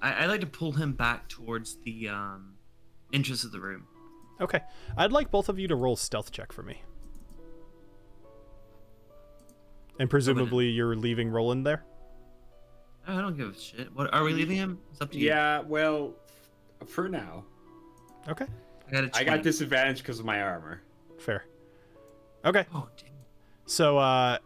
I, 0.00 0.12
I 0.12 0.26
like 0.26 0.40
to 0.40 0.46
pull 0.46 0.72
him 0.72 0.92
back 0.92 1.28
towards 1.28 1.76
the 1.84 2.08
um, 2.08 2.54
entrance 3.12 3.44
of 3.44 3.52
the 3.52 3.60
room. 3.60 3.86
Okay. 4.40 4.60
I'd 4.96 5.12
like 5.12 5.30
both 5.30 5.48
of 5.48 5.58
you 5.58 5.68
to 5.68 5.74
roll 5.76 5.96
stealth 5.96 6.30
check 6.30 6.52
for 6.52 6.62
me. 6.62 6.82
And 9.98 10.10
presumably 10.10 10.68
you're 10.68 10.94
leaving 10.94 11.30
Roland 11.30 11.66
there? 11.66 11.84
I 13.08 13.20
don't 13.20 13.36
give 13.36 13.50
a 13.50 13.58
shit. 13.58 13.94
What 13.94 14.12
are 14.12 14.24
we 14.24 14.32
leaving 14.32 14.56
him? 14.56 14.78
It's 14.92 15.00
up 15.00 15.12
to 15.12 15.18
you. 15.18 15.28
Yeah, 15.28 15.60
well, 15.60 16.14
for 16.86 17.08
now. 17.08 17.44
Okay. 18.28 18.46
I 18.88 18.90
got 18.92 19.04
a 19.04 19.10
I 19.14 19.24
got 19.24 19.42
disadvantage 19.42 19.98
because 19.98 20.18
of 20.18 20.24
my 20.26 20.40
armor. 20.42 20.82
Fair. 21.18 21.44
Okay. 22.44 22.66
Oh, 22.74 22.88
damn. 22.96 23.10
So 23.66 23.98
uh 23.98 24.38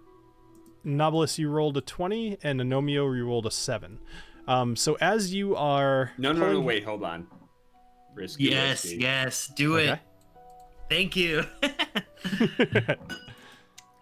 Nobilis 0.85 1.39
you 1.39 1.51
rolled 1.51 1.77
a 1.77 1.81
20 1.83 2.39
and 2.43 2.61
Anomio 2.61 3.15
you 3.17 3.27
rolled 3.27 3.47
a 3.47 3.51
7. 3.51 3.99
Um, 4.49 4.75
so 4.77 4.97
as 5.01 5.33
you 5.35 5.55
are 5.57 6.13
No, 6.19 6.33
no, 6.33 6.53
no, 6.55 6.61
wait, 6.61 6.85
hold 6.85 7.05
on. 7.05 7.27
Risky, 8.15 8.45
Yes, 8.45 8.85
risky. 8.85 8.99
yes, 9.01 9.53
do 9.55 9.77
it. 9.77 9.91
Okay. 9.91 10.01
Thank 10.89 11.17
you. 11.17 11.45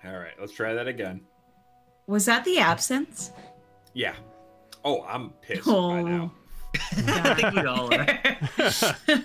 All 0.05 0.17
right, 0.19 0.33
let's 0.41 0.53
try 0.53 0.73
that 0.75 0.87
again. 0.89 1.21
Was 2.07 2.25
that 2.27 2.45
the 2.45 2.59
absence? 2.59 3.33
Yeah. 3.93 4.15
Oh, 4.85 5.03
I'm 5.05 5.31
pissed 5.43 5.67
by 5.67 6.03
now. 6.03 6.33
I 7.09 7.35
think 7.35 7.55
we 7.55 7.67
all 7.67 7.93
are. 7.95 9.25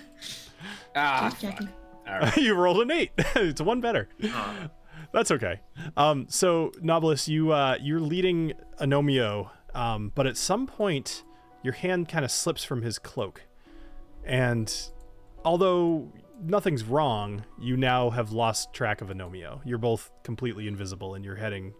Ah, 0.96 1.28
Just 1.30 1.42
checking. 1.42 1.66
fuck. 1.66 1.76
All 2.08 2.18
right. 2.20 2.36
you 2.36 2.54
rolled 2.54 2.80
an 2.82 2.90
eight. 2.92 3.10
it's 3.16 3.60
one 3.60 3.80
better. 3.80 4.08
Aw. 4.22 4.68
That's 5.12 5.30
okay. 5.32 5.60
Um, 5.96 6.26
so 6.28 6.70
Nobilis, 6.82 7.26
you 7.28 7.52
uh, 7.52 7.76
you're 7.80 8.00
leading 8.00 8.52
Anomio, 8.80 9.50
um, 9.74 10.12
but 10.14 10.26
at 10.26 10.36
some 10.36 10.66
point 10.66 11.24
your 11.62 11.72
hand 11.72 12.08
kind 12.08 12.24
of 12.24 12.30
slips 12.30 12.62
from 12.64 12.82
his 12.82 12.98
cloak, 12.98 13.42
and 14.24 14.72
although 15.44 16.12
nothing's 16.42 16.84
wrong, 16.84 17.44
you 17.60 17.76
now 17.76 18.10
have 18.10 18.32
lost 18.32 18.72
track 18.72 19.00
of 19.00 19.08
Anomio. 19.08 19.60
You're 19.64 19.78
both 19.78 20.10
completely 20.24 20.68
invisible, 20.68 21.14
and 21.14 21.24
you're 21.24 21.36
heading. 21.36 21.74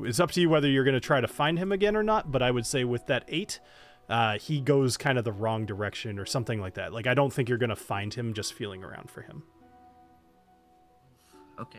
It's 0.00 0.20
up 0.20 0.32
to 0.32 0.40
you 0.40 0.48
whether 0.48 0.68
you're 0.68 0.84
going 0.84 0.94
to 0.94 1.00
try 1.00 1.20
to 1.20 1.28
find 1.28 1.58
him 1.58 1.72
again 1.72 1.96
or 1.96 2.02
not. 2.02 2.32
But 2.32 2.42
I 2.42 2.50
would 2.50 2.66
say 2.66 2.84
with 2.84 3.06
that 3.06 3.24
eight, 3.28 3.60
uh, 4.08 4.38
he 4.38 4.60
goes 4.60 4.96
kind 4.96 5.18
of 5.18 5.24
the 5.24 5.32
wrong 5.32 5.66
direction 5.66 6.18
or 6.18 6.26
something 6.26 6.60
like 6.60 6.74
that. 6.74 6.92
Like 6.92 7.06
I 7.06 7.14
don't 7.14 7.32
think 7.32 7.48
you're 7.48 7.58
going 7.58 7.70
to 7.70 7.76
find 7.76 8.12
him 8.12 8.34
just 8.34 8.54
feeling 8.54 8.82
around 8.82 9.10
for 9.10 9.22
him. 9.22 9.42
Okay. 11.60 11.78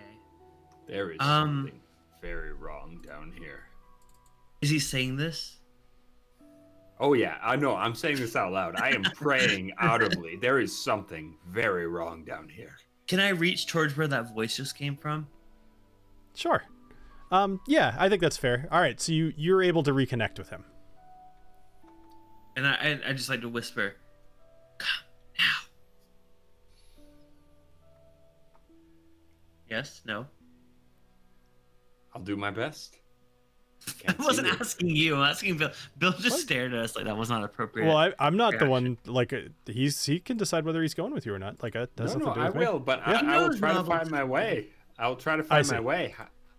There 0.87 1.11
is 1.11 1.17
Um, 1.19 1.63
something 1.63 1.81
very 2.21 2.53
wrong 2.53 3.01
down 3.05 3.33
here. 3.37 3.63
Is 4.61 4.69
he 4.69 4.79
saying 4.79 5.17
this? 5.17 5.59
Oh 6.97 7.13
yeah, 7.13 7.37
I 7.43 7.57
know. 7.57 7.75
I'm 7.75 7.93
saying 7.93 8.17
this 8.17 8.37
out 8.37 8.53
loud. 8.53 8.79
I 8.79 8.91
am 8.91 9.03
praying 9.15 9.73
audibly. 9.77 10.37
There 10.37 10.59
is 10.59 10.77
something 10.81 11.35
very 11.49 11.87
wrong 11.87 12.23
down 12.23 12.47
here. 12.47 12.77
Can 13.07 13.19
I 13.19 13.29
reach 13.29 13.67
towards 13.67 13.97
where 13.97 14.07
that 14.07 14.33
voice 14.33 14.55
just 14.55 14.77
came 14.77 14.95
from? 14.95 15.27
Sure. 16.35 16.63
Um, 17.31 17.59
yeah, 17.67 17.95
I 17.97 18.07
think 18.09 18.21
that's 18.21 18.37
fair. 18.37 18.67
All 18.71 18.79
right, 18.79 18.99
so 19.01 19.11
you 19.11 19.33
you're 19.35 19.63
able 19.63 19.83
to 19.83 19.91
reconnect 19.91 20.37
with 20.37 20.49
him. 20.49 20.63
And 22.55 22.65
I, 22.67 22.73
I, 22.73 23.09
I 23.09 23.13
just 23.13 23.29
like 23.29 23.41
to 23.41 23.49
whisper, 23.49 23.95
"Come 24.77 25.03
now." 25.37 25.67
Yes. 29.69 30.01
No. 30.05 30.25
I'll 32.13 32.21
do 32.21 32.35
my 32.37 32.51
best. 32.51 32.95
I 33.87 33.91
Can't 34.03 34.19
see 34.19 34.25
wasn't 34.25 34.47
asking 34.61 34.89
you. 34.95 35.15
I'm 35.15 35.23
asking 35.23 35.57
Bill. 35.57 35.71
Bill 35.97 36.11
just 36.11 36.29
What? 36.31 36.39
stared 36.39 36.73
at 36.73 36.79
us 36.79 36.95
like 36.95 37.05
that 37.05 37.17
was 37.17 37.29
not 37.29 37.43
appropriate. 37.43 37.87
Well, 37.87 37.97
I, 37.97 38.13
I'm 38.19 38.37
not 38.37 38.57
the 38.57 38.67
one. 38.67 38.97
Like, 39.05 39.33
uh, 39.33 39.39
he's 39.65 40.03
he 40.05 40.19
can 40.19 40.37
decide 40.37 40.63
whether 40.65 40.81
he's 40.81 40.93
going 40.93 41.13
with 41.13 41.25
you 41.25 41.33
or 41.33 41.39
not. 41.39 41.61
Like, 41.61 41.75
uh, 41.75 41.87
that's 41.95 42.13
No, 42.15 42.25
nothing 42.27 42.27
no, 42.27 42.33
to 42.33 42.39
do 42.39 42.41
I 42.41 42.45
with 42.49 42.55
me. 42.55 42.65
will, 42.73 42.79
but 42.79 42.99
Yeah. 43.05 43.21
I, 43.25 43.35
I 43.35 43.37
will 43.47 43.57
try 43.57 43.73
to 43.73 43.83
find 43.83 44.09
my 44.11 44.23
way. 44.23 44.67
I'll 44.97 45.15
try 45.17 45.35
to 45.35 45.43
find 45.43 45.67
my 45.69 45.79
way. 45.81 46.15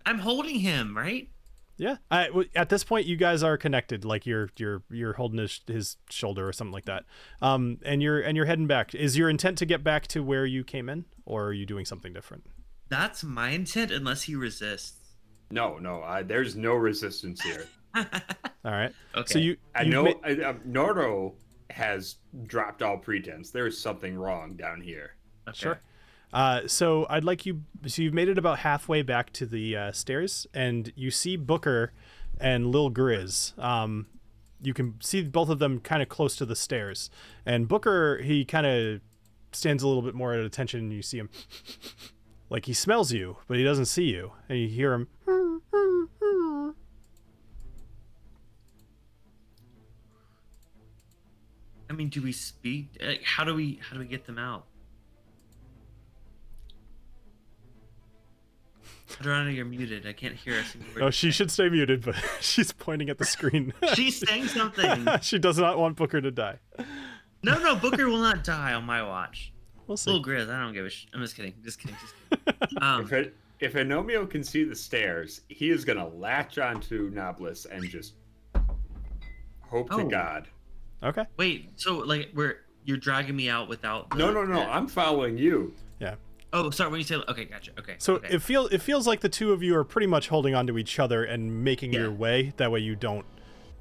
I'm 0.07 0.19
holding 0.19 0.59
him, 0.59 0.97
right? 0.97 1.29
Yeah. 1.75 1.97
I, 2.09 2.27
w- 2.27 2.49
at 2.55 2.69
this 2.69 2.83
point, 2.83 3.05
you 3.05 3.17
guys 3.17 3.43
are 3.43 3.57
connected. 3.57 4.05
Like, 4.05 4.25
you're 4.25 4.49
you're 4.57 4.81
you're 4.89 5.13
holding 5.13 5.39
his 5.39 5.61
his 5.67 5.97
shoulder 6.09 6.47
or 6.47 6.53
something 6.53 6.71
like 6.71 6.85
that. 6.85 7.03
Um, 7.41 7.79
and 7.85 8.01
you're 8.01 8.21
and 8.21 8.35
you're 8.37 8.45
heading 8.45 8.67
back. 8.67 8.95
Is 8.95 9.17
your 9.17 9.29
intent 9.29 9.57
to 9.59 9.65
get 9.65 9.83
back 9.83 10.07
to 10.07 10.23
where 10.23 10.45
you 10.45 10.63
came 10.63 10.87
in, 10.89 11.05
or 11.25 11.47
are 11.47 11.53
you 11.53 11.65
doing 11.65 11.85
something 11.85 12.13
different? 12.13 12.45
That's 12.89 13.23
my 13.23 13.49
intent, 13.49 13.91
unless 13.91 14.23
he 14.23 14.35
resists. 14.35 14.95
No, 15.51 15.77
no, 15.77 16.01
I, 16.01 16.23
there's 16.23 16.55
no 16.55 16.73
resistance 16.73 17.41
here. 17.41 17.65
All 17.95 18.03
right. 18.71 18.93
Okay. 19.15 19.33
So 19.33 19.39
you 19.39 19.57
I 19.75 19.83
know 19.83 20.03
ma- 20.05 20.11
I, 20.23 20.31
uh, 20.31 20.53
Nordo 20.67 21.33
has 21.69 22.15
dropped 22.45 22.81
all 22.81 22.97
pretense. 22.97 23.51
There 23.51 23.67
is 23.67 23.79
something 23.79 24.15
wrong 24.17 24.55
down 24.55 24.79
here. 24.81 25.15
Okay. 25.49 25.57
Sure. 25.57 25.81
Uh, 26.33 26.61
so 26.67 27.05
I'd 27.09 27.23
like 27.23 27.45
you. 27.45 27.63
So 27.85 28.01
you've 28.01 28.13
made 28.13 28.27
it 28.27 28.37
about 28.37 28.59
halfway 28.59 29.01
back 29.01 29.31
to 29.33 29.45
the 29.45 29.75
uh, 29.75 29.91
stairs, 29.91 30.45
and 30.53 30.91
you 30.95 31.09
see 31.09 31.37
Booker 31.37 31.93
and 32.39 32.71
Lil 32.71 32.91
Grizz. 32.91 33.57
Um, 33.57 34.07
you 34.61 34.73
can 34.73 34.95
see 35.01 35.23
both 35.23 35.49
of 35.49 35.59
them 35.59 35.79
kind 35.79 36.01
of 36.01 36.09
close 36.09 36.35
to 36.37 36.45
the 36.45 36.55
stairs, 36.55 37.09
and 37.45 37.67
Booker 37.67 38.21
he 38.21 38.43
kind 38.43 38.65
of 38.65 39.01
stands 39.51 39.83
a 39.83 39.87
little 39.87 40.01
bit 40.01 40.15
more 40.15 40.33
at 40.33 40.41
attention. 40.41 40.81
And 40.81 40.93
you 40.93 41.01
see 41.01 41.17
him, 41.19 41.29
like 42.49 42.65
he 42.65 42.73
smells 42.73 43.13
you, 43.13 43.37
but 43.47 43.57
he 43.57 43.63
doesn't 43.63 43.85
see 43.85 44.05
you, 44.05 44.33
and 44.49 44.59
you 44.59 44.67
hear 44.67 44.93
him. 44.93 45.07
I 51.89 51.93
mean, 51.93 52.09
do 52.09 52.21
we 52.21 52.33
speak? 52.33 53.01
How 53.23 53.45
do 53.45 53.55
we 53.55 53.79
how 53.87 53.93
do 53.93 53.99
we 54.01 54.07
get 54.07 54.25
them 54.25 54.37
out? 54.37 54.65
Adriana, 59.21 59.51
you're 59.51 59.65
muted. 59.65 60.05
I 60.05 60.13
can't 60.13 60.35
hear 60.35 60.59
us. 60.59 60.75
Oh, 60.99 61.09
she 61.09 61.31
should 61.31 61.49
stay 61.51 61.69
muted, 61.69 62.03
but 62.03 62.15
she's 62.41 62.71
pointing 62.71 63.09
at 63.09 63.17
the 63.17 63.25
screen. 63.25 63.73
She's 63.93 64.17
saying 64.27 64.47
something. 64.47 65.07
she 65.21 65.39
does 65.39 65.57
not 65.57 65.77
want 65.79 65.95
Booker 65.95 66.19
to 66.21 66.31
die. 66.31 66.59
No, 67.43 67.57
no, 67.59 67.75
Booker 67.75 68.07
will 68.07 68.17
not 68.21 68.43
die 68.43 68.73
on 68.73 68.83
my 68.83 69.01
watch. 69.03 69.53
We'll 69.87 69.95
see. 69.97 70.11
Little 70.11 70.25
Grizz, 70.25 70.49
I 70.53 70.61
don't 70.61 70.73
give 70.73 70.85
a 70.85 70.89
sh- 70.89 71.07
I'm 71.13 71.21
just 71.21 71.35
kidding. 71.35 71.53
Just 71.63 71.79
kidding. 71.79 71.95
Just 72.01 72.49
kidding. 72.49 72.83
Um, 72.83 73.01
If 73.03 73.13
it, 73.13 73.35
if 73.61 73.73
Anomio 73.73 74.29
can 74.29 74.43
see 74.43 74.63
the 74.65 74.75
stairs, 74.75 75.41
he 75.47 75.69
is 75.69 75.85
gonna 75.85 76.07
latch 76.07 76.57
onto 76.57 77.09
Nobilis 77.11 77.65
and 77.71 77.87
just 77.89 78.13
hope 79.61 79.89
to 79.91 79.95
Oh. 79.97 80.07
God. 80.07 80.47
Okay. 81.03 81.25
wait, 81.37 81.69
so 81.79 81.99
like 81.99 82.29
we're 82.33 82.57
you're 82.83 82.97
dragging 82.97 83.35
me 83.35 83.49
out 83.49 83.69
without? 83.69 84.09
The, 84.09 84.17
No, 84.17 84.31
no, 84.31 84.43
no. 84.43 84.55
the- 84.55 84.69
I'm 84.73 84.87
following 84.87 85.37
you. 85.37 85.73
Oh, 86.53 86.69
sorry. 86.69 86.91
When 86.91 86.99
you 86.99 87.05
say 87.05 87.15
okay, 87.15 87.45
gotcha. 87.45 87.71
Okay. 87.77 87.95
So 87.97 88.15
okay. 88.15 88.35
it 88.35 88.41
feels 88.41 88.71
it 88.71 88.81
feels 88.81 89.05
like 89.05 89.19
the 89.19 89.29
two 89.29 89.51
of 89.51 89.61
you 89.61 89.75
are 89.75 89.83
pretty 89.83 90.07
much 90.07 90.29
holding 90.29 90.55
on 90.55 90.67
to 90.67 90.77
each 90.77 90.99
other 90.99 91.23
and 91.23 91.63
making 91.63 91.93
Yeah. 91.93 92.01
your 92.01 92.11
way. 92.11 92.53
That 92.57 92.71
way 92.71 92.79
you 92.79 92.95
don't 92.95 93.25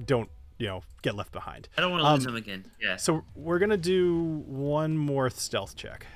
don't 0.05 0.29
you 0.59 0.67
know 0.67 0.83
get 1.03 1.15
left 1.15 1.33
behind. 1.33 1.69
I 1.79 1.81
don't 1.81 1.93
want 1.93 2.03
to 2.03 2.13
lose 2.13 2.27
um, 2.27 2.33
him 2.33 2.37
again. 2.37 2.65
Yeah. 2.81 2.97
So 2.97 3.25
we're 3.35 3.59
gonna 3.59 3.77
do 3.77 4.45
one 4.47 4.99
more 4.99 5.31
stealth 5.31 5.77
check. 5.77 6.07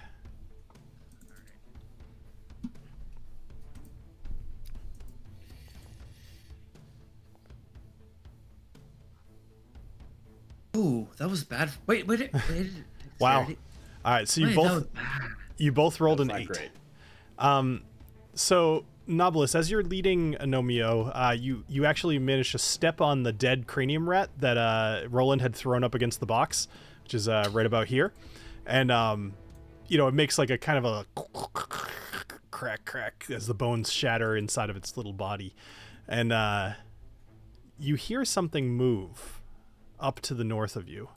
Ooh, 10.76 11.08
that 11.18 11.28
was 11.28 11.44
bad. 11.44 11.70
Wait, 11.86 12.06
wait, 12.06 12.32
wait. 12.32 12.70
Wow. 13.18 13.46
All 14.02 14.12
right, 14.12 14.26
so 14.26 14.40
you 14.40 14.46
Wait, 14.46 14.56
both. 14.56 14.88
You 15.60 15.72
both 15.72 16.00
rolled 16.00 16.18
That's 16.18 16.30
an 16.30 16.36
eight. 16.36 16.48
great. 16.48 16.70
Um, 17.38 17.82
so 18.34 18.84
Nobilis, 19.08 19.54
as 19.54 19.70
you're 19.70 19.82
leading 19.82 20.34
Anomio, 20.34 21.10
uh, 21.14 21.32
you 21.32 21.64
you 21.68 21.84
actually 21.84 22.18
managed 22.18 22.52
to 22.52 22.58
step 22.58 23.00
on 23.00 23.22
the 23.22 23.32
dead 23.32 23.66
cranium 23.66 24.08
rat 24.08 24.30
that 24.38 24.56
uh, 24.56 25.02
Roland 25.08 25.42
had 25.42 25.54
thrown 25.54 25.84
up 25.84 25.94
against 25.94 26.20
the 26.20 26.26
box, 26.26 26.68
which 27.04 27.14
is 27.14 27.28
uh, 27.28 27.48
right 27.52 27.66
about 27.66 27.88
here, 27.88 28.12
and 28.66 28.90
um, 28.90 29.34
you 29.88 29.98
know 29.98 30.08
it 30.08 30.14
makes 30.14 30.38
like 30.38 30.50
a 30.50 30.58
kind 30.58 30.78
of 30.78 30.84
a 30.84 31.06
crack 32.50 32.84
crack 32.84 33.26
as 33.30 33.46
the 33.46 33.54
bones 33.54 33.92
shatter 33.92 34.36
inside 34.36 34.70
of 34.70 34.76
its 34.76 34.96
little 34.96 35.12
body, 35.12 35.54
and 36.08 36.32
uh, 36.32 36.72
you 37.78 37.96
hear 37.96 38.24
something 38.24 38.70
move 38.70 39.40
up 39.98 40.20
to 40.20 40.34
the 40.34 40.44
north 40.44 40.76
of 40.76 40.88
you. 40.88 41.08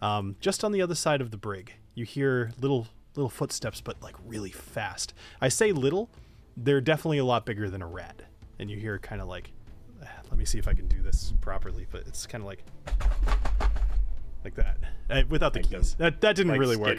Um, 0.00 0.36
just 0.40 0.64
on 0.64 0.72
the 0.72 0.82
other 0.82 0.94
side 0.94 1.20
of 1.20 1.30
the 1.30 1.36
brig, 1.36 1.74
you 1.94 2.04
hear 2.04 2.52
little 2.60 2.88
little 3.14 3.30
footsteps, 3.30 3.80
but 3.80 4.02
like 4.02 4.14
really 4.26 4.50
fast. 4.50 5.14
I 5.40 5.48
say 5.48 5.72
little; 5.72 6.10
they're 6.56 6.80
definitely 6.80 7.18
a 7.18 7.24
lot 7.24 7.44
bigger 7.46 7.68
than 7.70 7.82
a 7.82 7.86
rat. 7.86 8.22
And 8.58 8.70
you 8.70 8.76
hear 8.78 8.98
kind 8.98 9.20
of 9.20 9.28
like, 9.28 9.50
ah, 10.04 10.08
let 10.30 10.38
me 10.38 10.44
see 10.44 10.58
if 10.58 10.68
I 10.68 10.74
can 10.74 10.86
do 10.86 11.02
this 11.02 11.32
properly, 11.40 11.86
but 11.90 12.02
it's 12.06 12.26
kind 12.26 12.42
of 12.42 12.46
like 12.46 12.64
like 14.44 14.54
that 14.56 14.76
uh, 15.10 15.22
without 15.28 15.52
the 15.52 15.60
Like 15.60 15.70
the- 15.70 15.76
keys. 15.78 15.94
That 15.98 16.20
that 16.20 16.36
didn't 16.36 16.52
Like 16.52 16.60
really 16.60 16.76
work. 16.76 16.98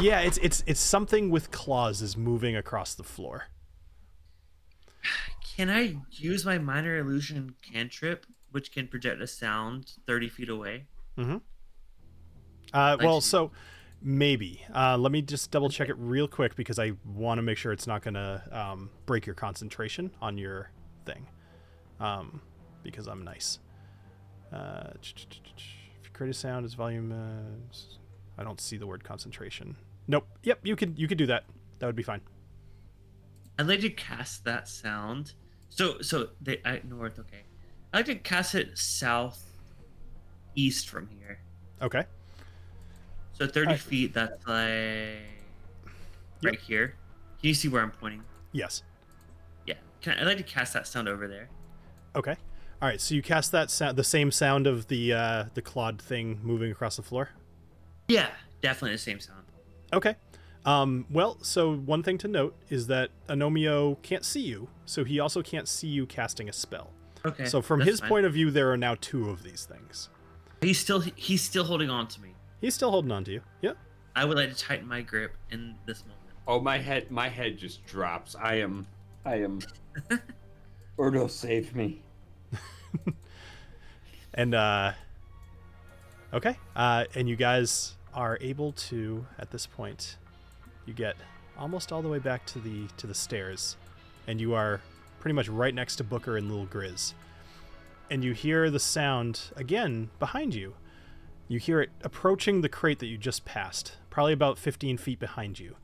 Yeah, 0.00 0.20
it's 0.20 0.38
it's 0.38 0.62
it's 0.66 0.80
something 0.80 1.30
with 1.30 1.50
claws 1.50 2.02
is 2.02 2.16
moving 2.16 2.56
across 2.56 2.94
the 2.94 3.04
floor. 3.04 3.44
Can 5.56 5.70
I 5.70 5.96
use 6.10 6.44
my 6.44 6.58
minor 6.58 6.98
illusion 6.98 7.54
cantrip, 7.62 8.26
which 8.50 8.72
can 8.72 8.88
project 8.88 9.22
a 9.22 9.26
sound 9.26 9.92
30 10.06 10.28
feet 10.28 10.48
away? 10.50 10.84
Mm-hmm. 11.16 11.36
Uh, 12.74 12.96
well, 13.00 13.20
so 13.22 13.52
maybe. 14.02 14.62
Uh, 14.74 14.96
let 14.96 15.12
me 15.12 15.22
just 15.22 15.50
double 15.50 15.68
check 15.68 15.88
it 15.88 15.96
real 15.98 16.28
quick 16.28 16.56
because 16.56 16.78
I 16.78 16.92
want 17.04 17.38
to 17.38 17.42
make 17.42 17.58
sure 17.58 17.72
it's 17.72 17.86
not 17.86 18.02
going 18.02 18.14
to 18.14 18.42
um, 18.52 18.90
break 19.06 19.26
your 19.26 19.34
concentration 19.34 20.10
on 20.20 20.38
your 20.38 20.70
thing. 21.04 21.26
Um, 22.00 22.40
because 22.82 23.06
I'm 23.08 23.24
nice. 23.24 23.58
Uh, 24.52 24.90
if 24.94 25.14
you 26.04 26.10
create 26.12 26.30
a 26.30 26.34
sound, 26.34 26.64
its 26.64 26.74
volume. 26.74 27.12
Uh, 27.12 27.66
I 28.38 28.44
don't 28.44 28.60
see 28.60 28.76
the 28.76 28.86
word 28.86 29.02
concentration. 29.02 29.76
Nope. 30.06 30.28
Yep. 30.42 30.60
You 30.62 30.76
could 30.76 30.98
you 30.98 31.08
could 31.08 31.18
do 31.18 31.26
that. 31.26 31.44
That 31.78 31.86
would 31.86 31.96
be 31.96 32.02
fine. 32.02 32.20
I'd 33.58 33.66
like 33.66 33.80
to 33.80 33.90
cast 33.90 34.44
that 34.44 34.68
sound. 34.68 35.32
So, 35.68 36.00
so 36.00 36.28
they 36.40 36.60
I 36.64 36.80
north. 36.88 37.18
Okay, 37.18 37.44
I'd 37.92 37.98
like 37.98 38.06
to 38.06 38.14
cast 38.16 38.54
it 38.54 38.76
south 38.78 39.42
east 40.54 40.88
from 40.88 41.08
here. 41.08 41.40
Okay. 41.82 42.04
So 43.38 43.46
30 43.46 43.66
Alright. 43.66 43.80
feet, 43.80 44.14
that's 44.14 44.46
like 44.46 45.18
right 46.42 46.60
here. 46.60 46.94
Can 47.40 47.48
you 47.48 47.54
see 47.54 47.68
where 47.68 47.82
I'm 47.82 47.90
pointing? 47.90 48.22
Yes. 48.52 48.82
Yeah. 49.66 49.74
Can 50.00 50.14
I, 50.18 50.22
I'd 50.22 50.26
like 50.26 50.38
to 50.38 50.42
cast 50.42 50.72
that 50.72 50.86
sound 50.86 51.06
over 51.06 51.28
there. 51.28 51.48
Okay. 52.14 52.36
All 52.80 52.88
right. 52.88 53.00
So 53.00 53.14
you 53.14 53.22
cast 53.22 53.52
that 53.52 53.70
sound, 53.70 53.96
the 53.96 54.04
same 54.04 54.30
sound 54.30 54.66
of 54.66 54.88
the 54.88 55.12
uh, 55.12 55.44
the 55.52 55.60
clawed 55.60 56.00
thing 56.00 56.40
moving 56.42 56.72
across 56.72 56.96
the 56.96 57.02
floor. 57.02 57.30
Yeah, 58.08 58.28
definitely 58.62 58.92
the 58.92 59.02
same 59.02 59.20
sound. 59.20 59.44
Okay. 59.92 60.16
Um, 60.64 61.06
well, 61.10 61.38
so 61.42 61.76
one 61.76 62.02
thing 62.02 62.18
to 62.18 62.28
note 62.28 62.56
is 62.70 62.86
that 62.88 63.10
Anomio 63.28 64.00
can't 64.02 64.24
see 64.24 64.40
you, 64.40 64.68
so 64.84 65.04
he 65.04 65.20
also 65.20 65.42
can't 65.42 65.68
see 65.68 65.86
you 65.86 66.06
casting 66.06 66.48
a 66.48 66.52
spell. 66.52 66.90
Okay. 67.24 67.46
so 67.46 67.60
from 67.60 67.80
his 67.80 68.00
fine. 68.00 68.08
point 68.08 68.26
of 68.26 68.32
view, 68.32 68.50
there 68.50 68.70
are 68.70 68.76
now 68.76 68.96
two 69.00 69.28
of 69.30 69.42
these 69.42 69.64
things. 69.64 70.08
he's 70.60 70.78
still 70.78 71.00
he's 71.00 71.42
still 71.42 71.64
holding 71.64 71.90
on 71.90 72.06
to 72.08 72.20
me. 72.20 72.35
He's 72.60 72.74
still 72.74 72.90
holding 72.90 73.12
on 73.12 73.24
to 73.24 73.32
you. 73.32 73.40
Yeah. 73.60 73.72
I 74.14 74.24
would 74.24 74.36
like 74.36 74.50
to 74.50 74.56
tighten 74.56 74.88
my 74.88 75.02
grip 75.02 75.36
in 75.50 75.74
this 75.86 76.02
moment. 76.04 76.20
Oh, 76.48 76.60
my 76.60 76.78
head, 76.78 77.10
my 77.10 77.28
head 77.28 77.58
just 77.58 77.84
drops. 77.86 78.34
I 78.34 78.56
am, 78.56 78.86
I 79.24 79.36
am. 79.36 79.60
Urdo, 80.98 81.30
save 81.30 81.74
me. 81.74 82.02
And 84.36 84.54
uh 84.54 84.92
okay. 86.32 86.56
Uh 86.76 87.04
and 87.14 87.28
you 87.28 87.36
guys 87.36 87.94
are 88.14 88.38
able 88.40 88.72
to 88.72 89.26
at 89.38 89.50
this 89.50 89.66
point 89.66 90.16
you 90.84 90.92
get 90.92 91.16
almost 91.58 91.90
all 91.90 92.02
the 92.02 92.08
way 92.08 92.18
back 92.18 92.44
to 92.46 92.58
the 92.58 92.86
to 92.98 93.06
the 93.06 93.14
stairs 93.14 93.76
and 94.26 94.40
you 94.40 94.54
are 94.54 94.80
pretty 95.20 95.34
much 95.34 95.48
right 95.48 95.74
next 95.74 95.96
to 95.96 96.04
Booker 96.04 96.36
and 96.36 96.50
Little 96.50 96.66
Grizz. 96.66 97.14
And 98.10 98.22
you 98.22 98.32
hear 98.32 98.70
the 98.70 98.78
sound 98.78 99.40
again 99.56 100.10
behind 100.18 100.54
you. 100.54 100.74
You 101.48 101.58
hear 101.58 101.80
it 101.80 101.90
approaching 102.02 102.60
the 102.60 102.68
crate 102.68 102.98
that 102.98 103.06
you 103.06 103.16
just 103.18 103.44
passed, 103.44 103.96
probably 104.10 104.32
about 104.32 104.58
15 104.58 104.98
feet 104.98 105.18
behind 105.20 105.58
you. 105.60 105.76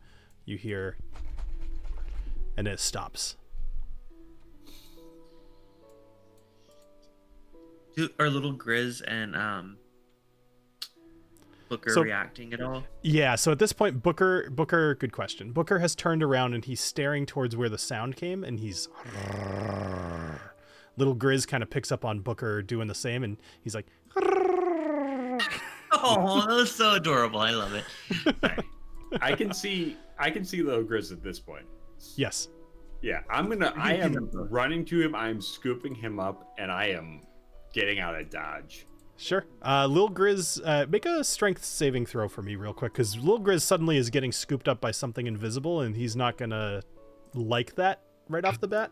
You 0.44 0.56
hear 0.56 0.97
and 2.56 2.66
it 2.66 2.80
stops. 2.80 3.36
Do, 7.97 8.09
are 8.18 8.28
little 8.30 8.55
Grizz 8.55 9.02
and 9.06 9.36
um 9.36 9.76
Booker 11.68 11.90
So- 11.90 12.02
reacting 12.02 12.52
at 12.52 12.60
all? 12.60 12.84
Yeah, 13.02 13.34
so 13.36 13.52
at 13.52 13.59
this 13.59 13.72
point, 13.72 14.02
Booker, 14.02 14.51
Booker, 14.51 14.94
good 14.94 15.12
question. 15.12 15.52
Booker 15.52 15.78
has 15.78 15.94
turned 15.94 16.22
around 16.22 16.55
and 16.55 16.64
he's 16.64 16.80
staring 16.80 17.24
towards 17.24 17.56
where 17.56 17.68
the 17.70 17.78
sound 17.78 18.16
came, 18.16 18.44
and 18.44 18.60
he's. 18.60 18.89
Little 20.98 21.16
Grizz 21.16 21.48
kind 21.48 21.62
of 21.62 21.70
picks 21.70 21.90
up 21.90 22.05
on 22.05 22.20
Booker 22.20 22.60
doing 22.60 22.86
the 22.89 22.94
same, 22.94 23.24
and 23.24 23.39
he's 23.62 23.74
like, 23.74 23.86
Oh, 26.02 26.40
that 26.46 26.54
was 26.54 26.72
so 26.72 26.94
adorable. 26.94 27.40
I 27.40 27.50
love 27.52 27.74
it. 27.74 27.84
Sorry. 28.40 28.58
I 29.20 29.34
can 29.34 29.52
see, 29.52 29.96
I 30.18 30.30
can 30.30 30.44
see 30.44 30.62
little 30.62 30.84
Grizz 30.84 31.12
at 31.12 31.22
this 31.22 31.38
point. 31.38 31.66
"Yes, 32.16 32.48
Yeah, 33.02 33.20
I'm 33.30 33.48
gonna. 33.48 33.72
I 33.76 33.94
am 33.94 34.28
running 34.32 34.84
to 34.86 35.00
him. 35.00 35.14
I 35.14 35.28
am 35.28 35.40
scooping 35.40 35.94
him 35.94 36.18
up, 36.18 36.52
and 36.58 36.70
I 36.72 36.86
am 36.86 37.20
getting 37.72 38.00
out 38.00 38.14
of 38.18 38.30
dodge. 38.30 38.86
sure." 39.16 39.44
Uh, 39.64 39.86
Little 39.86 40.10
Grizz, 40.10 40.60
uh, 40.64 40.86
make 40.88 41.04
a 41.06 41.22
strength 41.22 41.64
saving 41.64 42.06
throw 42.06 42.28
for 42.28 42.42
me 42.42 42.56
real 42.56 42.72
quick, 42.72 42.92
because 42.92 43.16
Little 43.16 43.40
Grizz 43.40 43.60
suddenly 43.62 43.96
is 43.96 44.08
getting 44.10 44.32
scooped 44.32 44.66
up 44.68 44.80
by 44.80 44.90
something 44.90 45.26
invisible, 45.26 45.80
and 45.82 45.94
he's 45.94 46.16
not 46.16 46.36
gonna 46.38 46.82
like 47.34 47.74
that 47.76 48.02
right 48.28 48.44
off 48.44 48.60
the 48.60 48.68
bat. 48.68 48.90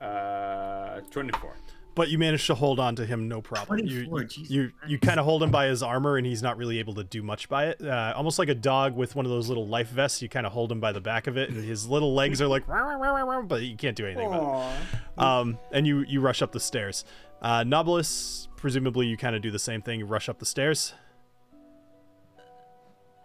Uh, 0.00 1.00
24. 1.10 1.56
But 1.96 2.10
you 2.10 2.18
managed 2.18 2.46
to 2.48 2.54
hold 2.54 2.78
on 2.78 2.94
to 2.96 3.06
him 3.06 3.26
no 3.26 3.40
problem. 3.40 3.78
You 3.80 4.06
Jesus 4.26 4.50
you, 4.50 4.70
you 4.86 4.98
kind 4.98 5.18
of 5.18 5.24
hold 5.24 5.42
him 5.42 5.50
by 5.50 5.66
his 5.66 5.82
armor, 5.82 6.18
and 6.18 6.26
he's 6.26 6.42
not 6.42 6.58
really 6.58 6.78
able 6.78 6.94
to 6.94 7.02
do 7.02 7.22
much 7.22 7.48
by 7.48 7.68
it. 7.68 7.80
Uh, 7.82 8.12
almost 8.14 8.38
like 8.38 8.50
a 8.50 8.54
dog 8.54 8.94
with 8.94 9.16
one 9.16 9.24
of 9.24 9.30
those 9.32 9.48
little 9.48 9.66
life 9.66 9.88
vests. 9.88 10.20
You 10.20 10.28
kind 10.28 10.46
of 10.46 10.52
hold 10.52 10.70
him 10.70 10.78
by 10.78 10.92
the 10.92 11.00
back 11.00 11.26
of 11.26 11.38
it, 11.38 11.48
and 11.48 11.64
his 11.64 11.88
little 11.88 12.14
legs 12.14 12.42
are 12.42 12.48
like, 12.48 12.66
but 12.68 13.62
you 13.62 13.76
can't 13.76 13.96
do 13.96 14.04
anything 14.06 14.26
about 14.28 14.72
it. 14.72 15.18
Um, 15.18 15.58
and 15.72 15.86
you 15.86 16.04
you 16.06 16.20
rush 16.20 16.42
up 16.42 16.52
the 16.52 16.60
stairs. 16.60 17.06
Uh, 17.40 17.64
Nobilis, 17.64 18.48
presumably 18.56 19.06
you 19.06 19.16
kind 19.16 19.34
of 19.34 19.40
do 19.40 19.50
the 19.50 19.58
same 19.58 19.80
thing. 19.80 19.98
You 20.00 20.06
rush 20.06 20.28
up 20.28 20.38
the 20.38 20.46
stairs. 20.46 20.92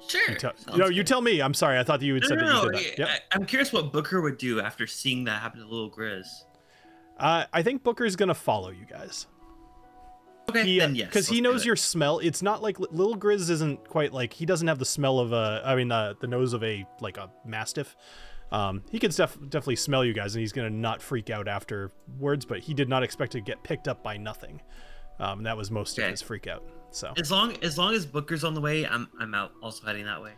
Sure. 0.07 0.31
You 0.31 0.35
tell, 0.35 0.53
sounds 0.56 0.77
no, 0.77 0.88
you 0.88 1.03
tell 1.03 1.22
me. 1.22 1.41
I'm 1.41 1.53
sorry. 1.53 1.77
I 1.77 1.84
thought 1.84 2.02
you 2.02 2.14
had 2.15 2.23
No, 2.23 2.27
said 2.30 2.38
no, 2.39 2.45
that 2.45 2.48
you 2.48 2.72
no. 2.72 2.72
did 2.72 2.85
that. 2.91 2.99
Yep. 2.99 3.10
I, 3.10 3.19
I'm 3.35 3.45
curious 3.45 3.73
what 3.73 3.91
Booker 3.91 4.22
would 4.22 4.38
do 4.38 4.60
after 4.61 4.88
seeing 4.88 5.26
that 5.26 5.41
happen 5.41 5.60
to 5.60 5.68
little 5.68 5.91
Grizz. 5.91 6.26
Uh, 7.17 7.45
I 7.53 7.61
think 7.61 7.83
Booker's 7.83 8.15
gonna 8.15 8.33
follow 8.33 8.69
you 8.69 8.85
guys. 8.85 9.27
Okay, 10.49 10.63
he, 10.65 10.79
then 10.79 10.95
yes. 10.95 11.07
because 11.07 11.27
he 11.27 11.39
knows 11.39 11.65
your 11.65 11.75
smell. 11.75 12.19
It's 12.19 12.41
not 12.41 12.61
like 12.61 12.79
little 12.79 13.15
Grizz 13.15 13.49
isn't 13.49 13.88
quite 13.88 14.11
like 14.11 14.33
he 14.33 14.45
doesn't 14.45 14.67
have 14.67 14.79
the 14.79 14.85
smell 14.85 15.19
of 15.19 15.31
a. 15.31 15.61
I 15.63 15.75
mean, 15.75 15.91
uh, 15.91 16.15
the 16.19 16.27
nose 16.27 16.53
of 16.53 16.63
a 16.63 16.85
like 16.99 17.17
a 17.17 17.29
mastiff. 17.45 17.95
Um, 18.51 18.83
he 18.91 18.99
can 18.99 19.11
def- 19.11 19.38
definitely 19.49 19.77
smell 19.77 20.03
you 20.03 20.13
guys, 20.13 20.35
and 20.35 20.41
he's 20.41 20.51
gonna 20.51 20.69
not 20.69 21.01
freak 21.01 21.29
out 21.29 21.47
afterwards. 21.47 22.45
But 22.45 22.59
he 22.59 22.73
did 22.73 22.89
not 22.89 23.03
expect 23.03 23.31
to 23.33 23.41
get 23.41 23.63
picked 23.63 23.88
up 23.88 24.03
by 24.03 24.17
nothing. 24.17 24.61
Um, 25.19 25.43
that 25.43 25.55
was 25.55 25.69
most 25.71 25.97
of 25.99 26.09
his 26.09 26.21
freak 26.21 26.47
out. 26.47 26.63
So, 26.89 27.13
As 27.17 27.31
long 27.31 27.55
as 27.61 27.77
long 27.77 27.93
as 27.93 28.05
Booker's 28.05 28.43
on 28.43 28.53
the 28.55 28.61
way, 28.61 28.85
I'm 28.85 29.07
I'm 29.19 29.33
out. 29.33 29.53
Also 29.61 29.85
heading 29.85 30.05
that 30.05 30.21
way. 30.21 30.31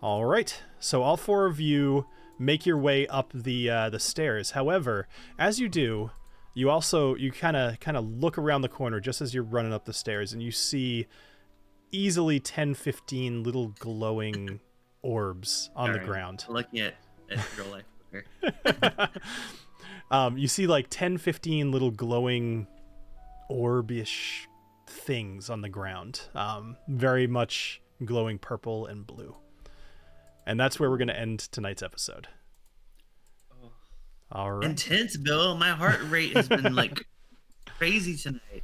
all 0.00 0.24
right. 0.24 0.60
So 0.80 1.02
all 1.02 1.16
four 1.18 1.46
of 1.46 1.60
you 1.60 2.06
make 2.38 2.64
your 2.66 2.78
way 2.78 3.06
up 3.06 3.30
the 3.34 3.70
uh, 3.70 3.90
the 3.90 4.00
stairs. 4.00 4.52
However, 4.52 5.06
as 5.38 5.60
you 5.60 5.68
do, 5.68 6.10
you 6.54 6.70
also 6.70 7.14
you 7.14 7.30
kind 7.30 7.56
of 7.56 7.80
kind 7.80 7.96
of 7.96 8.04
look 8.06 8.38
around 8.38 8.62
the 8.62 8.68
corner 8.68 9.00
just 9.00 9.20
as 9.20 9.34
you're 9.34 9.42
running 9.44 9.72
up 9.72 9.84
the 9.84 9.92
stairs, 9.92 10.32
and 10.32 10.42
you 10.42 10.50
see 10.50 11.06
easily 11.92 12.38
10, 12.38 12.74
15 12.74 13.42
little 13.42 13.68
glowing 13.78 14.60
orbs 15.02 15.70
on 15.74 15.92
the 15.92 15.98
ground. 15.98 16.44
Looking 16.48 16.80
at, 16.80 16.94
at 17.30 17.58
real 17.58 17.66
life 17.66 17.84
um, 20.10 20.36
you 20.36 20.48
see 20.48 20.66
like 20.66 20.86
10, 20.90 21.18
15 21.18 21.70
little 21.70 21.90
glowing 21.90 22.66
orbish 23.50 24.46
things 24.86 25.50
on 25.50 25.60
the 25.60 25.68
ground. 25.68 26.22
Um, 26.34 26.76
very 26.88 27.26
much 27.26 27.80
glowing 28.04 28.38
purple 28.38 28.86
and 28.86 29.06
blue. 29.06 29.36
And 30.46 30.58
that's 30.58 30.80
where 30.80 30.90
we're 30.90 30.98
going 30.98 31.08
to 31.08 31.18
end 31.18 31.40
tonight's 31.40 31.82
episode. 31.82 32.28
All 34.32 34.52
right. 34.52 34.68
Intense, 34.70 35.16
Bill. 35.16 35.56
My 35.56 35.70
heart 35.70 36.00
rate 36.08 36.36
has 36.36 36.48
been 36.48 36.74
like 36.74 37.04
crazy 37.78 38.16
tonight. 38.16 38.62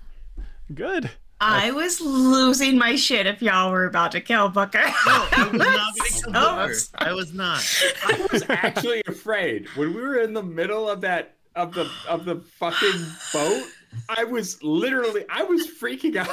Good. 0.72 1.10
I 1.38 1.70
was 1.72 2.00
losing 2.00 2.78
my 2.78 2.96
shit 2.96 3.26
if 3.26 3.42
y'all 3.42 3.70
were 3.70 3.84
about 3.84 4.12
to 4.12 4.20
kill 4.22 4.48
Booker. 4.48 4.78
No, 4.80 4.90
I 5.06 5.48
was 5.50 5.58
not 5.58 5.94
gonna 5.96 6.10
kill 6.10 6.32
Booker. 6.32 6.72
upset. 6.72 7.02
I 7.02 7.12
was 7.12 7.34
not. 7.34 7.82
I 8.06 8.26
was 8.32 8.42
actually 8.48 9.02
afraid 9.06 9.66
when 9.76 9.92
we 9.94 10.00
were 10.00 10.16
in 10.20 10.32
the 10.32 10.42
middle 10.42 10.88
of 10.88 11.02
that 11.02 11.34
of 11.54 11.74
the 11.74 11.90
of 12.08 12.24
the 12.24 12.36
fucking 12.36 13.04
boat. 13.34 13.64
I 14.08 14.24
was 14.24 14.62
literally 14.62 15.24
I 15.28 15.42
was 15.42 15.66
freaking 15.66 16.16
out. 16.16 16.28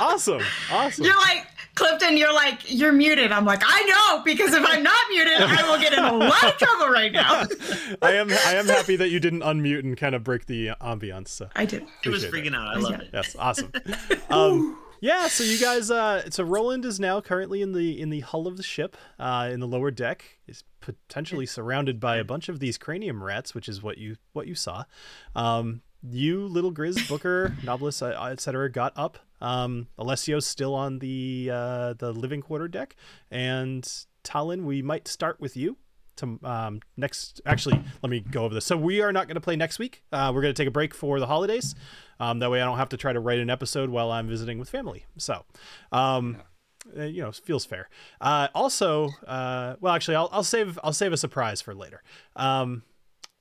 awesome. 0.00 0.42
Awesome. 0.70 1.04
You're 1.04 1.16
like, 1.16 1.46
Clifton, 1.74 2.16
you're 2.16 2.34
like, 2.34 2.70
you're 2.70 2.92
muted. 2.92 3.32
I'm 3.32 3.44
like, 3.44 3.62
I 3.64 3.82
know, 3.84 4.22
because 4.24 4.52
if 4.52 4.64
I'm 4.66 4.82
not 4.82 5.02
muted, 5.10 5.40
I 5.40 5.70
will 5.70 5.78
get 5.78 5.92
in 5.92 6.04
a 6.04 6.12
lot 6.12 6.44
of 6.44 6.56
trouble 6.58 6.88
right 6.88 7.12
now. 7.12 7.46
I 8.02 8.12
am 8.12 8.30
I 8.30 8.54
am 8.54 8.66
happy 8.66 8.96
that 8.96 9.10
you 9.10 9.20
didn't 9.20 9.40
unmute 9.40 9.80
and 9.80 9.96
kind 9.96 10.14
of 10.14 10.22
break 10.22 10.46
the 10.46 10.72
ambiance. 10.80 11.28
So 11.28 11.48
I 11.56 11.64
did. 11.64 11.84
It 12.04 12.10
was 12.10 12.24
Appreciate 12.24 12.52
freaking 12.52 12.56
out. 12.56 12.76
I 12.76 12.78
loved 12.78 13.02
it. 13.02 13.10
Yes, 13.12 13.36
awesome. 13.38 13.72
Um, 14.30 14.78
yeah, 15.02 15.26
so 15.26 15.44
you 15.44 15.58
guys, 15.58 15.90
uh, 15.90 16.30
so 16.30 16.42
Roland 16.44 16.84
is 16.84 16.98
now 16.98 17.20
currently 17.20 17.60
in 17.60 17.72
the 17.72 18.00
in 18.00 18.08
the 18.08 18.20
hull 18.20 18.46
of 18.46 18.56
the 18.56 18.62
ship, 18.62 18.96
uh, 19.18 19.50
in 19.52 19.60
the 19.60 19.66
lower 19.66 19.90
deck, 19.90 20.38
is 20.46 20.64
potentially 20.80 21.44
surrounded 21.44 21.98
by 21.98 22.16
a 22.16 22.24
bunch 22.24 22.48
of 22.48 22.60
these 22.60 22.78
cranium 22.78 23.22
rats, 23.22 23.54
which 23.54 23.68
is 23.68 23.82
what 23.82 23.98
you 23.98 24.16
what 24.32 24.46
you 24.46 24.54
saw. 24.54 24.84
Um, 25.34 25.82
you, 26.08 26.46
little 26.46 26.72
Grizz, 26.72 27.08
Booker, 27.08 27.54
Nobilis, 27.62 28.00
uh, 28.00 28.24
etc., 28.26 28.70
got 28.70 28.92
up. 28.96 29.18
Um, 29.42 29.88
Alessio's 29.98 30.46
still 30.46 30.74
on 30.74 31.00
the 31.00 31.50
uh, 31.52 31.94
the 31.94 32.12
living 32.12 32.40
quarter 32.40 32.68
deck, 32.68 32.94
and 33.30 33.86
Talon, 34.22 34.64
we 34.64 34.82
might 34.82 35.08
start 35.08 35.40
with 35.40 35.56
you 35.56 35.76
to 36.16 36.38
um, 36.44 36.80
next. 36.96 37.40
Actually, 37.44 37.82
let 38.02 38.10
me 38.10 38.20
go 38.20 38.44
over 38.44 38.54
this. 38.54 38.64
So 38.64 38.76
we 38.76 39.00
are 39.00 39.12
not 39.12 39.26
going 39.26 39.34
to 39.34 39.40
play 39.40 39.56
next 39.56 39.78
week. 39.78 40.04
Uh, 40.12 40.30
we're 40.32 40.42
going 40.42 40.54
to 40.54 40.62
take 40.62 40.68
a 40.68 40.72
break 40.72 40.94
for 40.94 41.18
the 41.18 41.26
holidays. 41.26 41.74
Um, 42.20 42.38
that 42.38 42.50
way, 42.50 42.62
I 42.62 42.64
don't 42.64 42.78
have 42.78 42.90
to 42.90 42.96
try 42.96 43.12
to 43.12 43.20
write 43.20 43.40
an 43.40 43.50
episode 43.50 43.90
while 43.90 44.12
I'm 44.12 44.28
visiting 44.28 44.58
with 44.60 44.70
family. 44.70 45.06
So, 45.18 45.44
um, 45.90 46.36
uh, 46.96 47.02
you 47.02 47.22
know, 47.22 47.32
feels 47.32 47.64
fair. 47.64 47.88
Uh, 48.20 48.48
also, 48.54 49.08
uh, 49.26 49.74
well, 49.80 49.94
actually, 49.94 50.16
I'll, 50.16 50.28
I'll 50.30 50.44
save 50.44 50.78
I'll 50.84 50.92
save 50.92 51.12
a 51.12 51.16
surprise 51.16 51.60
for 51.60 51.74
later. 51.74 52.02
Um, 52.36 52.84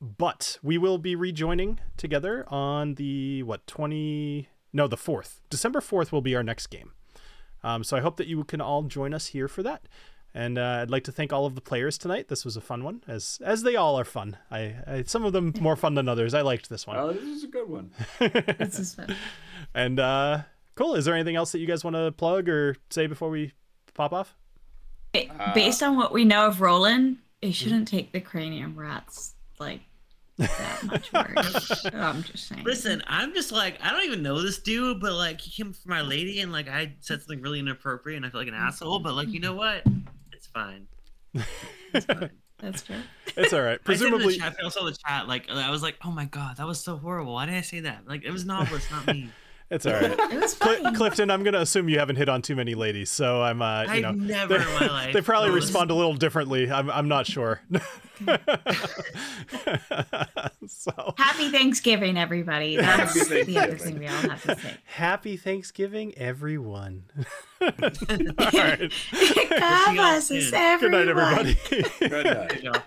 but 0.02 0.58
we 0.64 0.80
will 0.80 0.98
be 0.98 1.16
rejoining 1.16 1.80
together 1.96 2.46
on 2.48 2.96
the 2.96 3.44
what 3.44 3.68
twenty? 3.68 4.50
No, 4.74 4.88
the 4.88 4.98
fourth. 4.98 5.42
December 5.50 5.82
fourth 5.82 6.12
will 6.12 6.22
be 6.22 6.36
our 6.36 6.44
next 6.44 6.68
game. 6.68 6.92
Um, 7.64 7.84
so 7.84 7.96
I 7.98 8.00
hope 8.02 8.18
that 8.18 8.28
you 8.28 8.44
can 8.44 8.62
all 8.62 8.84
join 8.84 9.14
us 9.14 9.28
here 9.28 9.48
for 9.48 9.62
that. 9.64 9.84
And 10.34 10.58
uh, 10.58 10.80
I'd 10.82 10.90
like 10.90 11.04
to 11.04 11.12
thank 11.12 11.34
all 11.34 11.46
of 11.46 11.56
the 11.56 11.62
players 11.62 11.98
tonight. 11.98 12.30
This 12.30 12.46
was 12.46 12.56
a 12.56 12.62
fun 12.62 12.86
one, 12.86 13.04
as 13.06 13.40
as 13.44 13.64
they 13.64 13.76
all 13.76 14.00
are 14.00 14.06
fun. 14.06 14.38
I, 14.50 14.76
I 14.88 15.04
some 15.06 15.26
of 15.26 15.34
them 15.34 15.54
more 15.60 15.76
fun 15.76 15.94
than 15.96 16.08
others. 16.08 16.34
I 16.34 16.40
liked 16.42 16.70
this 16.70 16.88
one. 16.88 16.96
Oh, 16.98 17.12
this 17.12 17.24
is 17.24 17.44
a 17.44 17.48
good 17.48 17.68
one. 17.70 17.92
This 18.20 18.80
is 18.80 18.96
fun. 18.96 19.14
and 19.76 20.00
uh, 20.00 20.44
cool. 20.76 20.96
Is 20.96 21.04
there 21.04 21.14
anything 21.16 21.36
else 21.36 21.52
that 21.52 21.60
you 21.60 21.68
guys 21.68 21.84
want 21.84 21.98
to 21.98 22.14
plug 22.14 22.48
or 22.48 22.78
say 22.90 23.08
before 23.08 23.30
we 23.30 23.52
pop 23.94 24.14
off? 24.14 24.34
Ba- 25.12 25.28
Uh, 25.38 25.54
Based 25.54 25.84
on 25.84 25.98
what 25.98 26.14
we 26.14 26.24
know 26.24 26.48
of 26.48 26.62
Roland, 26.62 27.18
it 27.42 27.52
shouldn't 27.54 27.90
take 27.90 28.14
the 28.14 28.22
cranium 28.22 28.80
rats 28.80 29.36
like 29.60 29.82
that 30.48 30.84
much 30.84 31.14
work. 31.14 31.94
I'm 31.94 32.24
just 32.24 32.48
saying. 32.48 32.64
Listen, 32.66 33.04
I'm 33.08 33.34
just 33.34 33.52
like 33.52 33.80
I 33.84 33.92
don't 33.92 34.04
even 34.04 34.22
know 34.24 34.42
this 34.42 34.60
dude, 34.60 35.00
but 35.00 35.14
like 35.14 35.40
he 35.42 35.52
came 35.52 35.74
for 35.74 35.90
my 35.90 36.02
lady, 36.02 36.40
and 36.42 36.52
like 36.52 36.68
I 36.68 36.94
said 37.00 37.22
something 37.22 37.42
really 37.42 37.60
inappropriate, 37.60 38.18
and 38.18 38.26
I 38.26 38.30
feel 38.30 38.42
like 38.42 38.48
an 38.48 38.54
asshole. 38.54 39.00
But 39.00 39.14
like 39.16 39.30
you 39.30 39.40
know 39.40 39.54
what? 39.56 39.84
It's 40.32 40.48
fine. 40.48 40.88
It's 41.94 42.06
fine. 42.06 42.30
That's 42.60 42.84
true. 42.84 42.96
It's 43.36 43.54
all 43.54 43.62
right. 43.62 43.80
I 43.88 43.96
said 43.96 44.08
in 44.08 44.12
the 44.12 44.18
Presumably, 44.20 44.38
chat, 44.38 44.56
I 44.64 44.70
saw 44.70 44.86
the 44.86 44.96
chat. 45.08 45.28
Like 45.28 45.50
I 45.50 45.72
was 45.72 45.82
like, 45.82 45.96
oh 46.06 46.12
my 46.12 46.26
god, 46.26 46.58
that 46.58 46.68
was 46.68 46.80
so 46.80 46.96
horrible. 46.98 47.34
Why 47.34 47.48
did 47.48 47.56
I 47.56 47.62
say 47.62 47.80
that? 47.82 48.08
Like 48.08 48.24
it 48.24 48.32
was 48.32 48.46
Nobilis, 48.46 48.90
not 48.92 49.08
me. 49.08 49.30
it's 49.72 49.86
all 49.88 49.94
right. 49.94 50.12
It 50.32 50.40
was 50.40 50.56
Cl- 50.58 50.94
Clifton, 50.94 51.32
I'm 51.32 51.44
gonna 51.44 51.60
assume 51.62 51.90
you 51.90 51.98
haven't 51.98 52.18
hit 52.18 52.30
on 52.30 52.42
too 52.44 52.56
many 52.56 52.76
ladies, 52.76 53.10
so 53.10 53.42
I'm 53.42 53.62
uh, 53.64 53.84
you 53.84 53.90
I've 53.90 54.02
know 54.04 54.12
never 54.12 54.58
in 54.58 54.62
my 54.76 54.88
life. 54.88 55.14
they 55.14 55.22
probably 55.22 55.50
noticed- 55.50 55.70
respond 55.70 55.90
a 55.90 55.96
little 55.96 56.14
differently. 56.14 56.70
I'm 56.72 56.92
I'm 56.92 57.08
not 57.08 57.26
sure. 57.26 57.62
so 60.68 61.14
Happy 61.18 61.50
Thanksgiving, 61.50 62.18
everybody. 62.18 62.76
That's 62.78 63.18
Happy 63.30 63.44
the 63.44 63.58
other 63.58 63.78
Thanksgiving. 63.78 63.78
thing 63.78 64.00
we 64.00 64.08
all 64.08 64.30
have 64.30 64.42
to 64.44 64.56
say. 64.60 64.78
happy 64.86 65.38
Thanksgiving, 65.38 66.14
everyone. 66.18 67.04
all 67.62 67.70
right. 67.70 68.92
God 69.50 69.96
bless 69.96 70.32
us, 70.32 70.50
soon. 70.50 70.80
Good 70.80 70.92
night, 70.92 71.08
everybody. 71.08 71.58
Good 72.00 72.26
night. 72.26 72.64
You 72.64 72.72
know. 72.72 72.80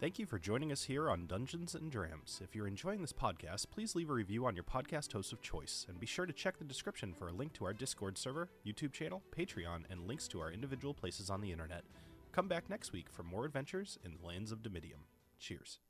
Thank 0.00 0.18
you 0.18 0.26
for 0.26 0.38
joining 0.38 0.72
us 0.72 0.84
here 0.84 1.08
on 1.08 1.28
Dungeons 1.28 1.76
and 1.76 1.88
Drams. 1.88 2.40
If 2.42 2.56
you're 2.56 2.66
enjoying 2.66 3.02
this 3.02 3.12
podcast, 3.12 3.66
please 3.70 3.94
leave 3.94 4.10
a 4.10 4.12
review 4.12 4.44
on 4.46 4.56
your 4.56 4.64
podcast 4.64 5.12
host 5.12 5.32
of 5.32 5.40
choice, 5.42 5.86
and 5.88 6.00
be 6.00 6.06
sure 6.06 6.26
to 6.26 6.32
check 6.32 6.58
the 6.58 6.64
description 6.64 7.14
for 7.16 7.28
a 7.28 7.32
link 7.32 7.52
to 7.52 7.64
our 7.64 7.72
Discord 7.72 8.18
server, 8.18 8.48
YouTube 8.66 8.92
channel, 8.92 9.22
Patreon, 9.36 9.84
and 9.88 10.08
links 10.08 10.26
to 10.28 10.40
our 10.40 10.50
individual 10.50 10.92
places 10.92 11.30
on 11.30 11.40
the 11.40 11.52
internet. 11.52 11.84
Come 12.32 12.48
back 12.48 12.70
next 12.70 12.92
week 12.92 13.10
for 13.10 13.22
more 13.22 13.44
adventures 13.44 13.98
in 14.02 14.16
the 14.16 14.26
lands 14.26 14.52
of 14.52 14.62
Dimidium. 14.62 15.04
Cheers. 15.38 15.80